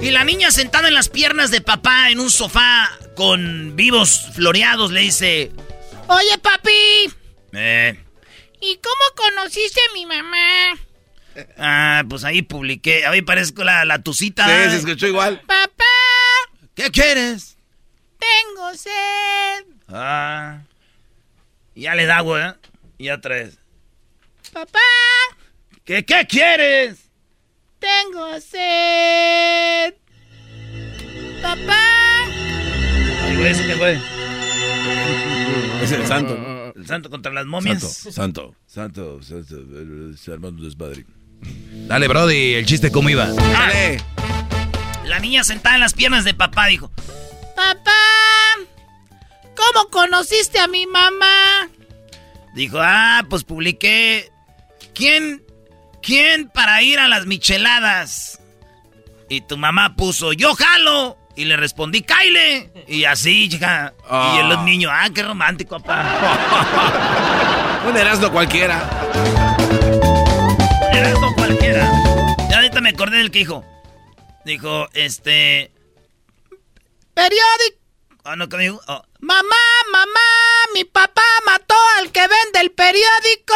Y 0.00 0.10
la 0.10 0.24
niña 0.24 0.50
sentada 0.50 0.88
en 0.88 0.94
las 0.94 1.08
piernas 1.08 1.50
de 1.50 1.60
papá 1.60 2.10
en 2.10 2.18
un 2.18 2.30
sofá 2.30 2.90
con 3.14 3.76
vivos 3.76 4.30
floreados 4.34 4.90
le 4.90 5.00
dice... 5.00 5.52
Oye, 6.08 6.38
papi. 6.38 7.12
Eh, 7.52 7.98
¿Y 8.68 8.78
cómo 8.78 9.30
conociste 9.30 9.80
a 9.88 9.92
mi 9.94 10.06
mamá? 10.06 10.78
Ah, 11.56 12.02
pues 12.08 12.24
ahí 12.24 12.42
publiqué. 12.42 13.06
Ahí 13.06 13.22
parezco 13.22 13.62
la, 13.62 13.84
la 13.84 14.02
tucita. 14.02 14.44
Sí, 14.46 14.70
se 14.70 14.76
escuchó 14.78 15.06
igual. 15.06 15.40
Papá, 15.46 15.84
¿Qué 16.74 16.90
quieres? 16.90 17.56
tengo 18.18 18.74
sed. 18.74 19.66
Ah. 19.88 20.62
Ya 21.74 21.94
le 21.94 22.06
da 22.06 22.16
agua, 22.18 22.48
¿eh? 22.48 22.68
Ya 22.98 23.20
traes. 23.20 23.58
Papá, 24.52 24.78
¿Qué, 25.84 26.04
qué 26.04 26.26
quieres? 26.26 26.98
tengo 27.78 28.40
sed. 28.40 29.94
Papá, 31.42 31.78
Ay, 33.22 33.36
güey, 33.36 33.48
¿eso 33.50 33.62
qué 33.66 33.76
fue? 33.76 34.00
Es 35.84 35.92
el 35.92 36.06
santo. 36.06 36.65
El 36.86 36.90
santo 36.90 37.10
contra 37.10 37.32
las 37.32 37.46
momias. 37.46 37.82
Santo, 37.82 38.54
santo, 38.64 39.20
santo, 39.20 40.16
se 40.16 40.32
armando 40.32 40.62
desmadre. 40.62 41.04
Dale, 41.88 42.06
Brody, 42.06 42.54
el 42.54 42.64
chiste 42.64 42.92
cómo 42.92 43.10
iba. 43.10 43.26
Dale. 43.26 44.00
La 45.04 45.18
niña 45.18 45.42
sentada 45.42 45.74
en 45.74 45.80
las 45.80 45.94
piernas 45.94 46.22
de 46.22 46.32
papá 46.32 46.68
dijo, 46.68 46.92
papá, 47.56 47.90
¿cómo 49.56 49.88
conociste 49.90 50.60
a 50.60 50.68
mi 50.68 50.86
mamá? 50.86 51.68
dijo, 52.54 52.78
ah, 52.80 53.26
pues 53.28 53.42
publiqué, 53.42 54.30
¿quién, 54.94 55.44
quién 56.00 56.48
para 56.50 56.82
ir 56.82 57.00
a 57.00 57.08
las 57.08 57.26
micheladas? 57.26 58.38
Y 59.28 59.40
tu 59.40 59.56
mamá 59.56 59.96
puso, 59.96 60.32
yo 60.34 60.54
jalo. 60.54 61.18
Y 61.36 61.44
le 61.44 61.56
respondí, 61.56 62.02
Kyle. 62.02 62.70
Y 62.88 63.04
así, 63.04 63.48
chica. 63.48 63.92
Y 64.34 64.38
el 64.38 64.52
Ah. 64.52 64.62
niño, 64.64 64.88
ah, 64.90 65.08
qué 65.14 65.22
romántico, 65.22 65.78
papá. 65.80 67.82
Un 67.88 67.96
Erasmo 67.96 68.30
cualquiera. 68.32 68.82
Erasmo 70.92 71.34
cualquiera. 71.34 71.88
Y 72.50 72.54
ahorita 72.54 72.80
me 72.80 72.90
acordé 72.90 73.18
del 73.18 73.30
que 73.30 73.40
dijo. 73.40 73.64
Dijo, 74.44 74.88
este. 74.94 75.70
Periódico. 77.14 77.78
Ah, 78.24 78.36
no, 78.36 78.48
¿qué 78.48 78.56
me 78.56 78.62
dijo? 78.64 78.80
Oh, 78.88 79.02
Mamá, 79.20 79.56
mamá, 79.92 80.20
mi 80.74 80.84
papá 80.84 81.22
mató 81.44 81.74
al 81.98 82.10
que 82.12 82.20
vende 82.20 82.60
el 82.60 82.70
periódico. 82.70 83.54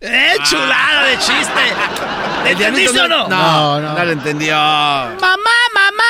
¡Eh, 0.00 0.34
chulada 0.44 1.04
de 1.06 1.18
chiste! 1.18 1.60
¿Le 2.44 2.50
entendiste 2.52 3.00
o 3.00 3.08
no? 3.08 3.28
No, 3.28 3.80
no, 3.80 3.94
no 3.94 4.04
lo 4.04 4.12
entendió. 4.12 4.54
Mamá, 4.54 5.56
mamá, 5.74 6.04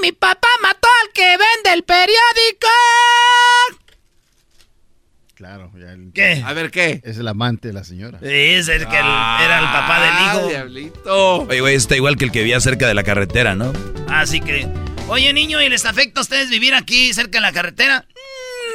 mi 0.00 0.12
papá 0.12 0.48
mató 0.62 0.88
al 1.02 1.12
que 1.12 1.22
vende 1.36 1.72
el 1.74 1.82
periódico. 1.82 2.68
Claro, 5.34 5.70
ya 5.78 5.92
el- 5.92 6.12
¿Qué? 6.14 6.42
A 6.46 6.52
ver, 6.54 6.70
¿qué? 6.70 7.00
es 7.04 7.18
el 7.18 7.28
amante 7.28 7.68
de 7.68 7.74
la 7.74 7.84
señora. 7.84 8.18
Sí, 8.20 8.28
es 8.30 8.68
el 8.68 8.86
que 8.88 8.98
el- 8.98 9.04
era 9.04 9.58
el 9.58 9.64
papá 9.66 10.00
del 10.00 10.10
Ah, 10.12 10.32
hijo. 10.36 10.48
diablito. 10.48 11.34
Oye, 11.42 11.60
güey, 11.60 11.74
está 11.74 11.94
igual 11.96 12.16
que 12.16 12.24
el 12.24 12.32
que 12.32 12.38
vivía 12.38 12.60
cerca 12.60 12.86
de 12.86 12.94
la 12.94 13.02
carretera, 13.02 13.54
¿no? 13.54 13.72
Así 14.08 14.40
que. 14.40 14.66
Oye, 15.08 15.32
niño, 15.32 15.60
¿y 15.60 15.68
les 15.68 15.84
afecta 15.84 16.20
a 16.20 16.22
ustedes 16.22 16.48
vivir 16.48 16.74
aquí 16.74 17.12
cerca 17.12 17.38
de 17.38 17.42
la 17.42 17.52
carretera? 17.52 18.06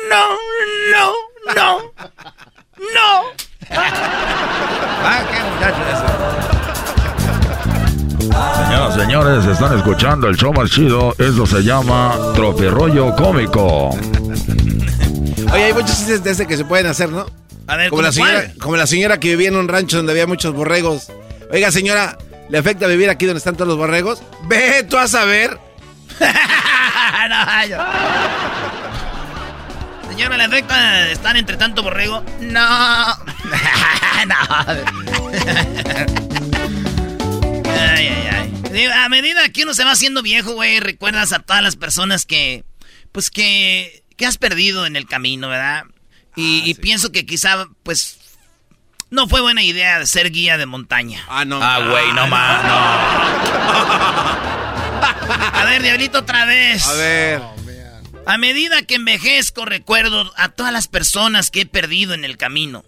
No, 0.10 0.38
no, 0.92 1.14
no. 1.56 1.94
No. 2.94 3.24
Ah, 5.04 5.24
qué 5.32 5.40
muchacho 5.44 5.82
Señoras, 8.68 8.96
señores, 8.96 9.46
están 9.46 9.78
escuchando 9.78 10.28
el 10.28 10.38
show 10.38 10.54
más 10.54 10.70
chido. 10.70 11.14
Eso 11.18 11.46
se 11.46 11.64
llama 11.64 12.16
Tropirollo 12.36 13.16
Cómico. 13.16 13.90
Oye, 15.54 15.64
hay 15.66 15.74
muchos 15.74 15.98
chistes 15.98 16.24
de 16.24 16.32
ese 16.32 16.46
que 16.48 16.56
se 16.56 16.64
pueden 16.66 16.86
hacer, 16.88 17.10
¿no? 17.10 17.26
A 17.68 17.76
ver, 17.76 17.90
Como 17.90 18.02
la, 18.04 18.10
¿cómo 18.12 18.26
señora, 18.26 18.54
como 18.62 18.76
la 18.78 18.88
señora 18.88 19.20
que 19.20 19.30
vivía 19.30 19.50
en 19.50 19.56
un 19.56 19.68
rancho 19.68 19.98
donde 19.98 20.12
había 20.14 20.28
muchos 20.28 20.54
borregos. 20.54 21.12
Oiga, 21.52 21.72
señora, 21.72 22.18
¿le 22.50 22.58
afecta 22.58 22.88
vivir 22.88 23.10
aquí 23.10 23.26
donde 23.26 23.40
están 23.40 23.56
todos 23.56 23.68
los 23.68 23.78
borregos? 23.78 24.22
Ve 24.48 24.86
tú 24.90 24.98
a 24.98 25.08
saber. 25.08 25.58
no, 26.20 27.68
yo- 27.68 27.78
Señora, 30.22 30.38
¿le 30.38 30.44
afecta 30.44 31.10
estar 31.10 31.36
entre 31.36 31.58
tanto 31.58 31.82
borrego? 31.82 32.24
No. 32.42 33.08
no. 34.28 34.36
ay, 37.66 38.08
ay, 38.08 38.30
ay. 38.32 38.54
A 39.04 39.10
medida 39.10 39.50
que 39.50 39.64
uno 39.64 39.74
se 39.74 39.84
va 39.84 39.94
haciendo 39.94 40.22
viejo, 40.22 40.52
güey, 40.52 40.80
recuerdas 40.80 41.34
a 41.34 41.40
todas 41.40 41.64
las 41.64 41.76
personas 41.76 42.28
que, 42.28 42.64
pues 43.12 43.32
que, 43.32 44.04
que 44.16 44.28
has 44.28 44.38
perdido 44.38 44.86
en 44.86 44.96
el 44.96 45.08
camino, 45.08 45.50
¿verdad? 45.50 45.86
Y, 46.36 46.70
y 46.70 46.76
pienso 46.76 47.12
que 47.12 47.26
quizá, 47.26 47.66
pues, 47.82 48.20
no 49.10 49.28
fue 49.28 49.42
buena 49.42 49.64
idea 49.64 50.06
ser 50.06 50.30
guía 50.30 50.60
de 50.60 50.68
montaña. 50.68 51.26
Ah, 51.30 51.46
no. 51.46 51.60
Ah, 51.64 51.80
güey, 51.80 52.14
no 52.14 52.28
más, 52.28 52.64
A 55.54 55.66
ver, 55.66 55.82
Diablito, 55.82 56.20
otra 56.20 56.46
vez. 56.46 56.86
A 56.86 56.94
ver. 56.94 57.42
A 58.32 58.38
medida 58.38 58.82
que 58.84 58.96
envejezco, 58.96 59.66
recuerdo 59.66 60.32
a 60.38 60.48
todas 60.48 60.72
las 60.72 60.88
personas 60.88 61.52
que 61.52 61.60
he 61.62 61.66
perdido 61.66 62.14
en 62.14 62.24
el 62.24 62.38
camino. 62.38 62.86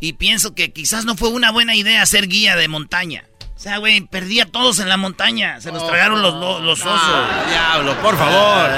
Y 0.00 0.14
pienso 0.14 0.52
que 0.56 0.72
quizás 0.72 1.04
no 1.04 1.14
fue 1.14 1.28
una 1.28 1.52
buina 1.52 1.76
idea 1.76 2.04
ser 2.06 2.26
guía 2.26 2.56
de 2.56 2.66
montaña. 2.66 3.24
O 3.54 3.60
sea, 3.60 3.78
güey, 3.78 4.00
perdí 4.00 4.40
a 4.40 4.46
todos 4.50 4.80
en 4.80 4.88
la 4.88 4.96
montaña. 4.96 5.60
Se 5.60 5.70
los 5.70 5.86
tragaron 5.86 6.22
los, 6.22 6.34
lo- 6.34 6.58
los 6.58 6.80
osos. 6.80 7.00
Ah, 7.00 7.44
diablo, 7.48 7.94
por 8.02 8.18
favor. 8.18 8.68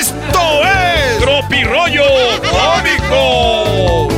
¡Esto 0.00 0.64
es 0.64 1.18
Tropirollo 1.18 2.04
Cómico! 2.40 4.08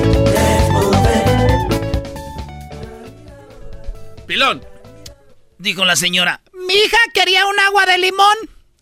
Pilón. 4.29 4.65
Dijo 5.59 5.85
la 5.85 5.97
señora. 5.97 6.43
Mi 6.53 6.75
hija 6.75 6.99
quería 7.13 7.45
un 7.45 7.59
agua 7.59 7.87
de 7.87 7.99
limón. 7.99 8.37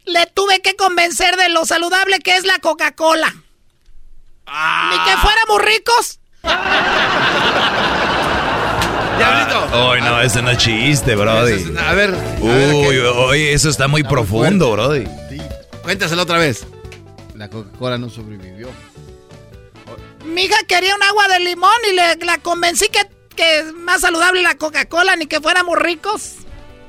Le 0.07 0.27
tuve 0.27 0.63
que 0.63 0.77
convencer 0.77 1.37
de 1.37 1.49
lo 1.49 1.65
saludable 1.67 2.21
que 2.21 2.37
es 2.37 2.45
la 2.45 2.59
Coca-Cola. 2.61 3.29
Ni 3.31 4.99
que 5.05 5.17
fuéramos 5.19 5.63
ricos. 5.63 6.21
Diablito. 9.19 9.91
Ay, 9.93 10.01
no, 10.03 10.21
ese 10.21 10.43
no 10.43 10.51
es 10.51 10.59
chiste, 10.59 11.17
Brody. 11.17 11.77
A 11.79 11.95
ver. 11.95 12.15
a 12.15 12.15
ver, 12.15 12.15
Uy, 12.41 12.99
oye, 12.99 13.53
eso 13.53 13.69
está 13.69 13.89
muy 13.89 14.05
profundo, 14.05 14.71
Brody. 14.73 15.07
Cuéntaselo 15.83 16.23
otra 16.23 16.39
vez. 16.39 16.67
La 17.35 17.49
Coca-Cola 17.49 17.99
no 17.99 18.09
sobrevivió. 18.09 18.69
Mi 20.25 20.43
hija 20.45 20.57
quería 20.67 20.95
un 20.95 21.03
agua 21.03 21.29
de 21.29 21.41
limón 21.41 21.71
y 21.91 21.95
le, 21.95 22.17
la 22.25 22.39
convencí 22.39 22.89
que, 22.89 23.09
que 23.35 23.61
es 23.61 23.73
más 23.73 24.01
saludable 24.03 24.43
la 24.43 24.57
Coca-Cola, 24.57 25.17
ni 25.17 25.27
que 25.27 25.41
fuéramos 25.41 25.79
ricos. 25.79 26.35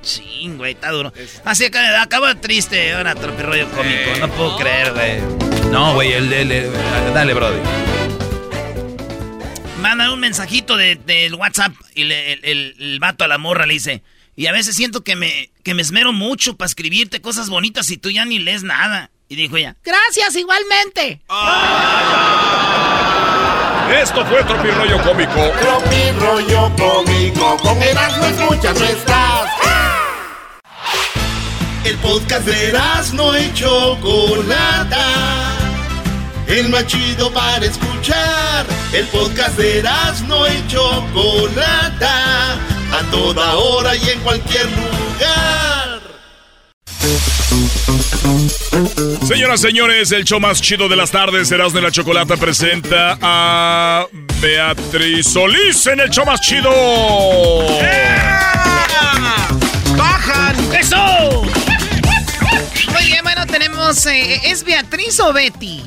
Ching, 0.01 0.57
güey, 0.57 0.73
está 0.73 0.91
duro. 0.91 1.11
Así 1.45 1.69
que 1.69 1.77
acabo 1.79 2.33
triste 2.37 2.93
ahora, 2.93 3.15
tropirroyo 3.15 3.67
cómico. 3.71 4.17
No 4.19 4.29
puedo 4.29 4.57
creer, 4.57 4.93
güey. 4.93 5.21
No, 5.71 5.93
güey, 5.95 6.13
el, 6.13 6.31
el- 6.31 6.51
el- 6.51 6.71
dale, 7.13 7.33
Brody. 7.33 7.59
Mandan 9.81 10.09
un 10.11 10.19
mensajito 10.19 10.75
de- 10.77 10.95
del 10.95 11.35
WhatsApp 11.35 11.73
y 11.93 12.05
le- 12.05 12.33
el, 12.33 12.39
el- 12.45 12.75
el 12.79 12.99
vato 12.99 13.23
a 13.23 13.27
la 13.27 13.37
morra 13.37 13.65
le 13.65 13.73
dice. 13.73 14.01
Y 14.35 14.45
a 14.47 14.51
veces 14.51 14.75
siento 14.75 15.03
que 15.03 15.15
me, 15.15 15.49
que 15.63 15.73
me 15.73 15.81
esmero 15.81 16.13
mucho 16.13 16.55
para 16.57 16.67
escribirte 16.67 17.21
cosas 17.21 17.49
bonitas 17.49 17.89
y 17.89 17.97
tú 17.97 18.09
ya 18.11 18.23
ni 18.25 18.39
lees 18.39 18.63
nada. 18.63 19.09
Y 19.29 19.35
dijo 19.35 19.57
ella, 19.57 19.75
Gracias, 19.83 20.35
igualmente. 20.35 21.21
Esto 24.01 24.25
fue 24.25 24.43
Tropirollo 24.43 25.01
Cómico. 25.01 25.51
Tropi 25.61 26.11
rollo 26.19 26.71
cómico, 26.77 27.57
con 27.57 27.81
Erasmo 27.81 28.25
escuchas 28.25 28.79
no 28.79 28.85
estás. 28.85 29.16
El 31.87 31.95
podcast 31.99 32.45
de 32.45 32.67
Erasmo 32.67 33.31
y 33.37 33.53
Chocolata. 33.53 35.05
El 36.45 36.67
más 36.67 36.85
chido 36.85 37.31
para 37.31 37.65
escuchar. 37.65 38.65
El 38.91 39.05
podcast 39.05 39.57
de 39.57 39.79
Erasmo 39.79 40.45
y 40.47 40.67
Chocolata. 40.67 42.55
A 42.91 43.03
toda 43.09 43.55
hora 43.55 43.95
y 43.95 44.09
en 44.09 44.19
cualquier 44.19 44.65
lugar. 44.65 46.01
Señoras, 49.25 49.61
señores, 49.61 50.11
el 50.11 50.25
show 50.25 50.41
más 50.41 50.61
chido 50.61 50.89
de 50.89 50.97
las 50.97 51.11
tardes, 51.11 51.49
Erasmo 51.49 51.79
de 51.79 51.85
la 51.85 51.91
Chocolata, 51.91 52.35
presenta 52.35 53.17
a 53.21 54.05
Beatriz 54.41 55.25
Solís 55.25 55.87
en 55.87 56.01
el 56.01 56.09
show 56.09 56.25
más 56.25 56.41
chido. 56.41 56.69
¡Bajan! 59.95 60.75
¡Eso! 60.77 61.16
Tenemos. 63.87 64.05
eh, 64.07 64.51
¿Es 64.51 64.63
Beatriz 64.63 65.19
o 65.21 65.31
Betty? 65.31 65.81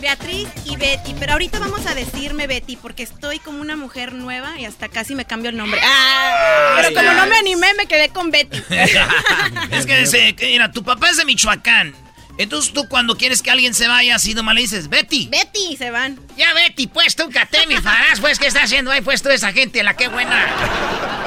Beatriz 0.00 0.48
y 0.64 0.76
Betty, 0.76 1.14
pero 1.18 1.32
ahorita 1.32 1.60
vamos 1.60 1.86
a 1.86 1.94
decirme 1.94 2.46
Betty 2.46 2.76
porque 2.76 3.04
estoy 3.04 3.38
como 3.38 3.60
una 3.60 3.76
mujer 3.76 4.12
nueva 4.12 4.58
y 4.58 4.64
hasta 4.66 4.88
casi 4.88 5.14
me 5.14 5.24
cambio 5.24 5.50
el 5.50 5.56
nombre. 5.56 5.80
Ah, 5.82 6.74
pero 6.76 6.92
como 6.94 7.12
no 7.12 7.26
me 7.26 7.36
animé 7.36 7.72
me 7.74 7.86
quedé 7.86 8.08
con 8.10 8.30
Betty. 8.30 8.58
es 9.70 9.86
que 9.86 9.96
dice, 9.98 10.34
mira, 10.40 10.72
tu 10.72 10.82
papá 10.82 11.08
es 11.10 11.16
de 11.16 11.24
Michoacán. 11.24 11.94
Entonces 12.36 12.72
tú 12.72 12.88
cuando 12.88 13.16
quieres 13.16 13.42
que 13.42 13.50
alguien 13.50 13.74
se 13.74 13.86
vaya, 13.88 14.16
así 14.16 14.34
nomás 14.34 14.54
le 14.54 14.62
dices, 14.62 14.88
Betty. 14.88 15.28
Betty, 15.28 15.76
se 15.76 15.90
van. 15.90 16.18
Ya 16.36 16.52
Betty, 16.54 16.86
pues 16.86 17.14
tú, 17.14 17.30
mi 17.68 17.76
farás, 17.76 18.20
pues, 18.20 18.38
¿qué 18.38 18.48
está 18.48 18.64
haciendo 18.64 18.90
ahí? 18.90 19.00
Pues 19.00 19.22
tú 19.22 19.30
esa 19.30 19.52
gente, 19.52 19.82
la 19.82 19.94
que 19.94 20.08
buena. 20.08 21.21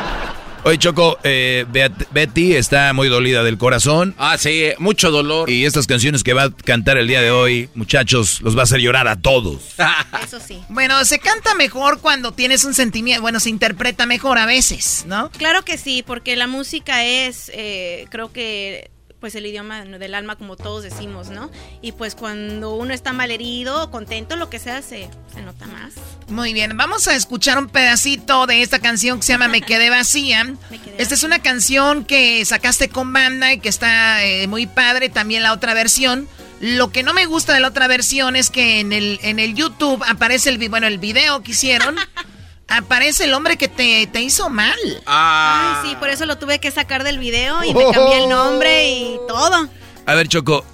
Oye, 0.66 0.80
Choco, 0.80 1.20
eh, 1.24 1.64
Betty 2.10 2.56
está 2.56 2.92
muy 2.94 3.08
dolida 3.08 3.44
del 3.44 3.60
corazón. 3.60 4.16
Ah, 4.18 4.36
sí, 4.40 4.70
mucho 4.80 5.12
dolor. 5.12 5.48
Y 5.48 5.64
estas 5.64 5.86
canciones 5.86 6.24
que 6.24 6.34
va 6.34 6.46
a 6.46 6.50
cantar 6.50 6.98
el 6.98 7.08
día 7.08 7.22
de 7.22 7.30
hoy, 7.30 7.70
muchachos, 7.76 8.42
los 8.42 8.58
va 8.58 8.62
a 8.62 8.64
hacer 8.64 8.80
llorar 8.80 9.08
a 9.08 9.16
todos. 9.16 9.76
Eso 10.24 10.40
sí. 10.40 10.60
Bueno, 10.70 11.06
se 11.06 11.20
canta 11.20 11.54
mejor 11.54 12.00
cuando 12.02 12.32
tienes 12.32 12.66
un 12.66 12.74
sentimiento, 12.74 13.22
bueno, 13.22 13.40
se 13.40 13.52
interpreta 13.52 14.08
mejor 14.08 14.40
a 14.40 14.48
veces, 14.48 15.04
¿no? 15.06 15.30
Claro 15.38 15.64
que 15.64 15.78
sí, 15.78 16.02
porque 16.02 16.36
la 16.36 16.48
música 16.48 17.06
es, 17.06 17.52
eh, 17.54 18.08
creo 18.10 18.34
que 18.34 18.90
pues 19.26 19.34
el 19.34 19.48
idioma 19.48 19.84
del 19.84 20.14
alma 20.14 20.36
como 20.36 20.56
todos 20.56 20.84
decimos, 20.84 21.30
¿no? 21.30 21.50
Y 21.82 21.94
pues 21.94 22.14
cuando 22.14 22.76
uno 22.76 22.94
está 22.94 23.12
mal 23.12 23.32
herido, 23.32 23.90
contento, 23.90 24.36
lo 24.36 24.52
que 24.52 24.60
sea, 24.60 24.84
se, 24.84 25.10
se 25.34 25.42
nota 25.42 25.66
más. 25.66 25.96
Muy 26.28 26.54
bien, 26.54 26.78
vamos 26.78 27.08
a 27.08 27.16
escuchar 27.16 27.58
un 27.58 27.68
pedacito 27.68 28.46
de 28.46 28.62
esta 28.62 28.78
canción 28.78 29.18
que 29.18 29.26
se 29.26 29.34
llama 29.34 29.48
Me 29.48 29.64
quedé 29.64 29.90
vacía. 29.90 30.54
esta 31.00 31.16
es 31.16 31.24
una 31.24 31.40
canción 31.40 32.06
que 32.06 32.46
sacaste 32.46 32.88
con 32.88 33.14
banda 33.14 33.52
y 33.52 33.58
que 33.58 33.68
está 33.68 34.24
eh, 34.24 34.46
muy 34.46 34.68
padre, 34.68 35.10
también 35.10 35.42
la 35.42 35.54
otra 35.54 35.74
versión. 35.74 36.28
Lo 36.62 36.92
que 36.92 37.02
no 37.02 37.16
me 37.16 37.26
gusta 37.26 37.52
de 37.52 37.62
la 37.62 37.70
otra 37.70 37.88
versión 37.88 38.36
es 38.36 38.52
que 38.52 38.80
en 38.80 38.94
el, 38.94 39.20
en 39.24 39.40
el 39.40 39.56
YouTube 39.56 40.04
aparece 40.08 40.52
el, 40.52 40.70
bueno, 40.70 40.86
el 40.86 41.00
video 41.00 41.42
que 41.42 41.54
hicieron. 41.54 41.96
aparece 42.68 43.26
el 43.26 43.34
hombre 43.34 43.58
que 43.58 43.68
te, 43.68 44.22
hizo 44.22 44.50
mal. 44.50 44.78
Ah. 45.06 45.82
Ay, 45.84 45.90
sí, 45.90 45.96
por 45.98 46.10
eso 46.10 46.26
lo 46.26 46.38
tuve 46.38 46.60
que 46.60 46.72
sacar 46.72 47.04
del 47.04 47.20
video 47.20 47.64
y 47.64 47.74
me 47.74 47.84
cambié 47.92 48.24
el 48.24 48.30
nombre 48.30 48.90
y 48.90 49.18
todo. 49.28 49.70
A 50.06 50.16
ver, 50.16 50.28
Choco, 50.28 50.66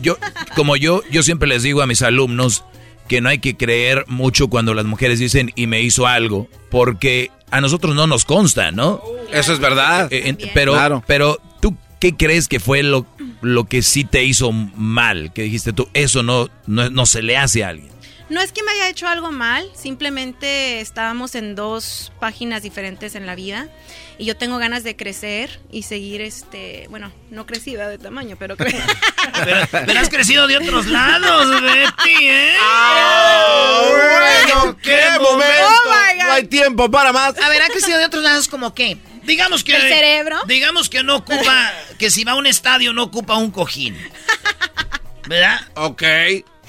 yo, 0.00 0.16
como 0.54 0.76
yo, 0.76 1.02
yo 1.10 1.22
siempre 1.22 1.48
les 1.48 1.62
digo 1.62 1.82
a 1.82 1.86
mis 1.86 2.02
alumnos 2.02 2.64
que 3.08 3.20
no 3.20 3.28
hay 3.28 3.38
que 3.38 3.56
creer 3.56 4.04
mucho 4.08 4.48
cuando 4.48 4.74
las 4.74 4.84
mujeres 4.84 5.18
dicen 5.18 5.52
y 5.54 5.66
me 5.66 5.80
hizo 5.80 6.06
algo, 6.06 6.48
porque 6.70 7.30
a 7.50 7.60
nosotros 7.60 7.94
no 7.94 8.06
nos 8.06 8.24
consta, 8.24 8.72
¿no? 8.72 9.02
Eso 9.30 9.52
es 9.52 9.58
verdad. 9.58 10.08
Eh, 10.10 10.36
pero, 10.54 11.02
pero 11.06 11.38
tú, 11.60 11.76
¿qué 12.00 12.16
crees 12.16 12.48
que 12.48 12.60
fue 12.60 12.82
lo, 12.82 13.06
lo 13.42 13.64
que 13.64 13.82
sí 13.82 14.04
te 14.04 14.24
hizo 14.24 14.52
mal? 14.52 15.32
Que 15.34 15.42
dijiste 15.42 15.72
tú, 15.72 15.88
eso 15.92 16.22
no, 16.22 16.48
no, 16.66 16.88
no 16.88 17.06
se 17.06 17.22
le 17.22 17.36
hace 17.36 17.64
a 17.64 17.68
alguien. 17.68 17.92
No 18.32 18.40
es 18.40 18.50
que 18.50 18.62
me 18.62 18.70
haya 18.70 18.88
hecho 18.88 19.06
algo 19.08 19.30
mal, 19.30 19.70
simplemente 19.74 20.80
estábamos 20.80 21.34
en 21.34 21.54
dos 21.54 22.12
páginas 22.18 22.62
diferentes 22.62 23.14
en 23.14 23.26
la 23.26 23.34
vida 23.34 23.68
y 24.16 24.24
yo 24.24 24.38
tengo 24.38 24.56
ganas 24.56 24.84
de 24.84 24.96
crecer 24.96 25.60
y 25.70 25.82
seguir 25.82 26.22
este, 26.22 26.86
bueno, 26.88 27.12
no 27.28 27.44
crecida 27.44 27.90
de 27.90 27.98
tamaño, 27.98 28.36
pero 28.38 28.56
pero, 28.56 28.70
pero, 29.70 30.00
has 30.00 30.08
crecido 30.08 30.46
de 30.46 30.56
otros 30.56 30.86
lados, 30.86 31.60
Betty, 31.60 32.26
¿eh? 32.26 32.56
Ah, 32.58 33.82
bueno, 33.90 34.78
qué, 34.78 34.98
momento. 35.20 35.66
Oh 35.68 36.24
no 36.24 36.32
hay 36.32 36.44
tiempo 36.44 36.90
para 36.90 37.12
más. 37.12 37.38
A 37.38 37.50
ver, 37.50 37.60
ha 37.60 37.66
crecido 37.66 37.98
de 37.98 38.06
otros 38.06 38.22
lados 38.22 38.48
como 38.48 38.72
qué? 38.72 38.96
Digamos 39.24 39.62
que 39.62 39.76
el 39.76 39.82
cerebro. 39.82 40.40
Digamos 40.46 40.88
que 40.88 41.02
no 41.02 41.16
ocupa 41.16 41.70
que 41.98 42.10
si 42.10 42.24
va 42.24 42.32
a 42.32 42.36
un 42.36 42.46
estadio 42.46 42.94
no 42.94 43.02
ocupa 43.02 43.36
un 43.36 43.50
cojín. 43.50 43.94
¿Verdad? 45.28 45.60
Ok. 45.74 46.02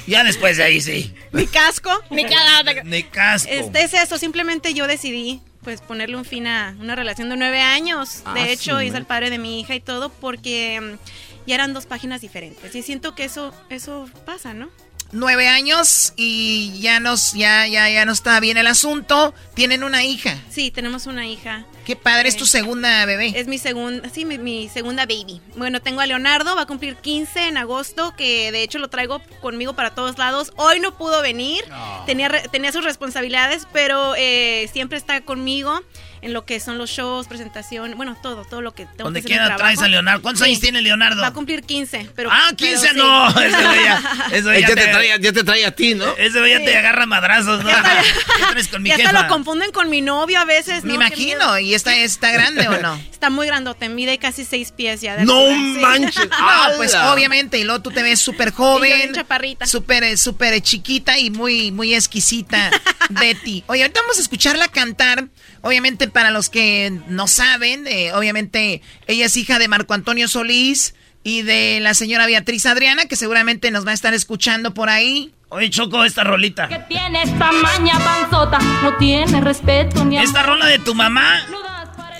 Ya 0.07 0.23
después 0.23 0.57
de 0.57 0.63
ahí 0.63 0.81
sí. 0.81 1.13
Ni 1.31 1.47
casco, 1.47 1.91
ni 2.09 3.03
casco. 3.03 3.49
Este 3.51 3.83
es 3.83 3.93
eso, 3.93 4.17
simplemente 4.17 4.73
yo 4.73 4.87
decidí 4.87 5.41
pues 5.63 5.81
ponerle 5.81 6.17
un 6.17 6.25
fin 6.25 6.45
a 6.45 6.75
una 6.79 6.95
relación 6.95 7.29
de 7.29 7.37
nueve 7.37 7.61
años. 7.61 8.23
de 8.33 8.41
ah, 8.41 8.49
hecho, 8.49 8.81
hice 8.81 8.97
el 8.97 9.05
padre 9.05 9.29
de 9.29 9.37
mi 9.37 9.61
hija 9.61 9.75
y 9.75 9.79
todo 9.79 10.09
porque 10.09 10.79
mm, 10.81 11.47
ya 11.47 11.55
eran 11.55 11.73
dos 11.73 11.85
páginas 11.85 12.21
diferentes. 12.21 12.75
Y 12.75 12.81
siento 12.81 13.15
que 13.15 13.23
eso, 13.23 13.53
eso 13.69 14.09
pasa, 14.25 14.53
¿no? 14.53 14.69
Nueve 15.13 15.47
años 15.47 16.13
y 16.15 16.79
ya 16.79 16.99
nos, 16.99 17.33
ya, 17.33 17.67
ya, 17.67 17.89
ya 17.89 18.05
no 18.05 18.11
está 18.11 18.39
bien 18.39 18.57
el 18.57 18.67
asunto. 18.67 19.33
Tienen 19.53 19.83
una 19.83 20.03
hija. 20.03 20.37
Sí, 20.49 20.71
tenemos 20.71 21.05
una 21.05 21.27
hija. 21.27 21.65
Qué 21.85 21.97
padre, 21.97 22.29
es 22.29 22.37
tu 22.37 22.45
segunda 22.45 23.05
bebé. 23.05 23.33
Es 23.35 23.47
mi 23.47 23.57
segunda, 23.57 24.09
sí, 24.09 24.23
mi, 24.23 24.69
segunda 24.69 25.05
baby. 25.05 25.41
Bueno, 25.57 25.81
tengo 25.81 25.99
a 25.99 26.05
Leonardo, 26.05 26.55
va 26.55 26.61
a 26.61 26.65
cumplir 26.65 26.95
15 26.95 27.47
en 27.47 27.57
agosto, 27.57 28.15
que 28.15 28.51
de 28.53 28.63
hecho 28.63 28.79
lo 28.79 28.89
traigo 28.89 29.21
conmigo 29.41 29.73
para 29.73 29.93
todos 29.93 30.17
lados. 30.17 30.53
Hoy 30.55 30.79
no 30.79 30.97
pudo 30.97 31.21
venir, 31.21 31.65
tenía, 32.05 32.29
tenía 32.51 32.71
sus 32.71 32.85
responsabilidades, 32.85 33.67
pero 33.73 34.15
eh, 34.15 34.69
siempre 34.71 34.97
está 34.97 35.21
conmigo 35.21 35.81
en 36.23 36.31
lo 36.31 36.45
que 36.45 36.59
son 36.61 36.77
los 36.77 36.89
shows, 36.89 37.27
presentación, 37.27 37.95
bueno, 37.97 38.15
todo, 38.21 38.45
todo 38.45 38.61
lo 38.61 38.73
que 38.73 38.85
tengo 38.85 39.03
Donde 39.03 39.21
quiera 39.21 39.57
traes 39.57 39.81
a 39.81 39.89
Leonardo. 39.89 40.21
¿Cuántos 40.21 40.41
años 40.43 40.61
tiene 40.61 40.81
Leonardo? 40.81 41.21
Va 41.21 41.27
a 41.27 41.33
cumplir 41.33 41.63
15, 41.63 42.11
pero... 42.15 42.29
Ah, 42.31 42.51
15 42.55 42.93
no. 42.93 43.27
Ese 44.31 44.43
ya, 44.43 44.59
ya, 44.59 44.67
te, 44.67 44.73
trae, 44.73 45.19
ya 45.19 45.33
te 45.33 45.43
trae 45.43 45.65
a 45.65 45.71
ti, 45.71 45.95
¿no? 45.95 46.05
Ese 46.17 46.49
ya 46.49 46.63
te 46.63 46.77
agarra 46.77 47.05
madrazos, 47.05 47.61
¿no? 47.61 47.69
Ya, 47.69 47.83
con 48.71 48.81
mi 48.81 48.89
ya 48.89 49.11
lo 49.11 49.27
confunden 49.27 49.71
con 49.73 49.89
mi 49.89 49.99
novio 49.99 50.39
a 50.39 50.45
veces, 50.45 50.85
Me 50.85 50.93
imagino, 50.93 51.59
¿y 51.59 51.73
esta 51.73 51.93
está 51.95 52.31
grande 52.31 52.69
o 52.69 52.81
no? 52.81 52.95
Está 53.11 53.29
muy 53.29 53.45
grandote, 53.45 53.89
mide 53.89 54.17
casi 54.17 54.45
6 54.45 54.71
pies 54.71 55.01
ya. 55.01 55.17
no 55.25 55.49
manches. 55.81 56.29
no, 56.29 56.77
pues 56.77 56.95
obviamente, 56.95 57.59
y 57.59 57.65
luego 57.65 57.81
tú 57.81 57.91
te 57.91 58.01
ves 58.01 58.21
súper 58.21 58.51
joven. 58.51 59.13
chaparrita. 59.13 59.65
Súper, 59.65 60.17
súper 60.17 60.61
chiquita 60.61 61.19
y 61.19 61.29
muy, 61.31 61.71
muy 61.71 61.93
exquisita, 61.93 62.71
Betty. 63.09 63.65
Oye, 63.67 63.81
ahorita 63.81 63.99
vamos 64.01 64.19
a 64.19 64.21
escucharla 64.21 64.69
cantar 64.69 65.27
Obviamente, 65.65 66.09
para 66.09 66.29
los 66.29 66.49
que 66.49 66.91
no 67.07 67.25
saben, 67.25 67.87
eh, 67.87 68.11
obviamente 68.11 68.81
ella 69.07 69.27
es 69.27 69.37
hija 69.37 69.59
de 69.59 69.69
Marco 69.69 69.93
Antonio 69.93 70.27
Solís 70.27 70.93
y 71.23 71.43
de 71.43 71.79
la 71.79 71.93
señora 71.93 72.25
Beatriz 72.25 72.65
Adriana, 72.65 73.05
que 73.05 73.15
seguramente 73.15 73.71
nos 73.71 73.87
va 73.87 73.91
a 73.91 73.93
estar 73.93 74.13
escuchando 74.13 74.73
por 74.73 74.89
ahí. 74.89 75.33
Oye, 75.47 75.69
Choco, 75.69 76.03
esta 76.03 76.25
rolita. 76.25 76.67
Que 76.67 76.79
tiene 76.79 77.23
esta 77.23 77.53
maña 77.53 77.97
panzota, 77.97 78.59
no 78.83 78.97
tiene 78.97 79.39
respeto 79.39 80.03
ni 80.03 80.17
Esta 80.17 80.43
rola 80.43 80.65
de 80.65 80.79
tu 80.79 80.95
mamá. 80.95 81.39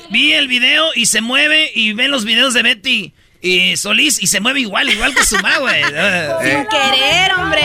Vi 0.09 0.31
el 0.31 0.47
video 0.47 0.91
y 0.95 1.07
se 1.07 1.19
mueve 1.19 1.69
y 1.75 1.91
ve 1.91 2.07
los 2.07 2.23
videos 2.23 2.53
de 2.53 2.63
Betty 2.63 3.13
y 3.43 3.75
Solís 3.75 4.23
y 4.23 4.27
se 4.27 4.39
mueve 4.39 4.61
igual, 4.61 4.89
igual 4.89 5.13
que 5.13 5.25
su 5.25 5.35
mamá, 5.35 5.57
güey. 5.57 5.83
Sin 5.83 6.65
querer, 6.65 7.33
hombre. 7.37 7.61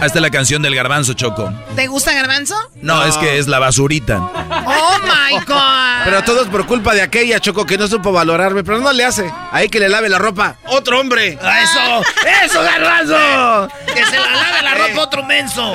Hasta 0.00 0.20
la 0.20 0.28
canción 0.28 0.60
del 0.60 0.74
garbanzo, 0.74 1.14
Choco. 1.14 1.52
¿Te 1.76 1.86
gusta 1.86 2.12
garbanzo? 2.12 2.56
No, 2.82 3.04
es 3.04 3.16
que 3.18 3.38
es 3.38 3.46
la 3.46 3.60
basurita. 3.60 4.18
Oh 4.18 4.98
my 5.04 5.38
God. 5.46 6.04
Pero 6.04 6.24
todo 6.24 6.42
es 6.42 6.48
por 6.48 6.66
culpa 6.66 6.94
de 6.94 7.02
aquella, 7.02 7.38
Choco, 7.38 7.64
que 7.64 7.78
no 7.78 7.86
supo 7.86 8.10
valorarme, 8.10 8.64
pero 8.64 8.78
no 8.78 8.92
le 8.92 9.04
hace. 9.04 9.32
Ahí 9.52 9.68
que 9.68 9.78
le 9.78 9.88
lave 9.88 10.08
la 10.08 10.18
ropa. 10.18 10.56
Otro 10.66 10.98
hombre. 11.00 11.38
Ah, 11.40 11.62
eso, 11.62 12.02
eso, 12.44 12.62
garbanzo. 12.62 13.68
Que 13.94 14.04
se 14.04 14.18
la 14.18 14.30
lave 14.34 14.62
la 14.62 14.74
ropa 14.74 15.00
otro 15.00 15.22
menso. 15.22 15.74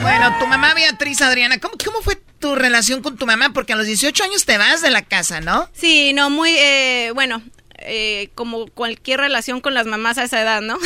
Bueno, 0.00 0.36
tu 0.38 0.46
mamá 0.46 0.74
Beatriz 0.74 1.20
Adriana, 1.22 1.58
¿cómo, 1.58 1.74
¿cómo 1.84 2.02
fue 2.02 2.18
tu 2.38 2.54
relación 2.54 3.02
con 3.02 3.16
tu 3.16 3.26
mamá? 3.26 3.52
Porque 3.52 3.72
a 3.72 3.76
los 3.76 3.86
18 3.86 4.24
años 4.24 4.44
te 4.44 4.58
vas 4.58 4.82
de 4.82 4.90
la 4.90 5.02
casa, 5.02 5.40
¿no? 5.40 5.68
Sí, 5.72 6.12
no, 6.12 6.30
muy, 6.30 6.50
eh, 6.56 7.10
bueno, 7.14 7.42
eh, 7.80 8.30
como 8.34 8.66
cualquier 8.66 9.20
relación 9.20 9.60
con 9.60 9.72
las 9.72 9.86
mamás 9.86 10.18
a 10.18 10.24
esa 10.24 10.42
edad, 10.42 10.60
¿no? 10.60 10.76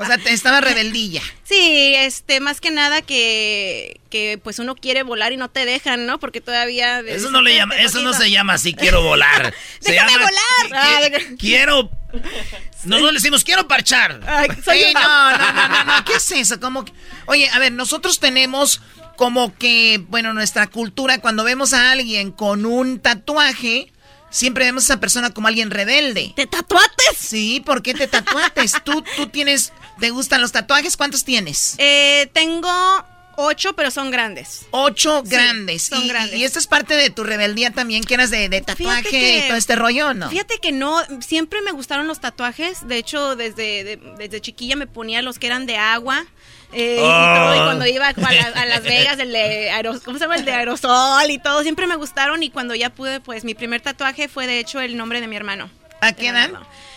o 0.00 0.04
sea, 0.04 0.18
te 0.18 0.32
estaba 0.32 0.60
rebeldilla. 0.60 1.22
Sí, 1.46 1.94
este, 1.94 2.40
más 2.40 2.60
que 2.60 2.72
nada 2.72 3.02
que, 3.02 4.00
que 4.10 4.36
pues 4.42 4.58
uno 4.58 4.74
quiere 4.74 5.04
volar 5.04 5.30
y 5.30 5.36
no 5.36 5.48
te 5.48 5.64
dejan, 5.64 6.04
¿no? 6.04 6.18
Porque 6.18 6.40
todavía... 6.40 6.98
Eso 7.06 7.30
no 7.30 7.40
le 7.40 7.54
llama, 7.54 7.76
eso 7.76 8.02
no 8.02 8.12
se 8.14 8.32
llama 8.32 8.54
así, 8.54 8.74
quiero 8.74 9.00
volar. 9.04 9.54
Se 9.80 9.92
Déjame 9.92 10.14
volar. 10.14 10.32
Ah, 10.72 11.00
quiero... 11.38 11.88
Nosotros 12.82 13.12
le 13.12 13.18
decimos, 13.18 13.44
quiero 13.44 13.68
parchar. 13.68 14.20
Ay, 14.26 14.48
no, 14.92 15.38
no, 15.38 15.52
no, 15.52 15.84
no, 15.84 16.04
¿qué 16.04 16.14
es 16.14 16.32
eso? 16.32 16.58
Como 16.58 16.84
Oye, 17.26 17.48
a 17.50 17.60
ver, 17.60 17.70
nosotros 17.70 18.18
tenemos 18.18 18.80
como 19.16 19.54
que, 19.56 20.04
bueno, 20.08 20.32
nuestra 20.32 20.66
cultura, 20.66 21.20
cuando 21.20 21.44
vemos 21.44 21.72
a 21.72 21.90
alguien 21.90 22.30
con 22.30 22.66
un 22.66 23.00
tatuaje, 23.00 23.92
siempre 24.30 24.66
vemos 24.66 24.84
a 24.84 24.94
esa 24.94 25.00
persona 25.00 25.30
como 25.30 25.48
alguien 25.48 25.70
rebelde. 25.70 26.32
¿Te 26.36 26.46
tatuates? 26.46 27.16
Sí, 27.18 27.62
¿por 27.64 27.82
qué 27.82 27.94
te 27.94 28.06
tatuates? 28.06 28.74
¿Tú, 28.84 29.02
tú 29.16 29.26
tienes, 29.28 29.72
te 29.98 30.10
gustan 30.10 30.40
los 30.40 30.52
tatuajes? 30.52 30.96
¿Cuántos 30.96 31.24
tienes? 31.24 31.74
Eh, 31.78 32.30
tengo 32.32 32.70
ocho, 33.36 33.74
pero 33.74 33.90
son 33.90 34.10
grandes. 34.10 34.66
Ocho 34.70 35.22
grandes. 35.22 35.84
Son 35.84 36.02
y, 36.02 36.08
grandes. 36.08 36.38
Y 36.38 36.44
esto 36.44 36.58
es 36.58 36.66
parte 36.66 36.94
de 36.94 37.10
tu 37.10 37.24
rebeldía 37.24 37.70
también, 37.70 38.02
que 38.02 38.14
eras 38.14 38.30
de, 38.30 38.48
tatuaje 38.60 39.38
y 39.38 39.48
todo 39.48 39.56
este 39.56 39.76
rollo, 39.76 40.14
¿no? 40.14 40.30
Fíjate 40.30 40.58
que 40.58 40.72
no, 40.72 41.00
siempre 41.20 41.62
me 41.62 41.72
gustaron 41.72 42.06
los 42.06 42.20
tatuajes. 42.20 42.86
De 42.88 42.96
hecho, 42.98 43.36
desde, 43.36 43.98
desde 44.18 44.40
chiquilla 44.40 44.76
me 44.76 44.86
ponía 44.86 45.22
los 45.22 45.38
que 45.38 45.46
eran 45.46 45.66
de 45.66 45.76
agua. 45.76 46.26
Eh, 46.72 46.98
y, 46.98 47.36
todo, 47.36 47.54
y, 47.54 47.58
cuando 47.58 47.86
iba 47.86 48.08
a, 48.08 48.66
Las 48.66 48.82
Vegas, 48.82 49.18
el 49.18 49.32
de, 49.32 49.70
¿cómo 50.04 50.18
se 50.18 50.24
llama? 50.24 50.36
el 50.36 50.44
de 50.44 50.52
aerosol 50.52 51.30
y 51.30 51.38
todo, 51.38 51.62
siempre 51.62 51.86
me 51.86 51.96
gustaron 51.96 52.42
y 52.42 52.50
cuando 52.50 52.74
ya 52.74 52.90
pude, 52.90 53.20
pues 53.20 53.44
mi 53.44 53.54
primer 53.54 53.80
tatuaje 53.80 54.28
fue 54.28 54.46
de 54.46 54.58
hecho 54.58 54.80
el 54.80 54.96
nombre 54.96 55.20
de 55.20 55.28
mi 55.28 55.36
hermano. 55.36 55.70
¿A 56.00 56.12
qué 56.12 56.28
edad? 56.28 56.50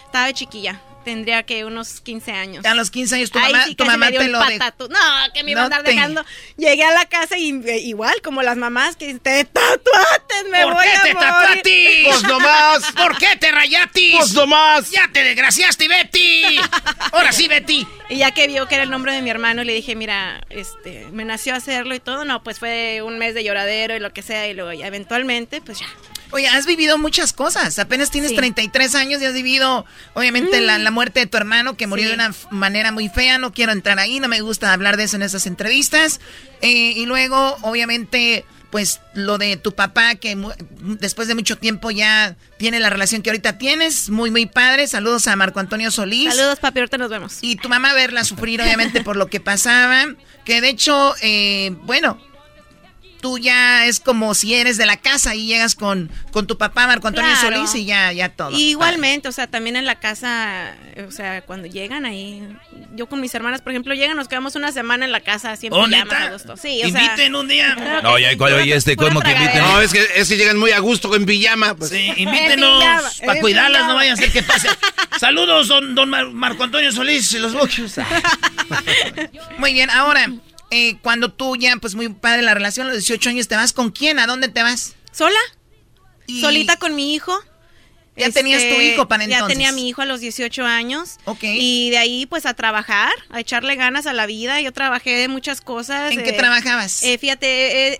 Estaba 0.05 0.25
de 0.25 0.33
chiquilla. 0.33 0.81
Tendría 1.03 1.43
que 1.43 1.65
unos 1.65 2.01
15 2.01 2.31
años. 2.31 2.65
A 2.65 2.73
los 2.75 2.91
15 2.91 3.15
años 3.15 3.31
tu 3.31 3.39
Ahí 3.39 3.51
mamá, 3.51 3.65
sí 3.65 3.75
tu 3.75 3.85
mamá 3.85 4.05
me 4.05 4.11
dio 4.11 4.19
te 4.21 4.27
lo 4.27 4.39
de... 4.45 4.59
patatu- 4.59 4.89
No, 4.89 4.99
que 5.33 5.43
me 5.43 5.51
iba 5.51 5.61
a 5.61 5.63
andar 5.65 5.83
te- 5.83 5.91
dejando. 5.91 6.23
Llegué 6.57 6.83
a 6.83 6.91
la 6.91 7.05
casa 7.05 7.37
y 7.37 7.49
eh, 7.67 7.79
igual, 7.79 8.21
como 8.21 8.41
las 8.43 8.57
mamás 8.57 8.95
que 8.95 9.13
te 9.19 9.45
tatuates, 9.45 10.49
me 10.51 10.63
¿Por 10.63 10.73
voy 10.73 10.83
qué 10.83 10.89
a 10.91 11.01
te 11.03 11.13
morir. 11.13 11.29
tatuatis? 11.29 11.89
Pues 12.09 12.23
nomás. 12.23 12.91
¿Por 12.93 13.17
qué 13.17 13.35
te 13.39 13.51
rayatis? 13.51 14.15
Pues 14.17 14.33
nomás. 14.33 14.89
Ya 14.91 15.09
te 15.11 15.23
desgraciaste, 15.23 15.87
Betty. 15.87 16.59
Ahora 17.11 17.31
sí, 17.31 17.47
Betty. 17.47 17.87
Y 18.09 18.17
ya 18.17 18.31
que 18.31 18.47
vio 18.47 18.67
que 18.67 18.75
era 18.75 18.83
el 18.83 18.89
nombre 18.89 19.13
de 19.13 19.21
mi 19.21 19.29
hermano, 19.29 19.63
le 19.63 19.73
dije, 19.73 19.95
mira, 19.95 20.41
este, 20.49 21.05
me 21.11 21.25
nació 21.25 21.55
hacerlo 21.55 21.93
y 21.95 21.99
todo. 21.99 22.25
No, 22.25 22.43
pues 22.43 22.59
fue 22.59 23.01
un 23.03 23.17
mes 23.19 23.33
de 23.35 23.43
lloradero 23.43 23.95
y 23.95 23.99
lo 23.99 24.11
que 24.13 24.21
sea. 24.21 24.47
Y 24.47 24.53
luego 24.53 24.73
ya 24.73 24.87
eventualmente, 24.87 25.61
pues 25.61 25.79
ya. 25.79 25.87
Oye, 26.31 26.47
has 26.47 26.65
vivido 26.65 26.97
muchas 26.97 27.33
cosas. 27.33 27.79
Apenas 27.79 28.11
tienes 28.11 28.31
Sí. 28.31 28.35
33 28.35 28.93
años 28.95 29.21
y 29.21 29.25
has 29.25 29.33
vivido, 29.33 29.85
obviamente, 30.13 30.61
la, 30.61 30.77
Mm. 30.77 30.83
la 30.83 30.91
muerte 30.91 31.19
de 31.21 31.25
tu 31.25 31.37
hermano 31.37 31.75
que 31.75 31.87
murió 31.87 32.05
Sí. 32.05 32.09
de 32.09 32.15
una 32.15 32.35
manera 32.51 32.91
muy 32.91 33.09
fea. 33.09 33.37
No 33.39 33.51
quiero 33.51 33.71
entrar 33.71 33.97
ahí, 33.99 34.19
no 34.19 34.27
me 34.27 34.41
gusta 34.41 34.71
hablar 34.71 34.95
de 34.97 35.05
eso 35.05 35.15
en 35.15 35.23
esas 35.23 35.47
entrevistas. 35.47 36.19
Eh, 36.61 36.93
y 36.95 37.05
luego, 37.05 37.57
obviamente, 37.61 38.45
pues 38.69 38.99
lo 39.15 39.39
de 39.39 39.57
tu 39.57 39.73
papá 39.73 40.13
que 40.13 40.37
después 40.99 41.27
de 41.27 41.33
mucho 41.33 41.57
tiempo 41.57 41.89
ya 41.89 42.35
tiene 42.59 42.79
la 42.79 42.91
relación 42.91 43.23
que 43.23 43.31
ahorita 43.31 43.57
tienes. 43.57 44.09
Muy, 44.11 44.29
muy 44.29 44.45
padre. 44.45 44.85
Saludos 44.85 45.25
a 45.27 45.35
Marco 45.35 45.59
Antonio 45.59 45.89
Solís. 45.89 46.35
Saludos, 46.35 46.59
papi, 46.59 46.77
ahorita 46.79 46.99
nos 46.99 47.09
vemos. 47.09 47.37
Y 47.41 47.55
tu 47.55 47.67
mamá 47.69 47.93
verla 47.95 48.23
sufrir, 48.23 48.61
obviamente, 48.61 49.03
por 49.03 49.15
lo 49.15 49.25
que 49.27 49.39
pasaba. 49.39 50.05
Que 50.45 50.61
de 50.61 50.69
hecho, 50.69 51.15
eh, 51.23 51.71
bueno, 51.85 52.21
tú 53.21 53.37
ya 53.37 53.85
es 53.85 53.99
como 53.99 54.33
si 54.33 54.55
eres 54.55 54.77
de 54.77 54.85
la 54.85 54.97
casa 54.97 55.35
y 55.35 55.45
llegas 55.47 55.75
con, 55.75 56.09
con 56.31 56.47
tu 56.47 56.57
papá, 56.57 56.87
Marco 56.87 57.07
Antonio 57.07 57.31
Claro. 57.39 57.55
Solís, 57.57 57.75
y 57.75 57.85
ya, 57.85 58.11
ya 58.13 58.29
todo. 58.29 58.51
Igualmente, 58.57 59.27
o 59.27 59.31
sea, 59.31 59.47
también 59.47 59.75
en 59.75 59.85
la 59.85 59.95
casa, 59.99 60.75
eh, 60.95 61.05
o 61.07 61.11
sea, 61.11 61.41
cuando 61.41 61.67
llegan 61.67 62.05
ahí, 62.05 62.47
yo 62.95 63.07
con 63.07 63.21
mis 63.21 63.33
hermanas, 63.35 63.61
por 63.61 63.71
ejemplo, 63.71 63.93
llegan, 63.93 64.15
nos 64.17 64.27
quedamos 64.27 64.55
una 64.55 64.71
semana 64.71 65.05
en 65.05 65.11
la 65.11 65.19
casa, 65.21 65.55
siempre 65.55 65.79
¿Oh, 65.81 65.87
neta? 65.87 66.23
a 66.23 66.31
gusto. 66.31 66.57
Sí, 66.57 66.79
o 66.83 66.87
Inviten 66.87 67.17
sea, 67.17 67.37
un 67.39 67.47
día. 67.47 67.75
Claro 67.75 68.01
No, 68.01 68.17
ya, 68.19 68.37
cuál- 68.37 68.53
oye, 68.53 68.75
este, 68.75 68.95
¿cómo 68.95 69.19
que 69.21 69.31
inviten? 69.31 69.59
No, 69.59 69.81
es 69.81 69.91
que, 69.91 70.05
es 70.15 70.27
que 70.29 70.37
llegan 70.37 70.57
muy 70.57 70.71
a 70.71 70.79
gusto 70.79 71.13
en 71.15 71.25
pijama. 71.25 71.75
Pues. 71.75 71.89
Sí, 71.91 71.97
En 72.15 72.19
invítenos 72.19 72.83
para 73.25 73.39
cuidarlas, 73.41 73.85
no 73.87 73.95
vayan 73.95 74.13
a 74.13 74.17
ser 74.17 74.31
que 74.31 74.43
pase. 74.43 74.69
Saludos, 75.19 75.67
don, 75.67 75.95
don 75.95 76.09
Mar- 76.09 76.29
Marco 76.31 76.63
Antonio 76.63 76.91
Solís 76.91 77.31
y 77.33 77.39
los 77.39 77.53
Buchos. 77.53 77.95
Muy 79.57 79.73
bien, 79.73 79.89
ahora, 79.89 80.27
eh, 80.71 80.97
cuando 81.01 81.31
tú 81.31 81.55
ya, 81.55 81.75
pues 81.77 81.95
muy 81.95 82.09
padre 82.09 82.41
la 82.41 82.53
relación, 82.53 82.87
a 82.87 82.89
los 82.89 82.99
18 82.99 83.29
años, 83.29 83.47
¿te 83.47 83.55
vas 83.55 83.73
con 83.73 83.91
quién? 83.91 84.19
¿A 84.19 84.27
dónde 84.27 84.47
te 84.49 84.61
vas? 84.63 84.95
¿Sola? 85.11 85.39
Y- 86.27 86.41
Solita 86.41 86.77
con 86.77 86.95
mi 86.95 87.13
hijo. 87.13 87.37
Ya 88.19 88.29
tenías 88.31 88.61
tu 88.67 88.81
hijo 88.81 89.07
para 89.07 89.25
Ya 89.25 89.35
entonces. 89.37 89.57
tenía 89.57 89.71
mi 89.71 89.87
hijo 89.89 90.01
a 90.01 90.05
los 90.05 90.19
18 90.19 90.65
años. 90.65 91.17
Ok. 91.25 91.43
Y 91.43 91.89
de 91.89 91.97
ahí, 91.97 92.25
pues, 92.25 92.45
a 92.45 92.53
trabajar, 92.53 93.11
a 93.29 93.39
echarle 93.39 93.75
ganas 93.75 94.05
a 94.07 94.13
la 94.13 94.25
vida. 94.25 94.59
Yo 94.61 94.71
trabajé 94.73 95.11
de 95.17 95.27
muchas 95.27 95.61
cosas. 95.61 96.11
¿En 96.11 96.23
qué 96.23 96.31
eh, 96.31 96.33
trabajabas? 96.33 97.03
eh, 97.03 97.17
fíjate, 97.17 97.47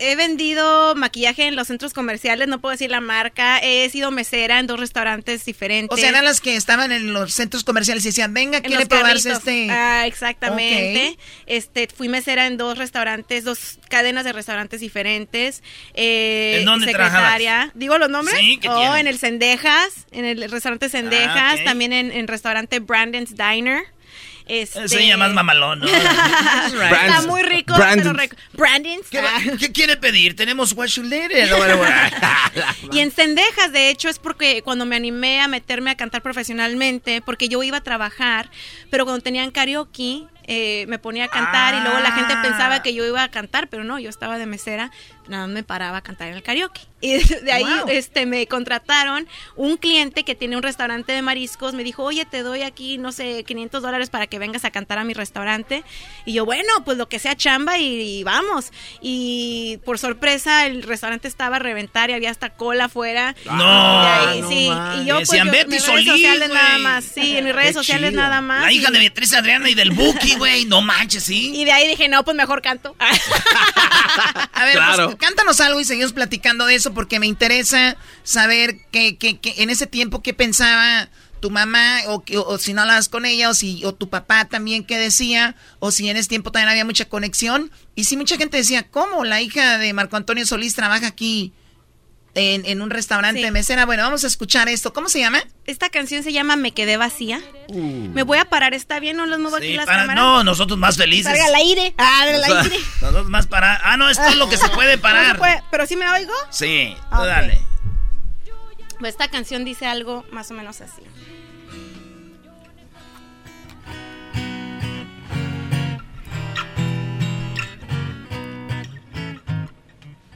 he, 0.05 0.11
he 0.11 0.15
vendido 0.15 0.95
maquillaje 0.95 1.47
en 1.47 1.55
los 1.55 1.67
centros 1.67 1.93
comerciales, 1.93 2.47
no 2.47 2.59
puedo 2.61 2.71
decir 2.71 2.89
la 2.91 3.01
marca. 3.01 3.59
He 3.59 3.89
sido 3.89 4.11
mesera 4.11 4.59
en 4.59 4.67
dos 4.67 4.79
restaurantes 4.79 5.45
diferentes. 5.45 5.95
O 5.95 5.99
sea, 5.99 6.09
eran 6.09 6.25
las 6.25 6.41
que 6.41 6.55
estaban 6.55 6.91
en 6.91 7.13
los 7.13 7.33
centros 7.33 7.63
comerciales 7.63 8.03
y 8.05 8.09
decían, 8.09 8.33
venga, 8.33 8.57
En 8.57 8.63
quiere 8.63 8.85
probarse 8.85 9.29
carritos. 9.29 9.47
este. 9.47 9.67
Ah, 9.71 10.05
exactamente. 10.07 11.17
Este, 11.45 11.87
fui 11.87 12.09
mesera 12.09 12.47
en 12.47 12.57
dos 12.57 12.77
restaurantes, 12.77 13.43
dos 13.43 13.79
cadenas 13.89 14.23
de 14.25 14.33
restaurantes 14.33 14.81
diferentes. 14.81 15.63
Eh, 15.93 16.57
¿En 16.59 16.65
dónde 16.65 16.87
secretaria. 16.87 17.71
¿Digo 17.75 17.97
los 17.97 18.09
nombres? 18.09 18.37
Sí, 18.39 18.57
¿qué 18.61 18.69
Oh, 18.69 18.77
tiene? 18.79 18.99
en 18.99 19.07
el 19.07 19.19
Cendejas, 19.19 20.07
en 20.11 20.25
el 20.25 20.49
restaurante 20.51 20.89
Cendejas, 20.89 21.35
Ah, 21.37 21.55
ok. 21.57 21.63
también 21.65 21.93
en, 21.93 22.11
en 22.11 22.27
restaurante 22.27 22.79
Brandon's 22.79 23.35
Diner. 23.35 23.83
Este... 24.47 24.87
Se 24.89 25.05
llama 25.05 25.27
más 25.27 25.35
mamalón, 25.35 25.81
¿no? 25.81 25.87
Está 25.87 27.21
muy 27.27 27.43
rico, 27.43 27.75
pero 27.77 28.13
rico. 28.13 28.35
Brandon's. 28.53 29.07
¿Qué. 29.11 29.21
¿Qué 29.59 29.71
quiere 29.71 29.95
pedir? 29.95 30.35
Tenemos 30.35 30.73
what 30.73 30.87
you. 30.95 31.03
Y 32.91 32.99
en 32.99 33.11
Cendejas, 33.11 33.71
de 33.71 33.89
hecho, 33.91 34.09
es 34.09 34.17
porque 34.17 34.63
cuando 34.63 34.87
me 34.87 34.95
animé 34.95 35.39
a 35.41 35.47
meterme 35.47 35.91
a 35.91 35.95
cantar 35.95 36.23
profesionalmente, 36.23 37.21
porque 37.21 37.47
yo 37.47 37.61
iba 37.61 37.77
a 37.77 37.83
trabajar, 37.83 38.49
pero 38.89 39.05
cuando 39.05 39.21
tenían 39.21 39.51
karaoke, 39.51 40.23
eh, 40.51 40.85
me 40.87 40.97
ponía 40.99 41.25
a 41.25 41.27
cantar 41.29 41.75
y 41.75 41.79
luego 41.81 41.99
la 41.99 42.11
gente 42.11 42.33
Ah. 42.35 42.41
pensaba 42.41 42.81
que 42.81 42.93
yo 42.95 43.05
iba 43.05 43.21
a 43.23 43.29
cantar, 43.29 43.69
pero 43.69 43.83
no, 43.83 43.99
yo 43.99 44.09
estaba 44.09 44.37
de 44.39 44.47
mesera, 44.47 44.89
nada 45.27 45.45
más 45.45 45.53
me 45.53 45.63
paraba 45.63 45.97
a 45.97 46.01
cantar 46.01 46.27
en 46.29 46.33
el 46.35 46.43
karaoke. 46.43 46.81
Y 47.01 47.13
de 47.23 47.51
ahí 47.53 47.63
Wow. 47.63 47.87
este, 47.87 48.25
me 48.25 48.45
contrataron 48.47 49.25
un 49.55 49.77
cliente 49.77 50.23
que 50.25 50.35
tiene 50.35 50.57
un 50.57 50.63
restaurante 50.63 51.13
de 51.13 51.21
mariscos, 51.21 51.73
me 51.73 51.85
dijo, 51.85 52.03
oye, 52.03 52.25
te 52.25 52.43
doy 52.43 52.63
aquí, 52.63 52.97
no 52.97 53.13
sé, 53.13 53.45
500 53.45 53.81
dólares 53.81 54.09
para 54.09 54.27
que 54.27 54.37
vengas 54.37 54.65
a 54.65 54.71
cantar 54.71 54.97
a 54.99 55.05
mi 55.05 55.13
restaurante. 55.13 55.83
Y 56.25 56.33
yo, 56.33 56.43
bueno, 56.45 56.67
pues 56.83 56.97
lo 56.97 57.07
que 57.07 57.19
sea 57.19 57.35
chamba 57.37 57.77
y, 57.77 58.01
y 58.19 58.23
vamos. 58.25 58.71
Y 59.01 59.79
por 59.85 59.97
sorpresa, 59.97 60.65
el 60.65 60.83
restaurante 60.83 61.27
estaba 61.29 61.55
a 61.55 61.59
reventar 61.59 62.09
y 62.09 62.13
había 62.13 62.31
hasta 62.31 62.49
cola 62.49 62.85
afuera. 62.85 63.33
No, 63.45 63.53
Y 63.53 64.05
ahí, 64.05 64.41
no 64.41 64.49
sí. 64.49 64.69
Y 65.01 65.05
yo, 65.05 65.15
pues, 65.17 65.29
yo, 65.31 65.37
en 65.37 65.69
mis 65.69 65.81
Solís, 65.83 66.05
redes 66.05 66.05
sociales 66.07 66.49
nada 66.49 66.77
más. 66.79 67.05
Sí, 67.05 67.37
en 67.37 67.45
mis 67.45 67.53
redes 67.55 67.67
Qué 67.69 67.73
sociales 67.75 68.09
chido. 68.11 68.21
nada 68.21 68.41
más. 68.41 68.61
La 68.63 68.71
hija 68.73 68.91
de 68.91 68.99
Beatriz 68.99 69.33
Adriana 69.33 69.69
y 69.69 69.73
del 69.75 69.91
Buki, 69.91 70.35
güey. 70.39 70.65
No 70.65 70.81
manches, 70.81 71.23
¿sí? 71.25 71.51
Y 71.55 71.65
de 71.65 71.71
ahí 71.71 71.87
dije, 71.87 72.07
no, 72.07 72.23
pues 72.25 72.35
mejor 72.35 72.61
canto. 72.61 72.95
A 74.53 74.65
ver, 74.65 74.73
Claro. 74.75 75.05
pues, 75.05 75.17
cántanos 75.17 75.59
algo 75.61 75.79
y 75.79 75.85
seguimos 75.85 76.13
platicando 76.13 76.65
de 76.65 76.75
eso 76.75 76.93
porque 76.93 77.19
me 77.19 77.27
interesa 77.27 77.97
saber 78.23 78.77
que, 78.91 79.17
que, 79.17 79.37
que 79.39 79.55
en 79.63 79.69
ese 79.69 79.87
tiempo 79.87 80.21
qué 80.21 80.33
pensaba 80.33 81.09
tu 81.39 81.49
mamá 81.49 81.99
o, 82.07 82.23
que- 82.23 82.37
o 82.37 82.57
si 82.57 82.73
no 82.73 82.81
hablabas 82.81 83.07
con 83.07 83.25
ella 83.25 83.49
o 83.49 83.53
si 83.53 83.85
o 83.85 83.93
tu 83.93 84.09
papá 84.09 84.45
también 84.45 84.83
qué 84.83 84.97
decía 84.97 85.55
o 85.79 85.91
si 85.91 86.09
en 86.09 86.17
ese 86.17 86.27
tiempo 86.27 86.51
también 86.51 86.67
había 86.69 86.83
mucha 86.83 87.05
conexión 87.05 87.71
y 87.95 88.03
si 88.03 88.17
mucha 88.17 88.35
gente 88.35 88.57
decía 88.57 88.83
cómo 88.89 89.23
la 89.23 89.39
hija 89.41 89.77
de 89.77 89.93
Marco 89.93 90.17
Antonio 90.17 90.45
Solís 90.45 90.75
trabaja 90.75 91.07
aquí 91.07 91.53
en, 92.39 92.65
en 92.65 92.81
un 92.81 92.89
restaurante 92.89 93.39
Sí. 93.39 93.45
de 93.45 93.51
mesera 93.51 93.85
bueno 93.85 94.03
vamos 94.03 94.23
a 94.23 94.27
escuchar 94.27 94.67
esto 94.69 94.93
cómo 94.93 95.09
se 95.09 95.19
llama 95.19 95.43
Esta 95.65 95.89
canción 95.89 96.23
se 96.23 96.31
llama 96.33 96.55
Me 96.55 96.71
quedé 96.73 96.97
vacía. 96.97 97.41
Me 97.73 98.23
voy 98.23 98.37
a 98.39 98.45
parar, 98.45 98.73
¿está 98.73 98.99
bien? 98.99 99.17
¿No 99.17 99.25
les 99.25 99.37
muevo 99.39 99.57
aquí 99.57 99.73
las 99.73 99.85
para- 99.85 99.99
cámaras? 100.01 100.23
no 100.23 100.43
nosotros 100.43 100.79
más 100.79 100.97
felices 100.97 101.25
Salga 101.31 101.45
al 101.45 101.55
aire. 101.55 101.93
Ah, 101.97 102.21
al 102.23 102.43
aire. 102.43 102.77
nosotros 103.01 103.29
más 103.29 103.47
para 103.47 103.75
ah 103.83 103.97
no 103.97 104.09
esto 104.09 104.25
es 104.27 104.35
lo 104.37 104.49
que 104.49 104.57
se 104.57 104.69
puede 104.69 104.95
No 104.97 105.01
parar 105.01 105.33
se 105.33 105.37
puede, 105.39 105.63
¿Pero 105.71 105.85
sí 105.85 105.95
me 105.95 106.09
oigo? 106.09 106.33
sí 106.49 106.95
Ah, 107.11 107.25
dale 107.25 107.59
Pues 108.99 109.11
esta 109.11 109.27
canción 109.29 109.63
dice 109.65 109.85
algo 109.85 110.25
más 110.31 110.49
o 110.51 110.53
menos 110.53 110.81
así. 110.81 111.01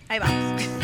Ahí 0.09 0.19
vamos. 0.19 0.61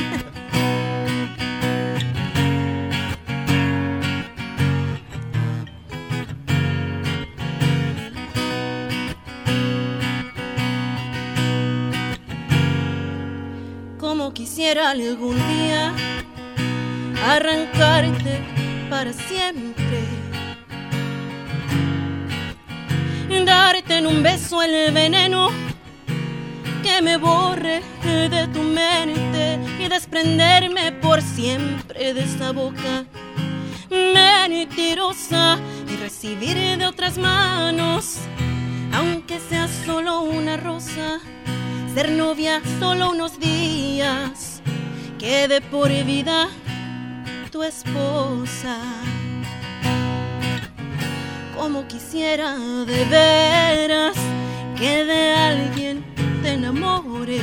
Quisiera 14.33 14.91
algún 14.91 15.35
día 15.35 15.93
arrancarte 17.25 18.39
para 18.89 19.11
siempre. 19.11 20.03
Darte 23.45 23.97
en 23.97 24.07
un 24.07 24.21
beso 24.21 24.61
el 24.61 24.93
veneno 24.93 25.49
que 26.83 27.01
me 27.01 27.17
borre 27.17 27.81
de 28.03 28.47
tu 28.53 28.61
mente 28.61 29.59
y 29.79 29.87
desprenderme 29.87 30.91
por 30.93 31.21
siempre 31.21 32.13
de 32.13 32.23
esa 32.23 32.51
boca 32.51 33.05
mentirosa 33.89 35.59
y 35.87 35.95
recibir 35.97 36.55
de 36.77 36.85
otras 36.85 37.17
manos, 37.17 38.17
aunque 38.93 39.39
sea 39.39 39.67
solo 39.85 40.21
una 40.21 40.57
rosa, 40.57 41.19
ser 41.93 42.11
novia 42.11 42.61
solo 42.79 43.11
unos 43.11 43.39
días, 43.39 44.61
quede 45.17 45.61
por 45.61 45.89
vida 45.89 46.49
tu 47.51 47.63
esposa. 47.63 48.77
Como 51.57 51.87
quisiera 51.87 52.57
de 52.57 53.05
veras 53.05 54.15
que 54.77 55.03
de 55.03 55.33
alguien 55.33 56.05
te 56.41 56.53
enamores 56.53 57.41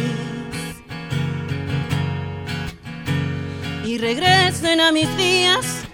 y 3.84 3.98
regresen 3.98 4.80
a 4.80 4.90
mis 4.90 5.14
días 5.16 5.85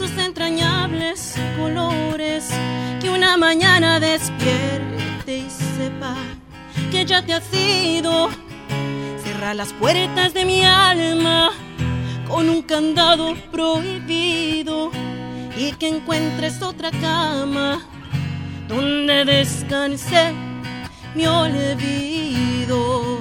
sus 0.00 0.16
entrañables 0.16 1.34
colores, 1.58 2.48
que 3.02 3.10
una 3.10 3.36
mañana 3.36 4.00
despierte 4.00 5.36
y 5.36 5.50
sepa 5.50 6.16
que 6.90 7.04
ya 7.04 7.20
te 7.22 7.34
has 7.34 7.52
ido, 7.52 8.30
cierra 9.22 9.52
las 9.52 9.74
puertas 9.74 10.32
de 10.32 10.46
mi 10.46 10.64
alma 10.64 11.50
con 12.26 12.48
un 12.48 12.62
candado 12.62 13.34
prohibido 13.52 14.90
y 15.54 15.72
que 15.72 15.88
encuentres 15.88 16.62
otra 16.62 16.90
cama 16.92 17.86
donde 18.68 19.26
descanse 19.26 20.32
mi 21.14 21.26
olvido. 21.26 23.19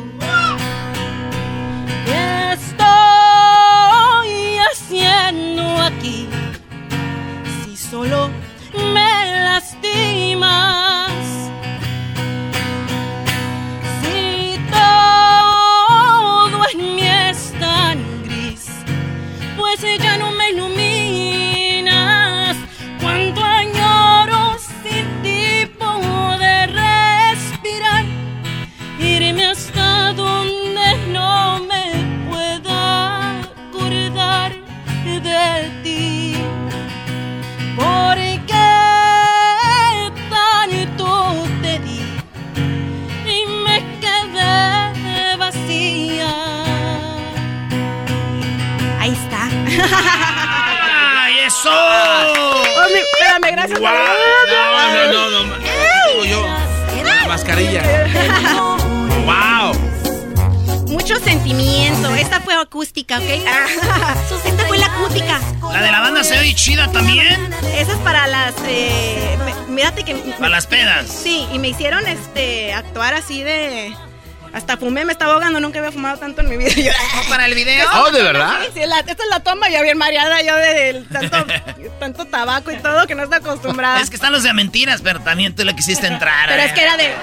Tanto 76.17 76.41
en 76.41 76.49
mi 76.49 76.57
vida. 76.57 76.69
Yo- 76.75 76.91
¿Para 77.29 77.45
el 77.45 77.53
video? 77.55 77.87
Oh, 77.95 78.11
¿de 78.11 78.21
verdad? 78.23 78.59
Sí, 78.65 78.71
sí, 78.75 78.79
la- 78.87 78.99
esta 78.99 79.11
es 79.11 79.29
la 79.29 79.39
toma, 79.41 79.69
ya 79.69 79.81
bien 79.81 79.97
mareada 79.97 80.41
yo 80.41 80.55
de 80.55 81.05
tanto, 81.11 81.45
tanto 81.99 82.25
tabaco 82.25 82.71
y 82.71 82.77
todo 82.77 83.05
que 83.07 83.15
no 83.15 83.23
estoy 83.23 83.39
acostumbrada. 83.39 83.99
Es 84.01 84.09
que 84.09 84.15
están 84.15 84.31
los 84.31 84.43
de 84.43 84.53
mentiras, 84.53 85.01
pero 85.03 85.19
también 85.19 85.55
tú 85.55 85.63
le 85.63 85.75
quisiste 85.75 86.07
entrar. 86.07 86.49
Pero 86.49 86.61
¿eh? 86.61 86.65
es 86.65 86.73
que 86.73 86.81
era 86.83 86.97
de. 86.97 87.13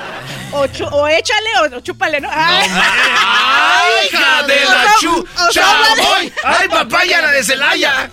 O, 0.53 0.67
chu- 0.69 0.89
o 0.91 1.09
échale 1.09 1.51
o, 1.77 1.81
chúpale, 1.81 2.21
¿no? 2.21 2.29
Ay, 2.33 2.69
¡Ay, 2.71 4.07
hija 4.13 4.43
de 4.45 4.65
la 4.65 4.85
chu! 5.01 5.11
o. 5.39 5.51
¡Chamoy! 5.53 6.33
¡Ay, 6.45 6.69
papaya, 6.69 7.21
la 7.23 7.31
de 7.33 7.43
Celaya! 7.45 8.11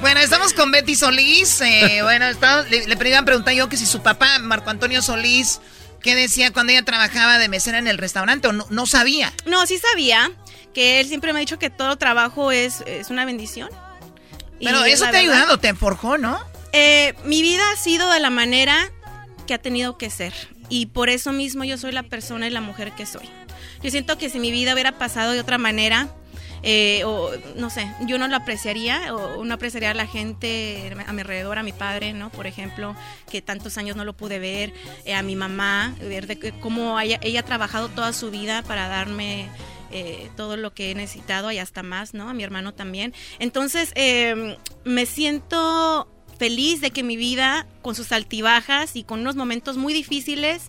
Bueno, 0.00 0.20
estamos 0.20 0.52
con 0.52 0.70
Betty 0.70 0.94
Solís. 0.94 1.60
eh, 1.62 2.00
bueno, 2.02 2.26
le, 2.68 2.86
le 2.86 3.08
iban 3.08 3.22
a 3.22 3.24
preguntar 3.24 3.54
yo 3.54 3.68
que 3.70 3.76
si 3.78 3.86
su 3.86 4.02
papá, 4.02 4.38
Marco 4.38 4.68
Antonio 4.68 5.00
Solís, 5.00 5.60
¿qué 6.04 6.14
decía 6.14 6.52
cuando 6.52 6.70
ella 6.72 6.84
trabajaba 6.84 7.38
de 7.38 7.48
mesera 7.48 7.78
en 7.78 7.88
el 7.88 7.98
restaurante? 7.98 8.46
¿O 8.46 8.52
no, 8.52 8.66
no 8.68 8.86
sabía? 8.86 9.32
No, 9.46 9.66
sí 9.66 9.78
sabía 9.78 10.30
que 10.74 11.00
él 11.00 11.08
siempre 11.08 11.32
me 11.32 11.38
ha 11.38 11.40
dicho 11.40 11.58
que 11.58 11.70
todo 11.70 11.96
trabajo 11.96 12.52
es, 12.52 12.82
es 12.86 13.08
una 13.10 13.24
bendición. 13.24 13.70
Pero 14.62 14.84
es 14.84 14.94
eso 14.94 15.10
te 15.10 15.16
ha 15.16 15.20
ayudado, 15.20 15.58
te 15.58 15.74
forjó, 15.74 16.18
¿no? 16.18 16.38
Eh, 16.72 17.14
mi 17.24 17.42
vida 17.42 17.62
ha 17.72 17.76
sido 17.76 18.10
de 18.10 18.20
la 18.20 18.30
manera 18.30 18.92
que 19.46 19.54
ha 19.54 19.58
tenido 19.58 19.96
que 19.96 20.10
ser. 20.10 20.34
Y 20.68 20.86
por 20.86 21.08
eso 21.08 21.32
mismo 21.32 21.64
yo 21.64 21.78
soy 21.78 21.92
la 21.92 22.02
persona 22.02 22.46
y 22.46 22.50
la 22.50 22.60
mujer 22.60 22.92
que 22.92 23.06
soy. 23.06 23.28
Yo 23.82 23.90
siento 23.90 24.18
que 24.18 24.28
si 24.28 24.38
mi 24.38 24.50
vida 24.50 24.74
hubiera 24.74 24.92
pasado 24.98 25.32
de 25.32 25.40
otra 25.40 25.58
manera, 25.58 26.08
eh, 26.66 27.04
o 27.04 27.30
no 27.56 27.68
sé, 27.68 27.86
yo 28.06 28.18
no 28.18 28.26
lo 28.26 28.36
apreciaría, 28.36 29.14
o 29.14 29.44
no 29.44 29.54
apreciaría 29.54 29.90
a 29.90 29.94
la 29.94 30.06
gente 30.06 30.90
a 31.06 31.12
mi 31.12 31.20
alrededor, 31.20 31.58
a 31.58 31.62
mi 31.62 31.72
padre, 31.72 32.14
¿no? 32.14 32.30
Por 32.30 32.46
ejemplo, 32.46 32.96
que 33.30 33.42
tantos 33.42 33.76
años 33.76 33.96
no 33.96 34.04
lo 34.04 34.14
pude 34.14 34.38
ver, 34.38 34.72
eh, 35.04 35.14
a 35.14 35.22
mi 35.22 35.36
mamá, 35.36 35.94
ver 36.00 36.26
de 36.26 36.52
cómo 36.60 36.98
ella, 36.98 37.18
ella 37.22 37.40
ha 37.40 37.44
trabajado 37.44 37.88
toda 37.90 38.14
su 38.14 38.30
vida 38.30 38.62
para 38.62 38.88
darme 38.88 39.48
eh, 39.90 40.30
todo 40.36 40.56
lo 40.56 40.72
que 40.72 40.90
he 40.90 40.94
necesitado 40.94 41.52
y 41.52 41.58
hasta 41.58 41.82
más, 41.82 42.14
¿no? 42.14 42.30
A 42.30 42.34
mi 42.34 42.42
hermano 42.42 42.72
también. 42.72 43.12
Entonces, 43.38 43.92
eh, 43.94 44.56
me 44.84 45.04
siento 45.04 46.08
feliz 46.38 46.80
de 46.80 46.90
que 46.90 47.02
mi 47.02 47.16
vida, 47.16 47.66
con 47.82 47.94
sus 47.94 48.10
altibajas 48.10 48.96
y 48.96 49.04
con 49.04 49.20
unos 49.20 49.36
momentos 49.36 49.76
muy 49.76 49.92
difíciles, 49.92 50.62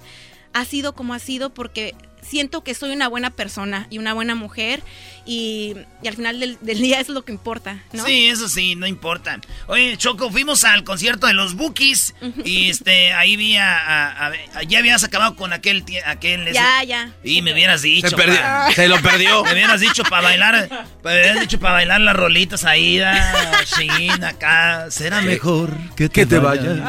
ha 0.54 0.66
sido 0.66 0.94
como 0.94 1.14
ha 1.14 1.20
sido 1.20 1.54
porque 1.54 1.96
siento 2.28 2.64
que 2.64 2.74
soy 2.74 2.92
una 2.92 3.08
buena 3.08 3.30
persona 3.30 3.88
y 3.90 3.98
una 3.98 4.14
buena 4.14 4.36
mujer 4.36 4.82
y, 5.26 5.76
y 6.04 6.08
al 6.08 6.16
final 6.16 6.40
del, 6.40 6.58
del 6.62 6.80
día 6.80 7.00
es 7.00 7.10
lo 7.10 7.24
que 7.24 7.32
importa, 7.32 7.84
¿no? 7.94 8.06
Sí, 8.06 8.28
eso 8.28 8.48
sí, 8.50 8.76
no 8.76 8.86
importa. 8.88 9.40
Oye, 9.68 9.96
Choco, 9.98 10.30
fuimos 10.32 10.64
al 10.64 10.84
concierto 10.84 11.28
de 11.28 11.34
los 11.34 11.56
Bookies 11.56 12.14
y 12.44 12.70
este 12.70 13.14
ahí 13.14 13.36
vi 13.38 13.56
a, 13.58 13.78
a- 13.78 14.28
a- 14.56 14.64
ya 14.64 14.80
habías 14.80 15.04
acabado 15.04 15.36
con 15.36 15.54
aquel 15.54 15.84
aquel 16.06 16.42
ese- 16.48 16.54
Ya, 16.54 16.84
ya. 16.84 17.12
Y 17.24 17.42
me 17.42 17.54
hubieras 17.54 17.82
dicho. 17.82 18.10
Se 18.10 18.16
perdió- 18.16 18.40
pa. 18.42 18.72
se 18.74 18.88
lo 18.88 19.02
perdió. 19.02 19.44
Me 19.44 19.54
hubieras 19.54 19.80
dicho 19.82 20.04
para 20.04 20.22
bailar, 20.24 20.70
me 21.04 21.12
hubieras 21.12 21.40
dicho 21.40 21.60
para 21.60 21.74
bailar 21.76 22.02
las 22.02 22.16
rolitas 22.16 22.64
ahí, 22.66 22.98
da, 22.98 23.64
chin, 23.66 24.24
acá. 24.24 24.90
Será 24.92 25.22
mejor 25.22 25.72
que 25.96 26.10
te, 26.10 26.40
vayas. 26.40 26.80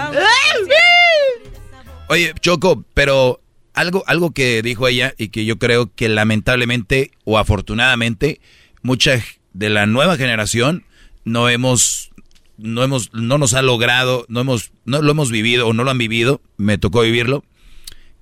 Oye, 2.08 2.32
Choco, 2.40 2.84
pero 2.94 3.40
algo, 3.76 4.02
algo 4.06 4.32
que 4.32 4.62
dijo 4.62 4.88
ella 4.88 5.14
y 5.16 5.28
que 5.28 5.44
yo 5.44 5.58
creo 5.58 5.94
que 5.94 6.08
lamentablemente 6.08 7.12
o 7.24 7.38
afortunadamente 7.38 8.40
mucha 8.82 9.22
de 9.52 9.70
la 9.70 9.86
nueva 9.86 10.16
generación 10.16 10.84
no 11.24 11.48
hemos, 11.48 12.10
no 12.56 12.82
hemos, 12.82 13.12
no 13.12 13.38
nos 13.38 13.54
ha 13.54 13.62
logrado, 13.62 14.24
no 14.28 14.40
hemos, 14.40 14.72
no 14.84 15.02
lo 15.02 15.10
hemos 15.10 15.30
vivido 15.30 15.68
o 15.68 15.72
no 15.74 15.84
lo 15.84 15.90
han 15.90 15.98
vivido. 15.98 16.40
Me 16.56 16.78
tocó 16.78 17.02
vivirlo. 17.02 17.44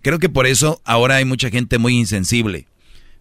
Creo 0.02 0.18
que 0.18 0.28
por 0.28 0.46
eso 0.46 0.82
ahora 0.84 1.16
hay 1.16 1.24
mucha 1.24 1.50
gente 1.50 1.78
muy 1.78 1.96
insensible, 1.96 2.66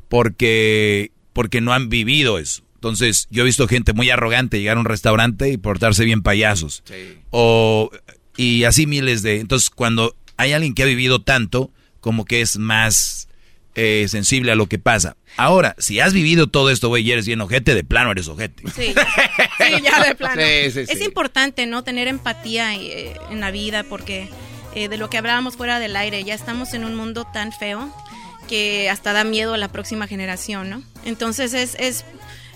porque, 0.09 1.11
porque 1.33 1.61
no 1.61 1.71
han 1.71 1.87
vivido 1.87 2.39
eso. 2.39 2.63
Entonces, 2.75 3.27
yo 3.29 3.43
he 3.43 3.45
visto 3.45 3.67
gente 3.67 3.93
muy 3.93 4.09
arrogante 4.09 4.59
llegar 4.59 4.75
a 4.75 4.79
un 4.81 4.85
restaurante 4.85 5.49
y 5.49 5.57
portarse 5.57 6.03
bien 6.03 6.23
payasos. 6.23 6.83
O, 7.29 7.91
y 8.35 8.65
así 8.65 8.87
miles 8.87 9.21
de... 9.21 9.39
Entonces, 9.39 9.69
cuando 9.69 10.17
hay 10.35 10.51
alguien 10.51 10.73
que 10.73 10.83
ha 10.83 10.87
vivido 10.87 11.21
tanto, 11.21 11.71
como 12.03 12.25
que 12.25 12.41
es 12.41 12.57
más 12.57 13.29
eh, 13.75 14.05
sensible 14.09 14.51
a 14.51 14.55
lo 14.55 14.67
que 14.67 14.77
pasa. 14.77 15.15
Ahora, 15.37 15.73
si 15.79 16.01
has 16.01 16.13
vivido 16.13 16.47
todo 16.47 16.69
esto, 16.69 16.89
güey, 16.89 17.07
y 17.07 17.13
eres 17.13 17.25
bien 17.25 17.39
ojete, 17.39 17.73
de 17.73 17.85
plano 17.85 18.11
eres 18.11 18.27
ojete. 18.27 18.61
Sí, 18.67 18.93
sí, 19.57 19.81
ya 19.81 20.03
de 20.03 20.13
plano. 20.13 20.41
Sí, 20.41 20.71
sí, 20.71 20.79
Es 20.91 21.01
importante, 21.01 21.65
¿no? 21.65 21.83
Tener 21.85 22.09
empatía 22.09 22.75
eh, 22.75 23.15
en 23.31 23.39
la 23.39 23.51
vida 23.51 23.83
porque 23.83 24.29
eh, 24.75 24.89
de 24.89 24.97
lo 24.97 25.09
que 25.09 25.17
hablábamos 25.17 25.55
fuera 25.55 25.79
del 25.79 25.95
aire, 25.95 26.25
ya 26.25 26.33
estamos 26.33 26.73
en 26.73 26.83
un 26.83 26.93
mundo 26.93 27.25
tan 27.31 27.53
feo 27.53 27.89
que 28.49 28.89
hasta 28.89 29.13
da 29.13 29.23
miedo 29.23 29.53
a 29.53 29.57
la 29.57 29.69
próxima 29.69 30.07
generación, 30.07 30.69
¿no? 30.69 30.83
Entonces 31.05 31.53
es, 31.53 31.75
es, 31.79 32.03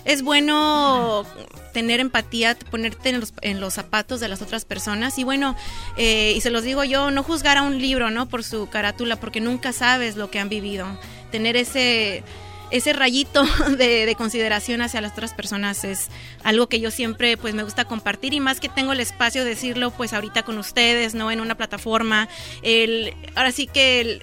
es 0.08 0.22
bueno 0.22 1.26
tener 1.74 2.00
empatía, 2.00 2.56
ponerte 2.70 3.10
en 3.10 3.20
los, 3.20 3.34
en 3.42 3.60
los 3.60 3.74
zapatos 3.74 4.20
de 4.20 4.28
las 4.28 4.40
otras 4.40 4.64
personas 4.64 5.18
y 5.18 5.24
bueno, 5.24 5.54
eh, 5.98 6.32
y 6.34 6.40
se 6.40 6.48
los 6.48 6.64
digo 6.64 6.82
yo, 6.82 7.10
no 7.10 7.22
juzgar 7.22 7.58
a 7.58 7.62
un 7.62 7.78
libro, 7.78 8.10
¿no? 8.10 8.26
Por 8.26 8.42
su 8.42 8.70
carátula, 8.70 9.16
porque 9.16 9.42
nunca 9.42 9.74
sabes 9.74 10.16
lo 10.16 10.30
que 10.30 10.38
han 10.38 10.48
vivido. 10.48 10.86
Tener 11.30 11.56
ese 11.56 12.24
ese 12.70 12.92
rayito 12.94 13.44
de, 13.76 14.06
de 14.06 14.14
consideración 14.14 14.80
hacia 14.80 15.02
las 15.02 15.12
otras 15.12 15.34
personas 15.34 15.84
es 15.84 16.08
algo 16.42 16.68
que 16.68 16.80
yo 16.80 16.90
siempre 16.90 17.36
pues 17.36 17.54
me 17.54 17.62
gusta 17.62 17.84
compartir 17.84 18.32
y 18.32 18.40
más 18.40 18.60
que 18.60 18.68
tengo 18.70 18.92
el 18.92 19.00
espacio 19.00 19.44
de 19.44 19.50
decirlo 19.50 19.90
pues 19.90 20.14
ahorita 20.14 20.42
con 20.42 20.56
ustedes, 20.56 21.14
¿no? 21.14 21.30
En 21.30 21.40
una 21.40 21.54
plataforma, 21.54 22.28
el, 22.62 23.14
ahora 23.34 23.52
sí 23.52 23.66
que 23.66 24.00
el 24.00 24.22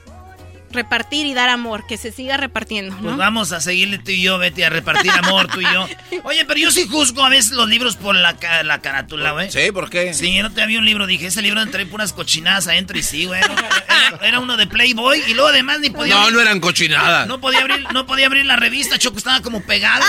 repartir 0.75 1.25
y 1.25 1.33
dar 1.33 1.49
amor, 1.49 1.87
que 1.87 1.97
se 1.97 2.11
siga 2.11 2.37
repartiendo, 2.37 2.95
Pues 2.97 3.11
¿no? 3.13 3.17
vamos 3.17 3.51
a 3.51 3.59
seguirle 3.61 3.97
tú 3.97 4.11
y 4.11 4.21
yo, 4.21 4.37
Betty, 4.37 4.63
a 4.63 4.69
repartir 4.69 5.11
amor 5.11 5.47
tú 5.47 5.61
y 5.61 5.63
yo. 5.63 5.87
Oye, 6.23 6.45
pero 6.45 6.59
yo 6.59 6.71
sí 6.71 6.87
juzgo 6.87 7.23
a 7.25 7.29
veces 7.29 7.51
los 7.53 7.67
libros 7.67 7.95
por 7.95 8.15
la, 8.15 8.35
la 8.63 8.79
carátula, 8.81 9.31
güey. 9.31 9.51
Sí, 9.51 9.71
¿por 9.71 9.89
qué? 9.89 10.13
Sí, 10.13 10.39
no 10.41 10.51
te 10.51 10.61
había 10.61 10.77
un 10.79 10.85
libro, 10.85 11.07
dije, 11.07 11.27
ese 11.27 11.41
libro 11.41 11.65
trae 11.67 11.85
puras 11.85 12.13
cochinadas 12.13 12.67
adentro 12.67 12.97
y 12.97 13.03
sí, 13.03 13.25
güey. 13.25 13.41
Era, 13.41 14.19
era 14.21 14.39
uno 14.39 14.57
de 14.57 14.67
Playboy 14.67 15.21
y 15.27 15.33
luego 15.33 15.49
además 15.49 15.79
ni 15.79 15.89
podía... 15.89 16.13
No, 16.15 16.21
abrir- 16.23 16.33
no 16.33 16.41
eran 16.41 16.59
cochinadas. 16.59 17.27
No 17.27 17.39
podía 17.41 17.61
abrir, 17.61 17.85
no 17.93 18.05
podía 18.05 18.27
abrir 18.27 18.45
la 18.45 18.55
revista, 18.55 18.97
Choco, 18.99 19.17
estaba 19.17 19.41
como 19.41 19.61
pegado. 19.61 20.03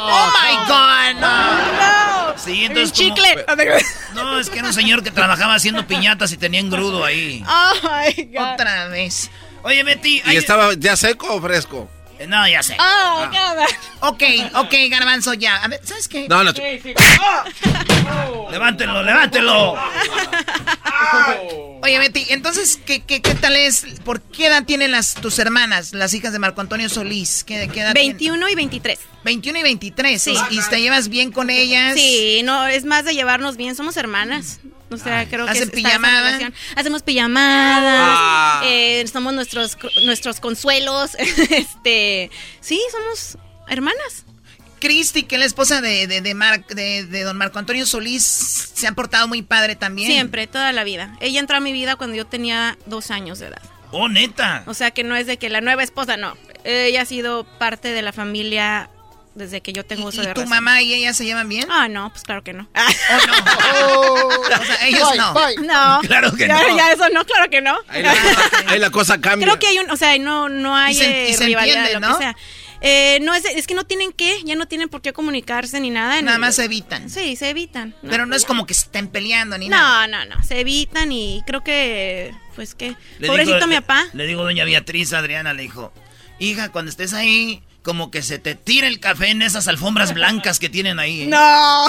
¡Oh, 0.00 0.32
my 0.42 0.56
God! 0.68 1.20
No. 1.20 2.38
Sí, 2.38 2.64
entonces 2.64 2.92
como- 2.96 3.14
chicle. 3.14 3.44
No, 4.14 4.38
es 4.38 4.48
que 4.50 4.58
era 4.58 4.68
un 4.68 4.74
señor 4.74 5.02
que 5.02 5.10
trabajaba 5.10 5.54
haciendo 5.54 5.86
piñatas 5.86 6.32
y 6.32 6.36
tenía 6.36 6.60
engrudo 6.60 7.04
ahí. 7.04 7.44
Oh 7.52 7.72
my 7.82 8.24
God. 8.24 8.54
Otra 8.54 8.88
vez. 8.88 9.30
Oye, 9.62 9.82
Betty, 9.84 10.22
¿Y 10.26 10.36
estaba 10.36 10.74
ya 10.74 10.96
seco 10.96 11.34
o 11.34 11.40
fresco? 11.40 11.88
No, 12.28 12.46
ya 12.48 12.62
sé. 12.62 12.76
Oh, 12.78 13.28
Ok, 14.00 14.22
ok, 14.54 14.74
garbanzo, 14.90 15.34
ya. 15.34 15.56
A 15.56 15.68
ver, 15.68 15.80
¿sabes 15.84 16.08
qué? 16.08 16.28
No, 16.28 16.44
no. 16.44 16.52
Levántelo, 18.50 19.02
levántelo. 19.02 19.76
Oye, 21.82 21.98
Betty, 21.98 22.26
entonces, 22.28 22.78
¿qué, 22.84 23.00
qué, 23.00 23.20
qué 23.22 23.34
tal 23.34 23.56
es? 23.56 23.84
¿Por 24.04 24.20
qué 24.20 24.46
edad 24.46 24.64
tienen 24.64 24.92
las, 24.92 25.14
tus 25.14 25.38
hermanas, 25.40 25.92
las 25.94 26.14
hijas 26.14 26.32
de 26.32 26.38
Marco 26.38 26.60
Antonio 26.60 26.88
Solís? 26.88 27.42
¿Qué, 27.44 27.68
qué 27.72 27.80
edad 27.80 27.94
21 27.94 28.48
y 28.48 28.54
23. 28.54 28.98
21 29.24 29.58
y 29.58 29.62
23. 29.62 30.22
Sí. 30.22 30.34
¿Y 30.50 30.60
te 30.68 30.80
llevas 30.80 31.08
bien 31.08 31.32
con 31.32 31.50
ellas? 31.50 31.94
Sí, 31.94 32.42
no, 32.44 32.66
es 32.68 32.84
más 32.84 33.04
de 33.04 33.14
llevarnos 33.14 33.56
bien, 33.56 33.74
somos 33.74 33.96
hermanas. 33.96 34.60
O 34.92 34.98
sea, 34.98 35.28
creo 35.28 35.46
que 35.46 35.52
¿Hacen 35.52 35.70
pijamada? 35.70 36.52
Hacemos 36.76 37.02
pijamadas, 37.02 38.16
Ah. 38.18 38.62
eh, 38.64 39.04
somos 39.12 39.32
nuestros, 39.34 39.76
nuestros 40.04 40.40
consuelos. 40.40 41.12
este, 41.18 42.30
sí, 42.60 42.80
somos 42.90 43.38
hermanas. 43.68 44.24
Cristi, 44.80 45.22
que 45.22 45.36
es 45.36 45.38
la 45.38 45.46
esposa 45.46 45.80
de, 45.80 46.08
de, 46.08 46.20
de, 46.22 46.34
Mar- 46.34 46.66
de, 46.66 47.04
de 47.06 47.22
don 47.22 47.36
Marco 47.38 47.58
Antonio 47.60 47.86
Solís, 47.86 48.24
se 48.74 48.86
ha 48.88 48.92
portado 48.92 49.28
muy 49.28 49.42
padre 49.42 49.76
también. 49.76 50.10
Siempre, 50.10 50.48
toda 50.48 50.72
la 50.72 50.82
vida. 50.82 51.16
Ella 51.20 51.38
entró 51.38 51.56
a 51.56 51.60
mi 51.60 51.72
vida 51.72 51.94
cuando 51.94 52.16
yo 52.16 52.26
tenía 52.26 52.76
dos 52.86 53.12
años 53.12 53.38
de 53.38 53.46
edad. 53.46 53.62
Oh, 53.92 54.08
neta. 54.08 54.64
O 54.66 54.74
sea 54.74 54.90
que 54.90 55.04
no 55.04 55.14
es 55.14 55.26
de 55.26 55.36
que 55.36 55.50
la 55.50 55.60
nueva 55.60 55.84
esposa, 55.84 56.16
no. 56.16 56.36
Ella 56.64 57.02
ha 57.02 57.04
sido 57.04 57.44
parte 57.58 57.92
de 57.92 58.02
la 58.02 58.12
familia 58.12 58.90
desde 59.34 59.60
que 59.62 59.72
yo 59.72 59.84
tengo 59.84 60.08
uso 60.08 60.22
¿Y 60.22 60.26
de 60.26 60.34
tu 60.34 60.40
razón. 60.42 60.50
mamá 60.50 60.82
y 60.82 60.92
ella 60.94 61.14
se 61.14 61.24
llevan 61.24 61.48
bien? 61.48 61.66
Ah, 61.70 61.88
no, 61.88 62.10
pues 62.10 62.22
claro 62.22 62.42
que 62.44 62.52
no. 62.52 62.68
O 63.82 64.64
sea, 64.64 64.86
ellos 64.86 65.08
Bye, 65.10 65.18
no. 65.18 65.34
bye. 65.34 65.56
No. 65.66 66.00
Claro 66.06 66.32
que 66.32 66.46
ya, 66.46 66.62
no. 66.68 66.76
Ya 66.76 66.92
eso 66.92 67.08
no, 67.10 67.24
claro 67.24 67.50
que 67.50 67.60
no. 67.60 67.76
Ahí 67.88 68.02
la, 68.02 68.14
ahí 68.66 68.78
la 68.78 68.90
cosa 68.90 69.20
cambia. 69.20 69.46
Creo 69.46 69.58
que 69.58 69.66
hay 69.68 69.78
un, 69.78 69.90
o 69.90 69.96
sea, 69.96 70.16
no, 70.18 70.48
no 70.48 70.76
hay 70.76 70.92
Y 70.94 70.98
se- 70.98 71.04
y 71.04 71.32
eh, 71.32 71.34
se 71.36 71.44
rivalidad, 71.46 71.76
entienden, 71.78 72.02
lo 72.02 72.08
¿no? 72.08 72.18
que 72.18 72.24
sea. 72.24 72.36
Eh, 72.84 73.20
no 73.22 73.32
es, 73.32 73.44
es 73.44 73.66
que 73.68 73.74
no 73.74 73.84
tienen 73.84 74.12
que, 74.12 74.42
ya 74.44 74.56
no 74.56 74.66
tienen 74.66 74.88
por 74.88 75.02
qué 75.02 75.12
comunicarse 75.12 75.78
ni 75.80 75.90
nada. 75.90 76.20
Nada 76.20 76.38
más 76.38 76.56
se 76.56 76.64
evitan. 76.64 77.08
Sí, 77.08 77.36
se 77.36 77.48
evitan. 77.50 77.94
Pero 78.02 78.26
no 78.26 78.34
es 78.34 78.44
como 78.44 78.66
que 78.66 78.74
se 78.74 78.86
estén 78.86 79.06
peleando 79.08 79.56
ni 79.56 79.68
nada. 79.68 80.06
No, 80.08 80.24
no, 80.26 80.34
no, 80.36 80.42
se 80.42 80.58
evitan 80.60 81.12
y 81.12 81.42
creo 81.46 81.62
que, 81.62 82.34
pues 82.56 82.74
que, 82.74 82.96
Le 83.20 83.28
pobrecito 83.28 83.66
mi 83.68 83.76
papá. 83.76 84.06
Le 84.14 84.26
digo, 84.26 84.42
doña 84.42 84.64
Beatriz, 84.64 85.12
Adriana, 85.12 85.54
le 85.54 85.62
dijo, 85.62 85.92
hija, 86.40 86.70
cuando 86.72 86.90
estés 86.90 87.12
ahí, 87.14 87.62
como 87.82 88.10
que 88.10 88.22
se 88.22 88.38
te 88.38 88.54
tira 88.54 88.86
el 88.86 89.00
café 89.00 89.28
en 89.28 89.42
esas 89.42 89.68
alfombras 89.68 90.14
blancas 90.14 90.58
que 90.58 90.68
tienen 90.68 90.98
ahí. 90.98 91.22
¿eh?". 91.22 91.26
No. 91.26 91.86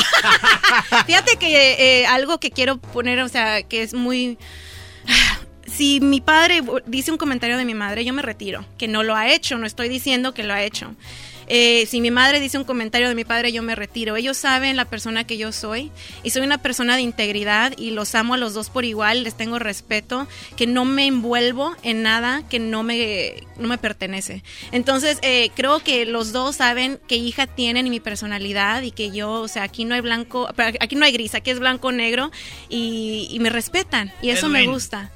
Fíjate 1.06 1.38
que 1.38 2.02
eh, 2.02 2.06
algo 2.08 2.40
que 2.40 2.52
quiero 2.52 2.78
poner, 2.78 3.20
o 3.22 3.30
sea, 3.30 3.64
que 3.64 3.84
es 3.84 3.94
muy... 3.94 4.38
Si 5.66 6.00
mi 6.02 6.22
padre 6.22 6.62
dice 6.86 7.12
un 7.12 7.18
comentario 7.18 7.58
de 7.58 7.66
mi 7.66 7.74
madre, 7.74 8.06
yo 8.06 8.14
me 8.14 8.22
retiro. 8.22 8.66
Que 8.78 8.88
no 8.88 9.02
lo 9.02 9.16
ha 9.16 9.30
hecho, 9.30 9.58
no 9.58 9.66
estoy 9.66 9.90
diciendo 9.90 10.34
que 10.34 10.44
lo 10.44 10.54
ha 10.54 10.62
hecho. 10.62 10.96
Eh, 11.48 11.86
si 11.88 12.02
mi 12.02 12.12
madre 12.12 12.40
dice 12.40 12.58
un 12.58 12.64
comentario 12.64 13.10
de 13.10 13.16
mi 13.16 13.26
padre, 13.26 13.52
yo 13.52 13.64
me 13.64 13.76
retiro. 13.76 14.16
Ellos 14.16 14.38
saben 14.38 14.76
la 14.76 14.86
persona 14.86 15.26
que 15.26 15.38
yo 15.38 15.52
soy 15.52 15.92
y 16.24 16.30
soy 16.30 16.44
una 16.44 16.58
persona 16.58 16.96
de 16.96 17.02
integridad 17.02 17.74
y 17.78 17.92
los 17.92 18.16
amo 18.16 18.34
a 18.34 18.38
los 18.38 18.54
dos 18.54 18.70
por 18.70 18.86
igual, 18.86 19.24
les 19.24 19.36
tengo 19.36 19.60
respeto, 19.60 20.28
que 20.56 20.68
no 20.68 20.86
me 20.86 21.08
envuelvo 21.08 21.76
en 21.84 22.04
nada 22.04 22.44
que 22.50 22.60
no 22.60 22.84
me, 22.84 23.44
no 23.58 23.68
me 23.68 23.78
pertenece. 23.78 24.44
Entonces, 24.72 25.20
eh, 25.22 25.50
creo 25.56 25.80
que 25.80 26.06
los 26.06 26.32
dos 26.32 26.58
saben 26.58 27.00
qué 27.08 27.16
hija 27.16 27.48
tienen 27.48 27.88
y 27.88 27.90
mi 27.90 28.00
personalidad 28.00 28.82
y 28.82 28.92
que 28.92 29.12
yo, 29.12 29.32
o 29.32 29.48
sea, 29.48 29.64
aquí 29.64 29.86
no 29.86 29.96
hay 29.96 30.02
blanco, 30.02 30.48
aquí 30.80 30.96
no 30.96 31.06
hay 31.06 31.12
gris, 31.12 31.36
aquí 31.36 31.52
es 31.52 31.60
blanco 31.60 31.92
negro 31.92 32.32
y, 32.70 33.28
y 33.30 33.40
me 33.40 33.50
respetan 33.50 34.12
y 34.22 34.30
eso 34.30 34.50
me 34.50 34.66
gusta. 34.66 35.12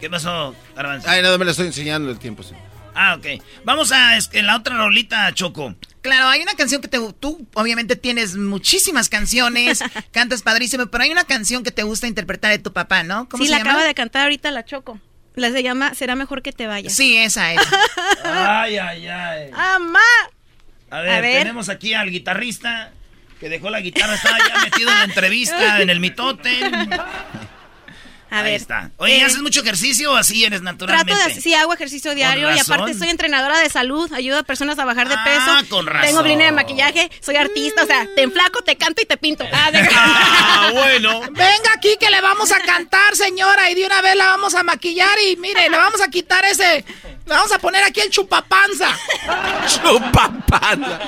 ¿Qué 0.00 0.10
pasó, 0.10 0.54
Garbanzo? 0.74 1.08
Ay, 1.08 1.22
no, 1.22 1.36
me 1.38 1.44
lo 1.44 1.50
estoy 1.50 1.66
enseñando 1.66 2.10
el 2.10 2.18
tiempo, 2.18 2.42
sí. 2.42 2.54
Ah, 2.96 3.14
ok. 3.14 3.42
Vamos 3.64 3.92
a 3.92 4.16
es 4.16 4.26
que 4.26 4.42
la 4.42 4.56
otra 4.56 4.76
rolita, 4.76 5.32
Choco. 5.34 5.74
Claro, 6.00 6.28
hay 6.28 6.40
una 6.40 6.54
canción 6.54 6.80
que 6.80 6.88
te 6.88 6.98
tú 7.20 7.46
obviamente 7.54 7.94
tienes 7.96 8.36
muchísimas 8.36 9.08
canciones, 9.08 9.80
cantas 10.12 10.42
padrísimo, 10.42 10.86
pero 10.86 11.04
hay 11.04 11.10
una 11.10 11.24
canción 11.24 11.62
que 11.62 11.70
te 11.70 11.82
gusta 11.82 12.06
interpretar 12.06 12.52
de 12.52 12.58
tu 12.58 12.72
papá, 12.72 13.02
¿no? 13.02 13.28
¿Cómo 13.28 13.42
sí, 13.42 13.48
se 13.48 13.52
la 13.52 13.58
llama? 13.58 13.70
acaba 13.72 13.86
de 13.86 13.94
cantar 13.94 14.22
ahorita 14.22 14.50
la 14.50 14.64
Choco. 14.64 15.00
La 15.34 15.50
se 15.50 15.62
llama 15.62 15.94
Será 15.94 16.14
mejor 16.14 16.40
que 16.42 16.52
te 16.52 16.66
vayas. 16.66 16.94
Sí, 16.94 17.16
esa 17.18 17.52
es. 17.52 17.60
Ay, 18.24 18.78
ay, 18.78 19.06
ay. 19.06 19.50
¡Amá! 19.52 19.98
A 20.88 21.00
ver, 21.02 21.10
A 21.10 21.20
ver. 21.20 21.38
tenemos 21.42 21.68
aquí 21.68 21.92
al 21.92 22.10
guitarrista 22.10 22.92
que 23.38 23.50
dejó 23.50 23.68
la 23.68 23.80
guitarra, 23.80 24.14
estaba 24.14 24.38
ya 24.38 24.62
metido 24.62 24.90
en 24.90 24.96
la 24.98 25.04
entrevista, 25.04 25.82
en 25.82 25.90
el 25.90 26.00
mitote. 26.00 26.58
A 28.30 28.38
Ahí 28.38 28.44
ver. 28.44 28.54
está. 28.60 28.90
Oye, 28.96 29.18
Eh, 29.18 29.24
¿haces 29.24 29.40
mucho 29.40 29.60
ejercicio 29.60 30.12
o 30.12 30.16
así 30.16 30.44
eres 30.44 30.60
naturalmente? 30.62 31.12
Trato 31.14 31.28
de, 31.34 31.40
sí, 31.40 31.54
hago 31.54 31.72
ejercicio 31.72 32.14
diario 32.14 32.52
y 32.54 32.58
aparte 32.58 32.92
soy 32.94 33.08
entrenadora 33.08 33.60
de 33.60 33.70
salud, 33.70 34.12
ayudo 34.12 34.38
a 34.38 34.42
personas 34.42 34.78
a 34.78 34.84
bajar 34.84 35.08
de 35.08 35.14
Ah, 35.16 35.24
peso. 35.24 35.68
con 35.70 35.86
razón. 35.86 36.06
Tengo 36.08 36.22
línea 36.22 36.46
de 36.46 36.52
maquillaje, 36.52 37.10
soy 37.20 37.36
artista, 37.36 37.84
o 37.84 37.86
sea, 37.86 38.06
te 38.16 38.22
enflaco, 38.22 38.62
te 38.62 38.76
canto 38.76 39.00
y 39.00 39.06
te 39.06 39.16
pinto. 39.16 39.44
Ah, 39.52 39.70
de- 39.72 39.88
Ah, 39.94 40.70
bueno. 40.72 41.20
Venga 41.30 41.72
aquí 41.74 41.96
que 42.00 42.10
le 42.10 42.20
vamos 42.20 42.50
a 42.52 42.58
cantar, 42.60 43.14
señora, 43.14 43.70
y 43.70 43.74
de 43.74 43.86
una 43.86 44.02
vez 44.02 44.16
la 44.16 44.26
vamos 44.26 44.54
a 44.54 44.62
maquillar 44.64 45.16
y 45.30 45.36
mire, 45.36 45.68
le 45.68 45.76
vamos 45.76 46.00
a 46.00 46.08
quitar 46.08 46.44
ese, 46.44 46.84
le 47.26 47.34
vamos 47.34 47.52
a 47.52 47.58
poner 47.58 47.84
aquí 47.84 48.00
el 48.00 48.10
chupapanza. 48.10 48.88
Chupapanza. 49.82 50.98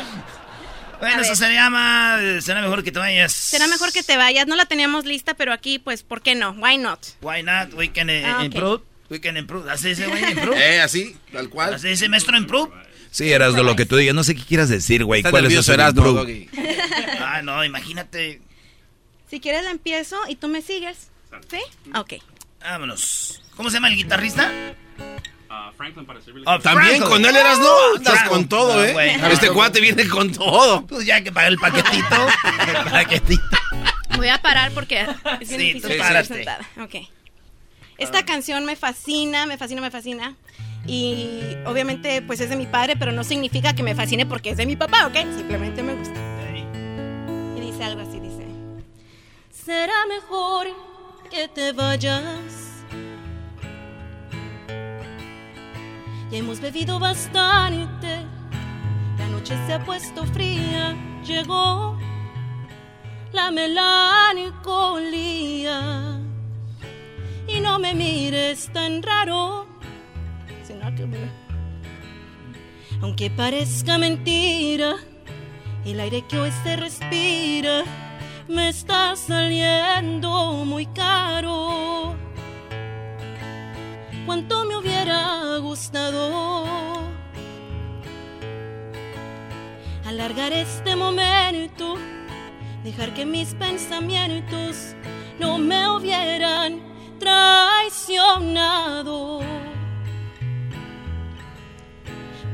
Bueno, 1.00 1.22
eso 1.22 1.36
se 1.36 1.52
llama. 1.52 2.18
Será 2.40 2.60
mejor 2.60 2.82
que 2.82 2.92
te 2.92 2.98
vayas. 2.98 3.32
Será 3.32 3.66
mejor 3.68 3.92
que 3.92 4.02
te 4.02 4.16
vayas. 4.16 4.46
No 4.46 4.56
la 4.56 4.66
teníamos 4.66 5.04
lista, 5.04 5.34
pero 5.34 5.52
aquí, 5.52 5.78
pues, 5.78 6.02
¿por 6.02 6.22
qué 6.22 6.34
no? 6.34 6.50
Why 6.52 6.78
not? 6.78 7.00
Why 7.20 7.42
not? 7.42 7.74
We 7.74 7.92
can 7.92 8.10
eh, 8.10 8.24
Ah, 8.26 8.44
improve. 8.44 8.82
We 9.10 9.20
can 9.20 9.36
improve. 9.36 9.70
Así 9.70 9.88
dice, 9.90 10.06
güey, 10.06 10.22
improve. 10.32 10.58
Eh, 10.74 10.80
así, 10.80 11.16
tal 11.32 11.48
cual. 11.48 11.74
Así 11.74 11.88
dice, 11.88 12.08
maestro, 12.08 12.36
improve. 12.36 12.70
Sí, 13.10 13.30
Erasno, 13.32 13.62
lo 13.62 13.74
que 13.76 13.86
tú 13.86 13.96
digas. 13.96 14.14
No 14.14 14.22
sé 14.24 14.34
qué 14.34 14.42
quieras 14.44 14.68
decir, 14.68 15.04
güey. 15.04 15.22
¿Cuál 15.22 15.46
es 15.46 15.54
eso? 15.54 15.72
Erasmo. 15.72 16.24
Ah, 17.20 17.42
no, 17.42 17.62
imagínate. 17.64 18.40
Si 19.30 19.38
quieres 19.38 19.62
la 19.62 19.70
empiezo 19.70 20.16
y 20.28 20.36
tú 20.36 20.48
me 20.48 20.62
sigues. 20.62 21.10
¿Sí? 21.50 21.58
Ok. 21.94 22.14
Vámonos. 22.60 23.42
¿Cómo 23.54 23.68
se 23.70 23.74
llama 23.74 23.88
el 23.90 23.96
guitarrista? 23.96 24.50
Franklin 25.76 26.04
para 26.06 26.20
servirle. 26.20 26.44
Oh, 26.46 26.58
También 26.58 27.02
con 27.02 27.24
él 27.24 27.34
eras 27.34 27.58
no, 27.58 27.70
andas 27.96 28.14
Franco. 28.14 28.30
con 28.34 28.48
todo, 28.48 28.80
Ah, 28.80 28.86
¿eh? 28.86 29.18
Este 29.30 29.50
cuate 29.50 29.80
viene 29.80 30.06
con 30.08 30.30
todo. 30.32 30.86
Pues 30.86 31.06
ya 31.06 31.22
que 31.22 31.32
pagué 31.32 31.48
el 31.48 31.58
paquetito. 31.58 32.26
el 32.84 32.84
paquetito. 32.90 33.42
Voy 34.16 34.28
a 34.28 34.38
parar 34.42 34.72
porque 34.72 35.00
es 35.40 35.48
bien 35.48 35.48
Sí, 35.48 35.56
difícil 35.58 35.82
tú 35.82 35.88
estar 35.88 36.06
párate. 36.08 36.34
sentada. 36.34 36.68
Ok. 36.82 36.94
Esta 37.98 38.24
canción 38.24 38.64
me 38.64 38.76
fascina, 38.76 39.46
me 39.46 39.56
fascina, 39.58 39.80
me 39.80 39.90
fascina. 39.90 40.36
Y 40.86 41.56
obviamente, 41.66 42.22
pues 42.22 42.40
es 42.40 42.48
de 42.50 42.56
mi 42.56 42.66
padre, 42.66 42.96
pero 42.96 43.12
no 43.12 43.24
significa 43.24 43.74
que 43.74 43.82
me 43.82 43.94
fascine 43.94 44.24
porque 44.26 44.50
es 44.50 44.56
de 44.56 44.66
mi 44.66 44.76
papá, 44.76 45.06
¿ok? 45.06 45.14
Simplemente 45.36 45.82
me 45.82 45.94
gusta. 45.94 46.14
Y 47.56 47.60
dice 47.60 47.84
algo 47.84 48.02
así, 48.02 48.20
dice. 48.20 48.46
Será 49.50 50.06
mejor 50.06 50.68
que 51.30 51.48
te 51.48 51.72
vayas. 51.72 52.22
Ya 56.30 56.38
hemos 56.38 56.60
bebido 56.60 56.98
bastante. 56.98 58.26
La 59.18 59.28
noche 59.28 59.56
se 59.66 59.72
ha 59.72 59.84
puesto 59.84 60.24
fría. 60.26 60.94
Llegó 61.24 61.98
la 63.32 63.50
melancolía. 63.50 64.60
Y 67.46 67.60
no 67.60 67.78
me 67.78 67.94
mires 67.94 68.70
tan 68.72 69.02
raro. 69.02 69.66
Sino 70.62 70.94
que 70.94 71.09
Aunque 73.00 73.30
parezca 73.30 73.96
mentira, 73.96 74.96
el 75.86 76.00
aire 76.00 76.26
que 76.28 76.38
hoy 76.38 76.50
se 76.62 76.76
respira 76.76 77.84
me 78.48 78.68
está 78.68 79.14
saliendo 79.16 80.64
muy 80.64 80.86
caro. 80.86 82.14
Cuánto 84.26 84.64
me 84.64 84.76
hubiera 84.76 85.38
alargar 90.05 90.52
este 90.52 90.96
momento, 90.96 91.94
dejar 92.82 93.14
que 93.14 93.24
mis 93.24 93.55
pensamientos 93.55 94.96
no 95.38 95.56
me 95.59 95.88
hubieran 95.88 96.80
traicionado. 97.20 99.38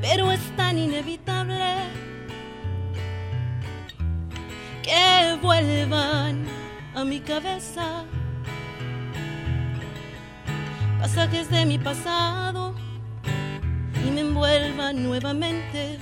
Pero 0.02 0.30
es 0.30 0.54
tan 0.56 0.76
inevitable 0.76 1.76
que 4.82 5.38
vuelvan 5.40 6.44
a 6.94 7.04
mi 7.04 7.20
cabeza 7.20 8.04
pasajes 11.00 11.48
de 11.48 11.64
mi 11.64 11.78
pasado 11.78 12.73
me 14.14 14.20
envuelvan 14.20 15.02
nuevamente 15.02 15.98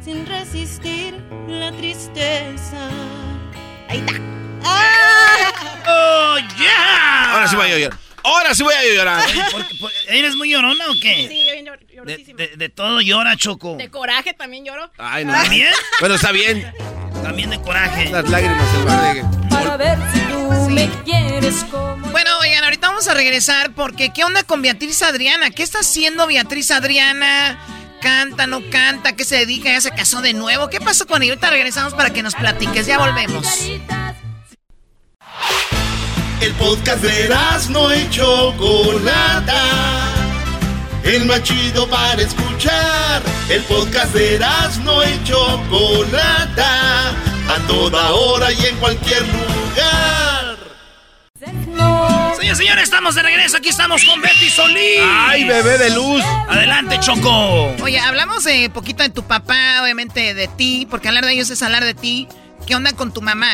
sin 0.00 0.24
resistir 0.26 1.14
la 1.48 1.72
tristeza. 1.72 2.88
Ahí 3.88 3.98
está. 3.98 4.14
¡Ah! 4.64 5.52
¡Oh, 5.86 6.36
yeah! 6.56 7.32
Ahora 7.34 7.48
sí 7.48 7.56
va 7.56 7.64
a 7.64 7.68
llorar. 7.68 7.98
Ahora 8.22 8.54
sí 8.54 8.62
voy 8.62 8.74
a 8.74 8.94
llorar. 8.94 9.24
¿Eres 10.08 10.36
muy 10.36 10.50
llorona 10.50 10.84
o 10.88 10.94
qué? 11.02 11.26
Sí, 11.28 11.46
yo 11.46 11.54
lloro, 11.64 12.04
de, 12.04 12.16
de, 12.18 12.56
de, 12.56 12.68
todo 12.68 13.00
llora, 13.00 13.36
Choco. 13.36 13.76
De 13.76 13.90
coraje 13.90 14.34
también 14.34 14.64
lloro. 14.64 14.90
Ay, 14.98 15.24
no. 15.24 15.32
¿También? 15.32 15.72
Pero 16.00 16.14
está 16.14 16.30
bien. 16.30 16.72
También 17.22 17.50
de 17.50 17.60
coraje. 17.60 18.10
Las 18.10 18.28
lágrimas, 18.28 18.74
el 18.74 18.84
bar 18.84 19.14
de... 19.14 19.48
Para 19.48 19.76
ver 19.76 19.98
si 20.12 20.27
me 20.70 20.88
quieres 21.04 21.64
como... 21.70 22.08
Bueno, 22.10 22.30
oigan, 22.40 22.64
ahorita 22.64 22.88
vamos 22.88 23.08
a 23.08 23.14
regresar 23.14 23.74
porque 23.74 24.12
¿qué 24.12 24.24
onda 24.24 24.42
con 24.42 24.62
Beatriz 24.62 25.02
Adriana? 25.02 25.50
¿Qué 25.50 25.62
está 25.62 25.80
haciendo 25.80 26.26
Beatriz 26.26 26.70
Adriana? 26.70 27.58
¿Canta, 28.00 28.46
no 28.46 28.60
canta? 28.70 29.12
¿Qué 29.12 29.24
se 29.24 29.36
dedica? 29.36 29.70
¿Ya 29.70 29.80
se 29.80 29.90
casó 29.90 30.20
de 30.20 30.32
nuevo? 30.32 30.68
¿Qué 30.68 30.80
pasó 30.80 31.06
con 31.06 31.22
ella? 31.22 31.32
Ahorita 31.32 31.50
regresamos 31.50 31.94
para 31.94 32.10
que 32.10 32.22
nos 32.22 32.34
platiques. 32.34 32.86
Ya 32.86 32.98
volvemos. 32.98 33.44
El 36.40 36.54
podcast 36.54 37.02
de 37.02 37.28
no 37.70 37.94
y 37.94 38.08
Chocolata. 38.10 39.64
El 41.02 41.24
más 41.24 41.42
chido 41.42 41.88
para 41.88 42.22
escuchar. 42.22 43.22
El 43.48 43.62
podcast 43.64 44.14
de 44.14 44.38
no 44.84 45.02
y 45.02 45.24
Chocolata. 45.24 47.10
A 47.48 47.66
toda 47.66 48.12
hora 48.12 48.52
y 48.52 48.66
en 48.66 48.76
cualquier 48.76 49.22
lugar. 49.22 50.27
Señores, 52.38 52.58
señores, 52.58 52.84
estamos 52.84 53.16
de 53.16 53.22
regreso. 53.22 53.56
Aquí 53.56 53.68
estamos 53.68 54.04
con 54.04 54.22
Betty 54.22 54.48
Solís. 54.48 55.00
¡Ay, 55.02 55.42
bebé 55.42 55.76
de 55.76 55.90
luz! 55.90 56.22
Adelante, 56.48 57.00
Choco. 57.00 57.74
Oye, 57.82 57.98
hablamos 57.98 58.44
de 58.44 58.70
poquito 58.70 59.02
de 59.02 59.08
tu 59.08 59.24
papá, 59.24 59.82
obviamente 59.82 60.34
de 60.34 60.46
ti, 60.46 60.86
porque 60.88 61.08
hablar 61.08 61.24
de 61.24 61.32
ellos 61.32 61.50
es 61.50 61.60
hablar 61.64 61.84
de 61.84 61.94
ti. 61.94 62.28
¿Qué 62.68 62.74
onda 62.74 62.92
con 62.92 63.14
tu 63.14 63.22
mamá? 63.22 63.48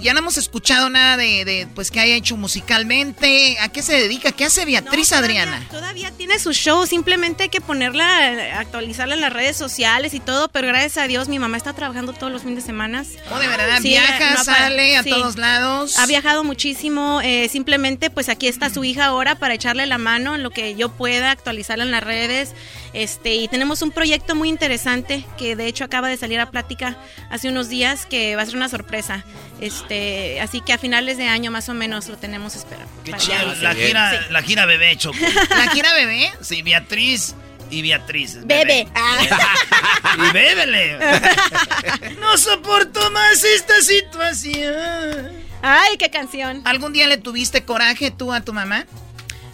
ya 0.00 0.12
no 0.12 0.18
hemos 0.18 0.36
escuchado 0.36 0.90
nada 0.90 1.16
de, 1.16 1.44
de, 1.44 1.68
pues 1.72 1.92
que 1.92 2.00
haya 2.00 2.16
hecho 2.16 2.36
musicalmente. 2.36 3.56
¿A 3.60 3.68
qué 3.68 3.80
se 3.80 3.92
dedica? 3.92 4.32
¿Qué 4.32 4.44
hace 4.44 4.64
Beatriz 4.64 5.12
no, 5.12 5.18
Adriana? 5.18 5.68
Todavía 5.70 6.10
tiene 6.10 6.36
su 6.40 6.52
show, 6.52 6.84
simplemente 6.84 7.44
hay 7.44 7.48
que 7.48 7.60
ponerla, 7.60 8.58
actualizarla 8.58 9.14
en 9.14 9.20
las 9.20 9.32
redes 9.32 9.56
sociales 9.56 10.14
y 10.14 10.18
todo, 10.18 10.48
pero 10.48 10.66
gracias 10.66 10.96
a 10.98 11.06
Dios 11.06 11.28
mi 11.28 11.38
mamá 11.38 11.58
está 11.58 11.74
trabajando 11.74 12.12
todos 12.12 12.32
los 12.32 12.42
fines 12.42 12.56
de 12.56 12.62
semana. 12.62 13.04
Oh, 13.30 13.38
de 13.38 13.46
verdad, 13.46 13.78
sí, 13.82 13.90
viaja, 13.90 14.34
no, 14.34 14.42
sale 14.42 14.96
a 14.96 15.04
sí. 15.04 15.10
todos 15.10 15.36
lados. 15.36 15.96
Ha 15.96 16.06
viajado 16.06 16.42
muchísimo, 16.42 17.20
eh, 17.22 17.48
simplemente 17.48 18.10
pues 18.10 18.28
aquí 18.28 18.48
está 18.48 18.68
su 18.68 18.82
hija 18.82 19.04
ahora 19.04 19.36
para 19.36 19.54
echarle 19.54 19.86
la 19.86 19.98
mano 19.98 20.34
en 20.34 20.42
lo 20.42 20.50
que 20.50 20.74
yo 20.74 20.88
pueda 20.90 21.30
actualizarla 21.30 21.84
en 21.84 21.92
las 21.92 22.02
redes. 22.02 22.54
Este, 22.92 23.34
y 23.34 23.48
tenemos 23.48 23.82
un 23.82 23.92
proyecto 23.92 24.34
muy 24.34 24.48
interesante 24.48 25.24
que 25.38 25.54
de 25.54 25.66
hecho 25.66 25.84
acaba 25.84 26.08
de 26.08 26.16
salir 26.16 26.40
a 26.40 26.50
plática 26.50 26.96
hace 27.30 27.48
unos 27.48 27.68
días 27.68 28.06
que 28.06 28.34
va 28.36 28.42
a 28.42 28.46
ser 28.46 28.56
una 28.56 28.68
sorpresa. 28.68 29.24
Este, 29.60 30.40
así 30.40 30.60
que 30.60 30.72
a 30.72 30.78
finales 30.78 31.16
de 31.16 31.28
año 31.28 31.50
más 31.50 31.68
o 31.68 31.74
menos 31.74 32.08
lo 32.08 32.16
tenemos 32.16 32.56
esperando. 32.56 32.90
Qué 33.04 33.12
chido. 33.12 33.54
La 33.60 33.74
gira, 33.74 34.10
sí. 34.10 34.32
la 34.32 34.42
gira 34.42 34.66
bebé, 34.66 34.96
Choco. 34.96 35.18
¿La 35.50 35.70
gira 35.70 35.92
bebé? 35.94 36.32
Sí, 36.40 36.62
Beatriz 36.62 37.34
y 37.70 37.82
Beatriz. 37.82 38.38
Bebe. 38.44 38.64
bebé. 38.64 38.88
Ah. 38.94 40.16
y 40.16 40.32
bébele. 40.32 40.98
no 42.20 42.36
soporto 42.36 43.10
más 43.12 43.44
esta 43.44 43.80
situación. 43.80 45.30
Ay, 45.62 45.96
qué 45.98 46.10
canción. 46.10 46.62
¿Algún 46.64 46.92
día 46.92 47.06
le 47.06 47.18
tuviste 47.18 47.64
coraje 47.64 48.10
tú 48.10 48.32
a 48.32 48.40
tu 48.40 48.52
mamá? 48.52 48.86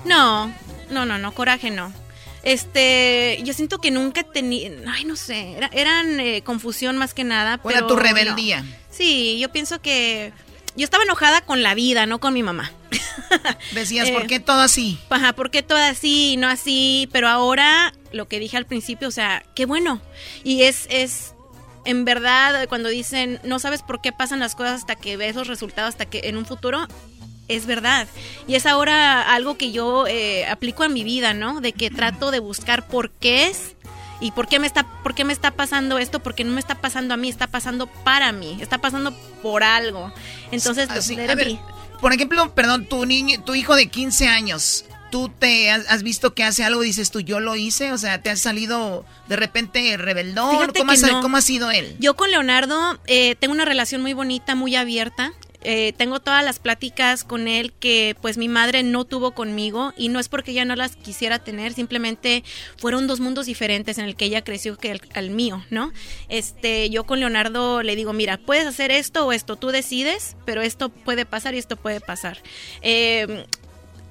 No, 0.05 0.55
no, 0.91 1.05
no, 1.05 1.19
no, 1.19 1.33
coraje 1.33 1.71
no. 1.71 1.93
Este, 2.47 3.41
yo 3.43 3.53
siento 3.55 3.81
que 3.81 3.91
nunca 3.91 4.23
tenía, 4.23 4.71
ay, 4.87 5.05
no 5.05 5.17
sé, 5.17 5.55
era, 5.57 5.69
eran 5.73 6.21
eh, 6.21 6.43
confusión 6.45 6.97
más 6.97 7.13
que 7.13 7.25
nada. 7.25 7.55
Era 7.55 7.63
pero 7.65 7.87
tu 7.89 7.97
rebeldía. 7.97 8.63
No. 8.63 8.73
Sí, 8.89 9.37
yo 9.41 9.51
pienso 9.51 9.83
que 9.83 10.33
yo 10.77 10.85
estaba 10.85 11.03
enojada 11.03 11.41
con 11.41 11.65
la 11.65 11.75
vida, 11.75 12.07
no 12.07 12.21
con 12.21 12.35
mi 12.35 12.45
mamá. 12.45 12.71
Decías, 13.73 14.11
eh, 14.11 14.13
¿por 14.13 14.29
qué 14.29 14.39
todo 14.39 14.61
así? 14.61 14.97
Ajá, 15.11 15.33
¿por 15.33 15.51
qué 15.51 15.65
todo 15.65 15.79
así 15.79 16.35
y 16.35 16.37
no 16.37 16.47
así? 16.47 17.09
Pero 17.11 17.27
ahora, 17.27 17.93
lo 18.13 18.29
que 18.29 18.39
dije 18.39 18.57
al 18.57 18.65
principio, 18.65 19.09
o 19.09 19.11
sea, 19.11 19.45
qué 19.57 19.67
bueno. 19.67 20.01
Y 20.45 20.63
es, 20.63 20.87
es, 20.89 21.35
en 21.85 22.05
verdad, 22.05 22.69
cuando 22.69 22.89
dicen, 22.91 23.41
no 23.43 23.59
sabes 23.59 23.83
por 23.83 24.01
qué 24.01 24.13
pasan 24.13 24.39
las 24.39 24.55
cosas 24.55 24.83
hasta 24.83 24.95
que 24.95 25.17
ves 25.17 25.35
los 25.35 25.49
resultados, 25.49 25.89
hasta 25.89 26.07
que 26.07 26.21
en 26.29 26.37
un 26.37 26.47
futuro, 26.47 26.87
es 27.49 27.67
verdad. 27.67 28.09
Y 28.47 28.55
es 28.55 28.67
ahora 28.67 29.35
algo 29.35 29.57
que 29.57 29.73
yo 29.73 30.07
eh, 30.07 30.47
aplico 30.47 30.85
en 30.85 30.93
mi 30.93 31.05
vida, 31.05 31.35
¿no? 31.35 31.61
De 31.61 31.73
que 31.73 31.91
trato 31.91 32.31
de 32.31 32.39
buscar 32.39 32.87
por 32.87 33.11
qué 33.11 33.49
es 33.49 33.77
y 34.21 34.31
por 34.31 34.49
qué 34.49 34.59
me 34.59 34.67
está 34.67 34.87
por 35.03 35.15
qué 35.15 35.25
me 35.25 35.33
está 35.33 35.51
pasando 35.51 35.99
esto, 35.99 36.21
porque 36.21 36.45
no 36.45 36.53
me 36.53 36.61
está 36.61 36.77
pasando 36.77 37.15
a 37.15 37.17
mí, 37.17 37.29
está 37.29 37.47
pasando 37.47 37.87
para 37.87 38.33
mí, 38.33 38.59
está 38.61 38.79
pasando 38.79 39.13
por 39.43 39.63
algo. 39.63 40.13
Entonces, 40.51 40.89
Así, 40.91 41.19
a 41.21 41.35
ver, 41.35 41.59
por 42.01 42.13
ejemplo, 42.13 42.55
perdón, 42.55 42.87
tu 42.87 43.05
niño, 43.07 43.43
tu 43.45 43.55
hijo 43.55 43.75
de 43.77 43.89
15 43.89 44.29
años, 44.29 44.85
tú 45.11 45.31
te 45.39 45.71
has, 45.71 45.89
has, 45.91 46.03
visto 46.03 46.35
que 46.35 46.45
hace 46.45 46.65
algo 46.65 46.83
y 46.83 46.89
dices 46.89 47.11
tú, 47.11 47.21
yo 47.21 47.41
lo 47.41 47.57
hice, 47.57 47.93
o 47.93 47.99
sea, 47.99 48.23
te 48.23 48.31
has 48.31 48.41
salido 48.41 49.05
de 49.29 49.37
repente 49.37 49.97
rebeldón, 49.97 50.73
¿Cómo, 50.77 50.93
no. 50.93 51.23
¿cómo 51.23 51.37
ha 51.37 51.43
sido 51.43 51.71
él? 51.71 51.97
Yo 51.99 52.17
con 52.17 52.31
Leonardo 52.31 52.99
eh, 53.07 53.37
tengo 53.39 53.55
una 53.55 53.65
relación 53.65 54.03
muy 54.03 54.13
bonita, 54.13 54.55
muy 54.55 54.77
abierta. 54.77 55.33
Eh, 55.63 55.93
tengo 55.97 56.21
todas 56.21 56.45
las 56.45 56.59
pláticas 56.59 57.25
con 57.25 57.49
él 57.49 57.73
que 57.73 58.17
pues 58.21 58.39
mi 58.39 58.49
madre 58.49 58.83
no 58.83 59.05
tuvo 59.05 59.33
conmigo 59.33 59.93
y 59.97 60.09
no 60.09 60.21
es 60.21 60.29
porque 60.29 60.53
ella 60.53 60.65
no 60.65 60.77
las 60.77 60.97
quisiera 60.97 61.39
tener, 61.39 61.73
simplemente 61.73 62.45
fueron 62.79 63.07
dos 63.07 63.21
mundos 63.21 63.47
diferentes 63.47 63.99
en 63.99 64.05
el 64.05 64.17
que 64.17 64.27
ella 64.27 64.45
creció 64.45 64.77
que 64.77 64.93
el, 64.93 65.01
al 65.15 65.31
mío, 65.31 65.65
¿no? 65.71 65.93
Este, 66.29 66.91
yo 66.91 67.05
con 67.05 67.21
Leonardo 67.21 67.83
le 67.83 67.97
digo, 67.97 68.13
mira, 68.13 68.39
puedes 68.39 68.67
hacer 68.67 68.91
esto 68.91 69.27
o 69.27 69.33
esto, 69.33 69.57
tú 69.57 69.69
decides, 69.69 70.37
pero 70.45 70.63
esto 70.63 70.89
puede 70.89 71.27
pasar 71.27 71.55
y 71.55 71.59
esto 71.59 71.77
puede 71.77 72.01
pasar. 72.01 72.39
Eh, 72.83 73.47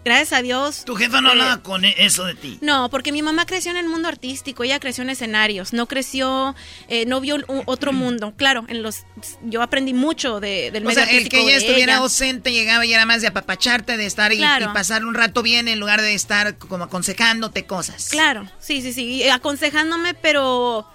gracias 0.06 0.32
a 0.32 0.42
Dios. 0.42 0.86
¿Tu 0.86 0.96
jefa 0.96 1.20
no 1.20 1.30
eh, 1.30 1.32
hablaba 1.32 1.62
con 1.62 1.84
eso 1.84 2.24
de 2.24 2.36
ti? 2.36 2.58
No, 2.62 2.90
porque 2.90 3.12
mi 3.12 3.22
mamá 3.22 3.46
creció 3.46 3.72
en 3.72 3.78
el 3.78 3.88
mundo 3.88 4.08
artístico, 4.08 4.64
ella 4.64 4.80
creció 4.80 5.04
en 5.04 5.10
escenarios, 5.10 5.74
no 5.74 5.88
creció, 5.88 6.56
eh, 6.88 7.06
no 7.06 7.20
vio 7.20 7.38
otro 7.66 7.92
mundo. 7.92 8.34
Claro, 8.38 8.64
en 8.70 8.84
los 8.84 9.04
yo 9.44 9.62
aprendí 9.62 9.94
mucho 9.94 10.40
de, 10.40 10.72
del 10.72 10.84
o 10.84 10.88
medio 10.88 11.04
sea, 11.04 11.12
el 11.12 11.28
que 11.28 11.42
ella 11.42 11.58
estuviera 11.58 11.94
ella. 11.94 11.98
ausente 11.98 12.54
llegaba 12.54 12.86
y 12.86 12.94
era 12.94 13.06
más 13.06 13.22
de 13.22 13.28
apapacharte, 13.28 13.98
de 13.98 14.06
estar 14.06 14.32
claro. 14.32 14.68
y, 14.68 14.70
y, 14.70 14.74
pasar 14.74 15.06
un 15.06 15.16
rato 15.16 15.42
bien 15.42 15.68
en 15.68 15.80
lugar 15.80 16.02
de 16.02 16.14
estar 16.14 16.58
como 16.58 16.86
aconsejándote 16.86 17.66
cosas. 17.66 18.10
Claro, 18.10 18.50
sí, 18.60 18.82
sí, 18.82 18.94
sí, 18.94 19.28
aconsejándome, 19.28 20.14
pero 20.14 20.88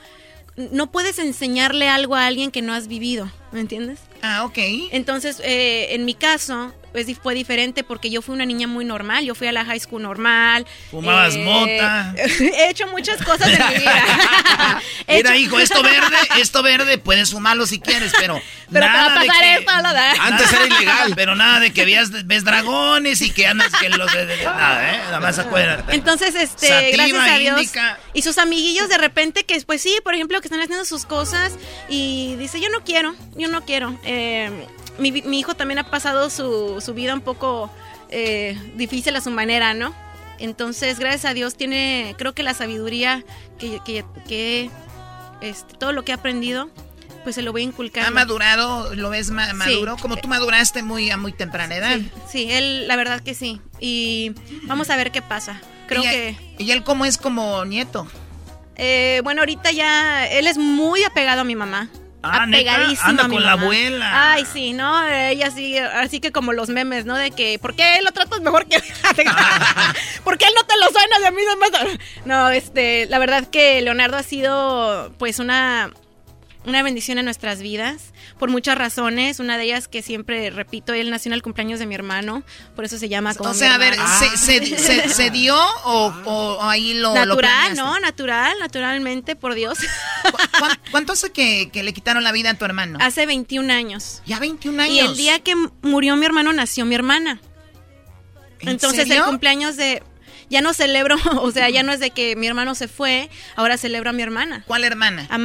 no 0.71 0.91
puedes 0.91 1.19
enseñarle 1.19 1.89
algo 1.89 2.17
a 2.17 2.27
alguien 2.27 2.51
que 2.51 2.63
no 2.63 2.73
has 2.75 2.87
vivido, 2.87 3.31
¿me 3.53 3.61
entiendes? 3.61 4.01
Ah, 4.23 4.45
ok. 4.45 4.59
Entonces, 4.93 5.41
eh, 5.45 5.95
en 5.95 6.05
mi 6.05 6.15
caso, 6.15 6.75
pues 6.93 7.07
fue 7.23 7.35
diferente 7.35 7.85
porque 7.85 8.11
yo 8.11 8.23
fui 8.23 8.35
una 8.35 8.45
niña 8.45 8.67
muy 8.67 8.85
normal, 8.85 9.25
yo 9.25 9.35
fui 9.35 9.47
a 9.47 9.53
la 9.53 9.65
high 9.65 9.81
school 9.81 10.03
normal. 10.03 10.67
Fumabas 10.91 11.37
eh, 11.37 11.45
mota. 11.45 12.15
He 12.17 12.71
hecho 12.71 12.87
muchas 12.89 13.23
cosas 13.23 13.49
en 13.49 13.69
mi 13.69 13.75
vida. 13.79 14.83
Mira, 15.09 15.37
hijo, 15.37 15.59
esto 15.59 15.83
verde, 15.83 16.17
esto 16.41 16.63
verde, 16.63 16.99
puedes 16.99 17.31
fumarlo 17.31 17.67
si 17.67 17.81
quieres, 17.81 18.13
pero, 18.19 18.41
pero 18.71 18.87
nada 18.87 19.15
para 19.15 19.27
pasar 19.27 19.43
de 19.43 19.43
que, 19.43 19.55
esto, 19.61 19.77
lo 19.77 19.93
da. 19.93 20.13
Antes 20.21 20.53
era 20.53 20.67
ilegal. 20.67 21.13
Pero 21.15 21.35
nada 21.35 21.61
de 21.61 21.73
que 21.73 21.85
veas, 21.85 22.27
ves 22.27 22.45
dragones 22.45 23.23
y 23.23 23.31
que 23.31 23.47
andas 23.47 23.73
que 23.81 23.89
los 23.89 24.13
de, 24.13 24.27
de, 24.27 24.37
de 24.37 24.45
nada, 24.45 24.95
¿eh? 24.95 24.99
Nada 25.05 25.21
más 25.21 25.39
acuérdate. 25.39 25.95
Entonces, 25.95 26.35
este, 26.35 26.69
Sativa, 26.69 27.07
gracias 27.07 27.29
a 27.29 27.39
Dios. 27.39 27.61
indica. 27.61 27.99
Y 28.15 28.23
sus 28.23 28.39
amiguillos 28.39 28.89
de 28.89 28.99
repente 28.99 29.45
que, 29.45 29.61
pues 29.63 29.81
sí, 29.83 29.97
por 30.03 30.15
ejemplo, 30.15 30.41
que 30.41 30.49
están 30.49 30.61
haciendo 30.61 30.85
sus 30.85 31.07
cosas 31.07 31.53
y 31.89 32.37
dice, 32.37 32.61
yo 32.61 32.69
no 32.71 32.85
quiero, 32.85 33.15
yo 33.41 33.49
no 33.49 33.65
quiero. 33.65 33.97
Eh, 34.05 34.51
mi, 34.99 35.11
mi, 35.11 35.41
hijo 35.41 35.55
también 35.55 35.79
ha 35.79 35.91
pasado 35.91 36.31
su, 36.31 36.81
su 36.81 36.95
vida 36.95 37.15
un 37.15 37.23
poco 37.23 37.71
eh, 38.11 38.59
difícil 38.77 39.17
a 39.17 39.21
su 39.21 39.31
manera, 39.31 39.75
¿no? 39.75 39.95
Entonces, 40.39 40.99
gracias 40.99 41.27
a 41.27 41.35
Dios, 41.35 41.55
tiene, 41.55 42.15
creo 42.19 42.35
que 42.35 42.43
la 42.43 42.55
sabiduría 42.55 43.25
que, 43.59 43.81
que, 43.85 44.05
que 44.27 44.71
este, 45.41 45.75
todo 45.77 45.93
lo 45.93 46.05
que 46.05 46.13
ha 46.13 46.17
aprendido, 46.17 46.71
pues 47.23 47.35
se 47.35 47.43
lo 47.43 47.53
voy 47.53 47.63
a 47.63 47.65
inculcar. 47.65 48.07
¿Ha 48.07 48.11
madurado? 48.11 48.95
¿Lo 48.95 49.11
ves 49.11 49.31
ma 49.31 49.53
maduro? 49.53 49.97
Sí. 49.97 50.03
Como 50.03 50.17
tú 50.17 50.29
maduraste 50.29 50.83
muy 50.83 51.11
a 51.11 51.17
muy 51.17 51.33
temprana 51.33 51.77
edad. 51.77 51.97
Sí, 51.97 52.11
sí, 52.29 52.51
él, 52.51 52.89
la 52.89 52.97
verdad 52.97 53.21
que 53.21 53.35
sí. 53.35 53.61
Y 53.79 54.33
vamos 54.63 54.91
a 54.91 54.97
ver 54.97 55.13
qué 55.13 55.23
pasa. 55.23 55.61
Creo 55.87 56.03
¿Y 56.03 56.09
que. 56.09 56.37
¿Y 56.59 56.71
él 56.71 56.85
cómo 56.85 57.05
es 57.05 57.19
como 57.19 57.65
nieto? 57.65 58.07
Eh, 58.77 59.21
bueno, 59.25 59.43
ahorita 59.43 59.73
ya. 59.73 60.27
Él 60.27 60.47
es 60.47 60.57
muy 60.57 61.05
apegado 61.05 61.43
a 61.43 61.45
mi 61.45 61.55
mamá. 61.55 61.91
Ah, 62.23 62.43
anda 63.03 63.29
con 63.29 63.43
la 63.43 63.53
abuela. 63.53 64.33
Ay, 64.33 64.45
sí, 64.45 64.73
¿no? 64.73 65.07
Ella 65.07 65.51
sí, 65.51 65.79
así 65.79 66.21
que 66.21 66.33
como 66.33 66.53
los 66.53 66.69
memes, 66.69 67.07
¿no? 67.07 67.17
De 67.17 67.31
que, 67.31 67.59
¿por 67.59 67.75
qué 67.75 67.97
él 67.97 68.05
lo 68.05 68.13
tratas 68.13 68.41
mejor 68.41 68.67
que 68.67 68.77
¿Por 70.25 70.37
qué 70.37 70.45
él 70.45 70.53
no 70.55 70.65
te 70.67 70.77
lo 70.79 70.89
suena 70.91 71.19
de 71.19 71.31
mí? 71.31 71.43
No, 72.27 72.51
este, 72.51 73.07
la 73.07 73.19
verdad 73.19 73.47
que 73.49 73.81
Leonardo 73.81 74.19
ha 74.19 74.23
sido, 74.23 75.13
pues, 75.19 75.39
una, 75.39 75.93
una 76.67 76.83
bendición 76.83 77.19
en 77.19 77.25
nuestras 77.25 77.61
vidas 77.63 78.13
por 78.39 78.51
muchas 78.51 78.77
razones. 78.77 79.41
Una 79.41 79.59
de 79.59 79.65
ellas 79.65 79.89
que 79.89 80.03
siempre 80.03 80.51
repito, 80.51 80.93
él 80.93 81.11
nació 81.11 81.31
en 81.31 81.35
el 81.35 81.43
cumpleaños 81.43 81.79
de 81.79 81.87
mi 81.87 81.95
hermano, 81.95 82.43
por 82.77 82.85
eso 82.85 82.99
se 82.99 83.09
llama 83.09 83.35
como. 83.35 83.51
O 83.51 83.55
sea, 83.55 83.75
a 83.75 83.79
ver, 83.79 83.95
¿se, 84.19 84.37
se, 84.37 84.79
se, 84.79 85.09
se 85.09 85.31
dio 85.31 85.57
o, 85.85 86.13
o, 86.25 86.63
ahí 86.63 86.95
lo. 86.95 87.15
Natural, 87.15 87.77
lo 87.77 87.85
¿no? 87.85 88.01
Natural, 88.01 88.57
naturalmente, 88.61 89.37
por 89.37 89.55
Dios. 89.55 89.79
¿Cu 89.79 90.67
¿Cuánto 90.91 91.13
hace 91.13 91.31
que, 91.31 91.71
que, 91.73 91.83
le 91.83 91.93
quitaron 91.93 92.23
la 92.25 92.33
vida 92.33 92.51
a 92.51 92.55
tu 92.55 92.65
hermano? 92.65 92.99
Hace 93.01 93.27
21 93.27 93.73
años. 93.73 94.23
Ya 94.27 94.39
21 94.39 94.83
años. 94.83 94.95
Y 94.95 95.01
el 95.01 95.17
día 95.17 95.39
que 95.41 95.55
murió 95.83 96.17
mi 96.17 96.27
hermano 96.27 96.53
nació 96.53 96.85
mi 96.85 96.95
hermana. 96.95 97.41
Entonces 98.61 99.09
serio? 99.09 99.25
el 99.25 99.31
cumpleaños 99.31 99.77
de... 99.77 100.03
Ya 100.51 100.63
no 100.63 100.75
celebro, 100.75 101.17
o 101.41 101.51
sea, 101.53 101.71
ya 101.71 101.83
no 101.83 101.93
es 101.93 102.01
de 102.01 102.11
que 102.11 102.35
mi 102.35 102.49
hermano 102.49 102.75
se 102.75 102.89
fue, 102.89 103.31
ahora 103.55 103.79
celebro 103.79 104.11
a 104.11 104.13
mi 104.13 104.23
hermana. 104.23 104.65
¿Cuál 104.67 104.83
hermana? 104.83 105.27
A 105.31 105.39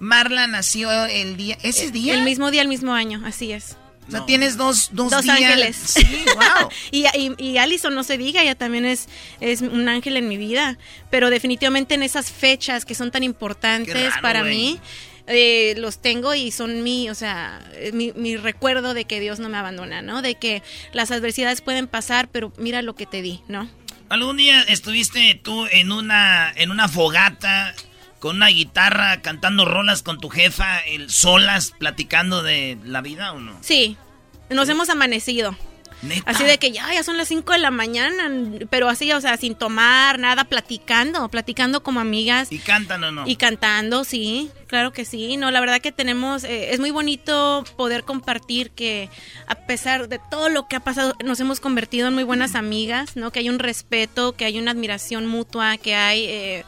Marla. 0.00 0.46
Nació 0.46 1.04
el 1.06 1.36
día, 1.36 1.58
ese 1.62 1.90
día. 1.90 2.14
El 2.14 2.22
mismo 2.22 2.50
día, 2.50 2.62
el 2.62 2.68
mismo 2.68 2.92
año, 2.94 3.22
así 3.24 3.52
es. 3.52 3.76
O 4.08 4.10
sea, 4.12 4.24
tienes 4.24 4.56
dos, 4.56 4.90
dos, 4.92 5.10
Dos 5.10 5.22
días. 5.24 5.36
ángeles. 5.40 5.76
Sí, 5.76 6.24
wow. 6.34 6.68
y, 6.92 7.06
y, 7.18 7.34
y 7.38 7.58
Allison, 7.58 7.92
no 7.92 8.04
se 8.04 8.16
diga, 8.16 8.40
ella 8.40 8.54
también 8.54 8.84
es, 8.84 9.08
es 9.40 9.62
un 9.62 9.88
ángel 9.88 10.16
en 10.16 10.28
mi 10.28 10.36
vida. 10.36 10.78
Pero 11.10 11.28
definitivamente 11.28 11.94
en 11.96 12.04
esas 12.04 12.30
fechas 12.30 12.84
que 12.84 12.94
son 12.94 13.10
tan 13.10 13.24
importantes 13.24 14.10
raro, 14.10 14.22
para 14.22 14.44
mí, 14.44 14.78
eh, 15.26 15.74
los 15.78 16.00
tengo 16.00 16.34
y 16.36 16.52
son 16.52 16.84
mi, 16.84 17.10
o 17.10 17.16
sea, 17.16 17.58
eh, 17.74 17.90
mi, 17.92 18.12
mi 18.12 18.36
recuerdo 18.36 18.94
de 18.94 19.06
que 19.06 19.18
Dios 19.18 19.40
no 19.40 19.48
me 19.48 19.56
abandona, 19.58 20.02
¿no? 20.02 20.22
De 20.22 20.36
que 20.36 20.62
las 20.92 21.10
adversidades 21.10 21.60
pueden 21.60 21.88
pasar, 21.88 22.28
pero 22.28 22.52
mira 22.58 22.82
lo 22.82 22.94
que 22.94 23.06
te 23.06 23.22
di, 23.22 23.40
¿no? 23.48 23.68
¿Algún 24.08 24.36
día 24.36 24.62
estuviste 24.62 25.40
tú 25.42 25.66
en 25.66 25.90
una, 25.90 26.52
en 26.54 26.70
una 26.70 26.86
fogata 26.86 27.74
con 28.18 28.36
una 28.36 28.48
guitarra 28.48 29.20
cantando 29.22 29.64
rolas 29.64 30.02
con 30.02 30.18
tu 30.18 30.28
jefa, 30.28 30.78
el, 30.80 31.10
solas, 31.10 31.72
platicando 31.78 32.42
de 32.42 32.78
la 32.84 33.00
vida 33.00 33.32
o 33.32 33.40
no? 33.40 33.56
Sí, 33.60 33.96
nos 34.50 34.68
hemos 34.68 34.88
amanecido. 34.88 35.56
¿Neta? 36.02 36.30
Así 36.30 36.44
de 36.44 36.58
que 36.58 36.72
ya, 36.72 36.92
ya 36.92 37.02
son 37.02 37.16
las 37.16 37.28
5 37.28 37.54
de 37.54 37.58
la 37.58 37.70
mañana, 37.70 38.30
pero 38.68 38.88
así, 38.88 39.10
o 39.12 39.20
sea, 39.20 39.36
sin 39.38 39.54
tomar 39.54 40.18
nada, 40.18 40.44
platicando, 40.44 41.26
platicando 41.30 41.82
como 41.82 42.00
amigas. 42.00 42.52
¿Y 42.52 42.58
cantan 42.58 43.02
o 43.04 43.12
no? 43.12 43.26
Y 43.26 43.36
cantando, 43.36 44.04
sí, 44.04 44.50
claro 44.66 44.92
que 44.92 45.06
sí. 45.06 45.38
No, 45.38 45.50
la 45.50 45.60
verdad 45.60 45.80
que 45.80 45.92
tenemos, 45.92 46.44
eh, 46.44 46.74
es 46.74 46.80
muy 46.80 46.90
bonito 46.90 47.64
poder 47.76 48.04
compartir 48.04 48.72
que 48.72 49.08
a 49.46 49.54
pesar 49.54 50.08
de 50.08 50.20
todo 50.30 50.50
lo 50.50 50.68
que 50.68 50.76
ha 50.76 50.80
pasado, 50.80 51.14
nos 51.24 51.40
hemos 51.40 51.60
convertido 51.60 52.08
en 52.08 52.14
muy 52.14 52.24
buenas 52.24 52.54
amigas, 52.54 53.16
¿no? 53.16 53.30
Que 53.30 53.38
hay 53.38 53.48
un 53.48 53.58
respeto, 53.58 54.32
que 54.32 54.44
hay 54.44 54.58
una 54.58 54.72
admiración 54.72 55.26
mutua, 55.26 55.78
que 55.78 55.94
hay, 55.94 56.24
eh, 56.26 56.64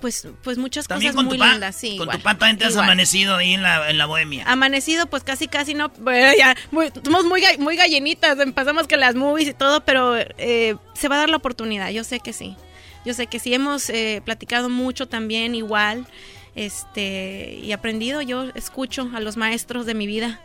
pues, 0.00 0.26
pues 0.42 0.58
muchas 0.58 0.86
También 0.86 1.12
cosas 1.12 1.16
con 1.16 1.26
muy 1.26 1.36
tu 1.38 1.44
pa, 1.44 1.50
lindas, 1.52 1.76
sí. 1.76 1.96
con 1.96 2.04
igual, 2.06 2.16
tu 2.18 2.22
pa 2.22 2.38
también 2.38 2.58
te 2.58 2.64
has 2.66 2.72
igual. 2.72 2.84
amanecido 2.86 3.36
ahí 3.36 3.52
en 3.54 3.62
la, 3.62 3.88
en 3.90 3.98
la 3.98 4.06
bohemia. 4.06 4.44
Amanecido, 4.46 5.06
pues 5.06 5.22
casi, 5.24 5.48
casi 5.48 5.74
no. 5.74 5.88
bueno, 5.98 6.32
ya, 6.38 6.56
muy- 6.70 6.90
somos 7.04 7.24
muy, 7.24 7.42
muy 7.58 7.76
gallinitas. 7.76 8.38
Empezamos 8.38 8.86
que 8.86 8.96
las 8.96 9.14
movies 9.14 9.48
y 9.48 9.54
todo, 9.54 9.84
pero 9.84 10.16
eh, 10.16 10.76
se 10.94 11.08
va 11.08 11.16
a 11.16 11.18
dar 11.18 11.30
la 11.30 11.36
oportunidad. 11.36 11.90
Yo 11.90 12.04
sé 12.04 12.20
que 12.20 12.32
sí. 12.32 12.56
Yo 13.04 13.14
sé 13.14 13.26
que 13.26 13.38
sí. 13.38 13.52
Hemos 13.52 13.90
eh, 13.90 14.22
platicado 14.24 14.68
mucho 14.68 15.06
también, 15.08 15.54
igual. 15.54 16.06
Este, 16.54 17.58
y 17.62 17.72
aprendido. 17.72 18.22
Yo 18.22 18.44
escucho 18.54 19.10
a 19.14 19.20
los 19.20 19.36
maestros 19.36 19.86
de 19.86 19.94
mi 19.94 20.06
vida. 20.06 20.40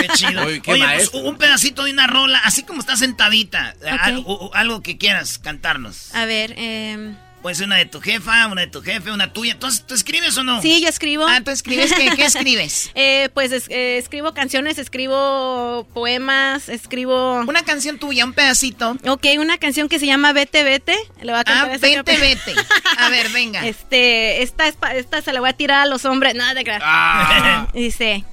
Qué 0.00 0.08
chido. 0.14 0.42
Oye, 0.44 0.60
pues, 0.64 1.10
un 1.14 1.36
pedacito 1.36 1.84
de 1.84 1.92
una 1.92 2.06
rola, 2.06 2.40
así 2.44 2.62
como 2.62 2.80
estás 2.80 2.98
sentadita. 3.00 3.74
Al- 4.00 4.18
o- 4.26 4.46
o 4.46 4.54
algo 4.54 4.80
que 4.82 4.96
quieras 4.98 5.38
cantarnos. 5.38 6.14
A 6.14 6.24
ver, 6.24 6.54
eh, 6.56 7.14
Puede 7.42 7.56
ser 7.56 7.66
una 7.66 7.76
de 7.76 7.86
tu 7.86 8.00
jefa, 8.00 8.46
una 8.46 8.60
de 8.60 8.66
tu 8.68 8.82
jefe, 8.82 9.10
una 9.10 9.32
tuya. 9.32 9.58
¿Tú, 9.58 9.66
tú 9.86 9.94
escribes 9.94 10.38
o 10.38 10.44
no? 10.44 10.62
Sí, 10.62 10.80
yo 10.80 10.88
escribo. 10.88 11.26
Ah, 11.26 11.40
¿tú 11.44 11.50
escribes 11.50 11.92
qué? 11.92 12.08
¿Qué 12.14 12.24
escribes? 12.26 12.92
Eh, 12.94 13.30
pues 13.34 13.50
es- 13.50 13.68
eh, 13.68 13.98
escribo 13.98 14.32
canciones, 14.32 14.78
escribo 14.78 15.84
poemas, 15.92 16.68
escribo... 16.68 17.40
Una 17.40 17.64
canción 17.64 17.98
tuya, 17.98 18.24
un 18.24 18.32
pedacito. 18.32 18.96
Ok, 19.08 19.26
una 19.40 19.58
canción 19.58 19.88
que 19.88 19.98
se 19.98 20.06
llama 20.06 20.32
Vete, 20.32 20.62
Vete. 20.62 20.96
Le 21.20 21.32
voy 21.32 21.40
a 21.40 21.44
cantar 21.44 21.70
Ah, 21.70 21.74
esa 21.74 21.86
vete, 21.88 22.16
vete. 22.16 22.54
A 22.98 23.08
ver, 23.08 23.28
venga. 23.30 23.66
Este, 23.66 24.42
esta, 24.42 24.68
es 24.68 24.76
pa- 24.76 24.94
esta 24.94 25.20
se 25.20 25.32
la 25.32 25.40
voy 25.40 25.50
a 25.50 25.54
tirar 25.54 25.80
a 25.80 25.86
los 25.86 26.04
hombres. 26.04 26.36
Nada 26.36 26.54
de. 26.54 26.78
Ah. 26.80 27.66
Dice... 27.74 28.24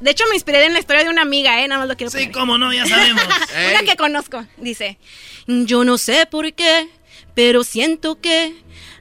De 0.00 0.10
hecho, 0.10 0.24
me 0.28 0.34
inspiré 0.34 0.62
en 0.66 0.74
la 0.74 0.80
historia 0.80 1.02
de 1.02 1.08
una 1.08 1.22
amiga, 1.22 1.62
¿eh? 1.62 1.68
Nada 1.68 1.78
más 1.80 1.88
lo 1.88 1.96
quiero 1.96 2.10
Sí, 2.10 2.28
cómo 2.30 2.58
no, 2.58 2.70
ya 2.74 2.84
sabemos. 2.84 3.22
Una 3.70 3.82
que 3.90 3.96
conozco. 3.96 4.44
Dice, 4.58 4.98
yo 5.46 5.82
no 5.84 5.96
sé 5.96 6.26
por 6.26 6.52
qué, 6.52 6.90
pero 7.34 7.64
siento 7.64 8.20
que 8.20 8.54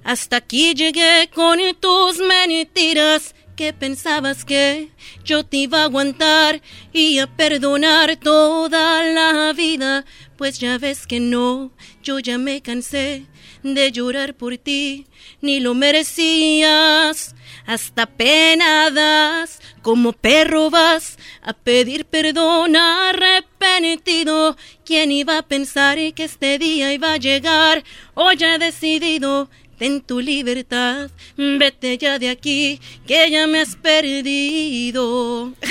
hasta 0.04 0.38
aquí 0.38 0.74
llegué 0.74 1.30
con 1.34 1.60
tus 1.80 2.18
mentiras. 2.20 3.36
Que 3.56 3.72
pensabas 3.72 4.46
que 4.46 4.90
yo 5.24 5.46
te 5.46 5.58
iba 5.58 5.82
a 5.82 5.84
aguantar 5.84 6.60
y 6.92 7.20
a 7.20 7.28
perdonar 7.28 8.16
toda 8.16 9.04
la 9.04 9.54
vida. 9.54 10.06
Pues 10.38 10.58
ya 10.58 10.80
ves 10.80 11.06
que 11.06 11.20
no, 11.20 11.72
yo 12.02 12.18
ya 12.18 12.40
me 12.40 12.64
cansé 12.64 13.28
de 13.62 13.92
llorar 13.92 14.34
por 14.34 14.58
ti, 14.58 15.06
ni 15.40 15.60
lo 15.60 15.76
merecías. 15.76 17.36
Hasta 17.68 18.08
penadas, 18.08 19.62
como 19.84 20.14
perro 20.14 20.72
vas 20.72 21.20
a 21.44 21.54
pedir 21.54 22.06
perdón 22.06 22.76
arrepentido. 22.76 24.58
¿Quién 24.84 25.12
iba 25.12 25.38
a 25.38 25.44
pensar 25.44 25.98
que 26.16 26.24
este 26.24 26.58
día 26.58 26.92
iba 26.94 27.14
a 27.14 27.18
llegar? 27.18 27.84
Hoy 28.16 28.38
ya 28.38 28.56
he 28.56 28.58
decidido, 28.58 29.50
ten 29.78 30.02
tu 30.02 30.20
libertad, 30.22 31.12
vete 31.38 32.00
ya 32.00 32.18
de 32.18 32.30
aquí, 32.30 32.80
que 33.06 33.30
ya 33.30 33.46
me 33.46 33.60
has 33.60 33.76
perdido. 33.76 35.54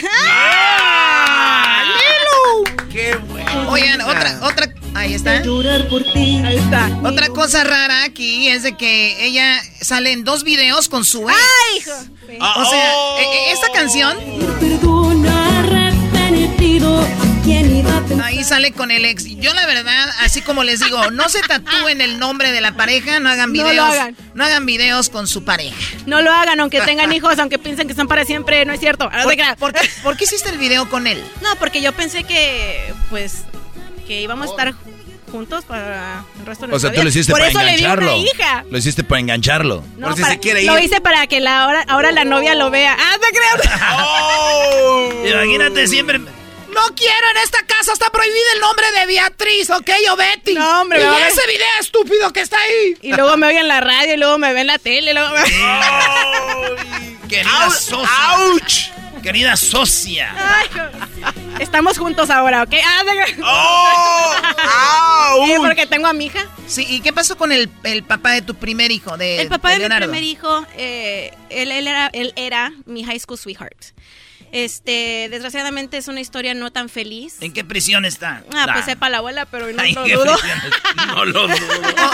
¡Qué 2.93 3.17
bueno! 3.17 3.71
Oigan, 3.71 4.03
otra, 4.03 4.39
otra, 4.43 4.75
ahí 4.95 5.15
está. 5.15 5.43
Llorar 5.43 5.89
por 5.89 6.03
ti. 6.13 6.41
Ahí 6.45 6.57
está. 6.57 6.91
Otra 7.05 7.29
cosa 7.29 7.65
rara 7.65 8.05
aquí 8.05 8.49
es 8.49 8.63
de 8.63 8.77
que 8.77 9.25
ella 9.27 9.61
sale 9.81 10.13
en 10.13 10.25
dos 10.25 10.45
videos 10.45 10.89
con 10.89 11.05
su 11.05 11.29
ex. 11.29 11.39
¡Ay, 11.39 11.79
hijo! 11.79 11.91
Sí. 12.29 12.39
O 12.57 12.65
sea, 12.65 12.93
e- 13.19 13.23
e- 13.49 13.53
esta 13.53 13.69
canción 13.73 14.17
ahí 18.23 18.45
sale 18.45 18.73
con 18.73 18.91
el 18.91 19.05
ex. 19.05 19.25
Yo 19.37 19.53
la 19.55 19.67
verdad, 19.67 20.09
así 20.21 20.43
como 20.43 20.65
les 20.65 20.81
digo, 20.81 21.11
no 21.11 21.29
se 21.29 21.41
tatúen 21.41 22.01
el 22.01 22.19
nombre 22.19 22.53
de 22.53 22.61
la 22.61 22.77
pareja, 22.77 23.21
no 23.21 23.29
hagan 23.29 23.53
No 23.53 23.63
lo 23.63 23.69
videos, 23.71 23.89
hagan. 23.91 24.17
no 24.35 24.45
hagan 24.45 24.67
videos 24.67 25.09
con 25.11 25.27
su 25.27 25.45
pareja. 25.45 25.77
No 26.07 26.23
lo 26.23 26.31
hagan, 26.33 26.61
aunque 26.61 26.81
tengan 26.83 27.13
hijos, 27.13 27.39
aunque 27.39 27.59
piensen 27.59 27.89
que 27.89 27.95
son 27.95 28.09
para 28.09 28.25
siempre, 28.25 28.65
no 28.65 28.73
es 28.73 28.81
cierto. 28.81 29.11
No 29.11 29.23
¿Por, 29.23 29.31
te 29.31 29.37
creas. 29.37 29.57
por 29.57 29.73
qué, 29.73 29.89
por 30.03 30.17
qué 30.17 30.25
hiciste 30.25 30.51
el 30.51 30.59
video 30.59 30.89
con 30.89 31.07
él? 31.07 31.23
No, 31.43 31.57
porque 31.57 31.81
yo 31.83 31.93
pensé 31.93 32.25
que, 32.25 32.93
pues, 33.11 33.43
que 34.13 34.21
íbamos 34.21 34.49
a 34.49 34.51
estar 34.51 34.75
juntos 35.31 35.65
para 35.65 36.25
el 36.39 36.45
resto 36.47 36.67
de 36.67 36.75
O 36.75 36.79
sea, 36.79 36.91
nuestra 36.91 36.91
tú 36.91 36.97
lo 36.97 37.03
vida. 37.05 37.09
hiciste 37.11 37.33
Por 37.33 37.41
para 37.41 37.51
eso 37.51 37.59
le 37.61 37.65
di 37.65 37.71
engancharlo. 37.85 38.17
una 38.19 38.27
hija. 38.31 38.65
Lo 38.71 38.77
hiciste 38.79 39.05
para 39.05 39.21
engancharlo. 39.21 39.85
No, 39.97 40.15
para- 40.15 40.39
Lo 40.65 40.79
hice 40.79 41.01
para 41.01 41.27
que 41.27 41.41
la 41.41 41.63
ahora, 41.65 41.85
ahora 41.89 42.13
la 42.13 42.25
novia 42.25 42.55
lo 42.55 42.71
vea. 42.71 42.95
¡Ah, 42.99 43.17
te 43.19 43.29
creas! 43.35 43.61
Imagínate 45.35 45.87
siempre. 45.87 46.19
No 46.19 46.83
quiero 46.95 47.27
en 47.35 47.39
esta 47.43 47.65
casa, 47.67 47.93
está 47.95 48.11
prohibido 48.11 48.45
el 48.55 48.61
nombre 48.61 48.85
de 48.99 49.07
Beatriz, 49.07 49.71
¿ok? 49.71 49.91
O 50.11 50.17
Betty. 50.17 50.55
No, 50.55 50.83
hombre, 50.83 51.01
y 51.03 51.07
me 51.07 51.27
ese 51.29 51.41
video 51.47 51.67
estúpido 51.81 52.31
que 52.33 52.41
está 52.41 52.59
ahí. 52.59 52.97
Y 53.03 53.13
luego 53.15 53.37
me 53.39 53.47
oye 53.47 53.59
en 53.61 53.69
la 53.69 53.81
radio, 53.81 54.13
y 54.15 54.19
luego 54.19 54.37
me 54.39 54.53
ve 54.53 54.61
en 54.63 54.67
la 54.69 54.79
tele, 54.79 55.11
y 55.11 55.15
luego 55.15 55.31
me... 55.35 55.43
Querida 59.23 59.57
socia. 59.57 60.35
Ay, 60.37 60.69
Estamos 61.61 61.97
juntos 61.99 62.29
ahora, 62.31 62.63
¿ok? 62.65 62.75
Ah, 62.85 63.03
te 63.05 63.11
creas. 63.13 63.31
Sí, 65.47 65.55
porque 65.59 65.87
tengo 65.87 66.07
a 66.07 66.13
mi 66.13 66.27
hija. 66.27 66.47
Sí, 66.67 66.85
¿y 66.89 67.01
qué 67.01 67.13
pasó 67.13 67.37
con 67.37 67.53
el, 67.53 67.69
el 67.85 68.03
papá 68.03 68.33
de 68.33 68.43
tu 68.43 68.55
primer 68.55 68.91
hijo? 68.91 69.17
De, 69.17 69.41
El 69.41 69.49
papá 69.49 69.71
de, 69.71 69.75
mi 69.77 69.81
Leonardo? 69.81 70.07
primer 70.09 70.23
hijo, 70.25 70.67
eh, 70.77 71.33
él, 71.51 71.71
él 71.73 71.87
era, 71.87 72.09
él 72.13 72.33
era 72.37 72.73
mi 72.87 73.05
high 73.05 73.19
school 73.21 73.39
sweetheart. 73.39 73.77
Este, 74.53 75.29
desgraciadamente 75.31 75.97
es 75.97 76.09
una 76.09 76.21
historia 76.21 76.53
no 76.55 76.71
tan 76.71 76.89
feliz. 76.89 77.37
¿En 77.41 77.53
qué 77.53 77.65
prisión 77.65 78.05
está? 78.05 78.45
Ah, 78.55 78.67
La- 78.67 78.73
pues 78.75 78.85
sepa 78.85 79.09
la 79.09 79.19
abuela, 79.19 79.47
pero 79.47 79.73
no 79.73 79.83
Ay, 79.83 79.95
lo 79.95 80.05
qué 80.05 80.13
dudo. 80.15 80.37
No 81.09 81.25
lo 81.25 81.49
dudo. 81.49 81.57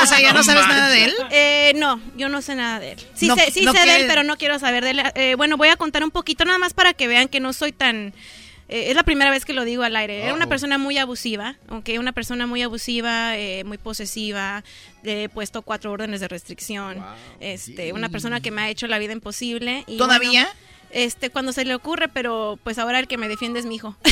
O 0.02 0.06
sea, 0.06 0.20
¿ya 0.20 0.32
no 0.32 0.43
sabes 0.44 0.66
nada 0.69 0.89
de 0.89 1.05
él? 1.05 1.15
Eh, 1.31 1.73
no, 1.77 2.01
yo 2.16 2.28
no 2.28 2.40
sé 2.40 2.55
nada 2.55 2.78
de 2.81 2.93
él. 2.93 2.98
Sí 3.15 3.27
No- 3.27 3.35
sé, 3.36 3.51
sí 3.51 3.62
no 3.65 3.73
sé 3.73 3.81
de 3.85 3.97
él, 3.97 4.05
pero 4.06 4.23
no 4.23 4.36
quiero 4.36 4.59
saber 4.59 4.85
de 4.85 4.90
él. 4.90 5.02
Eh, 5.16 5.35
bueno, 5.36 5.56
voy 5.56 5.69
a 5.69 5.77
contar 5.77 6.05
un 6.05 6.10
poquito 6.12 6.44
nada 6.44 6.59
más 6.59 6.74
para 6.74 6.94
que 6.94 7.09
vean 7.09 7.27
que 7.28 7.40
no 7.40 7.52
soy 7.52 7.73
tan... 7.73 8.15
eh, 8.69 8.90
es 8.90 8.94
la 8.94 9.02
primera 9.02 9.31
vez 9.32 9.44
que 9.44 9.52
lo 9.52 9.65
digo 9.65 9.82
al 9.82 9.97
aire. 9.97 10.23
Era 10.23 10.32
una 10.35 10.44
Oh. 10.44 10.48
persona 10.48 10.78
muy 10.78 10.97
abusiva, 10.97 11.56
¿ok? 11.70 11.90
Una 11.98 12.12
persona 12.12 12.47
muy 12.47 12.62
abusiva, 12.62 13.36
eh, 13.36 13.65
muy 13.65 13.78
posesiva. 13.78 14.62
Le 15.02 15.24
he 15.24 15.28
puesto 15.28 15.62
cuatro 15.62 15.90
órdenes 15.90 16.20
de 16.20 16.28
restricción. 16.28 17.05
Este, 17.40 17.93
una 17.93 18.09
persona 18.10 18.40
que 18.40 18.51
me 18.52 18.62
ha 18.62 18.69
hecho 18.70 18.86
la 18.86 18.98
vida 18.98 19.12
imposible. 19.12 19.82
Y 19.89 19.97
¿Todavía? 19.97 20.44
bueno, 20.44 20.69
este, 20.90 21.31
cuando 21.31 21.52
se 21.52 21.65
le 21.65 21.74
ocurre, 21.74 22.09
pero 22.09 22.59
pues 22.65 22.78
ahora 22.78 22.98
el 22.98 23.06
que 23.09 23.16
me 23.19 23.28
defiende 23.28 23.60
es 23.60 23.66
mi 23.66 23.77
hijo. 23.77 23.97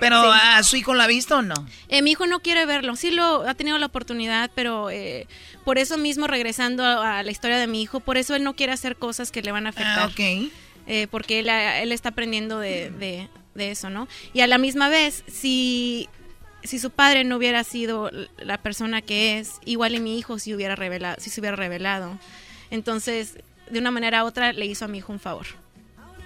Pero 0.00 0.22
Sí. 0.32 0.38
a 0.42 0.62
su 0.62 0.76
hijo 0.76 0.94
lo 0.94 1.02
ha 1.02 1.06
visto 1.06 1.38
o 1.38 1.42
no? 1.42 1.54
Eh, 1.88 2.02
mi 2.02 2.12
hijo 2.12 2.26
no 2.26 2.40
quiere 2.40 2.66
verlo, 2.66 2.96
sí 2.96 3.10
lo 3.10 3.48
ha 3.48 3.54
tenido 3.54 3.78
la 3.78 3.86
oportunidad, 3.86 4.50
pero 4.54 4.90
eh, 4.90 5.26
por 5.64 5.78
eso 5.78 5.96
mismo 5.98 6.26
regresando 6.26 6.84
a, 6.84 7.18
a 7.18 7.22
la 7.22 7.30
historia 7.30 7.58
de 7.58 7.66
mi 7.66 7.82
hijo, 7.82 8.00
por 8.00 8.18
eso 8.18 8.34
él 8.34 8.44
no 8.44 8.54
quiere 8.54 8.72
hacer 8.72 8.96
cosas 8.96 9.30
que 9.30 9.42
le 9.42 9.52
van 9.52 9.66
a 9.66 9.70
afectar. 9.70 9.98
Ah, 10.00 10.06
ok. 10.06 10.50
Eh, 10.86 11.06
porque 11.10 11.38
él, 11.38 11.48
él 11.48 11.92
está 11.92 12.10
aprendiendo 12.10 12.58
de, 12.58 12.90
de- 12.90 13.28
de 13.54 13.70
eso, 13.70 13.90
¿no? 13.90 14.08
Y 14.32 14.40
a 14.40 14.46
la 14.46 14.56
misma 14.58 14.88
vez, 14.88 15.24
si, 15.28 16.08
si 16.62 16.78
su 16.78 16.90
padre 16.90 17.22
no 17.24 17.36
hubiera 17.36 17.64
sido 17.64 18.10
la 18.38 18.58
persona 18.58 19.02
que 19.02 19.38
es, 19.38 19.52
igual 19.64 19.94
y 19.94 20.00
mi 20.00 20.18
hijo 20.18 20.38
si 20.38 20.54
hubiera 20.54 20.74
revelado, 20.74 21.16
si 21.20 21.28
se 21.30 21.40
hubiera 21.40 21.54
revelado. 21.56 22.18
Entonces, 22.70 23.34
de 23.72 23.78
una 23.78 23.90
manera 23.90 24.22
u 24.24 24.26
otra, 24.26 24.52
le 24.52 24.66
hizo 24.66 24.84
a 24.84 24.88
mi 24.88 24.98
hijo 24.98 25.12
un 25.12 25.20
favor. 25.20 25.46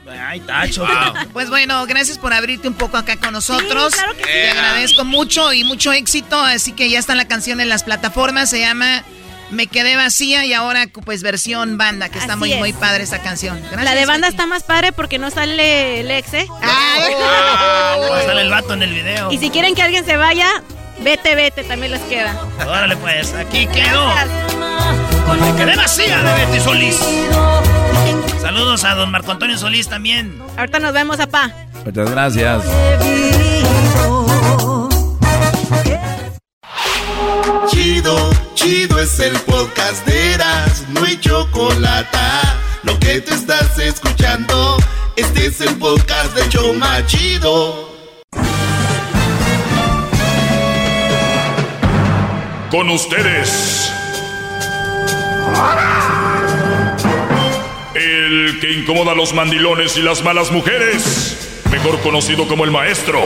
Ay, 0.09 0.41
tacho. 0.41 0.87
Pues 1.33 1.51
bueno, 1.51 1.85
gracias 1.87 2.19
por 2.19 2.33
abrirte 2.33 2.69
un 2.69 2.75
poco 2.75 2.97
acá 2.97 3.17
con 3.17 3.33
nosotros. 3.33 3.95
Te 4.23 4.51
agradezco 4.51 5.05
mucho 5.05 5.53
y 5.53 5.65
mucho 5.65 5.93
éxito. 5.93 6.41
Así 6.41 6.73
que 6.73 6.89
ya 6.89 6.99
está 6.99 7.15
la 7.15 7.29
canción 7.29 7.61
en 7.61 7.69
las 7.69 7.85
plataformas. 7.85 8.49
Se 8.49 8.61
llama 8.61 9.03
Me 9.51 9.67
quedé 9.67 9.97
vacía 9.97 10.45
y 10.47 10.55
ahora 10.55 10.87
pues 11.05 11.23
versión 11.23 11.77
banda, 11.77 12.09
que 12.09 12.19
está 12.19 12.37
muy, 12.37 12.55
muy 12.55 12.73
padre 12.73 13.05
esta 13.05 13.21
canción. 13.21 13.61
la 13.77 13.95
de 13.95 14.07
banda 14.07 14.29
está 14.29 14.47
más 14.47 14.63
padre 14.63 14.93
porque 14.93 15.19
no 15.19 15.31
sale 15.31 16.01
el 16.01 16.11
ex, 16.11 16.35
¿eh? 16.35 16.47
Ah, 16.63 17.97
no 18.01 18.23
sale 18.23 18.43
el 18.43 18.51
vato 18.51 18.75
en 18.75 18.83
el 18.83 18.95
video. 18.95 19.31
Y 19.31 19.39
si 19.39 19.51
quieren 19.51 19.75
que 19.75 19.83
alguien 19.83 20.05
se 20.07 20.17
vaya, 20.17 20.49
vete, 21.01 21.35
vete, 21.35 21.65
también 21.65 21.93
les 21.93 22.03
queda. 22.03 22.35
Órale 22.67 22.97
pues, 22.97 23.35
aquí 23.35 23.67
quedó. 23.67 24.11
Me 25.35 25.55
quedé 25.57 25.77
vacía 25.77 26.19
de 26.23 26.47
Betty 26.47 26.61
Solís. 26.61 26.99
Saludos 28.41 28.85
a 28.85 28.95
don 28.95 29.11
Marco 29.11 29.33
Antonio 29.33 29.59
Solís 29.59 29.89
también. 29.89 30.41
Ahorita 30.57 30.79
nos 30.79 30.93
vemos, 30.93 31.17
papá. 31.17 31.51
Muchas 31.85 32.11
gracias. 32.11 32.63
Chido, 37.69 38.31
chido 38.55 38.99
es 39.01 39.19
el 39.21 39.37
podcast 39.41 40.07
de 40.07 40.35
Eras, 40.35 40.85
no 40.91 41.05
hay 41.05 41.19
chocolate. 41.19 42.19
Lo 42.85 42.99
que 42.99 43.21
te 43.21 43.35
estás 43.35 43.79
escuchando, 43.79 44.77
este 45.17 45.47
es 45.47 45.61
el 45.61 45.75
podcast 45.77 46.35
de 46.35 46.49
Choma 46.49 47.05
Chido. 47.07 47.91
Con 52.71 52.91
ustedes. 52.91 53.91
El 57.95 58.59
que 58.61 58.73
incomoda 58.73 59.13
a 59.13 59.15
los 59.15 59.33
mandilones 59.33 59.97
y 59.97 60.03
las 60.03 60.23
malas 60.23 60.51
mujeres, 60.51 61.63
mejor 61.71 62.01
conocido 62.01 62.47
como 62.47 62.65
el 62.65 62.71
maestro. 62.71 63.21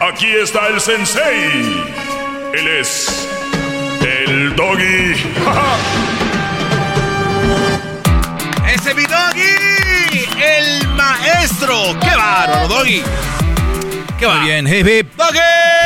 Aquí 0.00 0.26
está 0.42 0.68
el 0.68 0.80
sensei. 0.80 1.84
Él 2.52 2.68
es 2.80 3.28
el 4.00 4.54
doggy. 4.54 5.14
¡Ese 8.74 8.90
es 8.90 8.96
mi 8.96 9.04
doggy! 9.04 10.26
¡El 10.42 10.88
maestro! 10.88 11.98
¡Qué 12.00 12.14
bárbaro, 12.14 12.68
doggy! 12.68 13.02
¡Qué 14.18 14.26
va! 14.26 14.40
Bien, 14.44 14.66
hip 14.66 14.86
hip. 14.86 15.16
¡Doggy! 15.16 15.38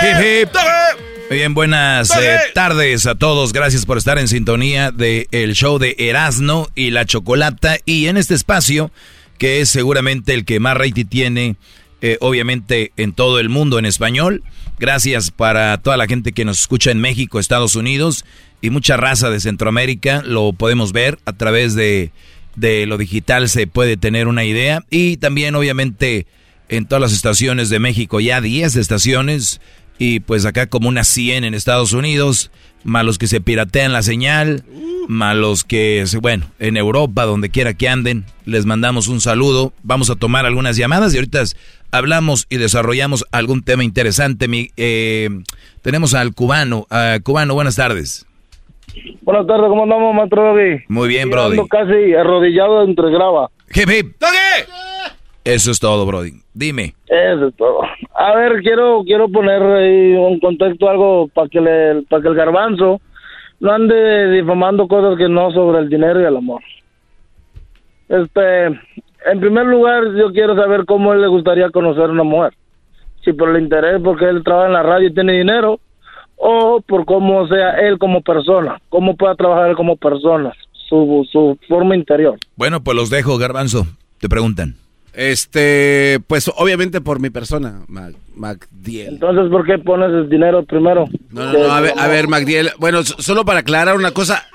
Hip 0.02 0.20
hip. 0.20 0.52
¡Doggy! 0.52 1.07
Muy 1.28 1.36
bien, 1.36 1.52
buenas 1.52 2.16
eh, 2.16 2.38
tardes 2.54 3.06
a 3.06 3.14
todos. 3.14 3.52
Gracias 3.52 3.84
por 3.84 3.98
estar 3.98 4.18
en 4.18 4.28
sintonía 4.28 4.90
del 4.90 5.28
el 5.30 5.52
show 5.52 5.78
de 5.78 5.94
Erasno 5.98 6.68
y 6.74 6.90
la 6.90 7.04
Chocolata. 7.04 7.76
Y 7.84 8.06
en 8.06 8.16
este 8.16 8.34
espacio, 8.34 8.90
que 9.36 9.60
es 9.60 9.68
seguramente 9.68 10.32
el 10.32 10.46
que 10.46 10.58
más 10.58 10.78
rating 10.78 11.04
tiene, 11.04 11.56
eh, 12.00 12.16
obviamente, 12.20 12.92
en 12.96 13.12
todo 13.12 13.40
el 13.40 13.50
mundo 13.50 13.78
en 13.78 13.84
español. 13.84 14.42
Gracias 14.78 15.30
para 15.30 15.76
toda 15.76 15.98
la 15.98 16.06
gente 16.06 16.32
que 16.32 16.46
nos 16.46 16.60
escucha 16.60 16.90
en 16.92 17.00
México, 17.00 17.38
Estados 17.38 17.76
Unidos 17.76 18.24
y 18.62 18.70
mucha 18.70 18.96
raza 18.96 19.28
de 19.28 19.40
Centroamérica. 19.40 20.22
Lo 20.24 20.54
podemos 20.54 20.92
ver 20.92 21.18
a 21.26 21.34
través 21.34 21.74
de, 21.74 22.10
de 22.56 22.86
lo 22.86 22.96
digital, 22.96 23.50
se 23.50 23.66
puede 23.66 23.98
tener 23.98 24.28
una 24.28 24.46
idea. 24.46 24.82
Y 24.88 25.18
también, 25.18 25.56
obviamente, 25.56 26.26
en 26.70 26.86
todas 26.86 27.02
las 27.02 27.12
estaciones 27.12 27.68
de 27.68 27.80
México, 27.80 28.18
ya 28.18 28.40
10 28.40 28.76
estaciones 28.76 29.60
y 29.98 30.20
pues 30.20 30.46
acá 30.46 30.66
como 30.66 30.88
unas 30.88 31.08
100 31.08 31.44
en 31.44 31.54
Estados 31.54 31.92
Unidos, 31.92 32.50
malos 32.84 33.18
que 33.18 33.26
se 33.26 33.40
piratean 33.40 33.92
la 33.92 34.02
señal, 34.02 34.64
malos 35.08 35.64
que, 35.64 36.04
bueno, 36.20 36.46
en 36.58 36.76
Europa, 36.76 37.24
donde 37.24 37.50
quiera 37.50 37.74
que 37.74 37.88
anden, 37.88 38.24
les 38.44 38.64
mandamos 38.66 39.08
un 39.08 39.20
saludo. 39.20 39.72
Vamos 39.82 40.10
a 40.10 40.14
tomar 40.16 40.46
algunas 40.46 40.76
llamadas 40.76 41.14
y 41.14 41.16
ahorita 41.18 41.42
hablamos 41.90 42.46
y 42.48 42.56
desarrollamos 42.58 43.24
algún 43.32 43.62
tema 43.62 43.82
interesante. 43.84 44.46
Mi, 44.46 44.70
eh, 44.76 45.28
tenemos 45.82 46.14
al 46.14 46.34
cubano. 46.34 46.86
cubano, 47.24 47.54
buenas 47.54 47.76
tardes. 47.76 48.24
Buenas 49.22 49.46
tardes, 49.46 49.68
¿cómo 49.68 49.82
andamos, 49.82 50.14
maestro 50.14 50.54
Muy 50.88 51.08
bien, 51.08 51.30
Brody. 51.30 51.58
casi 51.68 52.14
arrodillado 52.14 52.84
entre 52.84 53.10
grava. 53.10 53.50
Hip, 53.74 53.88
hip. 53.90 54.16
Eso 55.44 55.70
es 55.70 55.80
todo, 55.80 56.04
Brody. 56.04 56.32
Dime. 56.52 56.94
Eso 57.06 57.48
es 57.48 57.56
todo. 57.56 57.80
A 58.14 58.34
ver, 58.34 58.60
quiero 58.62 59.02
quiero 59.04 59.28
poner 59.28 59.62
ahí 59.62 60.12
un 60.14 60.40
contexto 60.40 60.88
algo 60.88 61.28
para 61.28 61.48
que 61.48 61.60
le 61.60 62.02
para 62.02 62.22
que 62.22 62.28
el 62.28 62.34
garbanzo 62.34 63.00
no 63.60 63.72
ande 63.72 64.30
difamando 64.30 64.86
cosas 64.88 65.16
que 65.16 65.28
no 65.28 65.50
sobre 65.52 65.78
el 65.78 65.88
dinero 65.88 66.20
y 66.20 66.24
el 66.24 66.36
amor. 66.36 66.62
Este, 68.08 68.66
en 68.66 69.40
primer 69.40 69.66
lugar, 69.66 70.04
yo 70.16 70.32
quiero 70.32 70.54
saber 70.54 70.84
cómo 70.84 71.12
él 71.12 71.20
le 71.20 71.28
gustaría 71.28 71.70
conocer 71.70 72.04
a 72.04 72.12
una 72.12 72.22
mujer. 72.22 72.54
Si 73.24 73.32
por 73.32 73.54
el 73.54 73.62
interés 73.62 74.00
porque 74.02 74.26
él 74.26 74.42
trabaja 74.44 74.68
en 74.68 74.72
la 74.74 74.82
radio 74.82 75.08
y 75.08 75.14
tiene 75.14 75.32
dinero 75.32 75.80
o 76.36 76.80
por 76.86 77.04
cómo 77.04 77.46
sea 77.48 77.70
él 77.80 77.98
como 77.98 78.22
persona, 78.22 78.80
cómo 78.88 79.16
pueda 79.16 79.34
trabajar 79.34 79.70
él 79.70 79.76
como 79.76 79.96
persona, 79.96 80.52
su, 80.88 81.26
su 81.30 81.58
forma 81.68 81.96
interior. 81.96 82.38
Bueno, 82.56 82.82
pues 82.82 82.96
los 82.96 83.10
dejo, 83.10 83.38
garbanzo. 83.38 83.86
Te 84.20 84.28
preguntan. 84.28 84.76
Este, 85.12 86.20
pues 86.26 86.50
obviamente 86.56 87.00
por 87.00 87.20
mi 87.20 87.30
persona, 87.30 87.82
Mac, 87.88 88.14
Macdiel. 88.36 89.14
Entonces, 89.14 89.50
¿por 89.50 89.66
qué 89.66 89.78
pones 89.78 90.10
el 90.10 90.28
dinero 90.28 90.64
primero? 90.64 91.06
No, 91.30 91.52
no, 91.52 91.58
no, 91.58 91.72
a 91.72 91.80
ver, 91.80 91.94
a 91.96 92.06
ver, 92.06 92.28
Macdiel. 92.28 92.70
Bueno, 92.78 93.02
solo 93.02 93.44
para 93.44 93.60
aclarar 93.60 93.96
una 93.96 94.12
cosa. 94.12 94.46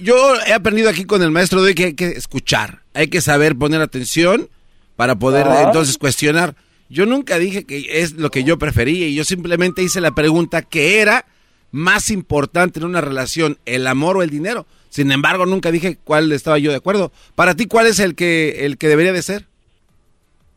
Yo 0.00 0.14
he 0.46 0.52
aprendido 0.52 0.90
aquí 0.90 1.04
con 1.04 1.22
el 1.22 1.30
maestro 1.30 1.62
de 1.62 1.74
que 1.74 1.84
hay 1.86 1.94
que 1.94 2.08
escuchar, 2.08 2.80
hay 2.94 3.08
que 3.08 3.20
saber 3.20 3.56
poner 3.56 3.80
atención 3.80 4.48
para 4.96 5.16
poder 5.16 5.46
entonces 5.66 5.98
cuestionar. 5.98 6.54
Yo 6.88 7.06
nunca 7.06 7.38
dije 7.38 7.64
que 7.64 8.00
es 8.00 8.12
lo 8.14 8.30
que 8.30 8.44
yo 8.44 8.58
prefería 8.58 9.06
y 9.08 9.14
yo 9.14 9.24
simplemente 9.24 9.82
hice 9.82 10.00
la 10.00 10.10
pregunta 10.10 10.62
que 10.62 11.00
era 11.00 11.24
más 11.70 12.10
importante 12.10 12.78
en 12.78 12.84
una 12.84 13.00
relación, 13.00 13.58
el 13.64 13.86
amor 13.86 14.18
o 14.18 14.22
el 14.22 14.30
dinero. 14.30 14.66
Sin 14.90 15.10
embargo, 15.10 15.46
nunca 15.46 15.70
dije 15.70 15.98
cuál 16.04 16.30
estaba 16.32 16.58
yo 16.58 16.70
de 16.70 16.76
acuerdo. 16.76 17.10
Para 17.34 17.54
ti, 17.54 17.64
¿cuál 17.66 17.86
es 17.86 17.98
el 17.98 18.14
que 18.14 18.66
el 18.66 18.76
que 18.76 18.88
debería 18.88 19.14
de 19.14 19.22
ser? 19.22 19.46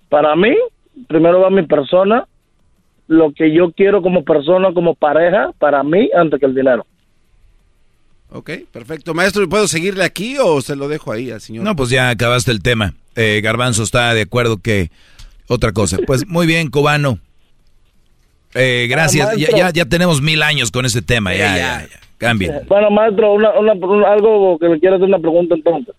Para 0.10 0.36
mí, 0.36 0.56
primero 1.08 1.42
va 1.42 1.50
mi 1.50 1.64
persona, 1.64 2.28
lo 3.08 3.32
que 3.34 3.54
yo 3.54 3.72
quiero 3.72 4.02
como 4.02 4.24
persona, 4.24 4.74
como 4.74 4.96
pareja, 4.96 5.52
para 5.60 5.84
mí, 5.84 6.10
antes 6.16 6.40
que 6.40 6.46
el 6.46 6.56
dinero. 6.56 6.86
Ok, 8.30 8.52
perfecto. 8.72 9.14
Maestro, 9.14 9.48
¿puedo 9.48 9.68
seguirle 9.68 10.04
aquí 10.04 10.38
o 10.42 10.62
se 10.62 10.76
lo 10.76 10.88
dejo 10.88 11.12
ahí 11.12 11.32
al 11.32 11.42
señor? 11.42 11.64
No, 11.64 11.76
pues 11.76 11.90
ya 11.90 12.10
acabaste 12.10 12.52
el 12.52 12.62
tema. 12.62 12.94
Eh, 13.16 13.40
Garbanzo 13.44 13.84
está 13.84 14.14
de 14.14 14.22
acuerdo 14.22 14.58
que 14.58 14.90
otra 15.48 15.72
cosa. 15.72 15.98
Pues 16.06 16.28
muy 16.28 16.48
bien, 16.48 16.70
cubano. 16.70 17.20
Eh, 18.54 18.88
gracias. 18.90 19.30
Ah, 19.30 19.36
ya, 19.36 19.70
ya, 19.70 19.86
tenemos 19.86 20.22
mil 20.22 20.42
años 20.42 20.72
con 20.72 20.86
ese 20.86 21.02
tema. 21.02 21.34
Ya, 21.34 21.56
ya, 21.58 21.82
ya. 21.82 22.00
Cambien. 22.18 22.62
Bueno, 22.68 22.90
maestro, 22.90 23.34
una, 23.34 23.52
una, 23.60 23.74
algo 24.10 24.58
que 24.58 24.70
le 24.70 24.80
quiero 24.80 24.96
hacer 24.96 25.08
una 25.08 25.20
pregunta 25.20 25.56
entonces. 25.56 25.96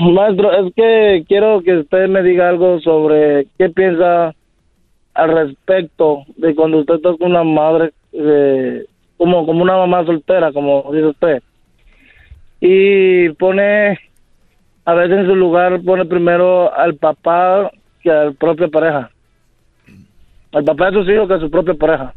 Maestro, 0.00 0.52
es 0.52 0.74
que 0.74 1.24
quiero 1.28 1.62
que 1.62 1.78
usted 1.78 2.08
me 2.08 2.22
diga 2.22 2.48
algo 2.48 2.80
sobre 2.80 3.46
qué 3.58 3.68
piensa 3.68 4.34
al 5.14 5.32
respecto 5.32 6.24
de 6.36 6.54
cuando 6.54 6.78
usted 6.78 6.94
está 6.94 7.16
con 7.16 7.30
una 7.30 7.44
madre, 7.44 7.92
como, 9.16 9.46
como 9.46 9.62
una 9.62 9.76
mamá 9.76 10.04
soltera, 10.04 10.52
como 10.52 10.90
dice 10.92 11.06
usted, 11.06 11.42
y 12.60 13.30
pone, 13.30 13.98
a 14.84 14.94
veces 14.94 15.18
en 15.18 15.26
su 15.26 15.34
lugar 15.34 15.80
pone 15.82 16.04
primero 16.04 16.72
al 16.74 16.94
papá 16.96 17.70
que 18.02 18.10
a 18.10 18.26
la 18.26 18.32
propia 18.32 18.68
pareja. 18.68 19.10
Al 20.52 20.64
papá 20.64 20.90
de 20.90 20.98
sus 20.98 21.08
hijos 21.08 21.28
que 21.28 21.34
a 21.34 21.40
su 21.40 21.50
propia 21.50 21.74
pareja. 21.74 22.14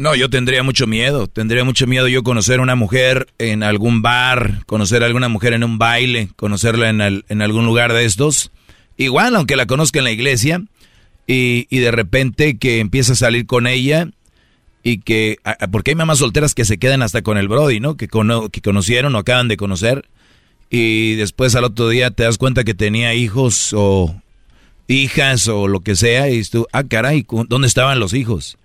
No, 0.00 0.14
yo 0.14 0.30
tendría 0.30 0.62
mucho 0.62 0.86
miedo. 0.86 1.26
Tendría 1.26 1.62
mucho 1.62 1.86
miedo 1.86 2.08
yo 2.08 2.22
conocer 2.22 2.58
a 2.58 2.62
una 2.62 2.74
mujer 2.74 3.26
en 3.36 3.62
algún 3.62 4.00
bar, 4.00 4.64
conocer 4.64 5.02
a 5.02 5.06
alguna 5.06 5.28
mujer 5.28 5.52
en 5.52 5.62
un 5.62 5.76
baile, 5.76 6.30
conocerla 6.36 6.88
en, 6.88 7.22
en 7.28 7.42
algún 7.42 7.66
lugar 7.66 7.92
de 7.92 8.06
estos. 8.06 8.50
Igual, 8.96 9.36
aunque 9.36 9.56
la 9.56 9.66
conozca 9.66 9.98
en 9.98 10.04
la 10.04 10.10
iglesia, 10.10 10.62
y, 11.26 11.66
y 11.68 11.80
de 11.80 11.90
repente 11.90 12.56
que 12.56 12.80
empieza 12.80 13.12
a 13.12 13.16
salir 13.16 13.44
con 13.44 13.66
ella 13.66 14.08
y 14.82 15.00
que... 15.00 15.36
Porque 15.70 15.90
hay 15.90 15.96
mamás 15.96 16.20
solteras 16.20 16.54
que 16.54 16.64
se 16.64 16.78
quedan 16.78 17.02
hasta 17.02 17.20
con 17.20 17.36
el 17.36 17.48
Brody, 17.48 17.78
¿no? 17.78 17.98
Que, 17.98 18.08
que 18.08 18.60
conocieron 18.62 19.14
o 19.14 19.18
acaban 19.18 19.48
de 19.48 19.58
conocer. 19.58 20.08
Y 20.70 21.16
después 21.16 21.54
al 21.56 21.64
otro 21.64 21.90
día 21.90 22.10
te 22.10 22.22
das 22.22 22.38
cuenta 22.38 22.64
que 22.64 22.72
tenía 22.72 23.12
hijos 23.12 23.74
o 23.74 24.18
hijas 24.88 25.46
o 25.46 25.68
lo 25.68 25.80
que 25.80 25.94
sea. 25.94 26.30
Y 26.30 26.42
tú, 26.44 26.66
ah, 26.72 26.84
caray, 26.84 27.26
¿dónde 27.48 27.68
estaban 27.68 28.00
los 28.00 28.14
hijos? 28.14 28.56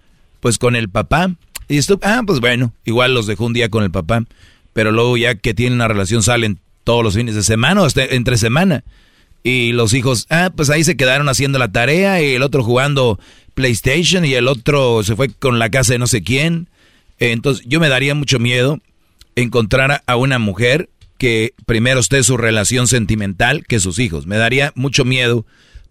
Pues 0.45 0.59
con 0.59 0.76
el 0.76 0.89
papá. 0.89 1.31
Y 1.67 1.80
esto, 1.80 1.99
ah, 2.03 2.22
pues 2.23 2.39
bueno, 2.39 2.72
igual 2.84 3.15
los 3.15 3.26
dejó 3.26 3.47
un 3.47 3.53
día 3.53 3.69
con 3.69 3.84
el 3.84 3.89
papá, 3.89 4.26
pero 4.73 4.91
luego 4.91 5.17
ya 5.17 5.34
que 5.34 5.55
tienen 5.55 5.77
una 5.77 5.88
relación 5.88 6.22
salen 6.22 6.59
todos 6.84 7.03
los 7.03 7.15
fines 7.15 7.34
de 7.34 7.41
semana 7.41 7.81
o 7.81 7.85
hasta 7.85 8.05
entre 8.05 8.38
semana. 8.38 8.84
Y 9.41 9.72
los 9.72 9.95
hijos, 9.95 10.27
ah, 10.30 10.51
pues 10.55 10.69
ahí 10.69 10.84
se 10.84 10.97
quedaron 10.97 11.30
haciendo 11.30 11.57
la 11.57 11.72
tarea 11.72 12.22
y 12.22 12.35
el 12.35 12.43
otro 12.43 12.63
jugando 12.63 13.19
PlayStation 13.55 14.23
y 14.23 14.35
el 14.35 14.47
otro 14.47 15.01
se 15.01 15.15
fue 15.15 15.30
con 15.30 15.57
la 15.57 15.72
casa 15.72 15.93
de 15.93 15.97
no 15.97 16.05
sé 16.05 16.22
quién. 16.22 16.69
Entonces 17.17 17.65
yo 17.67 17.80
me 17.80 17.89
daría 17.89 18.13
mucho 18.13 18.38
miedo 18.38 18.80
encontrar 19.35 20.03
a 20.05 20.15
una 20.15 20.38
mujer 20.38 20.89
que 21.17 21.55
primero 21.65 22.01
esté 22.01 22.22
su 22.22 22.38
relación 22.38 22.88
sentimental 22.88 23.65
que 23.65 23.80
sus 23.80 23.97
hijos. 23.97 24.27
Me 24.27 24.38
daría 24.38 24.73
mucho 24.76 25.05
miedo 25.05 25.43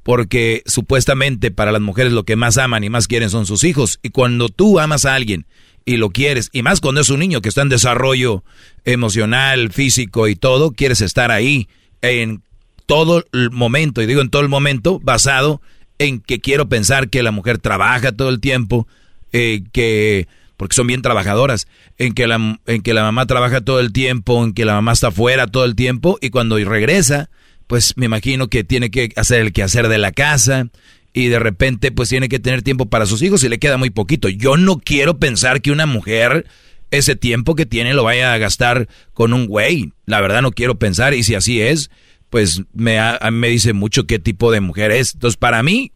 porque 0.05 0.62
supuestamente 0.66 1.51
para 1.51 1.72
las 1.72 1.81
mujeres 1.81 2.12
lo 2.12 2.24
que 2.24 2.36
más 2.36 2.59
aman 2.59 2.85
y 2.85 2.90
más 2.90 3.09
quieren 3.09 3.31
son 3.31 3.47
sus 3.47 3.64
hijos. 3.64 3.98
Y 4.02 4.10
cuando 4.10 4.51
tú 4.51 4.78
amas 4.78 5.06
a 5.06 5.14
alguien 5.14 5.47
y 5.86 5.97
lo 5.97 6.10
quieres, 6.10 6.51
y 6.52 6.62
más 6.62 6.81
cuando 6.81 7.01
es 7.01 7.10
un 7.10 7.20
niño 7.20 7.40
que 7.40 7.48
está 7.48 7.62
en 7.62 7.70
desarrollo 7.70 8.44
emocional, 8.85 9.72
físico 9.72 10.28
y 10.28 10.36
todo, 10.36 10.72
quieres 10.72 11.01
estar 11.01 11.31
ahí 11.31 11.68
en 12.02 12.43
todo 12.86 13.24
el 13.32 13.51
momento, 13.51 14.02
y 14.02 14.06
digo 14.06 14.20
en 14.20 14.28
todo 14.28 14.43
el 14.43 14.48
momento, 14.51 15.01
basado 15.02 15.62
en 15.98 16.20
que 16.20 16.39
quiero 16.39 16.68
pensar 16.68 17.09
que 17.09 17.22
la 17.22 17.31
mujer 17.31 17.59
trabaja 17.59 18.12
todo 18.12 18.28
el 18.28 18.40
tiempo, 18.40 18.86
eh, 19.32 19.62
que 19.72 20.28
porque 20.59 20.76
son 20.76 20.86
bien 20.86 21.02
trabajadoras, 21.02 21.66
en 21.98 22.12
que, 22.12 22.26
la, 22.26 22.60
en 22.66 22.82
que 22.82 22.94
la 22.94 23.02
mamá 23.02 23.26
trabaja 23.26 23.62
todo 23.62 23.81
el 23.81 23.93
tiempo, 23.93 24.44
en 24.44 24.52
que 24.52 24.66
la 24.66 24.74
mamá 24.74 24.93
está 24.93 25.10
fuera 25.10 25.47
todo 25.47 25.64
el 25.64 25.74
tiempo, 25.74 26.18
y 26.20 26.28
cuando 26.28 26.59
regresa, 26.59 27.31
pues 27.66 27.95
me 27.97 28.07
imagino 28.07 28.49
que 28.49 28.65
tiene 28.65 28.91
que 28.91 29.11
hacer 29.16 29.41
el 29.41 29.53
quehacer 29.53 29.89
de 29.89 29.99
la 29.99 30.12
casa, 30.12 30.69
y 31.15 31.28
de 31.28 31.39
repente 31.39 31.93
pues 31.93 32.09
tiene 32.09 32.28
que 32.28 32.41
tener 32.41 32.62
tiempo 32.62 32.86
para 32.86 33.07
sus 33.07 33.23
hijos 33.23 33.43
y 33.45 33.49
le 33.49 33.59
queda 33.59 33.78
muy 33.78 33.91
poquito. 33.91 34.28
Yo 34.28 34.57
no 34.57 34.78
quiero 34.78 35.19
pensar 35.19 35.62
que 35.62 35.70
una 35.70 35.86
mujer 35.86 36.45
ese 36.91 37.16
tiempo 37.16 37.55
que 37.55 37.66
tiene 37.66 37.95
lo 37.95 38.05
vaya 38.05 38.35
a 38.35 38.39
gastar 38.39 38.89
con 39.15 39.32
un 39.32 39.47
güey. 39.47 39.93
La 40.07 40.20
verdad 40.20 40.43
no 40.43 40.51
quiero 40.51 40.74
pensar 40.74 41.15
y 41.15 41.23
si 41.23 41.36
así 41.36 41.61
es, 41.61 41.91
pues 42.31 42.62
me, 42.74 42.99
me 43.31 43.49
dice 43.49 43.73
mucho 43.73 44.07
qué 44.07 44.19
tipo 44.19 44.51
de 44.51 44.61
mujer 44.61 44.91
es. 44.91 45.15
Entonces 45.15 45.36
para 45.36 45.62
mí, 45.62 45.93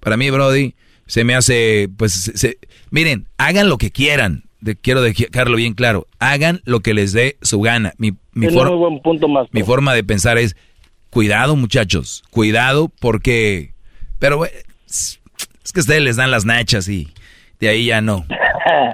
para 0.00 0.18
mí 0.18 0.28
Brody, 0.30 0.74
se 1.06 1.24
me 1.24 1.34
hace, 1.34 1.88
pues, 1.96 2.30
miren, 2.90 3.26
hagan 3.38 3.70
lo 3.70 3.78
que 3.78 3.90
quieran. 3.90 4.44
quiero 4.82 5.00
dejarlo 5.00 5.56
bien 5.56 5.72
claro. 5.72 6.06
Hagan 6.18 6.60
lo 6.64 6.80
que 6.80 6.92
les 6.92 7.14
dé 7.14 7.38
su 7.40 7.62
gana. 7.62 7.94
Mi, 7.96 8.12
mi, 8.34 8.48
mi 8.48 9.62
forma 9.62 9.94
de 9.94 10.04
pensar 10.04 10.36
es, 10.36 10.56
cuidado 11.10 11.56
muchachos, 11.56 12.22
cuidado 12.30 12.90
porque 13.00 13.72
pero 14.18 14.44
es 14.46 15.20
que 15.72 15.80
ustedes 15.80 16.02
les 16.02 16.16
dan 16.16 16.30
las 16.30 16.44
nachas 16.44 16.88
y 16.88 17.08
de 17.60 17.68
ahí 17.68 17.86
ya 17.86 18.00
no. 18.00 18.24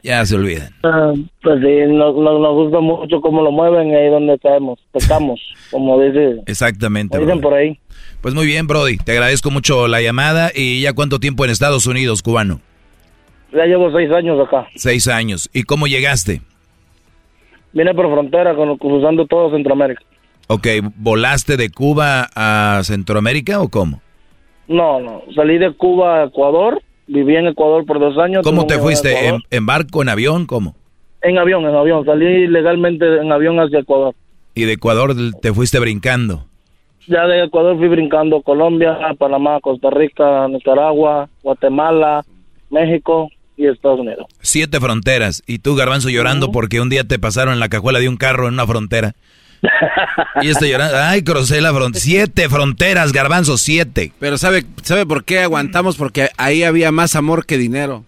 Ya 0.04 0.24
se 0.24 0.36
olvidan. 0.36 0.72
Ah, 0.84 1.12
pues 1.42 1.60
sí, 1.60 1.92
nos, 1.92 2.14
nos, 2.14 2.54
gusta 2.54 2.78
mucho 2.78 3.20
cómo 3.20 3.42
lo 3.42 3.50
mueven 3.50 3.88
y 3.88 3.94
ahí 3.94 4.08
donde 4.08 4.38
caemos, 4.38 4.78
tocamos, 4.92 5.40
como 5.70 6.00
dice. 6.00 6.42
Exactamente. 6.46 7.18
dicen 7.18 7.40
por 7.40 7.54
ahí. 7.54 7.80
Pues 8.20 8.34
muy 8.34 8.46
bien, 8.46 8.66
Brody. 8.68 8.98
Te 8.98 9.12
agradezco 9.12 9.50
mucho 9.50 9.88
la 9.88 10.00
llamada 10.00 10.52
y 10.54 10.80
ya 10.80 10.92
cuánto 10.92 11.18
tiempo 11.18 11.44
en 11.44 11.50
Estados 11.50 11.86
Unidos, 11.86 12.22
cubano. 12.22 12.60
Ya 13.52 13.64
llevo 13.64 13.90
seis 13.92 14.12
años 14.12 14.38
acá. 14.46 14.68
Seis 14.76 15.08
años. 15.08 15.50
¿Y 15.52 15.64
cómo 15.64 15.86
llegaste? 15.86 16.40
Vine 17.72 17.94
por 17.94 18.10
frontera, 18.12 18.54
cruzando 18.78 19.26
todo 19.26 19.50
Centroamérica. 19.50 20.02
Ok, 20.46 20.66
¿volaste 20.96 21.56
de 21.56 21.70
Cuba 21.70 22.28
a 22.34 22.80
Centroamérica 22.84 23.60
o 23.60 23.68
cómo? 23.68 24.02
No, 24.68 25.00
no. 25.00 25.22
Salí 25.34 25.58
de 25.58 25.72
Cuba 25.72 26.22
a 26.22 26.24
Ecuador. 26.24 26.82
Viví 27.06 27.36
en 27.36 27.48
Ecuador 27.48 27.84
por 27.84 27.98
dos 27.98 28.16
años. 28.18 28.42
¿Cómo 28.42 28.66
te 28.66 28.78
fuiste? 28.78 29.14
¿En, 29.50 29.66
barco, 29.66 30.02
en 30.02 30.08
avión? 30.08 30.46
¿Cómo? 30.46 30.74
En 31.22 31.38
avión, 31.38 31.64
en 31.64 31.74
avión. 31.74 32.04
Salí 32.04 32.46
legalmente 32.46 33.04
en 33.20 33.30
avión 33.30 33.58
hacia 33.58 33.80
Ecuador. 33.80 34.14
¿Y 34.54 34.64
de 34.64 34.72
Ecuador 34.72 35.14
te 35.40 35.52
fuiste 35.52 35.78
brincando? 35.78 36.46
Ya 37.06 37.26
de 37.26 37.44
Ecuador 37.44 37.76
fui 37.76 37.88
brincando 37.88 38.40
Colombia, 38.40 38.96
Panamá, 39.18 39.60
Costa 39.60 39.90
Rica, 39.90 40.48
Nicaragua, 40.48 41.28
Guatemala, 41.42 42.24
México 42.70 43.28
y 43.56 43.66
Estados 43.66 44.00
Unidos. 44.00 44.26
Siete 44.40 44.80
fronteras. 44.80 45.42
Y 45.46 45.58
tú, 45.58 45.76
Garbanzo, 45.76 46.08
llorando 46.08 46.50
porque 46.50 46.80
un 46.80 46.88
día 46.88 47.04
te 47.04 47.18
pasaron 47.18 47.54
en 47.54 47.60
la 47.60 47.68
cajuela 47.68 47.98
de 47.98 48.08
un 48.08 48.16
carro 48.16 48.48
en 48.48 48.54
una 48.54 48.66
frontera. 48.66 49.14
Y 50.42 50.48
estoy 50.48 50.70
llorando. 50.70 50.96
Ay, 50.96 51.22
crucé 51.22 51.60
la 51.60 51.72
frontera. 51.72 52.02
Siete 52.02 52.48
fronteras, 52.48 53.12
garbanzo, 53.12 53.58
siete. 53.58 54.12
Pero 54.18 54.38
¿sabe, 54.38 54.64
¿sabe 54.82 55.06
por 55.06 55.24
qué 55.24 55.40
aguantamos? 55.40 55.96
Porque 55.96 56.28
ahí 56.36 56.62
había 56.62 56.92
más 56.92 57.16
amor 57.16 57.46
que 57.46 57.58
dinero. 57.58 58.04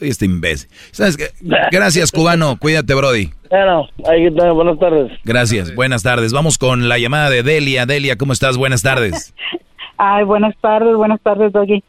Este 0.00 0.26
imbécil. 0.26 0.68
¿Sabes 0.92 1.16
qué? 1.16 1.30
Gracias, 1.72 2.12
cubano. 2.12 2.56
Cuídate, 2.58 2.94
Brody. 2.94 3.30
Bueno, 3.50 3.88
ahí 4.06 4.28
buenas 4.28 4.78
tardes. 4.78 5.12
Gracias, 5.24 5.74
buenas 5.74 6.02
tardes. 6.02 6.32
Vamos 6.32 6.58
con 6.58 6.88
la 6.88 6.98
llamada 6.98 7.30
de 7.30 7.42
Delia. 7.42 7.86
Delia, 7.86 8.16
¿cómo 8.16 8.32
estás? 8.32 8.56
Buenas 8.56 8.82
tardes. 8.82 9.34
Ay, 9.98 10.24
buenas 10.24 10.54
tardes, 10.60 10.94
buenas 10.94 11.20
tardes, 11.20 11.52
Doggy. 11.52 11.82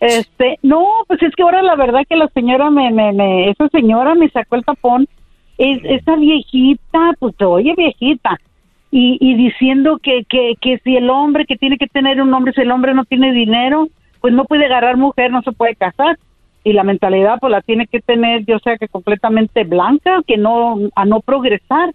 Este, 0.00 0.58
no, 0.62 0.84
pues 1.08 1.22
es 1.22 1.34
que 1.34 1.42
ahora 1.42 1.62
la 1.62 1.76
verdad 1.76 2.00
que 2.06 2.16
la 2.16 2.28
señora 2.34 2.68
me, 2.68 2.90
me, 2.90 3.12
me 3.12 3.48
esa 3.48 3.68
señora 3.68 4.14
me 4.14 4.28
sacó 4.28 4.56
el 4.56 4.64
tapón 4.64 5.08
es, 5.58 5.78
esa 5.84 6.16
viejita, 6.16 7.12
pues 7.18 7.34
oye 7.40 7.74
viejita, 7.76 8.38
y, 8.90 9.18
y 9.20 9.34
diciendo 9.34 9.98
que, 10.00 10.24
que, 10.24 10.54
que 10.60 10.78
si 10.84 10.96
el 10.96 11.10
hombre 11.10 11.46
que 11.46 11.56
tiene 11.56 11.78
que 11.78 11.88
tener 11.88 12.22
un 12.22 12.32
hombre, 12.32 12.52
si 12.52 12.60
el 12.60 12.70
hombre 12.70 12.94
no 12.94 13.04
tiene 13.04 13.32
dinero, 13.32 13.88
pues 14.20 14.32
no 14.32 14.44
puede 14.44 14.66
agarrar 14.66 14.96
mujer, 14.96 15.30
no 15.32 15.42
se 15.42 15.52
puede 15.52 15.74
casar. 15.74 16.18
Y 16.62 16.72
la 16.72 16.84
mentalidad 16.84 17.38
pues 17.40 17.50
la 17.50 17.60
tiene 17.60 17.86
que 17.86 18.00
tener, 18.00 18.44
yo 18.46 18.58
sea 18.60 18.78
que 18.78 18.88
completamente 18.88 19.64
blanca, 19.64 20.22
que 20.26 20.38
no, 20.38 20.78
a 20.94 21.04
no 21.04 21.20
progresar. 21.20 21.92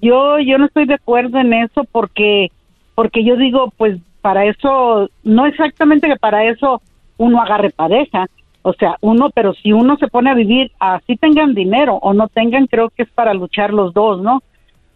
Yo, 0.00 0.38
yo 0.38 0.58
no 0.58 0.66
estoy 0.66 0.84
de 0.84 0.94
acuerdo 0.94 1.38
en 1.38 1.52
eso 1.52 1.84
porque, 1.90 2.52
porque 2.94 3.24
yo 3.24 3.36
digo, 3.36 3.72
pues 3.76 3.98
para 4.20 4.44
eso, 4.44 5.08
no 5.22 5.46
exactamente 5.46 6.08
que 6.08 6.16
para 6.16 6.44
eso 6.44 6.80
uno 7.16 7.40
agarre 7.40 7.70
pareja, 7.70 8.26
o 8.66 8.72
sea, 8.72 8.96
uno, 9.02 9.28
pero 9.28 9.52
si 9.52 9.72
uno 9.72 9.98
se 9.98 10.08
pone 10.08 10.30
a 10.30 10.34
vivir, 10.34 10.72
así 10.80 11.16
tengan 11.16 11.52
dinero 11.52 11.96
o 11.96 12.14
no 12.14 12.28
tengan, 12.28 12.66
creo 12.66 12.88
que 12.88 13.02
es 13.02 13.10
para 13.10 13.34
luchar 13.34 13.74
los 13.74 13.92
dos, 13.92 14.22
¿no? 14.22 14.42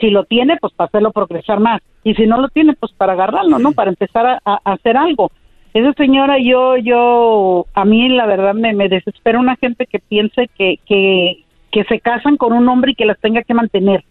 Si 0.00 0.08
lo 0.08 0.24
tiene, 0.24 0.56
pues 0.56 0.72
para 0.72 0.88
hacerlo 0.88 1.12
progresar 1.12 1.60
más. 1.60 1.82
Y 2.02 2.14
si 2.14 2.26
no 2.26 2.40
lo 2.40 2.48
tiene, 2.48 2.72
pues 2.72 2.92
para 2.92 3.12
agarrarlo, 3.12 3.58
¿no? 3.58 3.72
Para 3.72 3.90
empezar 3.90 4.40
a, 4.42 4.60
hacer 4.64 4.96
algo. 4.96 5.30
Esa 5.74 5.92
señora, 5.92 6.38
yo, 6.38 6.78
yo, 6.78 7.66
a 7.74 7.84
mí 7.84 8.08
la 8.08 8.24
verdad 8.24 8.54
me, 8.54 8.72
me 8.72 8.88
desespera 8.88 9.38
una 9.38 9.56
gente 9.56 9.84
que 9.84 9.98
piense 9.98 10.48
que, 10.56 10.78
que, 10.86 11.44
que 11.70 11.84
se 11.84 12.00
casan 12.00 12.38
con 12.38 12.54
un 12.54 12.66
hombre 12.70 12.92
y 12.92 12.94
que 12.94 13.04
las 13.04 13.20
tenga 13.20 13.42
que 13.42 13.52
mantener. 13.52 14.02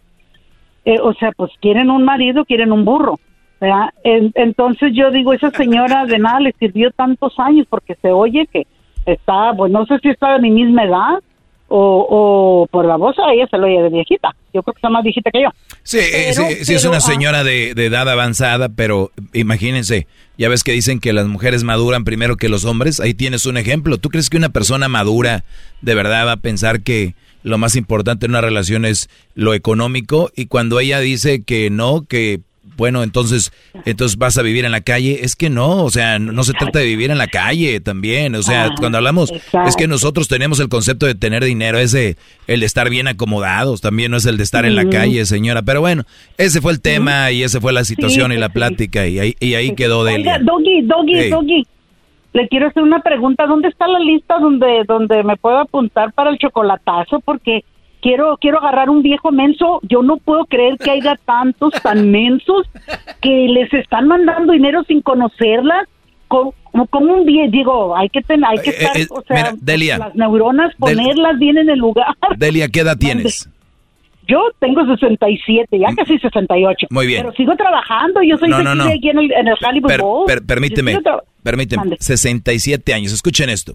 Eh, 0.84 1.00
o 1.02 1.14
sea, 1.14 1.32
pues 1.32 1.50
quieren 1.60 1.90
un 1.90 2.04
marido, 2.04 2.44
quieren 2.44 2.70
un 2.70 2.84
burro. 2.84 3.18
entonces 4.04 4.92
yo 4.94 5.10
digo, 5.10 5.32
esa 5.32 5.50
señora 5.50 6.06
de 6.06 6.20
nada 6.20 6.38
le 6.38 6.52
sirvió 6.52 6.92
tantos 6.92 7.36
años 7.40 7.66
porque 7.68 7.96
se 7.96 8.12
oye 8.12 8.46
que 8.46 8.68
está, 9.12 9.52
pues 9.56 9.72
no 9.72 9.86
sé 9.86 9.98
si 10.02 10.08
está 10.08 10.34
de 10.34 10.40
mi 10.40 10.50
misma 10.50 10.84
edad 10.84 11.18
o, 11.68 12.06
o 12.08 12.66
por 12.68 12.86
la 12.86 12.96
voz 12.96 13.14
ella 13.32 13.46
se 13.50 13.58
lo 13.58 13.66
oye 13.66 13.82
de 13.82 13.90
viejita. 13.90 14.34
Yo 14.52 14.62
creo 14.62 14.72
que 14.72 14.78
está 14.78 14.88
más 14.88 15.04
viejita 15.04 15.30
que 15.30 15.42
yo. 15.42 15.48
Sí, 15.82 15.98
eh, 15.98 16.32
sí, 16.32 16.64
sí, 16.64 16.74
es 16.74 16.84
una 16.84 16.96
ah. 16.96 17.00
señora 17.00 17.44
de, 17.44 17.74
de, 17.74 17.86
edad 17.86 18.08
avanzada, 18.08 18.70
pero 18.70 19.10
imagínense, 19.34 20.06
ya 20.38 20.48
ves 20.48 20.64
que 20.64 20.72
dicen 20.72 20.98
que 20.98 21.12
las 21.12 21.26
mujeres 21.26 21.64
maduran 21.64 22.04
primero 22.04 22.36
que 22.36 22.48
los 22.48 22.64
hombres. 22.64 23.00
Ahí 23.00 23.14
tienes 23.14 23.46
un 23.46 23.58
ejemplo. 23.58 23.98
¿Tú 23.98 24.08
crees 24.08 24.30
que 24.30 24.38
una 24.38 24.48
persona 24.48 24.88
madura 24.88 25.44
de 25.82 25.94
verdad 25.94 26.26
va 26.26 26.32
a 26.32 26.36
pensar 26.38 26.80
que 26.80 27.14
lo 27.42 27.58
más 27.58 27.76
importante 27.76 28.26
en 28.26 28.32
una 28.32 28.40
relación 28.40 28.84
es 28.84 29.10
lo 29.34 29.52
económico? 29.52 30.30
Y 30.34 30.46
cuando 30.46 30.80
ella 30.80 31.00
dice 31.00 31.44
que 31.44 31.68
no, 31.70 32.02
que 32.08 32.40
bueno, 32.78 33.02
entonces, 33.02 33.52
entonces 33.84 34.16
vas 34.16 34.38
a 34.38 34.42
vivir 34.42 34.64
en 34.64 34.70
la 34.70 34.80
calle. 34.80 35.18
Es 35.22 35.34
que 35.34 35.50
no, 35.50 35.82
o 35.82 35.90
sea, 35.90 36.20
no, 36.20 36.44
se 36.44 36.52
trata 36.52 36.78
de 36.78 36.84
vivir 36.84 37.10
en 37.10 37.18
la 37.18 37.26
calle 37.26 37.80
también. 37.80 38.36
O 38.36 38.42
sea, 38.42 38.70
cuando 38.78 38.98
hablamos, 38.98 39.32
es 39.66 39.76
que 39.76 39.88
nosotros 39.88 40.28
tenemos 40.28 40.60
el 40.60 40.68
concepto 40.68 41.04
de 41.04 41.16
tener 41.16 41.44
dinero, 41.44 41.78
ese, 41.78 42.16
el 42.46 42.60
de 42.60 42.66
estar 42.66 42.88
bien 42.88 43.08
acomodados, 43.08 43.80
también 43.80 44.12
no 44.12 44.16
es 44.16 44.26
el 44.26 44.36
de 44.36 44.44
estar 44.44 44.64
en 44.64 44.76
la 44.76 44.88
calle, 44.88 45.26
señora. 45.26 45.62
Pero 45.62 45.80
bueno, 45.80 46.04
ese 46.38 46.60
fue 46.60 46.70
el 46.70 46.80
tema 46.80 47.32
y 47.32 47.42
esa 47.42 47.60
fue 47.60 47.72
la 47.72 47.82
situación 47.84 48.30
y 48.30 48.36
la 48.36 48.50
plática 48.50 49.08
y 49.08 49.18
ahí, 49.18 49.34
y 49.40 49.54
ahí 49.54 49.74
quedó 49.74 50.04
de 50.04 50.22
Doggy, 50.40 50.82
Doggy, 50.82 51.30
Doggy. 51.30 51.66
Le 52.32 52.46
quiero 52.46 52.68
hacer 52.68 52.84
una 52.84 53.00
pregunta. 53.00 53.46
¿Dónde 53.46 53.68
está 53.68 53.88
la 53.88 53.98
lista 53.98 54.38
donde, 54.38 54.84
donde 54.86 55.24
me 55.24 55.36
puedo 55.36 55.58
apuntar 55.58 56.12
para 56.12 56.30
el 56.30 56.38
chocolatazo? 56.38 57.18
Porque 57.20 57.64
quiero 58.00 58.36
quiero 58.40 58.58
agarrar 58.58 58.90
un 58.90 59.02
viejo 59.02 59.30
menso. 59.32 59.80
Yo 59.82 60.02
no 60.02 60.16
puedo 60.18 60.44
creer 60.46 60.76
que 60.78 60.90
haya 60.90 61.18
tantos 61.24 61.72
tan 61.82 62.10
mensos 62.10 62.66
que 63.20 63.46
les 63.48 63.72
están 63.74 64.08
mandando 64.08 64.52
dinero 64.52 64.82
sin 64.84 65.02
conocerlas. 65.02 65.86
Como, 66.28 66.52
como 66.90 67.14
un 67.14 67.24
viejo, 67.24 67.50
digo, 67.50 67.96
hay 67.96 68.10
que 68.10 68.20
tener, 68.20 68.44
hay 68.46 68.58
que 68.58 68.68
eh, 68.68 68.76
estar, 68.78 68.96
eh, 68.98 69.06
o 69.08 69.22
sea, 69.22 69.54
las 69.98 70.14
neuronas, 70.14 70.74
ponerlas 70.76 71.38
bien 71.38 71.56
en 71.56 71.70
el 71.70 71.78
lugar. 71.78 72.14
Delia, 72.36 72.68
¿qué 72.68 72.80
edad 72.80 72.96
tienes? 73.00 73.48
Yo 74.28 74.38
tengo 74.58 74.84
67, 74.84 75.78
ya 75.78 75.94
casi 75.96 76.18
68. 76.18 76.88
Muy 76.90 77.06
bien. 77.06 77.22
Pero 77.22 77.34
sigo 77.34 77.56
trabajando, 77.56 78.22
yo 78.22 78.36
soy 78.36 78.52
aquí 78.52 79.08
en 79.08 79.18
el, 79.18 79.32
en 79.32 79.48
el 79.48 79.54
Hollywood 79.54 80.26
permíteme, 80.46 80.98
permíteme, 81.42 81.96
67 81.98 82.92
años, 82.92 83.14
escuchen 83.14 83.48
esto. 83.48 83.74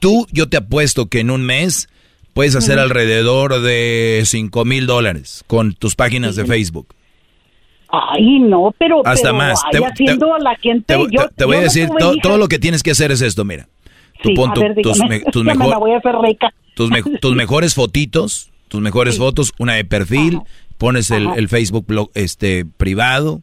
Tú, 0.00 0.26
yo 0.32 0.48
te 0.48 0.56
apuesto 0.56 1.06
que 1.06 1.20
en 1.20 1.30
un 1.30 1.42
mes 1.42 1.88
Puedes 2.34 2.54
hacer 2.56 2.78
alrededor 2.78 3.62
de 3.62 4.22
5 4.24 4.64
mil 4.64 4.86
dólares 4.86 5.44
con 5.46 5.74
tus 5.74 5.94
páginas 5.94 6.36
de 6.36 6.44
Facebook. 6.44 6.88
Ay, 7.88 8.40
no, 8.40 8.74
pero... 8.76 9.06
Hasta 9.06 9.32
más. 9.32 9.62
Te, 9.70 9.78
a 9.78 9.82
la 10.40 10.56
gente, 10.56 10.96
te, 11.36 11.44
voy 11.44 11.56
a 11.56 11.60
decir, 11.60 11.88
todo, 12.22 12.38
lo 12.38 12.48
que 12.48 12.58
tienes 12.58 12.82
que 12.82 12.90
hacer 12.90 13.12
es 13.12 13.22
esto, 13.22 13.44
mira. 13.44 13.68
Tú 14.20 14.34
pon 14.34 14.52
tus, 14.52 14.64
tus, 14.82 14.98
tus 17.20 17.36
mejores 17.36 17.74
fotitos, 17.74 18.50
tus 18.68 18.80
mejores 18.80 19.16
fotos, 19.16 19.52
una 19.58 19.74
de 19.74 19.84
perfil 19.84 20.40
pones 20.78 21.10
el, 21.10 21.28
el 21.36 21.48
Facebook 21.48 21.86
blog, 21.86 22.10
este 22.14 22.64
privado, 22.64 23.42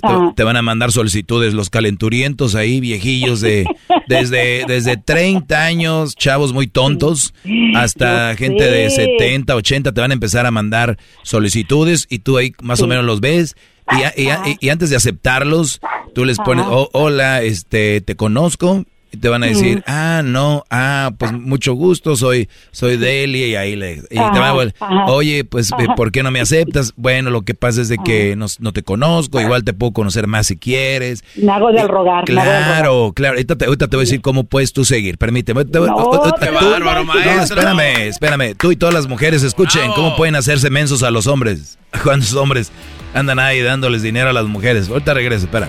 te, 0.00 0.08
Ajá. 0.08 0.32
te 0.36 0.42
van 0.44 0.56
a 0.56 0.62
mandar 0.62 0.92
solicitudes 0.92 1.54
los 1.54 1.70
calenturientos 1.70 2.54
ahí, 2.54 2.80
viejillos 2.80 3.40
de 3.40 3.66
desde 4.08 4.64
desde 4.66 4.96
30 4.96 5.64
años, 5.64 6.14
chavos 6.16 6.52
muy 6.52 6.66
tontos, 6.66 7.34
hasta 7.74 8.32
Yo 8.32 8.38
gente 8.38 8.64
de 8.70 8.90
sé. 8.90 9.04
70, 9.18 9.54
80 9.54 9.92
te 9.92 10.00
van 10.00 10.10
a 10.10 10.14
empezar 10.14 10.46
a 10.46 10.50
mandar 10.50 10.98
solicitudes 11.22 12.06
y 12.10 12.20
tú 12.20 12.36
ahí 12.36 12.52
más 12.62 12.80
o 12.82 12.86
menos 12.86 13.04
los 13.04 13.20
ves 13.20 13.56
y, 13.92 14.22
y 14.22 14.28
a- 14.30 14.42
y- 14.46 14.56
y 14.60 14.68
antes 14.68 14.90
de 14.90 14.96
aceptarlos, 14.96 15.80
tú 16.14 16.24
les 16.24 16.38
pones. 16.38 16.64
"Oh, 16.68 16.88
hola, 16.92 17.42
este, 17.42 18.00
te 18.00 18.14
conozco. 18.16 18.84
Y 19.12 19.16
te 19.16 19.28
van 19.28 19.42
a 19.42 19.46
decir, 19.46 19.82
ah, 19.88 20.22
no, 20.24 20.62
ah, 20.70 21.10
pues 21.18 21.32
mucho 21.32 21.74
gusto, 21.74 22.14
soy, 22.14 22.48
soy 22.70 22.96
Delia 22.96 23.46
y 23.48 23.54
ahí 23.56 23.74
le, 23.74 23.94
y 23.94 24.06
te 24.08 24.18
van 24.18 24.36
a 24.36 24.54
vol- 24.54 24.72
ajá. 24.78 25.06
oye, 25.06 25.42
pues, 25.44 25.72
Ajá. 25.72 25.96
¿por 25.96 26.12
qué 26.12 26.22
no 26.22 26.30
me 26.30 26.40
aceptas? 26.40 26.92
Bueno, 26.96 27.30
lo 27.30 27.42
que 27.42 27.54
pasa 27.54 27.80
es 27.80 27.88
de 27.88 27.98
que 27.98 28.36
no, 28.36 28.46
no 28.60 28.72
te 28.72 28.84
conozco, 28.84 29.40
igual 29.40 29.64
te 29.64 29.72
puedo 29.72 29.92
conocer 29.92 30.28
más 30.28 30.46
si 30.46 30.56
quieres. 30.56 31.24
Me 31.34 31.50
hago 31.52 31.72
del 31.72 31.88
rogar. 31.88 32.18
hago 32.18 32.26
del 32.26 32.36
rogar. 32.36 32.64
Claro, 32.66 33.12
claro. 33.12 33.34
Ahorita 33.34 33.56
te, 33.56 33.64
ahorita 33.64 33.88
te 33.88 33.96
voy 33.96 34.02
a 34.02 34.06
decir 34.06 34.20
cómo 34.20 34.44
puedes 34.44 34.72
tú 34.72 34.84
seguir. 34.84 35.18
Permíteme. 35.18 35.64
Te- 35.64 35.80
No, 35.80 35.86
tú- 35.96 36.10
qué 36.40 36.46
tú- 36.46 36.54
bárbaro, 36.54 37.04
no, 37.04 37.42
espérame, 37.42 38.06
espérame. 38.08 38.54
Tú 38.56 38.70
y 38.70 38.76
todas 38.76 38.94
las 38.94 39.08
mujeres 39.08 39.42
escuchen 39.42 39.90
cómo 39.96 40.14
pueden 40.16 40.36
hacerse 40.36 40.70
mensos 40.70 41.02
a 41.02 41.10
los 41.10 41.26
hombres. 41.26 41.78
Cuando 42.04 42.24
los 42.24 42.34
hombres 42.34 42.70
andan 43.12 43.40
ahí 43.40 43.60
dándoles 43.60 44.02
dinero 44.02 44.30
a 44.30 44.32
las 44.32 44.46
mujeres. 44.46 44.88
Ahorita 44.88 45.14
regreso, 45.14 45.46
espera. 45.46 45.68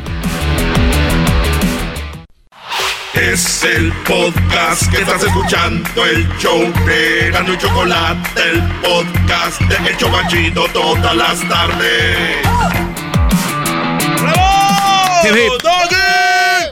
Es 3.13 3.63
el 3.65 3.91
podcast 4.07 4.89
que 4.89 5.01
estás 5.01 5.21
escuchando, 5.21 6.05
el 6.05 6.27
show 6.37 6.61
de 6.85 7.29
Gano 7.31 7.53
y 7.53 7.57
Chocolate, 7.57 8.29
el 8.49 8.61
podcast 8.81 9.61
de 9.61 9.89
El 9.89 9.97
Chocachito 9.97 10.65
todas 10.71 11.15
las 11.15 11.39
tardes. 11.49 12.37
Hip. 15.25 15.61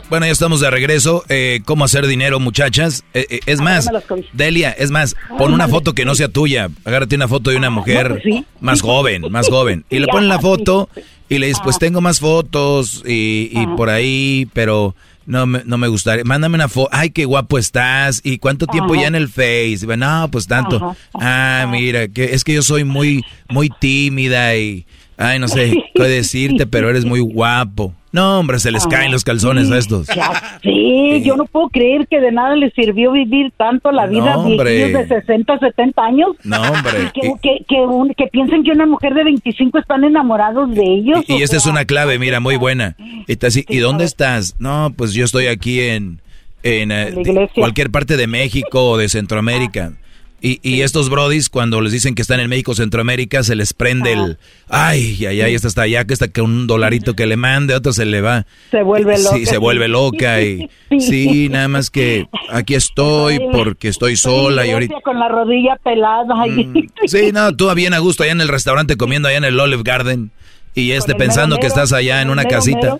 Bueno, 0.10 0.26
ya 0.26 0.32
estamos 0.32 0.61
de 0.61 0.72
regreso. 0.72 1.24
Eh, 1.28 1.60
¿Cómo 1.66 1.84
hacer 1.84 2.07
dinero, 2.07 2.40
muchachas? 2.40 3.03
Eh, 3.14 3.28
eh, 3.30 3.40
es 3.45 3.60
más, 3.60 3.90
Delia, 4.32 4.72
es 4.72 4.91
más, 4.91 5.16
pon 5.38 5.53
una 5.53 5.68
foto 5.68 5.94
que 5.94 6.06
no 6.06 6.16
sea 6.16 6.30
tuya. 6.30 6.70
Agárrate 6.86 7.16
una 7.16 7.28
foto 7.28 7.52
de 7.52 7.57
una 7.57 7.70
mujer 7.70 8.24
más 8.61 8.82
joven, 8.82 9.24
más 9.30 9.49
joven. 9.49 9.84
Y 9.90 9.99
le 9.99 10.07
ponen 10.07 10.30
la 10.30 10.40
foto 10.40 10.90
y 11.28 11.38
le 11.38 11.48
dices, 11.48 11.61
pues 11.64 11.78
tengo 11.78 12.02
más 12.02 12.22
fotos 12.22 13.03
y, 13.06 13.52
y 13.52 13.68
por 13.76 13.90
ahí, 13.90 14.48
pero 14.53 14.95
no 15.30 15.45
me, 15.45 15.61
no 15.64 15.77
me 15.77 15.88
gustaría. 15.88 16.23
Mándame 16.23 16.56
una 16.56 16.68
foto. 16.68 16.89
Ay, 16.91 17.11
qué 17.11 17.23
guapo 17.26 17.60
estás. 17.60 18.19
¿Y 18.23 18.39
cuánto 18.39 18.65
tiempo 18.65 18.93
Ajá. 18.93 19.03
ya 19.03 19.07
en 19.10 19.15
el 19.15 19.30
Face? 19.30 19.85
No, 19.95 20.27
pues 20.31 20.47
tanto. 20.47 20.77
Ajá. 20.77 20.95
Ah, 21.14 21.68
mira, 21.69 22.07
que 22.07 22.34
es 22.34 22.43
que 22.43 22.56
yo 22.56 22.64
soy 22.64 22.84
muy, 22.84 23.23
muy 23.47 23.69
tímida 23.69 24.56
y, 24.57 24.88
ay, 25.18 25.38
no 25.38 25.47
sé 25.47 25.77
qué 25.93 26.03
decirte, 26.03 26.65
pero 26.65 26.89
eres 26.89 27.06
muy 27.06 27.19
guapo. 27.19 27.93
No, 28.11 28.40
hombre, 28.40 28.57
se 28.60 28.72
les 28.72 28.81
Ajá. 28.88 28.98
caen 28.98 29.11
los 29.11 29.23
calzones 29.23 29.69
a 29.72 29.77
estos. 29.77 30.07
Ya 30.07 30.31
sé, 30.64 31.22
yo 31.22 31.36
no 31.36 31.45
puedo 31.45 31.69
creer 31.69 32.07
que 32.07 32.19
de 32.19 32.31
nada 32.31 32.56
les 32.56 32.73
sirvió 32.73 33.11
vivir 33.11 33.52
tanto 33.56 33.91
la 33.91 34.07
vida 34.07 34.34
No, 34.34 34.44
de 34.49 35.06
60, 35.07 35.60
70 35.60 36.03
años. 36.03 36.30
No, 36.44 36.60
hombre. 36.61 37.03
Y 37.03 37.19
que, 37.19 37.31
que, 37.41 37.65
que, 37.68 37.76
un- 37.81 38.14
que 38.15 38.26
piensen 38.27 38.64
que 38.64 38.72
una 38.72 38.86
mujer 38.88 39.14
de 39.14 39.23
25 39.23 39.77
están 39.77 40.03
enamorados 40.03 40.73
de 40.73 40.84
ellos. 40.84 41.23
Y, 41.27 41.36
y 41.36 41.44
esta 41.44 41.57
es 41.57 41.65
una 41.68 41.86
clave, 41.86 42.18
mira, 42.18 42.40
muy 42.40 42.56
buena. 42.57 42.95
Y, 43.27 43.36
te 43.36 43.48
así, 43.48 43.64
¿y 43.69 43.77
dónde 43.77 44.06
estás? 44.06 44.56
No, 44.60 44.91
pues 44.95 45.14
yo 45.14 45.23
estoy 45.26 45.45
aquí 45.48 45.80
en, 45.81 46.19
en 46.64 46.91
eh, 46.91 47.14
cualquier 47.53 47.91
parte 47.91 48.18
de 48.18 48.26
México 48.27 48.90
o 48.91 48.98
de 48.98 49.07
Centroamérica. 49.10 49.94
Y, 50.41 50.60
y 50.61 50.82
estos 50.82 51.10
brodis, 51.10 51.49
cuando 51.49 51.82
les 51.82 51.91
dicen 51.91 52.16
que 52.16 52.22
están 52.22 52.40
en 52.40 52.49
México, 52.49 52.74
Centroamérica, 52.74 53.44
se 53.44 53.56
les 53.56 53.74
prende 53.74 54.14
el... 54.14 54.38
Ay, 54.70 55.26
ay, 55.26 55.41
ay, 55.41 55.53
esta 55.53 55.68
está 55.68 55.82
allá, 55.82 56.06
que 56.06 56.14
está 56.14 56.32
con 56.32 56.45
un 56.45 56.68
dolarito 56.68 57.14
que 57.16 57.26
le 57.26 57.36
mande, 57.36 57.76
otro 57.76 57.91
se 57.91 58.06
le 58.06 58.22
va... 58.22 58.45
Se 58.72 58.82
vuelve 58.82 59.18
loca. 59.18 59.36
Sí, 59.36 59.45
se 59.45 59.57
vuelve 59.57 59.88
loca 59.88 60.41
y... 60.41 60.70
Sí, 60.99 61.49
nada 61.49 61.68
más 61.68 61.91
que 61.91 62.28
aquí 62.49 62.74
estoy 62.74 63.40
porque 63.52 63.90
estoy 63.90 64.16
sola 64.16 64.66
y 64.66 64.72
ahorita... 64.72 65.02
Con 65.03 65.20
la 65.20 65.28
rodilla 65.28 65.76
pelada. 65.84 66.41
ahí. 66.41 66.88
Sí, 67.06 67.32
no, 67.32 67.56
tú 67.56 67.72
bien 67.76 67.94
a 67.94 67.99
gusto 67.99 68.24
allá 68.24 68.32
en 68.32 68.41
el 68.41 68.48
restaurante 68.48 68.98
comiendo 68.98 69.28
allá 69.28 69.38
en 69.38 69.44
el 69.45 69.60
Olive 69.60 69.84
Garden 69.84 70.32
y 70.74 70.91
este 70.91 71.16
pensando 71.16 71.56
mero 71.56 71.61
que 71.61 71.68
estás 71.68 71.94
allá 71.94 72.22
en 72.22 72.30
una 72.30 72.44
mero 72.44 72.56
casita. 72.56 72.99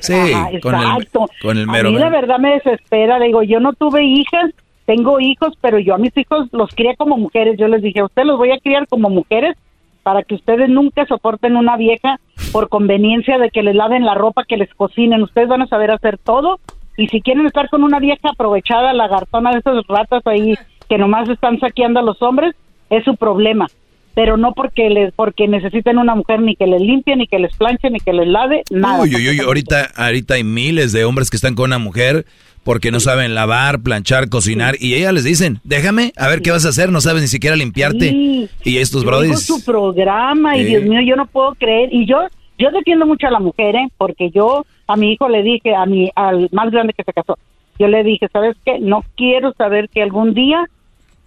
Sí, 0.00 0.12
Ajá, 0.14 0.50
con 0.62 0.74
el, 0.74 1.08
con 1.40 1.58
el 1.58 1.68
A 1.68 1.72
mero 1.72 1.90
mí 1.90 1.98
la 1.98 2.08
verdad 2.08 2.38
me 2.38 2.52
desespera. 2.54 3.18
Le 3.18 3.26
digo, 3.26 3.42
yo 3.42 3.60
no 3.60 3.72
tuve 3.74 4.04
hijas, 4.04 4.50
tengo 4.84 5.20
hijos, 5.20 5.54
pero 5.60 5.78
yo 5.78 5.94
a 5.94 5.98
mis 5.98 6.16
hijos 6.16 6.48
los 6.52 6.74
crié 6.74 6.96
como 6.96 7.16
mujeres. 7.16 7.56
Yo 7.58 7.68
les 7.68 7.82
dije, 7.82 8.00
a 8.00 8.06
ustedes 8.06 8.26
los 8.26 8.38
voy 8.38 8.50
a 8.50 8.58
criar 8.58 8.86
como 8.88 9.10
mujeres 9.10 9.56
para 10.02 10.22
que 10.22 10.34
ustedes 10.34 10.68
nunca 10.68 11.06
soporten 11.06 11.56
una 11.56 11.76
vieja 11.76 12.18
por 12.50 12.68
conveniencia 12.68 13.38
de 13.38 13.50
que 13.50 13.62
les 13.62 13.74
laven 13.74 14.04
la 14.04 14.14
ropa, 14.14 14.44
que 14.44 14.56
les 14.56 14.72
cocinen. 14.74 15.22
Ustedes 15.22 15.48
van 15.48 15.62
a 15.62 15.66
saber 15.66 15.90
hacer 15.90 16.18
todo. 16.18 16.58
Y 16.96 17.08
si 17.08 17.20
quieren 17.20 17.46
estar 17.46 17.68
con 17.70 17.84
una 17.84 18.00
vieja 18.00 18.30
aprovechada, 18.30 18.92
lagartona 18.92 19.52
de 19.52 19.58
esas 19.58 19.86
ratas 19.88 20.22
ahí 20.26 20.54
que 20.88 20.98
nomás 20.98 21.28
están 21.28 21.58
saqueando 21.58 22.00
a 22.00 22.02
los 22.02 22.20
hombres, 22.20 22.54
es 22.90 23.04
su 23.04 23.16
problema. 23.16 23.66
Pero 24.14 24.36
no 24.36 24.52
porque 24.52 24.90
les 24.90 25.14
porque 25.14 25.48
necesiten 25.48 25.96
una 25.96 26.14
mujer 26.14 26.42
ni 26.42 26.54
que 26.54 26.66
les 26.66 26.82
limpie, 26.82 27.16
ni 27.16 27.26
que 27.26 27.38
les 27.38 27.56
planche, 27.56 27.88
ni 27.88 27.98
que 27.98 28.12
les 28.12 28.28
lave, 28.28 28.62
nada. 28.70 29.00
Uy, 29.00 29.14
uy, 29.14 29.30
uy, 29.30 29.38
ahorita, 29.40 29.88
ahorita 29.96 30.34
hay 30.34 30.44
miles 30.44 30.92
de 30.92 31.06
hombres 31.06 31.30
que 31.30 31.36
están 31.36 31.54
con 31.54 31.66
una 31.66 31.78
mujer 31.78 32.26
porque 32.64 32.90
no 32.90 33.00
saben 33.00 33.34
lavar, 33.34 33.80
planchar, 33.82 34.28
cocinar 34.28 34.76
y 34.78 34.94
ellas 34.94 35.12
les 35.12 35.24
dicen, 35.24 35.60
déjame, 35.64 36.12
a 36.16 36.28
ver 36.28 36.42
qué 36.42 36.50
vas 36.50 36.64
a 36.64 36.68
hacer, 36.68 36.90
no 36.92 37.00
sabes 37.00 37.22
ni 37.22 37.28
siquiera 37.28 37.56
limpiarte. 37.56 38.10
Sí. 38.10 38.48
Y 38.64 38.78
estos 38.78 39.04
brodis... 39.04 39.44
su 39.46 39.64
programa 39.64 40.56
y. 40.56 40.64
Dios 40.64 40.84
mío, 40.84 41.00
yo 41.06 41.16
no 41.16 41.26
puedo 41.26 41.54
creer. 41.54 41.88
Y 41.92 42.06
yo 42.06 42.18
yo 42.58 42.70
defiendo 42.70 43.06
mucho 43.06 43.26
a 43.26 43.30
la 43.30 43.40
mujer, 43.40 43.74
¿eh? 43.74 43.88
porque 43.98 44.30
yo 44.30 44.64
a 44.86 44.94
mi 44.96 45.12
hijo 45.12 45.28
le 45.28 45.42
dije, 45.42 45.74
a 45.74 45.84
mi 45.86 46.10
al 46.14 46.48
más 46.52 46.70
grande 46.70 46.92
que 46.92 47.02
se 47.02 47.12
casó, 47.12 47.36
yo 47.78 47.88
le 47.88 48.04
dije, 48.04 48.28
¿sabes 48.32 48.56
qué? 48.64 48.78
No 48.78 49.02
quiero 49.16 49.52
saber 49.54 49.88
que 49.88 50.02
algún 50.02 50.32
día 50.34 50.64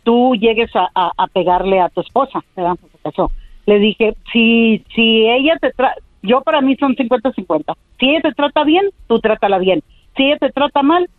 tú 0.04 0.36
llegues 0.36 0.70
a, 0.76 0.88
a- 0.96 1.12
a 1.18 1.28
pegarle 1.28 1.82
a 1.82 1.90
tu 1.90 2.02
esposa, 2.02 2.40
se 2.56 2.62
casó. 3.04 3.32
Le 3.66 3.80
dije, 3.80 4.14
si 4.32 4.84
si 4.96 5.26
ella 5.28 5.58
te 5.60 5.72
trata, 5.72 5.96
yo 6.22 6.42
para 6.42 6.62
mí 6.62 6.76
son 6.78 6.96
50-50. 6.96 7.74
Si 8.00 8.10
ella 8.10 8.22
te 8.22 8.32
trata 8.34 8.64
bien, 8.64 8.86
tú 9.08 9.20
trátala 9.20 9.58
bien. 9.58 9.82
Si 10.16 10.24
ella 10.24 10.38
te 10.38 10.52
trata 10.52 10.84
mal, 10.84 11.10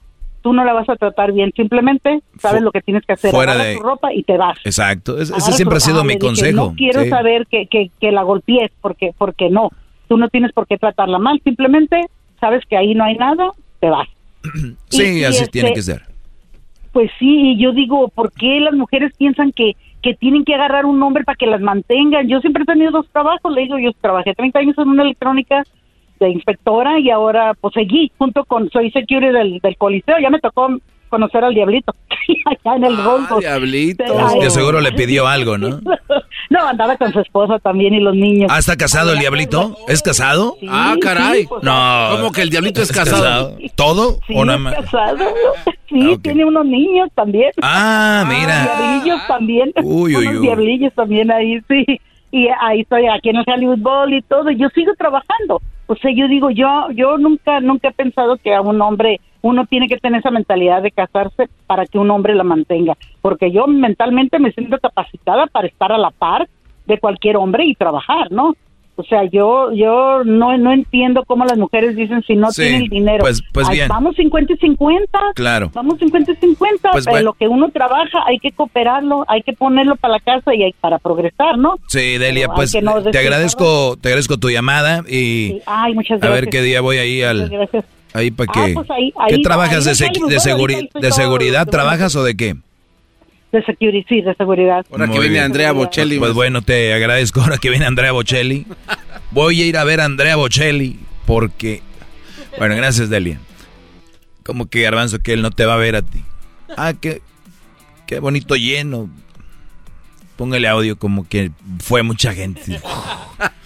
tú 0.46 0.52
no 0.52 0.64
la 0.64 0.72
vas 0.74 0.88
a 0.88 0.94
tratar 0.94 1.32
bien. 1.32 1.50
Simplemente 1.56 2.20
sabes 2.38 2.62
lo 2.62 2.70
que 2.70 2.80
tienes 2.80 3.04
que 3.04 3.14
hacer. 3.14 3.32
fuera 3.32 3.56
de- 3.56 3.74
tu 3.74 3.82
ropa 3.82 4.14
y 4.14 4.22
te 4.22 4.36
vas. 4.36 4.56
Exacto, 4.64 5.18
es- 5.18 5.30
ese 5.30 5.50
siempre 5.50 5.78
ha 5.78 5.80
sido 5.80 6.04
mi 6.04 6.18
consejo. 6.20 6.66
No 6.68 6.74
quiero 6.76 7.02
sí. 7.02 7.08
saber 7.08 7.48
que, 7.48 7.66
que, 7.66 7.90
que 8.00 8.12
la 8.12 8.22
golpees, 8.22 8.70
porque, 8.80 9.10
porque 9.18 9.50
no. 9.50 9.70
Tú 10.06 10.16
no 10.16 10.28
tienes 10.28 10.52
por 10.52 10.68
qué 10.68 10.78
tratarla 10.78 11.18
mal. 11.18 11.40
Simplemente 11.42 12.00
sabes 12.38 12.64
que 12.70 12.76
ahí 12.76 12.94
no 12.94 13.02
hay 13.02 13.16
nada, 13.16 13.50
te 13.80 13.90
vas. 13.90 14.06
Sí, 14.88 15.18
y 15.18 15.24
así 15.24 15.38
este- 15.42 15.50
tiene 15.50 15.72
que 15.72 15.82
ser. 15.82 16.02
Pues 16.92 17.10
sí, 17.18 17.26
y 17.50 17.60
yo 17.60 17.72
digo, 17.72 18.06
¿por 18.06 18.30
qué 18.30 18.60
las 18.60 18.74
mujeres 18.74 19.12
piensan 19.18 19.50
que, 19.50 19.72
que 20.00 20.14
tienen 20.14 20.44
que 20.44 20.54
agarrar 20.54 20.86
un 20.86 21.02
hombre 21.02 21.24
para 21.24 21.34
que 21.34 21.46
las 21.48 21.60
mantengan? 21.60 22.28
Yo 22.28 22.38
siempre 22.40 22.62
he 22.62 22.66
tenido 22.66 22.92
dos 22.92 23.08
trabajos, 23.12 23.52
le 23.52 23.62
digo, 23.62 23.78
yo 23.80 23.90
trabajé 24.00 24.32
30 24.32 24.60
años 24.60 24.78
en 24.78 24.88
una 24.90 25.02
electrónica 25.02 25.64
de 26.18 26.30
inspectora 26.30 26.98
y 26.98 27.10
ahora 27.10 27.54
pues 27.60 27.74
seguí 27.74 28.10
junto 28.18 28.44
con, 28.44 28.70
soy 28.70 28.90
security 28.90 29.32
del, 29.32 29.58
del 29.60 29.76
coliseo, 29.76 30.16
ya 30.20 30.30
me 30.30 30.40
tocó 30.40 30.68
conocer 31.08 31.44
al 31.44 31.54
diablito 31.54 31.94
allá 32.46 32.76
en 32.76 32.84
el 32.84 32.96
Rolls 32.96 33.28
Diablito. 33.40 34.04
Que 34.40 34.50
seguro 34.50 34.80
le 34.80 34.92
pidió 34.92 35.26
algo, 35.26 35.58
¿no? 35.58 35.80
No, 36.48 36.64
andaba 36.64 36.96
con 36.96 37.12
su 37.12 37.18
esposa 37.18 37.58
también 37.58 37.92
y 37.94 37.98
los 37.98 38.14
niños. 38.14 38.48
¿Ah, 38.52 38.58
está 38.58 38.76
casado 38.76 39.12
el 39.12 39.18
diablito? 39.18 39.76
¿Es 39.88 40.00
casado? 40.00 40.56
Ah, 40.68 40.94
caray. 41.00 41.40
sí, 41.42 41.46
pues, 41.48 41.64
no. 41.64 42.08
¿Cómo 42.12 42.30
que 42.30 42.42
el 42.42 42.50
diablito 42.50 42.82
es 42.82 42.92
casado? 42.92 43.56
¿Todo? 43.74 44.20
Sí, 44.28 44.34
¿O 44.36 44.44
nada 44.44 44.58
más? 44.58 44.74
casado. 44.76 45.24
Sí, 45.88 46.16
tiene 46.22 46.44
unos 46.44 46.64
niños 46.64 47.08
también. 47.16 47.50
Ah, 47.62 48.24
mira. 48.28 48.62
Diablillos 48.62 49.26
también. 49.26 49.72
Uy, 49.82 50.14
uy, 50.14 50.26
unos 50.26 50.40
uy. 50.40 50.46
diablillos 50.46 50.92
también 50.94 51.32
ahí, 51.32 51.60
sí. 51.68 52.00
Y 52.36 52.48
ahí 52.60 52.82
estoy 52.82 53.06
aquí 53.06 53.30
en 53.30 53.36
el 53.36 53.46
Hollywood 53.46 54.12
y 54.12 54.20
todo. 54.20 54.50
Yo 54.50 54.68
sigo 54.68 54.92
trabajando. 54.94 55.62
O 55.86 55.96
sea, 55.96 56.12
yo 56.14 56.28
digo, 56.28 56.50
yo 56.50 56.90
yo 56.90 57.16
nunca 57.16 57.60
nunca 57.60 57.88
he 57.88 57.92
pensado 57.92 58.36
que 58.36 58.54
a 58.54 58.60
un 58.60 58.78
hombre 58.82 59.20
uno 59.40 59.64
tiene 59.64 59.88
que 59.88 59.96
tener 59.96 60.20
esa 60.20 60.30
mentalidad 60.30 60.82
de 60.82 60.90
casarse 60.90 61.48
para 61.66 61.86
que 61.86 61.98
un 61.98 62.10
hombre 62.10 62.34
la 62.34 62.44
mantenga, 62.44 62.94
porque 63.22 63.50
yo 63.50 63.66
mentalmente 63.66 64.38
me 64.38 64.52
siento 64.52 64.78
capacitada 64.78 65.46
para 65.46 65.66
estar 65.66 65.92
a 65.92 65.96
la 65.96 66.10
par 66.10 66.46
de 66.84 66.98
cualquier 66.98 67.38
hombre 67.38 67.64
y 67.64 67.74
trabajar, 67.74 68.30
¿no? 68.30 68.54
O 68.98 69.02
sea, 69.04 69.24
yo 69.30 69.72
yo 69.72 70.24
no 70.24 70.56
no 70.56 70.72
entiendo 70.72 71.22
cómo 71.26 71.44
las 71.44 71.58
mujeres 71.58 71.96
dicen 71.96 72.22
si 72.26 72.34
no 72.34 72.50
Sí, 72.50 72.62
tienen 72.62 72.82
el 72.84 72.88
dinero. 72.88 73.18
pues- 73.20 73.42
pues 73.52 73.68
Ay, 73.68 73.76
bien. 73.76 73.88
Vamos 73.88 74.16
50 74.16 74.54
y 74.54 74.56
50. 74.56 75.18
Claro. 75.34 75.70
Vamos 75.74 75.98
50 75.98 76.32
y 76.32 76.36
50. 76.36 76.90
Pues 76.92 77.04
bueno. 77.04 77.24
lo 77.26 77.32
que 77.34 77.46
uno 77.46 77.68
trabaja 77.68 78.20
hay 78.26 78.38
que 78.38 78.52
cooperarlo, 78.52 79.24
hay 79.28 79.42
que 79.42 79.52
ponerlo 79.52 79.96
para 79.96 80.14
la 80.14 80.20
casa 80.20 80.54
y 80.54 80.62
hay, 80.62 80.72
para 80.80 80.98
progresar, 80.98 81.58
¿no? 81.58 81.76
Sí, 81.88 82.16
Delia, 82.18 82.46
Pero 82.46 82.54
pues 82.54 82.82
no 82.82 83.02
te 83.02 83.18
agradezco, 83.18 83.96
te 84.00 84.08
agradezco 84.08 84.38
tu 84.38 84.48
llamada 84.50 85.02
y 85.08 85.12
Sí. 85.56 85.62
Ay, 85.66 85.94
muchas 85.94 86.22
a 86.22 86.28
ver 86.30 86.48
qué 86.48 86.62
día 86.62 86.80
voy 86.80 86.98
ahí 86.98 87.22
al 87.22 87.50
ahí 88.14 88.30
para 88.30 88.50
Ah, 88.54 88.66
que 88.66 88.72
pues 88.72 88.90
ahí- 88.90 89.12
¿Qué 89.28 89.38
trabajas 89.40 89.86
ahí 89.86 90.08
de, 90.08 90.34
de, 90.34 90.88
de 91.00 91.12
seguridad 91.12 91.66
trabajas 91.66 92.16
o 92.16 92.24
de 92.24 92.34
qué? 92.36 92.54
De 93.52 93.64
security, 93.64 94.04
sí, 94.08 94.22
de 94.22 94.34
seguridad. 94.34 94.84
Ahora 94.90 95.08
que 95.08 95.20
viene 95.20 95.40
Andrea 95.40 95.72
Bocelli. 95.72 96.18
Pues, 96.18 96.32
bueno, 96.34 96.62
te 96.62 96.92
agradezco 96.92 97.40
ahora 97.40 97.58
que 97.58 97.70
viene 97.70 97.86
Andrea 97.86 98.12
Bocelli. 98.12 98.66
Voy 99.30 99.62
a 99.62 99.66
ir 99.66 99.76
a 99.76 99.84
ver 99.84 100.00
a 100.00 100.04
Andrea 100.04 100.36
Bocelli 100.36 100.98
porque... 101.26 101.82
Bueno, 102.58 102.76
gracias, 102.76 103.10
Delia. 103.10 103.40
Como 104.44 104.66
que 104.66 104.82
Garbanzo, 104.82 105.18
que 105.18 105.32
él 105.32 105.42
no 105.42 105.50
te 105.50 105.64
va 105.64 105.74
a 105.74 105.78
ver 105.78 105.96
a 105.96 106.02
ti. 106.02 106.22
Ah, 106.76 106.94
qué, 106.94 107.20
qué 108.06 108.18
bonito 108.20 108.54
lleno. 108.56 109.10
Póngale 110.36 110.68
audio 110.68 110.96
como 110.96 111.28
que 111.28 111.50
fue 111.78 112.02
mucha 112.02 112.34
gente. 112.34 112.80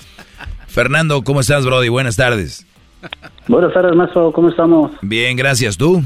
Fernando, 0.67 1.23
¿cómo 1.23 1.41
estás, 1.41 1.65
Brody? 1.65 1.89
Buenas 1.89 2.17
tardes. 2.17 2.67
Buenas 3.49 3.73
tardes, 3.73 3.95
maestro. 3.95 4.33
¿Cómo 4.33 4.51
estamos? 4.51 4.93
Bien, 5.03 5.37
gracias. 5.37 5.77
¿Tú? 5.77 6.03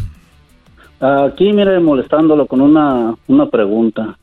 Aquí, 1.00 1.52
mire, 1.52 1.80
molestándolo 1.80 2.46
con 2.46 2.60
una, 2.60 3.14
una 3.28 3.46
pregunta. 3.46 4.16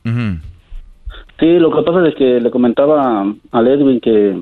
Sí, 1.38 1.58
lo 1.58 1.70
que 1.70 1.82
pasa 1.82 2.08
es 2.08 2.14
que 2.14 2.40
le 2.40 2.50
comentaba 2.50 3.24
a 3.52 3.60
Edwin 3.60 4.00
que, 4.00 4.40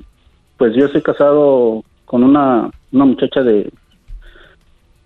pues 0.57 0.75
yo 0.75 0.87
estoy 0.87 1.03
casado 1.03 1.83
con 2.05 2.23
una, 2.23 2.71
una 2.93 3.05
muchacha 3.05 3.43
de, 3.43 3.71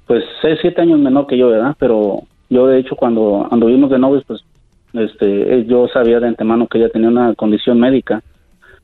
pues, 0.07 0.25
seis, 0.43 0.59
siete 0.61 0.83
años 0.83 0.99
menor 0.99 1.27
que 1.27 1.39
yo, 1.39 1.49
¿verdad? 1.49 1.75
Pero 1.79 2.23
yo, 2.51 2.67
de 2.67 2.79
hecho, 2.79 2.97
cuando 2.97 3.49
anduvimos 3.51 3.91
de 3.91 3.99
novios, 3.99 4.25
pues, 4.27 4.45
este, 4.93 5.65
yo 5.67 5.89
sabía 5.89 6.21
de 6.21 6.29
antemano 6.29 6.67
que 6.67 6.79
ella 6.79 6.89
tenía 6.89 7.09
una 7.09 7.35
condición 7.35 7.81
médica. 7.81 8.23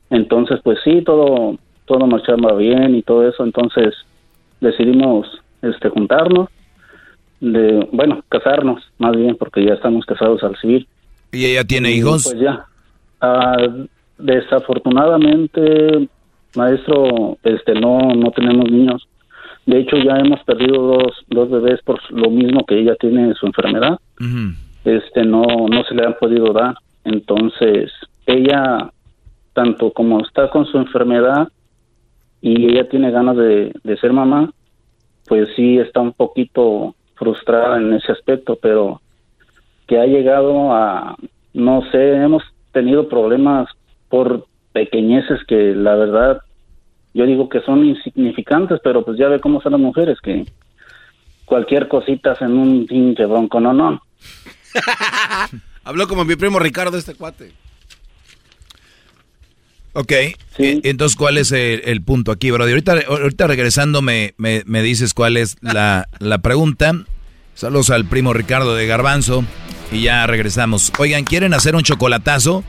Entonces, 0.09 0.59
pues 0.63 0.79
sí, 0.83 1.01
todo, 1.03 1.57
todo 1.85 2.07
marchaba 2.07 2.53
bien 2.55 2.95
y 2.95 3.01
todo 3.01 3.27
eso. 3.27 3.43
Entonces, 3.43 3.93
decidimos, 4.59 5.27
este, 5.61 5.89
juntarnos 5.89 6.49
de, 7.41 7.89
bueno, 7.91 8.23
casarnos, 8.29 8.81
más 8.99 9.15
bien, 9.17 9.35
porque 9.35 9.65
ya 9.65 9.73
estamos 9.73 10.05
casados 10.05 10.41
al 10.43 10.55
civil. 10.57 10.87
¿Y 11.31 11.45
ella 11.45 11.63
tiene 11.63 11.91
hijos? 11.91 12.29
Pues 12.29 12.39
ya. 12.39 12.65
Ah, 13.19 13.57
desafortunadamente, 14.17 16.07
maestro, 16.55 17.37
este, 17.43 17.73
no, 17.73 17.97
no 18.15 18.31
tenemos 18.31 18.71
niños. 18.71 19.07
De 19.65 19.79
hecho, 19.79 19.97
ya 19.97 20.15
hemos 20.15 20.43
perdido 20.43 20.81
dos, 20.81 21.25
dos 21.27 21.49
bebés 21.49 21.81
por 21.83 21.99
lo 22.11 22.29
mismo 22.29 22.65
que 22.65 22.79
ella 22.79 22.95
tiene 22.99 23.33
su 23.33 23.45
enfermedad. 23.47 23.99
Este, 24.85 25.23
no, 25.23 25.43
no 25.69 25.83
se 25.83 25.95
le 25.95 26.05
han 26.05 26.15
podido 26.19 26.53
dar. 26.53 26.75
Entonces, 27.03 27.91
ella, 28.25 28.91
tanto 29.53 29.91
como 29.91 30.21
está 30.21 30.49
con 30.49 30.65
su 30.65 30.77
enfermedad 30.77 31.49
y 32.41 32.71
ella 32.71 32.87
tiene 32.89 33.11
ganas 33.11 33.37
de, 33.37 33.73
de 33.83 33.97
ser 33.97 34.13
mamá, 34.13 34.51
pues 35.27 35.47
sí 35.55 35.77
está 35.77 36.01
un 36.01 36.13
poquito 36.13 36.95
frustrada 37.21 37.77
en 37.77 37.93
ese 37.93 38.11
aspecto, 38.11 38.57
pero 38.59 38.99
que 39.85 39.99
ha 39.99 40.07
llegado 40.07 40.73
a, 40.73 41.15
no 41.53 41.83
sé, 41.91 42.15
hemos 42.15 42.41
tenido 42.71 43.07
problemas 43.07 43.69
por 44.09 44.47
pequeñeces 44.73 45.39
que 45.47 45.75
la 45.75 45.93
verdad 45.93 46.41
yo 47.13 47.27
digo 47.27 47.47
que 47.47 47.61
son 47.61 47.85
insignificantes, 47.85 48.79
pero 48.83 49.05
pues 49.05 49.19
ya 49.19 49.27
ve 49.27 49.39
cómo 49.39 49.61
son 49.61 49.73
las 49.73 49.81
mujeres, 49.81 50.17
que 50.23 50.45
cualquier 51.45 51.87
cosita 51.87 52.35
en 52.41 52.57
un 52.57 52.87
pinche 52.87 53.25
bronco, 53.27 53.59
no, 53.59 53.71
no. 53.71 54.01
Habló 55.83 56.07
como 56.07 56.25
mi 56.25 56.35
primo 56.35 56.57
Ricardo 56.57 56.97
este 56.97 57.13
cuate. 57.13 57.51
Ok, 59.93 60.11
e, 60.11 60.35
entonces 60.57 61.17
¿cuál 61.17 61.37
es 61.37 61.51
el, 61.51 62.01
punto 62.01 62.31
aquí, 62.31 62.49
Brody? 62.49 62.71
Ahorita, 62.71 62.95
ahorita 63.07 63.45
regresando 63.47 64.01
me, 64.01 64.33
me, 64.37 64.81
dices 64.81 65.13
cuál 65.13 65.35
es 65.35 65.57
la, 65.61 66.07
la, 66.19 66.37
pregunta. 66.37 66.93
Saludos 67.53 67.89
al 67.89 68.05
primo 68.05 68.33
Ricardo 68.33 68.75
de 68.75 68.87
Garbanzo 68.87 69.43
y 69.91 70.03
ya 70.03 70.25
regresamos. 70.25 70.91
Oigan, 70.97 71.23
¿quieren 71.23 71.53
hacer 71.53 71.75
un 71.75 71.83
chocolatazo? 71.83 72.63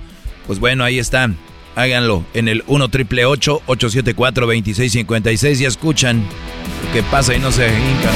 Pues 0.46 0.59
bueno, 0.59 0.84
ahí 0.84 0.98
están. 0.98 1.36
Háganlo 1.74 2.24
en 2.34 2.48
el 2.48 2.64
1 2.66 2.88
triple 2.88 3.24
874 3.24 4.46
2656 4.46 5.60
y 5.60 5.64
escuchan 5.64 6.26
lo 6.86 6.92
que 6.92 7.02
pasa 7.04 7.34
y 7.34 7.38
no 7.38 7.50
se 7.50 7.66
hincan. 7.68 8.12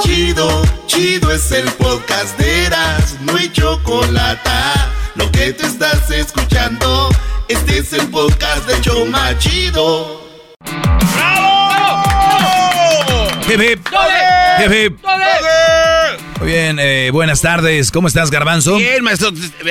Chido, 0.00 0.62
chido 0.86 1.30
es 1.30 1.52
el 1.52 1.68
podcast 1.72 2.36
de 2.38 2.64
Eras, 2.66 3.18
no 3.22 3.36
hay 3.36 3.50
chocolate 3.52 4.50
lo 5.14 5.30
que 5.30 5.52
te 5.52 5.66
estás 5.66 6.10
escuchando, 6.10 7.08
este 7.48 7.78
es 7.78 7.92
el 7.92 8.08
podcast 8.08 8.66
de 8.66 8.80
Choma 8.80 9.38
Chido. 9.38 10.22
Hip 13.48 13.60
hip. 13.60 13.88
Hip 14.64 14.72
hip. 14.72 14.98
Muy 16.40 16.48
bien, 16.48 16.78
eh, 16.80 17.10
buenas 17.12 17.40
tardes. 17.40 17.90
¿Cómo 17.90 18.08
estás, 18.08 18.30
Garbanzo? 18.30 18.76
Bien, 18.76 19.02
maestro. 19.04 19.30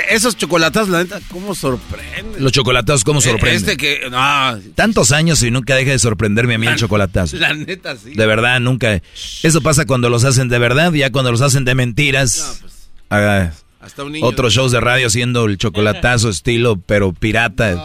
Esos 0.10 0.38
chocolatas, 0.38 0.88
la 0.90 1.00
neta, 1.04 1.20
¿cómo 1.30 1.56
sorprenden? 1.56 2.44
Los 2.44 2.52
chocolatas, 2.52 3.04
¿cómo 3.04 3.22
sorprenden? 3.22 3.58
Este 3.58 3.78
que, 3.78 4.10
no. 4.10 4.60
Tantos 4.76 5.12
años 5.12 5.42
y 5.44 5.52
nunca 5.52 5.76
deja 5.76 5.92
de 5.92 6.00
sorprenderme 6.00 6.56
a 6.56 6.58
mí 6.58 6.68
el 6.68 6.76
chocolatazo. 6.76 7.38
La 7.38 7.54
neta, 7.54 7.96
sí. 7.98 8.14
De 8.14 8.26
verdad, 8.26 8.60
nunca. 8.60 9.02
Eso 9.44 9.62
pasa 9.62 9.86
cuando 9.86 10.10
los 10.10 10.24
hacen 10.24 10.48
de 10.50 10.60
verdad, 10.60 10.94
ya 10.94 11.12
cuando 11.12 11.32
los 11.32 11.42
hacen 11.42 11.66
de 11.66 11.76
mentiras. 11.76 12.62
pues. 13.10 14.22
Otros 14.22 14.54
shows 14.54 14.72
de 14.72 14.80
radio 14.80 15.08
haciendo 15.08 15.46
el 15.46 15.58
chocolatazo 15.58 16.30
estilo, 16.30 16.78
pero 16.78 17.14
pirata. 17.14 17.76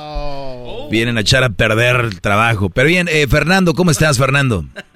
Vienen 0.90 1.18
a 1.18 1.22
echar 1.22 1.42
a 1.42 1.48
perder 1.50 1.96
el 1.96 2.20
trabajo. 2.20 2.70
Pero 2.70 2.86
bien, 2.88 3.08
eh, 3.10 3.26
Fernando, 3.28 3.74
¿cómo 3.74 3.90
estás, 3.90 4.18
Fernando? 4.18 4.64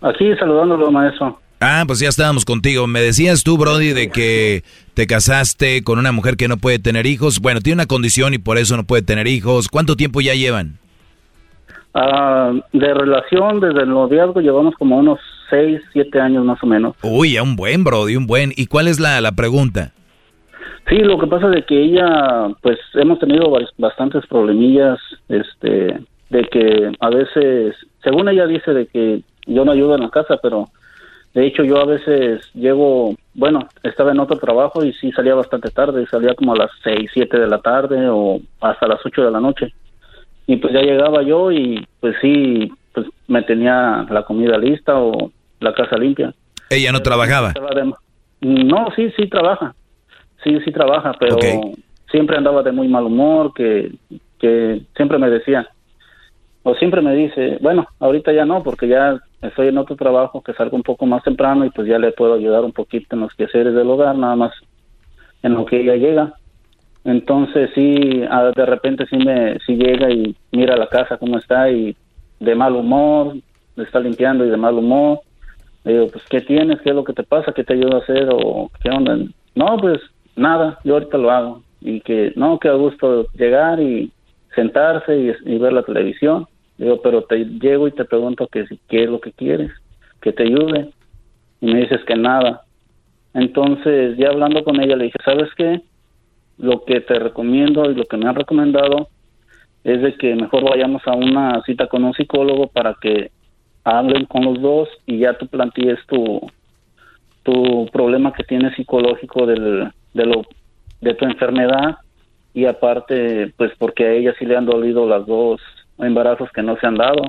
Aquí 0.00 0.34
saludándolo, 0.38 0.90
maestro. 0.90 1.38
Ah, 1.60 1.84
pues 1.86 2.00
ya 2.00 2.08
estábamos 2.08 2.44
contigo. 2.44 2.86
Me 2.86 3.00
decías 3.00 3.42
tú, 3.42 3.56
Brody, 3.56 3.92
de 3.92 4.10
que 4.10 4.62
te 4.94 5.06
casaste 5.06 5.82
con 5.82 5.98
una 5.98 6.12
mujer 6.12 6.36
que 6.36 6.48
no 6.48 6.58
puede 6.58 6.78
tener 6.78 7.06
hijos. 7.06 7.40
Bueno, 7.40 7.60
tiene 7.60 7.76
una 7.76 7.86
condición 7.86 8.34
y 8.34 8.38
por 8.38 8.58
eso 8.58 8.76
no 8.76 8.84
puede 8.84 9.02
tener 9.02 9.26
hijos. 9.26 9.68
¿Cuánto 9.68 9.96
tiempo 9.96 10.20
ya 10.20 10.34
llevan? 10.34 10.78
Ah, 11.94 12.52
de 12.74 12.92
relación, 12.92 13.60
desde 13.60 13.84
el 13.84 13.88
noviazgo 13.88 14.40
llevamos 14.40 14.74
como 14.74 14.98
unos 14.98 15.18
6, 15.48 15.80
7 15.94 16.20
años 16.20 16.44
más 16.44 16.62
o 16.62 16.66
menos. 16.66 16.94
Uy, 17.02 17.38
un 17.38 17.56
buen, 17.56 17.84
Brody, 17.84 18.16
un 18.16 18.26
buen. 18.26 18.52
¿Y 18.54 18.66
cuál 18.66 18.86
es 18.86 19.00
la, 19.00 19.22
la 19.22 19.32
pregunta? 19.32 19.92
Sí, 20.90 20.98
lo 20.98 21.18
que 21.18 21.26
pasa 21.26 21.46
es 21.46 21.54
de 21.54 21.64
que 21.64 21.82
ella, 21.82 22.48
pues 22.60 22.78
hemos 22.94 23.18
tenido 23.18 23.50
bastantes 23.78 24.26
problemillas, 24.26 24.98
este, 25.28 26.00
de 26.28 26.42
que 26.52 26.92
a 27.00 27.10
veces, 27.10 27.74
según 28.04 28.28
ella 28.28 28.46
dice 28.46 28.72
de 28.72 28.86
que 28.86 29.22
yo 29.46 29.64
no 29.64 29.72
ayudo 29.72 29.94
en 29.94 30.02
la 30.02 30.10
casa, 30.10 30.36
pero 30.42 30.68
de 31.34 31.46
hecho 31.46 31.64
yo 31.64 31.78
a 31.78 31.84
veces 31.84 32.42
llego, 32.54 33.14
bueno, 33.34 33.68
estaba 33.82 34.12
en 34.12 34.20
otro 34.20 34.38
trabajo 34.38 34.84
y 34.84 34.92
sí 34.94 35.12
salía 35.12 35.34
bastante 35.34 35.70
tarde, 35.70 36.06
salía 36.06 36.34
como 36.34 36.54
a 36.54 36.58
las 36.58 36.70
seis, 36.82 37.10
siete 37.12 37.38
de 37.38 37.46
la 37.46 37.58
tarde 37.58 38.08
o 38.08 38.40
hasta 38.60 38.86
las 38.86 39.04
ocho 39.04 39.22
de 39.22 39.30
la 39.30 39.40
noche. 39.40 39.72
Y 40.46 40.56
pues 40.56 40.72
ya 40.72 40.80
llegaba 40.80 41.22
yo 41.22 41.50
y 41.50 41.86
pues 42.00 42.16
sí, 42.20 42.70
pues 42.92 43.06
me 43.26 43.42
tenía 43.42 44.06
la 44.08 44.22
comida 44.22 44.56
lista 44.58 44.98
o 44.98 45.30
la 45.60 45.74
casa 45.74 45.96
limpia. 45.96 46.32
¿Ella 46.70 46.92
no 46.92 47.00
trabajaba? 47.00 47.52
No, 48.40 48.88
sí, 48.94 49.10
sí 49.16 49.28
trabaja 49.28 49.74
sí, 50.46 50.58
sí 50.64 50.70
trabaja, 50.70 51.12
pero 51.18 51.38
siempre 52.10 52.36
andaba 52.36 52.62
de 52.62 52.72
muy 52.72 52.88
mal 52.88 53.04
humor, 53.04 53.52
que, 53.52 53.92
que 54.38 54.82
siempre 54.96 55.18
me 55.18 55.28
decía, 55.28 55.68
o 56.62 56.74
siempre 56.76 57.02
me 57.02 57.14
dice, 57.14 57.58
bueno, 57.60 57.86
ahorita 57.98 58.32
ya 58.32 58.44
no, 58.44 58.62
porque 58.62 58.88
ya 58.88 59.18
estoy 59.42 59.68
en 59.68 59.78
otro 59.78 59.96
trabajo 59.96 60.42
que 60.42 60.54
salgo 60.54 60.76
un 60.76 60.82
poco 60.82 61.06
más 61.06 61.22
temprano 61.22 61.64
y 61.64 61.70
pues 61.70 61.86
ya 61.86 61.98
le 61.98 62.12
puedo 62.12 62.34
ayudar 62.34 62.64
un 62.64 62.72
poquito 62.72 63.14
en 63.14 63.22
los 63.22 63.34
quehaceres 63.34 63.74
del 63.74 63.90
hogar, 63.90 64.16
nada 64.16 64.36
más 64.36 64.52
en 65.42 65.54
lo 65.54 65.64
que 65.66 65.80
ella 65.80 65.96
llega. 65.96 66.34
Entonces 67.04 67.70
sí, 67.74 67.94
de 68.56 68.66
repente 68.66 69.06
sí 69.06 69.16
me 69.16 69.58
sí 69.60 69.76
llega 69.76 70.10
y 70.10 70.34
mira 70.50 70.76
la 70.76 70.88
casa 70.88 71.18
cómo 71.18 71.38
está 71.38 71.70
y 71.70 71.96
de 72.40 72.54
mal 72.54 72.74
humor, 72.74 73.36
está 73.76 74.00
limpiando 74.00 74.44
y 74.44 74.50
de 74.50 74.56
mal 74.56 74.74
humor. 74.74 75.20
Le 75.84 75.92
digo, 75.92 76.08
pues 76.08 76.24
¿qué 76.28 76.40
tienes? 76.40 76.80
¿Qué 76.80 76.90
es 76.90 76.96
lo 76.96 77.04
que 77.04 77.12
te 77.12 77.22
pasa? 77.22 77.52
¿Qué 77.52 77.62
te 77.62 77.74
ayuda 77.74 77.98
a 77.98 78.00
hacer? 78.00 78.28
¿O 78.32 78.70
qué 78.82 78.90
onda? 78.90 79.16
No, 79.54 79.76
pues 79.76 80.00
nada, 80.34 80.80
yo 80.82 80.94
ahorita 80.94 81.16
lo 81.18 81.30
hago. 81.30 81.62
Y 81.80 82.00
que 82.00 82.32
no, 82.34 82.58
que 82.58 82.68
a 82.68 82.72
gusto 82.72 83.26
llegar 83.34 83.80
y 83.80 84.10
sentarse 84.54 85.16
y, 85.44 85.58
ver 85.58 85.72
la 85.72 85.82
televisión. 85.82 86.46
Digo, 86.78 87.00
pero 87.02 87.22
te 87.22 87.44
llego 87.44 87.88
y 87.88 87.92
te 87.92 88.04
pregunto 88.04 88.46
que 88.48 88.66
si 88.66 88.78
qué 88.88 89.04
es 89.04 89.10
lo 89.10 89.20
que 89.20 89.32
quieres, 89.32 89.70
que 90.20 90.32
te 90.32 90.44
ayude. 90.44 90.90
Y 91.60 91.66
me 91.66 91.80
dices 91.80 92.04
que 92.06 92.16
nada. 92.16 92.62
Entonces, 93.32 94.16
ya 94.18 94.28
hablando 94.28 94.62
con 94.64 94.80
ella, 94.80 94.96
le 94.96 95.04
dije, 95.04 95.18
¿sabes 95.24 95.48
qué? 95.56 95.82
Lo 96.58 96.84
que 96.84 97.00
te 97.00 97.18
recomiendo 97.18 97.90
y 97.90 97.94
lo 97.94 98.04
que 98.04 98.16
me 98.16 98.28
han 98.28 98.34
recomendado 98.34 99.08
es 99.84 100.02
de 100.02 100.16
que 100.16 100.34
mejor 100.34 100.68
vayamos 100.68 101.02
a 101.06 101.14
una 101.14 101.62
cita 101.62 101.86
con 101.86 102.04
un 102.04 102.12
psicólogo 102.14 102.66
para 102.66 102.96
que 103.00 103.30
hablen 103.84 104.26
con 104.26 104.44
los 104.44 104.60
dos 104.60 104.88
y 105.06 105.18
ya 105.18 105.38
tú 105.38 105.46
plantees 105.46 105.98
tu, 106.08 106.40
tu 107.44 107.86
problema 107.92 108.32
que 108.32 108.42
tienes 108.42 108.74
psicológico 108.74 109.46
del, 109.46 109.92
de 110.12 110.26
lo 110.26 110.42
de 111.00 111.14
tu 111.14 111.24
enfermedad 111.24 111.98
y 112.52 112.64
aparte 112.64 113.52
pues 113.56 113.70
porque 113.78 114.04
a 114.06 114.12
ella 114.12 114.34
sí 114.38 114.44
le 114.44 114.56
han 114.56 114.66
dolido 114.66 115.06
las 115.06 115.24
dos 115.24 115.60
embarazos 115.98 116.50
que 116.52 116.62
no 116.62 116.76
se 116.78 116.86
han 116.86 116.96
dado 116.96 117.22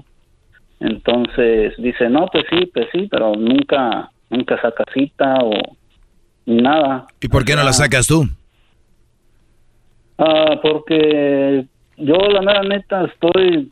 entonces 0.80 1.74
dice 1.78 2.10
no 2.10 2.28
pues 2.32 2.46
sí 2.50 2.66
pues 2.74 2.88
sí 2.92 3.08
pero 3.10 3.34
nunca 3.36 4.10
nunca 4.30 4.62
saca 4.62 4.84
cita 4.94 5.36
o 5.42 5.52
nada. 6.46 7.08
¿Y 7.22 7.28
por 7.28 7.44
qué 7.46 7.56
no 7.56 7.64
la 7.64 7.74
sacas 7.74 8.08
tú? 8.08 8.26
Ah, 10.18 10.60
porque 10.62 11.66
yo 11.98 12.16
la 12.16 12.42
mera 12.42 12.64
neta 12.64 13.06
estoy, 13.06 13.72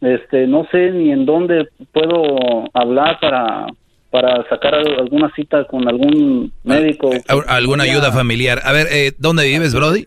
este, 0.00 0.46
no 0.46 0.66
sé 0.70 0.90
ni 0.92 1.10
en 1.10 1.26
dónde 1.26 1.68
puedo 1.92 2.64
hablar 2.72 3.18
para 3.20 3.66
para 4.10 4.48
sacar 4.48 4.76
al- 4.76 5.00
alguna 5.00 5.28
cita 5.34 5.64
con 5.64 5.88
algún 5.88 6.52
médico. 6.62 7.10
Al- 7.26 7.44
¿Alguna 7.48 7.82
ayuda 7.82 8.12
familiar? 8.12 8.60
A 8.64 8.70
ver, 8.72 8.86
eh, 8.92 9.12
¿dónde 9.18 9.44
vives, 9.44 9.74
Brody? 9.74 10.06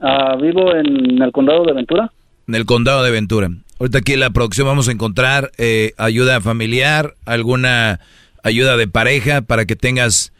Ah, 0.00 0.34
vivo 0.40 0.74
en 0.74 1.22
el 1.22 1.30
condado 1.30 1.62
de 1.64 1.74
Ventura. 1.74 2.10
En 2.48 2.54
el 2.54 2.64
condado 2.64 3.02
de 3.02 3.10
Ventura. 3.10 3.50
Ahorita 3.78 3.98
aquí 3.98 4.14
en 4.14 4.20
la 4.20 4.30
producción 4.30 4.66
vamos 4.66 4.88
a 4.88 4.92
encontrar 4.92 5.52
eh, 5.58 5.92
ayuda 5.98 6.40
familiar, 6.40 7.14
alguna 7.26 8.00
ayuda 8.42 8.76
de 8.76 8.88
pareja 8.88 9.42
para 9.42 9.66
que 9.66 9.76
tengas, 9.76 10.32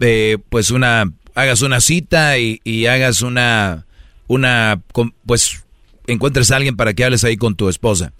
eh, 0.00 0.38
pues 0.50 0.70
una, 0.72 1.10
hagas 1.34 1.62
una 1.62 1.80
cita 1.80 2.36
y, 2.38 2.60
y 2.64 2.86
hagas 2.86 3.22
una, 3.22 3.86
una, 4.26 4.82
pues 5.24 5.64
encuentres 6.08 6.50
a 6.50 6.56
alguien 6.56 6.76
para 6.76 6.92
que 6.94 7.04
hables 7.04 7.22
ahí 7.24 7.36
con 7.36 7.54
tu 7.54 7.68
esposa. 7.68 8.12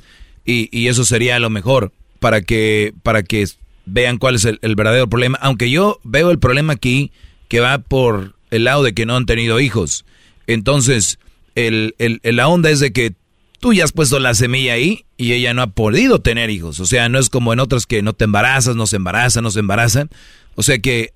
Y, 0.44 0.69
y 0.77 0.89
eso 0.89 1.05
sería 1.05 1.39
lo 1.39 1.51
mejor 1.51 1.93
para 2.20 2.40
que, 2.43 2.94
para 3.02 3.23
que 3.24 3.44
vean 3.85 4.19
cuál 4.19 4.36
es 4.36 4.44
el, 4.44 4.59
el 4.62 4.77
verdadero 4.77 5.09
problema. 5.09 5.36
Aunque 5.43 5.69
yo 5.69 5.98
veo 6.05 6.31
el 6.31 6.39
problema 6.39 6.74
aquí 6.74 7.10
que 7.48 7.60
va 7.60 7.78
por 7.78 8.36
el 8.51 8.64
lado 8.64 8.85
de 8.85 8.94
que 8.94 9.05
no 9.05 9.16
han 9.16 9.27
tenido 9.27 9.59
hijos. 9.60 10.05
Entonces, 10.47 11.19
el- 11.56 11.94
el- 11.98 12.20
la 12.23 12.48
onda 12.48 12.70
es 12.70 12.81
de 12.81 12.93
que 12.93 13.14
tú 13.62 13.72
ya 13.72 13.84
has 13.84 13.93
puesto 13.93 14.18
la 14.18 14.34
semilla 14.34 14.72
ahí 14.72 15.05
y 15.16 15.34
ella 15.34 15.55
no 15.55 15.62
ha 15.62 15.68
podido 15.68 16.20
tener 16.20 16.51
hijos. 16.51 16.80
O 16.80 16.84
sea, 16.84 17.09
no 17.09 17.20
es 17.20 17.30
como 17.30 17.52
en 17.52 17.60
otras 17.60 17.86
que 17.86 18.02
no 18.02 18.12
te 18.12 18.24
embarazas, 18.24 18.74
no 18.74 18.89
se 18.89 18.97
embaraza, 18.97 19.40
no 19.40 19.52
se 19.52 19.60
embaraza. 19.60 20.09
O 20.56 20.64
sea 20.64 20.80
que 20.80 21.12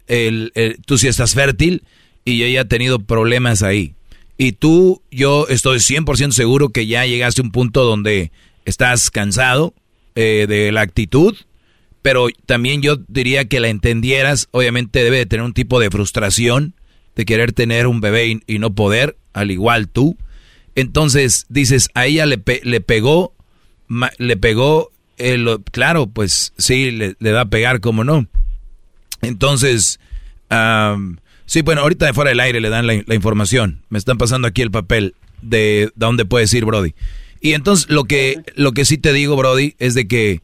tú 0.86 0.96
sí 0.96 1.08
estás 1.08 1.34
fértil 1.34 1.82
y 2.24 2.44
ella 2.44 2.60
ha 2.60 2.64
tenido 2.66 3.00
problemas 3.00 3.64
ahí. 3.64 3.94
Y 4.38 4.52
tú, 4.52 5.02
yo 5.10 5.48
estoy 5.48 5.78
100% 5.78 6.30
seguro 6.30 6.68
que 6.68 6.86
ya 6.86 7.04
llegaste 7.04 7.40
a 7.40 7.44
un 7.44 7.50
punto 7.50 7.82
donde 7.82 8.30
estás 8.64 9.10
cansado 9.10 9.74
eh, 10.14 10.46
de 10.48 10.70
la 10.70 10.82
actitud, 10.82 11.34
pero 12.00 12.28
también 12.46 12.80
yo 12.80 12.96
diría 13.08 13.46
que 13.46 13.58
la 13.58 13.68
entendieras, 13.68 14.46
obviamente 14.52 15.02
debe 15.02 15.16
de 15.16 15.26
tener 15.26 15.44
un 15.44 15.52
tipo 15.52 15.80
de 15.80 15.90
frustración 15.90 16.74
de 17.16 17.24
querer 17.24 17.52
tener 17.52 17.88
un 17.88 18.00
bebé 18.00 18.40
y 18.46 18.58
no 18.60 18.72
poder, 18.72 19.16
al 19.32 19.50
igual 19.50 19.88
tú. 19.88 20.16
Entonces 20.76 21.46
dices, 21.48 21.88
a 21.94 22.06
ella 22.06 22.26
le, 22.26 22.38
pe- 22.38 22.60
le 22.62 22.80
pegó, 22.80 23.34
le 24.18 24.36
pegó, 24.36 24.92
claro, 25.72 26.06
pues 26.06 26.52
sí, 26.58 26.90
le, 26.92 27.16
va 27.32 27.40
a 27.40 27.48
pegar, 27.50 27.80
como 27.80 28.04
no. 28.04 28.26
Entonces, 29.22 29.98
am, 30.50 31.16
sí, 31.46 31.62
bueno, 31.62 31.80
ahorita 31.80 32.06
de 32.06 32.12
fuera 32.12 32.28
del 32.28 32.40
aire 32.40 32.60
le 32.60 32.68
dan 32.68 32.86
la, 32.86 33.14
información. 33.14 33.80
Me 33.88 33.98
están 33.98 34.18
pasando 34.18 34.46
aquí 34.46 34.60
el 34.62 34.70
papel 34.70 35.14
de, 35.40 35.58
de 35.58 35.92
dónde 35.96 36.26
puedes 36.26 36.52
ir, 36.52 36.66
Brody. 36.66 36.94
Y 37.40 37.54
entonces 37.54 37.88
lo 37.88 38.04
que, 38.04 38.42
lo 38.54 38.72
que 38.72 38.84
sí 38.84 38.98
te 38.98 39.14
digo, 39.14 39.34
Brody, 39.34 39.74
es 39.78 39.94
de 39.94 40.06
que 40.06 40.42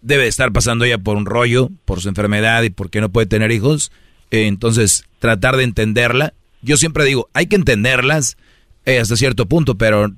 debe 0.00 0.28
estar 0.28 0.50
pasando 0.52 0.86
ella 0.86 0.98
por 0.98 1.16
un 1.16 1.26
rollo, 1.26 1.70
por 1.84 2.00
su 2.00 2.08
enfermedad 2.08 2.62
y 2.62 2.70
porque 2.70 3.02
no 3.02 3.10
puede 3.10 3.26
tener 3.26 3.52
hijos. 3.52 3.92
Entonces, 4.30 5.04
tratar 5.18 5.56
de 5.56 5.64
entenderla. 5.64 6.32
Yo 6.62 6.78
siempre 6.78 7.04
digo, 7.04 7.28
hay 7.34 7.48
que 7.48 7.56
entenderlas 7.56 8.38
eh, 8.86 8.98
hasta 8.98 9.16
cierto 9.16 9.46
punto, 9.46 9.76
pero 9.76 10.10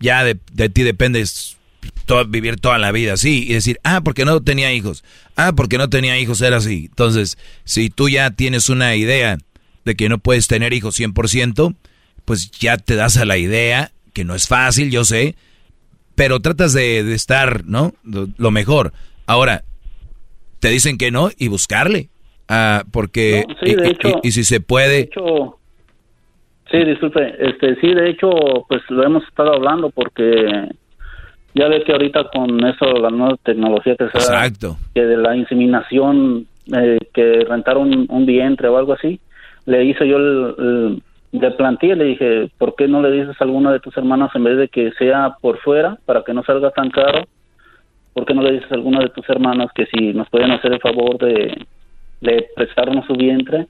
ya 0.00 0.22
de, 0.24 0.38
de 0.52 0.68
ti 0.68 0.82
depende 0.82 1.24
vivir 2.28 2.56
toda 2.60 2.78
la 2.78 2.92
vida 2.92 3.14
así 3.14 3.44
y 3.48 3.54
decir, 3.54 3.80
ah, 3.82 4.00
porque 4.02 4.24
no 4.24 4.40
tenía 4.42 4.72
hijos, 4.72 5.02
ah, 5.36 5.52
porque 5.56 5.78
no 5.78 5.88
tenía 5.88 6.18
hijos 6.18 6.40
era 6.40 6.58
así. 6.58 6.86
Entonces, 6.90 7.38
si 7.64 7.90
tú 7.90 8.08
ya 8.08 8.30
tienes 8.30 8.68
una 8.68 8.94
idea 8.96 9.38
de 9.84 9.94
que 9.96 10.08
no 10.08 10.18
puedes 10.18 10.46
tener 10.48 10.72
hijos 10.72 10.98
100%, 10.98 11.74
pues 12.24 12.50
ya 12.52 12.76
te 12.76 12.94
das 12.96 13.16
a 13.16 13.24
la 13.24 13.38
idea, 13.38 13.92
que 14.12 14.24
no 14.24 14.34
es 14.34 14.46
fácil, 14.48 14.90
yo 14.90 15.04
sé, 15.04 15.34
pero 16.14 16.40
tratas 16.40 16.72
de, 16.72 17.02
de 17.04 17.14
estar, 17.14 17.64
¿no? 17.66 17.94
Lo, 18.04 18.50
mejor. 18.50 18.92
Ahora, 19.26 19.64
te 20.60 20.68
dicen 20.70 20.98
que 20.98 21.10
no 21.10 21.30
y 21.36 21.48
buscarle, 21.48 22.08
ah, 22.48 22.84
porque, 22.90 23.44
No, 23.48 23.54
sí, 23.62 23.70
y- 23.72 23.74
de 23.74 23.88
y- 23.88 23.90
hecho- 23.90 24.20
y, 24.22 24.28
y 24.28 24.32
si 24.32 24.44
se 24.44 24.60
puede, 24.60 25.00
hecho, 25.00 25.58
sí, 26.70 26.78
disculpe, 26.84 27.34
este, 27.38 27.76
sí, 27.76 27.94
de 27.94 28.10
hecho, 28.10 28.30
pues 28.68 28.82
lo 28.90 29.02
hemos 29.04 29.24
estado 29.24 29.54
hablando 29.54 29.90
porque 29.90 30.68
ya 31.54 31.68
ve 31.68 31.82
que 31.84 31.92
ahorita 31.92 32.24
con 32.32 32.64
eso, 32.66 32.84
la 33.00 33.10
nueva 33.10 33.36
tecnología 33.42 33.96
que 33.96 34.08
se 34.08 34.18
da, 34.32 34.40
que 34.94 35.04
de 35.06 35.16
la 35.16 35.36
inseminación, 35.36 36.46
eh, 36.76 36.98
que 37.14 37.44
rentaron 37.48 37.92
un, 37.94 38.06
un 38.08 38.26
vientre 38.26 38.68
o 38.68 38.76
algo 38.76 38.92
así, 38.92 39.20
le 39.66 39.84
hice 39.84 40.06
yo 40.06 40.16
el, 40.18 40.54
el- 40.58 41.02
le 41.32 41.50
planteé, 41.50 41.96
le 41.96 42.04
dije, 42.04 42.48
¿por 42.56 42.76
qué 42.76 42.88
no 42.88 43.02
le 43.02 43.10
dices 43.10 43.36
a 43.38 43.44
alguna 43.44 43.70
de 43.72 43.80
tus 43.80 43.94
hermanas 43.96 44.30
en 44.34 44.44
vez 44.44 44.56
de 44.56 44.68
que 44.68 44.92
sea 44.92 45.36
por 45.42 45.58
fuera, 45.58 45.98
para 46.06 46.22
que 46.22 46.32
no 46.32 46.42
salga 46.44 46.70
tan 46.70 46.88
caro? 46.90 47.24
¿Por 48.14 48.24
qué 48.24 48.32
no 48.32 48.40
le 48.42 48.52
dices 48.52 48.70
a 48.72 48.76
alguna 48.76 49.00
de 49.00 49.10
tus 49.10 49.28
hermanas 49.28 49.68
que 49.74 49.84
si 49.86 50.14
nos 50.14 50.30
pueden 50.30 50.50
hacer 50.52 50.72
el 50.72 50.80
favor 50.80 51.18
de, 51.18 51.66
de 52.22 52.46
prestarnos 52.54 53.04
su 53.06 53.14
vientre 53.14 53.66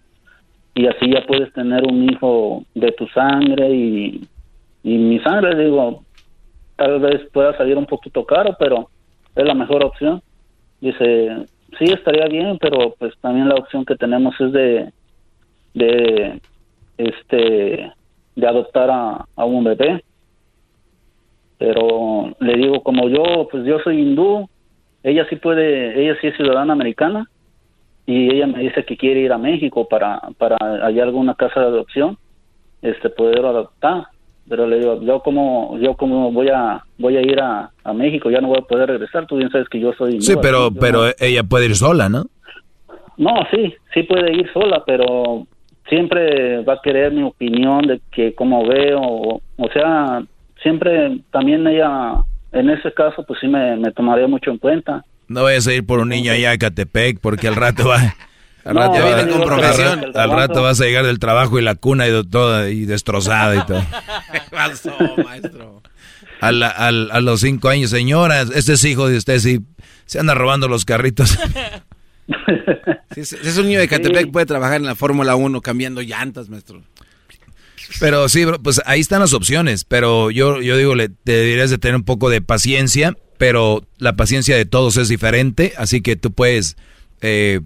y 0.77 0.86
así 0.86 1.11
ya 1.11 1.24
puedes 1.27 1.51
tener 1.55 1.85
un 1.85 2.05
hijo 2.05 2.62
de 2.74 2.93
tu 2.93 3.09
sangre 3.09 3.70
y, 3.70 4.28
y 4.82 4.98
mi 4.98 5.19
sangre, 5.20 5.65
digo, 5.65 6.05
tal 6.77 7.01
vez 7.01 7.23
pueda 7.32 7.57
salir 7.57 7.78
un 7.78 7.86
poquito 7.86 8.27
caro, 8.27 8.55
pero 8.59 8.90
es 9.35 9.44
la 9.47 9.55
mejor 9.55 9.82
opción. 9.82 10.23
Dice, 10.82 11.47
sí, 11.78 11.85
estaría 11.85 12.27
bien, 12.27 12.59
pero 12.61 12.94
pues 12.98 13.15
también 13.23 13.48
la 13.48 13.55
opción 13.55 13.86
que 13.86 13.97
tenemos 13.97 14.39
es 14.39 14.53
de, 14.53 14.93
de, 15.73 16.40
este, 16.98 17.90
de 18.35 18.47
adoptar 18.47 18.90
a, 18.90 19.24
a 19.35 19.44
un 19.47 19.65
bebé. 19.65 20.05
Pero 21.57 22.35
le 22.39 22.55
digo, 22.55 22.82
como 22.82 23.09
yo, 23.09 23.48
pues 23.51 23.65
yo 23.65 23.78
soy 23.78 24.03
hindú, 24.03 24.47
ella 25.03 25.27
sí 25.31 25.36
puede, 25.36 26.03
ella 26.03 26.19
sí 26.20 26.27
es 26.27 26.36
ciudadana 26.36 26.74
americana 26.74 27.31
y 28.07 28.35
ella 28.35 28.47
me 28.47 28.61
dice 28.61 28.85
que 28.85 28.97
quiere 28.97 29.20
ir 29.20 29.33
a 29.33 29.39
México 29.39 29.89
para, 29.89 30.20
para 30.39 30.57
hallar 30.59 31.09
alguna 31.09 31.35
casa 31.35 31.61
de 31.61 31.66
adopción, 31.66 32.16
este, 32.83 33.11
poder 33.11 33.45
adoptar. 33.45 34.05
Pero 34.49 34.66
le 34.69 34.78
digo, 34.78 35.03
yo 35.03 35.20
como, 35.20 35.77
yo 35.81 35.95
como 35.95 36.31
voy 36.31 36.49
a, 36.51 36.81
voy 36.99 37.16
a 37.16 37.20
ir 37.20 37.41
a, 37.41 37.70
a 37.83 37.93
México, 37.93 38.31
ya 38.31 38.41
no 38.41 38.49
voy 38.49 38.59
a 38.59 38.66
poder 38.66 38.89
regresar, 38.89 39.27
tú 39.27 39.37
bien 39.37 39.51
sabes 39.51 39.69
que 39.69 39.81
yo 39.81 39.93
soy 39.95 40.20
sí, 40.20 40.35
pero, 40.41 40.70
pero 40.70 41.07
ella 41.19 41.43
puede 41.43 41.66
ir 41.66 41.74
sola, 41.74 42.09
¿no? 42.09 42.27
no, 43.16 43.33
sí, 43.51 43.74
sí 43.95 44.03
puede 44.03 44.33
ir 44.33 44.53
sola, 44.53 44.83
pero 44.87 45.47
siempre 45.89 46.62
va 46.62 46.74
a 46.74 46.81
querer 46.83 47.12
mi 47.12 47.23
opinión 47.23 47.83
de 47.83 48.01
que 48.12 48.35
cómo 48.35 48.66
veo, 48.66 49.01
o, 49.01 49.41
o 49.57 49.69
sea, 49.73 50.23
siempre 50.62 51.19
también 51.31 51.66
ella, 51.66 52.15
en 52.53 52.70
ese 52.70 52.93
caso, 52.93 53.24
pues 53.27 53.41
sí 53.41 53.49
me, 53.49 53.77
me 53.77 53.93
tomaría 53.93 54.27
mucho 54.27 54.51
en 54.51 54.59
cuenta. 54.59 55.05
No 55.28 55.43
vayas 55.43 55.66
a 55.66 55.73
ir 55.74 55.85
por 55.85 55.98
un 55.98 56.09
niño 56.11 56.32
allá 56.32 56.53
a 56.53 56.59
Catepec 56.59 57.19
porque 57.20 57.48
al 57.48 57.57
rato 57.57 57.89
va... 57.89 58.15
Al 58.66 58.74
rato, 58.74 58.94
va- 58.94 59.28
con 59.28 59.43
profesión. 59.44 60.03
rato- 60.03 60.19
al 60.19 60.31
rato 60.32 60.61
vas 60.62 60.81
a 60.81 60.85
llegar 60.86 61.07
del 61.07 61.20
trabajo 61.20 61.57
y 61.57 61.62
la 61.62 61.77
cuna 61.77 62.09
y 62.09 62.11
de- 62.11 62.24
toda 62.24 62.69
y 62.69 62.85
destrozada 62.85 63.55
y 63.55 63.65
todo. 63.65 63.81
maestro? 65.24 65.82
A, 66.40 66.51
la- 66.51 66.69
al- 66.70 67.11
a 67.12 67.20
los 67.20 67.43
cinco 67.43 67.69
años, 67.69 67.90
señoras, 67.90 68.51
este 68.53 68.73
es 68.73 68.85
hijo 68.85 69.07
de 69.09 69.19
usted, 69.19 69.39
sí, 69.39 69.61
se 70.07 70.19
anda 70.19 70.35
robando 70.35 70.66
los 70.69 70.85
carritos. 70.85 71.39
Si 73.15 73.20
es, 73.20 73.28
si 73.28 73.36
es 73.48 73.57
un 73.57 73.66
niño 73.66 73.78
de 73.78 73.86
Catepec, 73.86 74.32
puede 74.32 74.47
trabajar 74.47 74.77
en 74.77 74.85
la 74.86 74.97
Fórmula 74.97 75.36
1 75.36 75.61
cambiando 75.62 76.03
llantas, 76.03 76.48
maestro. 76.48 76.82
Pero 78.01 78.28
sí, 78.28 78.44
bro, 78.44 78.60
pues 78.60 78.83
ahí 78.84 78.99
están 79.01 79.20
las 79.20 79.33
opciones, 79.33 79.84
pero 79.84 80.33
yo, 80.33 80.60
yo 80.60 80.76
digo, 80.76 80.97
le, 80.97 81.09
te 81.09 81.31
deberías 81.33 81.70
de 81.70 81.78
tener 81.78 81.94
un 81.94 82.02
poco 82.05 82.28
de 82.31 82.42
paciencia, 82.42 83.15
pero 83.39 83.84
la 83.98 84.16
paciencia 84.16 84.56
de 84.56 84.65
todos 84.66 84.97
es 84.97 85.08
diferente, 85.08 85.73
así 85.76 86.00
que 86.00 86.16
tú 86.16 86.32
puedes 86.32 86.76
eh, 87.20 87.60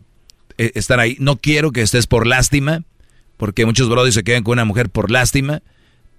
eh, 0.58 0.72
estar 0.74 1.00
ahí. 1.00 1.16
No 1.20 1.36
quiero 1.36 1.72
que 1.72 1.82
estés 1.82 2.06
por 2.06 2.26
lástima, 2.26 2.82
porque 3.36 3.66
muchos 3.66 3.88
brodis 3.88 4.14
se 4.14 4.24
quedan 4.24 4.42
con 4.42 4.54
una 4.54 4.64
mujer 4.64 4.90
por 4.90 5.10
lástima, 5.10 5.62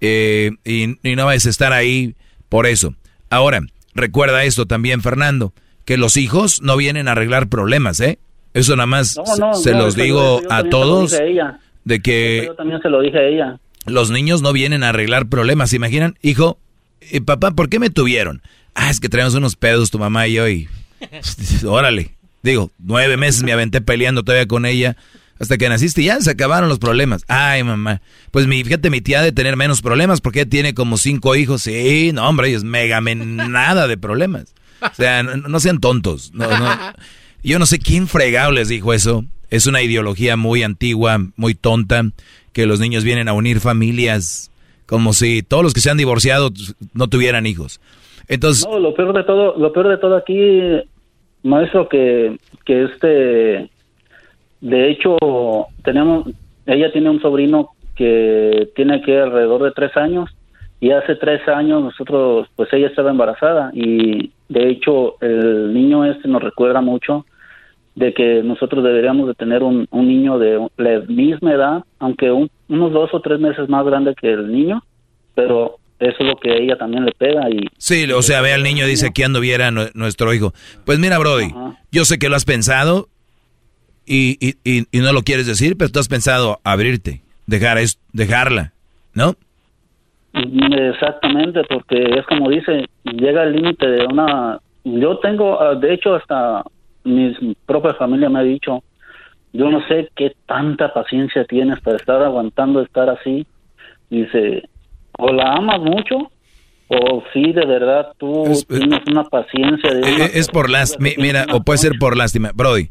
eh, 0.00 0.50
y, 0.64 0.98
y 1.08 1.16
no 1.16 1.26
vas 1.26 1.46
a 1.46 1.50
estar 1.50 1.72
ahí 1.72 2.14
por 2.48 2.66
eso. 2.66 2.94
Ahora, 3.30 3.60
recuerda 3.94 4.44
esto 4.44 4.66
también, 4.66 5.00
Fernando, 5.02 5.52
que 5.84 5.96
los 5.96 6.16
hijos 6.16 6.60
no 6.62 6.76
vienen 6.76 7.08
a 7.08 7.12
arreglar 7.12 7.48
problemas, 7.48 8.00
¿eh? 8.00 8.18
Eso 8.54 8.76
nada 8.76 8.86
más 8.86 9.16
No, 9.16 9.36
no, 9.36 9.54
se 9.54 9.72
no, 9.72 9.78
los 9.78 9.96
digo 9.96 10.42
yo 10.42 10.50
a 10.52 10.62
lo 10.62 10.68
todos, 10.70 11.12
ella. 11.14 11.58
de 11.84 12.00
que 12.02 12.44
Yo 12.46 12.54
también 12.54 12.80
se 12.82 12.90
lo 12.90 13.00
dije 13.00 13.18
a 13.18 13.22
ella. 13.28 13.60
los 13.86 14.10
niños 14.10 14.42
no 14.42 14.52
vienen 14.52 14.82
a 14.82 14.90
arreglar 14.90 15.26
problemas. 15.28 15.70
¿Se 15.70 15.76
imaginan? 15.76 16.16
Hijo, 16.20 16.58
eh, 17.00 17.20
papá, 17.22 17.52
¿por 17.52 17.70
qué 17.70 17.78
me 17.78 17.88
tuvieron? 17.88 18.42
Ah, 18.74 18.90
es 18.90 19.00
que 19.00 19.08
traemos 19.08 19.34
unos 19.34 19.56
pedos 19.56 19.90
tu 19.90 19.98
mamá 19.98 20.26
y 20.26 20.34
yo 20.34 20.48
y... 20.48 20.68
Órale. 21.66 22.14
Digo, 22.42 22.70
nueve 22.78 23.16
meses 23.16 23.42
me 23.42 23.52
aventé 23.52 23.80
peleando 23.80 24.22
todavía 24.22 24.46
con 24.46 24.66
ella. 24.66 24.96
Hasta 25.38 25.58
que 25.58 25.68
naciste 25.68 26.02
y 26.02 26.04
ya 26.04 26.20
se 26.20 26.30
acabaron 26.30 26.68
los 26.68 26.78
problemas. 26.78 27.24
Ay, 27.26 27.64
mamá. 27.64 28.00
Pues 28.30 28.46
mi, 28.46 28.62
fíjate, 28.62 28.90
mi 28.90 29.00
tía 29.00 29.22
de 29.22 29.32
tener 29.32 29.56
menos 29.56 29.82
problemas 29.82 30.20
porque 30.20 30.40
ella 30.40 30.50
tiene 30.50 30.74
como 30.74 30.96
cinco 30.98 31.34
hijos. 31.34 31.62
Sí, 31.62 32.12
no, 32.14 32.28
hombre, 32.28 32.48
ellos 32.48 32.62
mega 32.64 33.00
nada 33.00 33.88
de 33.88 33.96
problemas. 33.96 34.54
O 34.80 34.94
sea, 34.94 35.22
no, 35.22 35.36
no 35.36 35.60
sean 35.60 35.80
tontos. 35.80 36.32
No, 36.32 36.48
no. 36.48 36.78
Yo 37.42 37.58
no 37.58 37.66
sé 37.66 37.78
quién 37.78 38.06
fregado 38.06 38.52
les 38.52 38.68
dijo 38.68 38.92
eso. 38.92 39.24
Es 39.50 39.66
una 39.66 39.82
ideología 39.82 40.36
muy 40.36 40.62
antigua, 40.62 41.20
muy 41.36 41.54
tonta, 41.54 42.04
que 42.52 42.66
los 42.66 42.80
niños 42.80 43.04
vienen 43.04 43.28
a 43.28 43.32
unir 43.32 43.60
familias 43.60 44.50
como 44.86 45.14
si 45.14 45.42
todos 45.42 45.62
los 45.62 45.74
que 45.74 45.80
se 45.80 45.90
han 45.90 45.96
divorciado 45.96 46.52
no 46.92 47.08
tuvieran 47.08 47.46
hijos. 47.46 47.80
Entonces, 48.28 48.66
no, 48.68 48.78
lo 48.78 48.94
peor 48.94 49.12
de 49.12 49.24
todo, 49.24 49.56
lo 49.56 49.72
peor 49.72 49.88
de 49.88 49.98
todo 49.98 50.16
aquí, 50.16 50.80
maestro, 51.42 51.88
que 51.88 52.36
que 52.64 52.84
este, 52.84 53.70
de 54.60 54.90
hecho, 54.90 55.16
tenemos, 55.84 56.28
ella 56.66 56.92
tiene 56.92 57.10
un 57.10 57.20
sobrino 57.20 57.70
que 57.96 58.70
tiene 58.74 59.02
que 59.02 59.18
alrededor 59.18 59.64
de 59.64 59.72
tres 59.72 59.96
años 59.96 60.30
y 60.80 60.90
hace 60.90 61.16
tres 61.16 61.46
años 61.48 61.82
nosotros, 61.82 62.48
pues 62.56 62.72
ella 62.72 62.86
estaba 62.86 63.10
embarazada 63.10 63.70
y 63.74 64.32
de 64.48 64.68
hecho 64.70 65.20
el 65.20 65.72
niño 65.72 66.04
este 66.04 66.28
nos 66.28 66.42
recuerda 66.42 66.80
mucho 66.80 67.26
de 67.94 68.14
que 68.14 68.42
nosotros 68.42 68.82
deberíamos 68.82 69.28
de 69.28 69.34
tener 69.34 69.62
un, 69.62 69.86
un 69.90 70.08
niño 70.08 70.38
de 70.38 70.66
la 70.78 71.00
misma 71.00 71.52
edad, 71.52 71.84
aunque 71.98 72.30
unos 72.30 72.92
dos 72.92 73.12
o 73.12 73.20
tres 73.20 73.38
meses 73.38 73.68
más 73.68 73.84
grande 73.84 74.14
que 74.14 74.32
el 74.32 74.50
niño, 74.50 74.82
pero 75.34 75.76
eso 76.02 76.16
es 76.18 76.26
lo 76.26 76.36
que 76.36 76.50
a 76.50 76.56
ella 76.56 76.76
también 76.76 77.04
le 77.04 77.12
pega 77.12 77.48
y... 77.48 77.68
Sí, 77.78 78.10
o 78.10 78.22
sea, 78.22 78.40
ve 78.40 78.52
al 78.52 78.62
niño 78.62 78.86
y 78.86 78.90
dice, 78.90 79.08
aquí 79.08 79.22
anduviera 79.22 79.70
nuestro 79.70 80.34
hijo. 80.34 80.52
Pues 80.84 80.98
mira, 80.98 81.18
Brody, 81.18 81.54
yo 81.92 82.04
sé 82.04 82.18
que 82.18 82.28
lo 82.28 82.36
has 82.36 82.44
pensado 82.44 83.08
y, 84.04 84.36
y, 84.40 84.56
y, 84.64 85.00
no 85.00 85.12
lo 85.12 85.22
quieres 85.22 85.46
decir, 85.46 85.76
pero 85.78 85.90
tú 85.90 86.00
has 86.00 86.08
pensado 86.08 86.60
abrirte, 86.64 87.22
dejar 87.46 87.78
es, 87.78 88.00
dejarla, 88.12 88.72
¿no? 89.14 89.36
Exactamente, 90.34 91.62
porque 91.68 92.02
es 92.18 92.26
como 92.26 92.50
dice, 92.50 92.86
llega 93.04 93.44
el 93.44 93.52
límite 93.52 93.86
de 93.86 94.06
una... 94.06 94.58
Yo 94.84 95.18
tengo, 95.18 95.60
ah, 95.62 95.76
de 95.76 95.94
hecho, 95.94 96.16
hasta 96.16 96.64
mi 97.04 97.32
propia 97.66 97.94
familia 97.94 98.28
me 98.28 98.40
ha 98.40 98.42
dicho, 98.42 98.82
yo 99.52 99.70
no 99.70 99.86
sé 99.86 100.10
qué 100.16 100.34
tanta 100.46 100.92
paciencia 100.92 101.44
tienes 101.44 101.80
para 101.80 101.96
estar 101.96 102.22
aguantando 102.22 102.80
estar 102.80 103.08
así. 103.08 103.46
Dice, 104.10 104.64
o 105.18 105.32
la 105.32 105.54
amas 105.54 105.80
mucho 105.80 106.30
o 106.88 107.22
si 107.32 107.52
de 107.52 107.64
verdad 107.64 108.12
tú 108.18 108.44
eh, 108.46 108.64
tienes 108.68 109.00
una 109.06 109.24
paciencia. 109.24 109.94
De 109.94 110.24
eh, 110.24 110.30
es 110.34 110.48
por 110.48 110.68
lástima, 110.68 111.08
mira, 111.16 111.46
o 111.52 111.62
puede 111.62 111.78
ser 111.78 111.92
por 111.98 112.16
lástima. 112.16 112.52
Brody, 112.54 112.90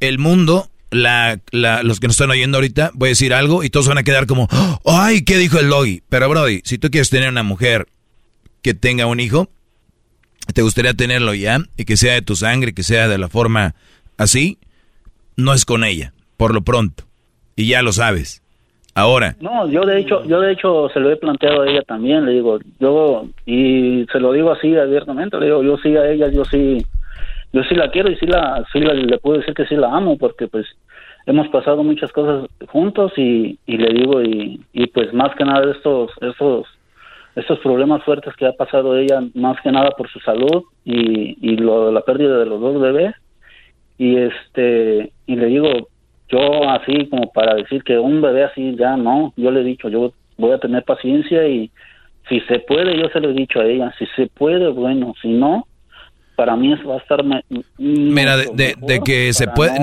el 0.00 0.18
mundo, 0.18 0.68
la, 0.90 1.38
la, 1.50 1.82
los 1.82 2.00
que 2.00 2.06
nos 2.06 2.14
están 2.14 2.30
oyendo 2.30 2.56
ahorita, 2.56 2.92
voy 2.94 3.08
a 3.08 3.10
decir 3.10 3.34
algo 3.34 3.62
y 3.62 3.68
todos 3.68 3.88
van 3.88 3.98
a 3.98 4.02
quedar 4.02 4.26
como, 4.26 4.48
ay, 4.86 5.22
¿qué 5.22 5.36
dijo 5.36 5.58
el 5.58 5.68
Logi? 5.68 6.02
Pero 6.08 6.28
Brody, 6.30 6.62
si 6.64 6.78
tú 6.78 6.90
quieres 6.90 7.10
tener 7.10 7.28
una 7.28 7.42
mujer 7.42 7.88
que 8.62 8.72
tenga 8.72 9.06
un 9.06 9.20
hijo, 9.20 9.50
te 10.54 10.62
gustaría 10.62 10.94
tenerlo 10.94 11.34
ya 11.34 11.58
y 11.76 11.84
que 11.84 11.96
sea 11.96 12.14
de 12.14 12.22
tu 12.22 12.36
sangre, 12.36 12.72
que 12.72 12.82
sea 12.82 13.06
de 13.06 13.18
la 13.18 13.28
forma 13.28 13.74
así, 14.16 14.58
no 15.36 15.52
es 15.52 15.64
con 15.64 15.84
ella, 15.84 16.14
por 16.36 16.54
lo 16.54 16.62
pronto. 16.62 17.04
Y 17.54 17.66
ya 17.66 17.82
lo 17.82 17.92
sabes. 17.92 18.41
Ahora. 18.94 19.34
No, 19.40 19.68
yo 19.68 19.82
de 19.82 20.00
hecho, 20.00 20.22
yo 20.24 20.40
de 20.40 20.52
hecho 20.52 20.88
se 20.90 21.00
lo 21.00 21.10
he 21.10 21.16
planteado 21.16 21.62
a 21.62 21.68
ella 21.68 21.82
también, 21.82 22.26
le 22.26 22.32
digo, 22.32 22.58
yo, 22.78 23.24
y 23.46 24.06
se 24.12 24.20
lo 24.20 24.32
digo 24.32 24.52
así 24.52 24.76
abiertamente, 24.76 25.38
le 25.38 25.46
digo, 25.46 25.62
yo 25.62 25.78
sí 25.78 25.96
a 25.96 26.10
ella, 26.10 26.28
yo 26.28 26.44
sí, 26.44 26.84
yo 27.52 27.62
sí 27.64 27.74
la 27.74 27.90
quiero 27.90 28.10
y 28.10 28.16
sí 28.16 28.26
la, 28.26 28.64
sí 28.70 28.80
le 28.80 29.18
puedo 29.18 29.38
decir 29.38 29.54
que 29.54 29.66
sí 29.66 29.76
la 29.76 29.94
amo, 29.94 30.18
porque 30.18 30.46
pues 30.46 30.66
hemos 31.24 31.48
pasado 31.48 31.82
muchas 31.82 32.12
cosas 32.12 32.50
juntos 32.68 33.12
y, 33.16 33.58
y 33.66 33.78
le 33.78 33.94
digo, 33.94 34.22
y, 34.22 34.60
y 34.74 34.86
pues 34.88 35.14
más 35.14 35.34
que 35.36 35.44
nada 35.44 35.72
estos, 35.72 36.10
estos, 36.20 36.66
estos 37.34 37.58
problemas 37.60 38.02
fuertes 38.02 38.34
que 38.36 38.46
ha 38.46 38.52
pasado 38.52 38.98
ella, 38.98 39.22
más 39.34 39.58
que 39.62 39.72
nada 39.72 39.92
por 39.92 40.10
su 40.10 40.20
salud 40.20 40.64
y, 40.84 41.38
y 41.40 41.56
lo, 41.56 41.90
la 41.92 42.02
pérdida 42.02 42.38
de 42.38 42.46
los 42.46 42.60
dos 42.60 42.78
bebés, 42.78 43.14
y 43.96 44.16
este, 44.16 45.12
y 45.26 45.36
le 45.36 45.46
digo, 45.46 45.88
yo 46.32 46.68
así 46.70 47.06
como 47.10 47.30
para 47.32 47.54
decir 47.54 47.84
que 47.84 47.98
un 47.98 48.22
bebé 48.22 48.44
así 48.44 48.74
ya 48.76 48.96
no, 48.96 49.32
yo 49.36 49.50
le 49.50 49.60
he 49.60 49.64
dicho, 49.64 49.88
yo 49.88 50.12
voy 50.38 50.52
a 50.52 50.58
tener 50.58 50.82
paciencia 50.84 51.46
y 51.46 51.70
si 52.28 52.40
se 52.40 52.60
puede, 52.60 52.98
yo 52.98 53.08
se 53.12 53.20
lo 53.20 53.30
he 53.30 53.34
dicho 53.34 53.60
a 53.60 53.66
ella, 53.66 53.92
si 53.98 54.06
se 54.16 54.28
puede, 54.28 54.68
bueno, 54.70 55.12
si 55.20 55.28
no, 55.28 55.66
para 56.36 56.56
mí 56.56 56.72
eso 56.72 56.88
va 56.88 56.94
a 56.94 56.98
estar... 56.98 57.22
Mira, 57.78 58.36
de, 58.36 59.00
que 59.04 59.32
se 59.34 59.46
puede, 59.48 59.74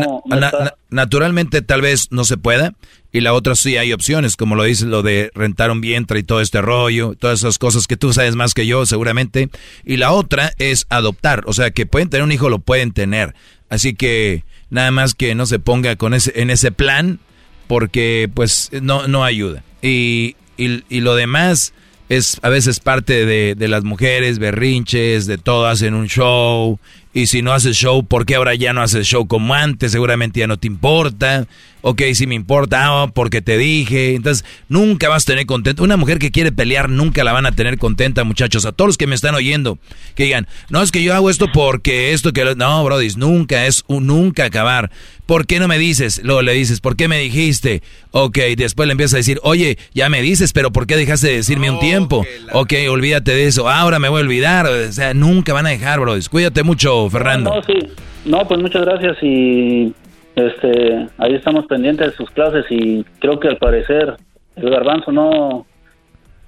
naturalmente 0.90 1.61
tal 1.61 1.82
vez 1.82 2.08
no 2.11 2.24
se 2.24 2.38
pueda, 2.38 2.74
y 3.11 3.22
la 3.22 3.34
otra 3.34 3.56
sí 3.56 3.78
hay 3.78 3.94
opciones, 3.94 4.36
como 4.36 4.56
lo 4.56 4.64
dice 4.64 4.86
lo 4.86 5.03
de 5.03 5.32
rentar 5.36 5.69
un 5.69 5.82
vientre 5.82 6.19
y 6.19 6.24
todo 6.24 6.42
este 6.42 6.61
rollo, 6.61 7.14
todas 7.14 7.40
esas 7.40 7.60
cosas 7.60 7.86
que 7.86 7.98
tú 7.98 8.11
sabes 8.14 8.36
más 8.36 8.56
que 8.56 8.66
yo 8.66 8.86
seguramente, 8.88 9.50
y 9.86 9.98
la 9.98 10.11
otra 10.11 10.52
es 10.58 10.88
adoptar, 10.90 11.44
o 11.45 11.53
sea 11.53 11.69
que 11.69 11.86
pueden 11.86 12.10
tener 12.10 12.24
un 12.24 12.32
hijo, 12.32 12.50
lo 12.50 12.60
pueden 12.60 12.92
tener, 12.92 13.36
así 13.69 13.94
que 13.94 14.44
Nada 14.70 14.92
más 14.92 15.16
que 15.16 15.36
no 15.36 15.46
se 15.46 15.60
ponga 15.60 15.96
con 15.96 16.14
ese, 16.14 16.32
en 16.36 16.50
ese 16.50 16.72
plan 16.72 17.20
porque 17.68 18.30
pues 18.34 18.70
no, 18.82 19.08
no 19.08 19.24
ayuda. 19.24 19.64
Y, 19.82 20.36
y, 20.58 21.00
lo 21.02 21.16
demás 21.16 21.74
es 22.10 22.40
a 22.42 22.50
veces 22.50 22.80
parte 22.80 23.26
de, 23.26 23.56
de, 23.56 23.68
las 23.68 23.84
mujeres, 23.84 24.40
berrinches, 24.40 25.28
de 25.28 25.38
todo, 25.38 25.68
hacen 25.68 25.94
un 25.94 26.08
show. 26.08 26.80
Y 27.14 27.26
si 27.26 27.42
no 27.42 27.54
haces 27.54 27.76
show, 27.76 28.06
¿por 28.06 28.26
qué 28.26 28.36
ahora 28.36 28.54
ya 28.56 28.72
no 28.74 28.82
haces 28.82 29.08
show 29.08 29.28
como 29.28 29.54
antes? 29.54 29.92
Seguramente 29.92 30.40
ya 30.40 30.48
no 30.48 30.58
te 30.58 30.68
importa 30.68 31.48
ok, 31.82 32.02
si 32.14 32.28
me 32.28 32.36
importa, 32.36 33.04
ah, 33.04 33.08
porque 33.14 33.42
te 33.42 33.58
dije. 33.58 34.16
Entonces, 34.16 34.46
nunca 34.68 35.10
vas 35.10 35.24
a 35.24 35.28
tener 35.28 35.46
contenta. 35.46 35.84
Una 35.84 35.98
mujer 35.98 36.20
que 36.20 36.32
quiere 36.32 36.52
pelear 36.52 36.90
nunca 36.90 37.24
la 37.24 37.34
van 37.34 37.46
a 37.46 37.52
tener 37.52 37.78
contenta, 37.78 38.24
muchachos. 38.24 38.66
A 38.66 38.72
todos 38.72 38.90
los 38.90 38.98
que 38.98 39.08
me 39.08 39.16
están 39.16 39.36
oyendo, 39.36 39.78
que 40.16 40.24
digan, 40.24 40.48
no, 40.70 40.82
es 40.82 40.92
que 40.92 41.04
yo 41.04 41.14
hago 41.14 41.30
esto 41.30 41.52
porque 41.52 42.14
esto 42.14 42.34
que... 42.34 42.56
No, 42.56 42.84
Brody, 42.84 43.10
nunca, 43.16 43.66
es 43.66 43.84
un 43.88 44.08
nunca 44.08 44.46
acabar. 44.46 44.92
¿Por 45.26 45.46
qué 45.46 45.60
no 45.60 45.68
me 45.68 45.78
dices? 45.78 46.22
Luego 46.24 46.42
le 46.42 46.54
dices, 46.54 46.82
¿por 46.82 46.96
qué 46.96 47.08
me 47.08 47.20
dijiste? 47.20 47.84
Ok, 48.12 48.40
después 48.58 48.88
le 48.88 48.94
empiezas 48.94 49.14
a 49.14 49.18
decir, 49.18 49.40
oye, 49.44 49.78
ya 49.94 50.10
me 50.10 50.24
dices, 50.24 50.54
pero 50.54 50.72
¿por 50.72 50.88
qué 50.88 50.98
dejaste 50.98 51.28
de 51.28 51.36
decirme 51.36 51.70
un 51.70 51.80
tiempo? 51.80 52.26
Ok, 52.52 52.74
olvídate 52.90 53.34
de 53.34 53.46
eso. 53.46 53.70
Ahora 53.70 54.00
me 54.00 54.10
voy 54.10 54.22
a 54.22 54.24
olvidar. 54.24 54.66
O 54.66 54.92
sea, 54.92 55.14
nunca 55.14 55.54
van 55.54 55.68
a 55.68 55.70
dejar, 55.70 56.00
Brody. 56.00 56.26
Cuídate 56.26 56.64
mucho, 56.64 56.99
Fernando. 57.10 57.56
No, 57.56 57.64
sí. 57.64 57.78
No, 58.26 58.48
pues 58.48 58.60
muchas 58.60 58.86
gracias 58.86 59.18
y 59.22 59.94
este, 60.36 61.08
ahí 61.18 61.36
estamos 61.36 61.66
pendientes 61.68 62.11
de 62.11 62.18
sus 62.18 62.30
clases 62.32 62.66
y 62.69 63.06
creo 63.19 63.40
que 63.40 63.48
al 63.48 63.58
parecer 63.58 64.16
el 64.56 64.69
garbanzo 64.69 65.11
no 65.11 65.66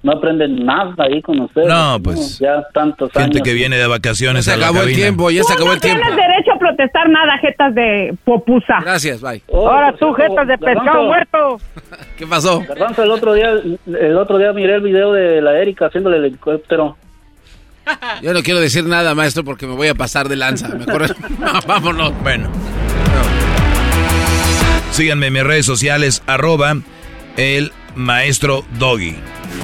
no 0.02 0.12
aprende 0.12 0.48
nada 0.48 0.94
ahí 0.98 1.22
con 1.22 1.40
ustedes. 1.40 1.68
No, 1.68 1.98
pues. 2.02 2.38
Ya 2.38 2.66
tantos 2.74 3.12
Gente 3.12 3.40
que 3.40 3.52
viene 3.52 3.76
de 3.76 3.86
vacaciones 3.86 4.44
se 4.44 4.52
acabó 4.52 4.82
el 4.82 4.94
tiempo, 4.94 5.30
ya 5.30 5.44
se 5.44 5.52
acabó 5.52 5.72
el 5.72 5.80
tiempo. 5.80 6.00
No 6.00 6.16
tienes 6.16 6.28
derecho 6.28 6.52
a 6.52 6.58
protestar 6.58 7.08
nada, 7.08 7.38
jetas 7.38 7.74
de 7.74 8.14
popusa. 8.24 8.78
Gracias, 8.82 9.20
bye. 9.20 9.42
Ahora 9.52 9.92
tú, 9.92 10.12
jetas 10.14 10.48
de 10.48 10.58
pescado 10.58 11.04
muerto. 11.04 11.60
¿Qué 12.18 12.26
pasó? 12.26 12.60
Garbanzo, 12.60 13.04
el 13.04 13.10
otro 13.10 13.34
día 13.34 13.52
el 13.86 14.16
otro 14.16 14.38
día 14.38 14.52
miré 14.52 14.74
el 14.74 14.82
video 14.82 15.12
de 15.12 15.40
la 15.40 15.58
Erika 15.58 15.86
haciéndole 15.86 16.16
el 16.16 16.24
helicóptero. 16.24 16.96
Yo 18.22 18.32
no 18.32 18.42
quiero 18.42 18.60
decir 18.60 18.84
nada, 18.84 19.14
maestro, 19.14 19.44
porque 19.44 19.66
me 19.66 19.74
voy 19.74 19.88
a 19.88 19.94
pasar 19.94 20.28
de 20.28 20.36
lanza. 20.36 20.68
Mejor 20.68 21.14
vámonos. 21.66 22.12
Bueno. 22.22 22.50
Síganme 24.92 25.28
en 25.28 25.32
mis 25.32 25.42
redes 25.42 25.66
sociales, 25.66 26.22
arroba 26.26 26.76
el 27.36 27.72
maestro 27.94 28.64
Doggy. 28.78 29.16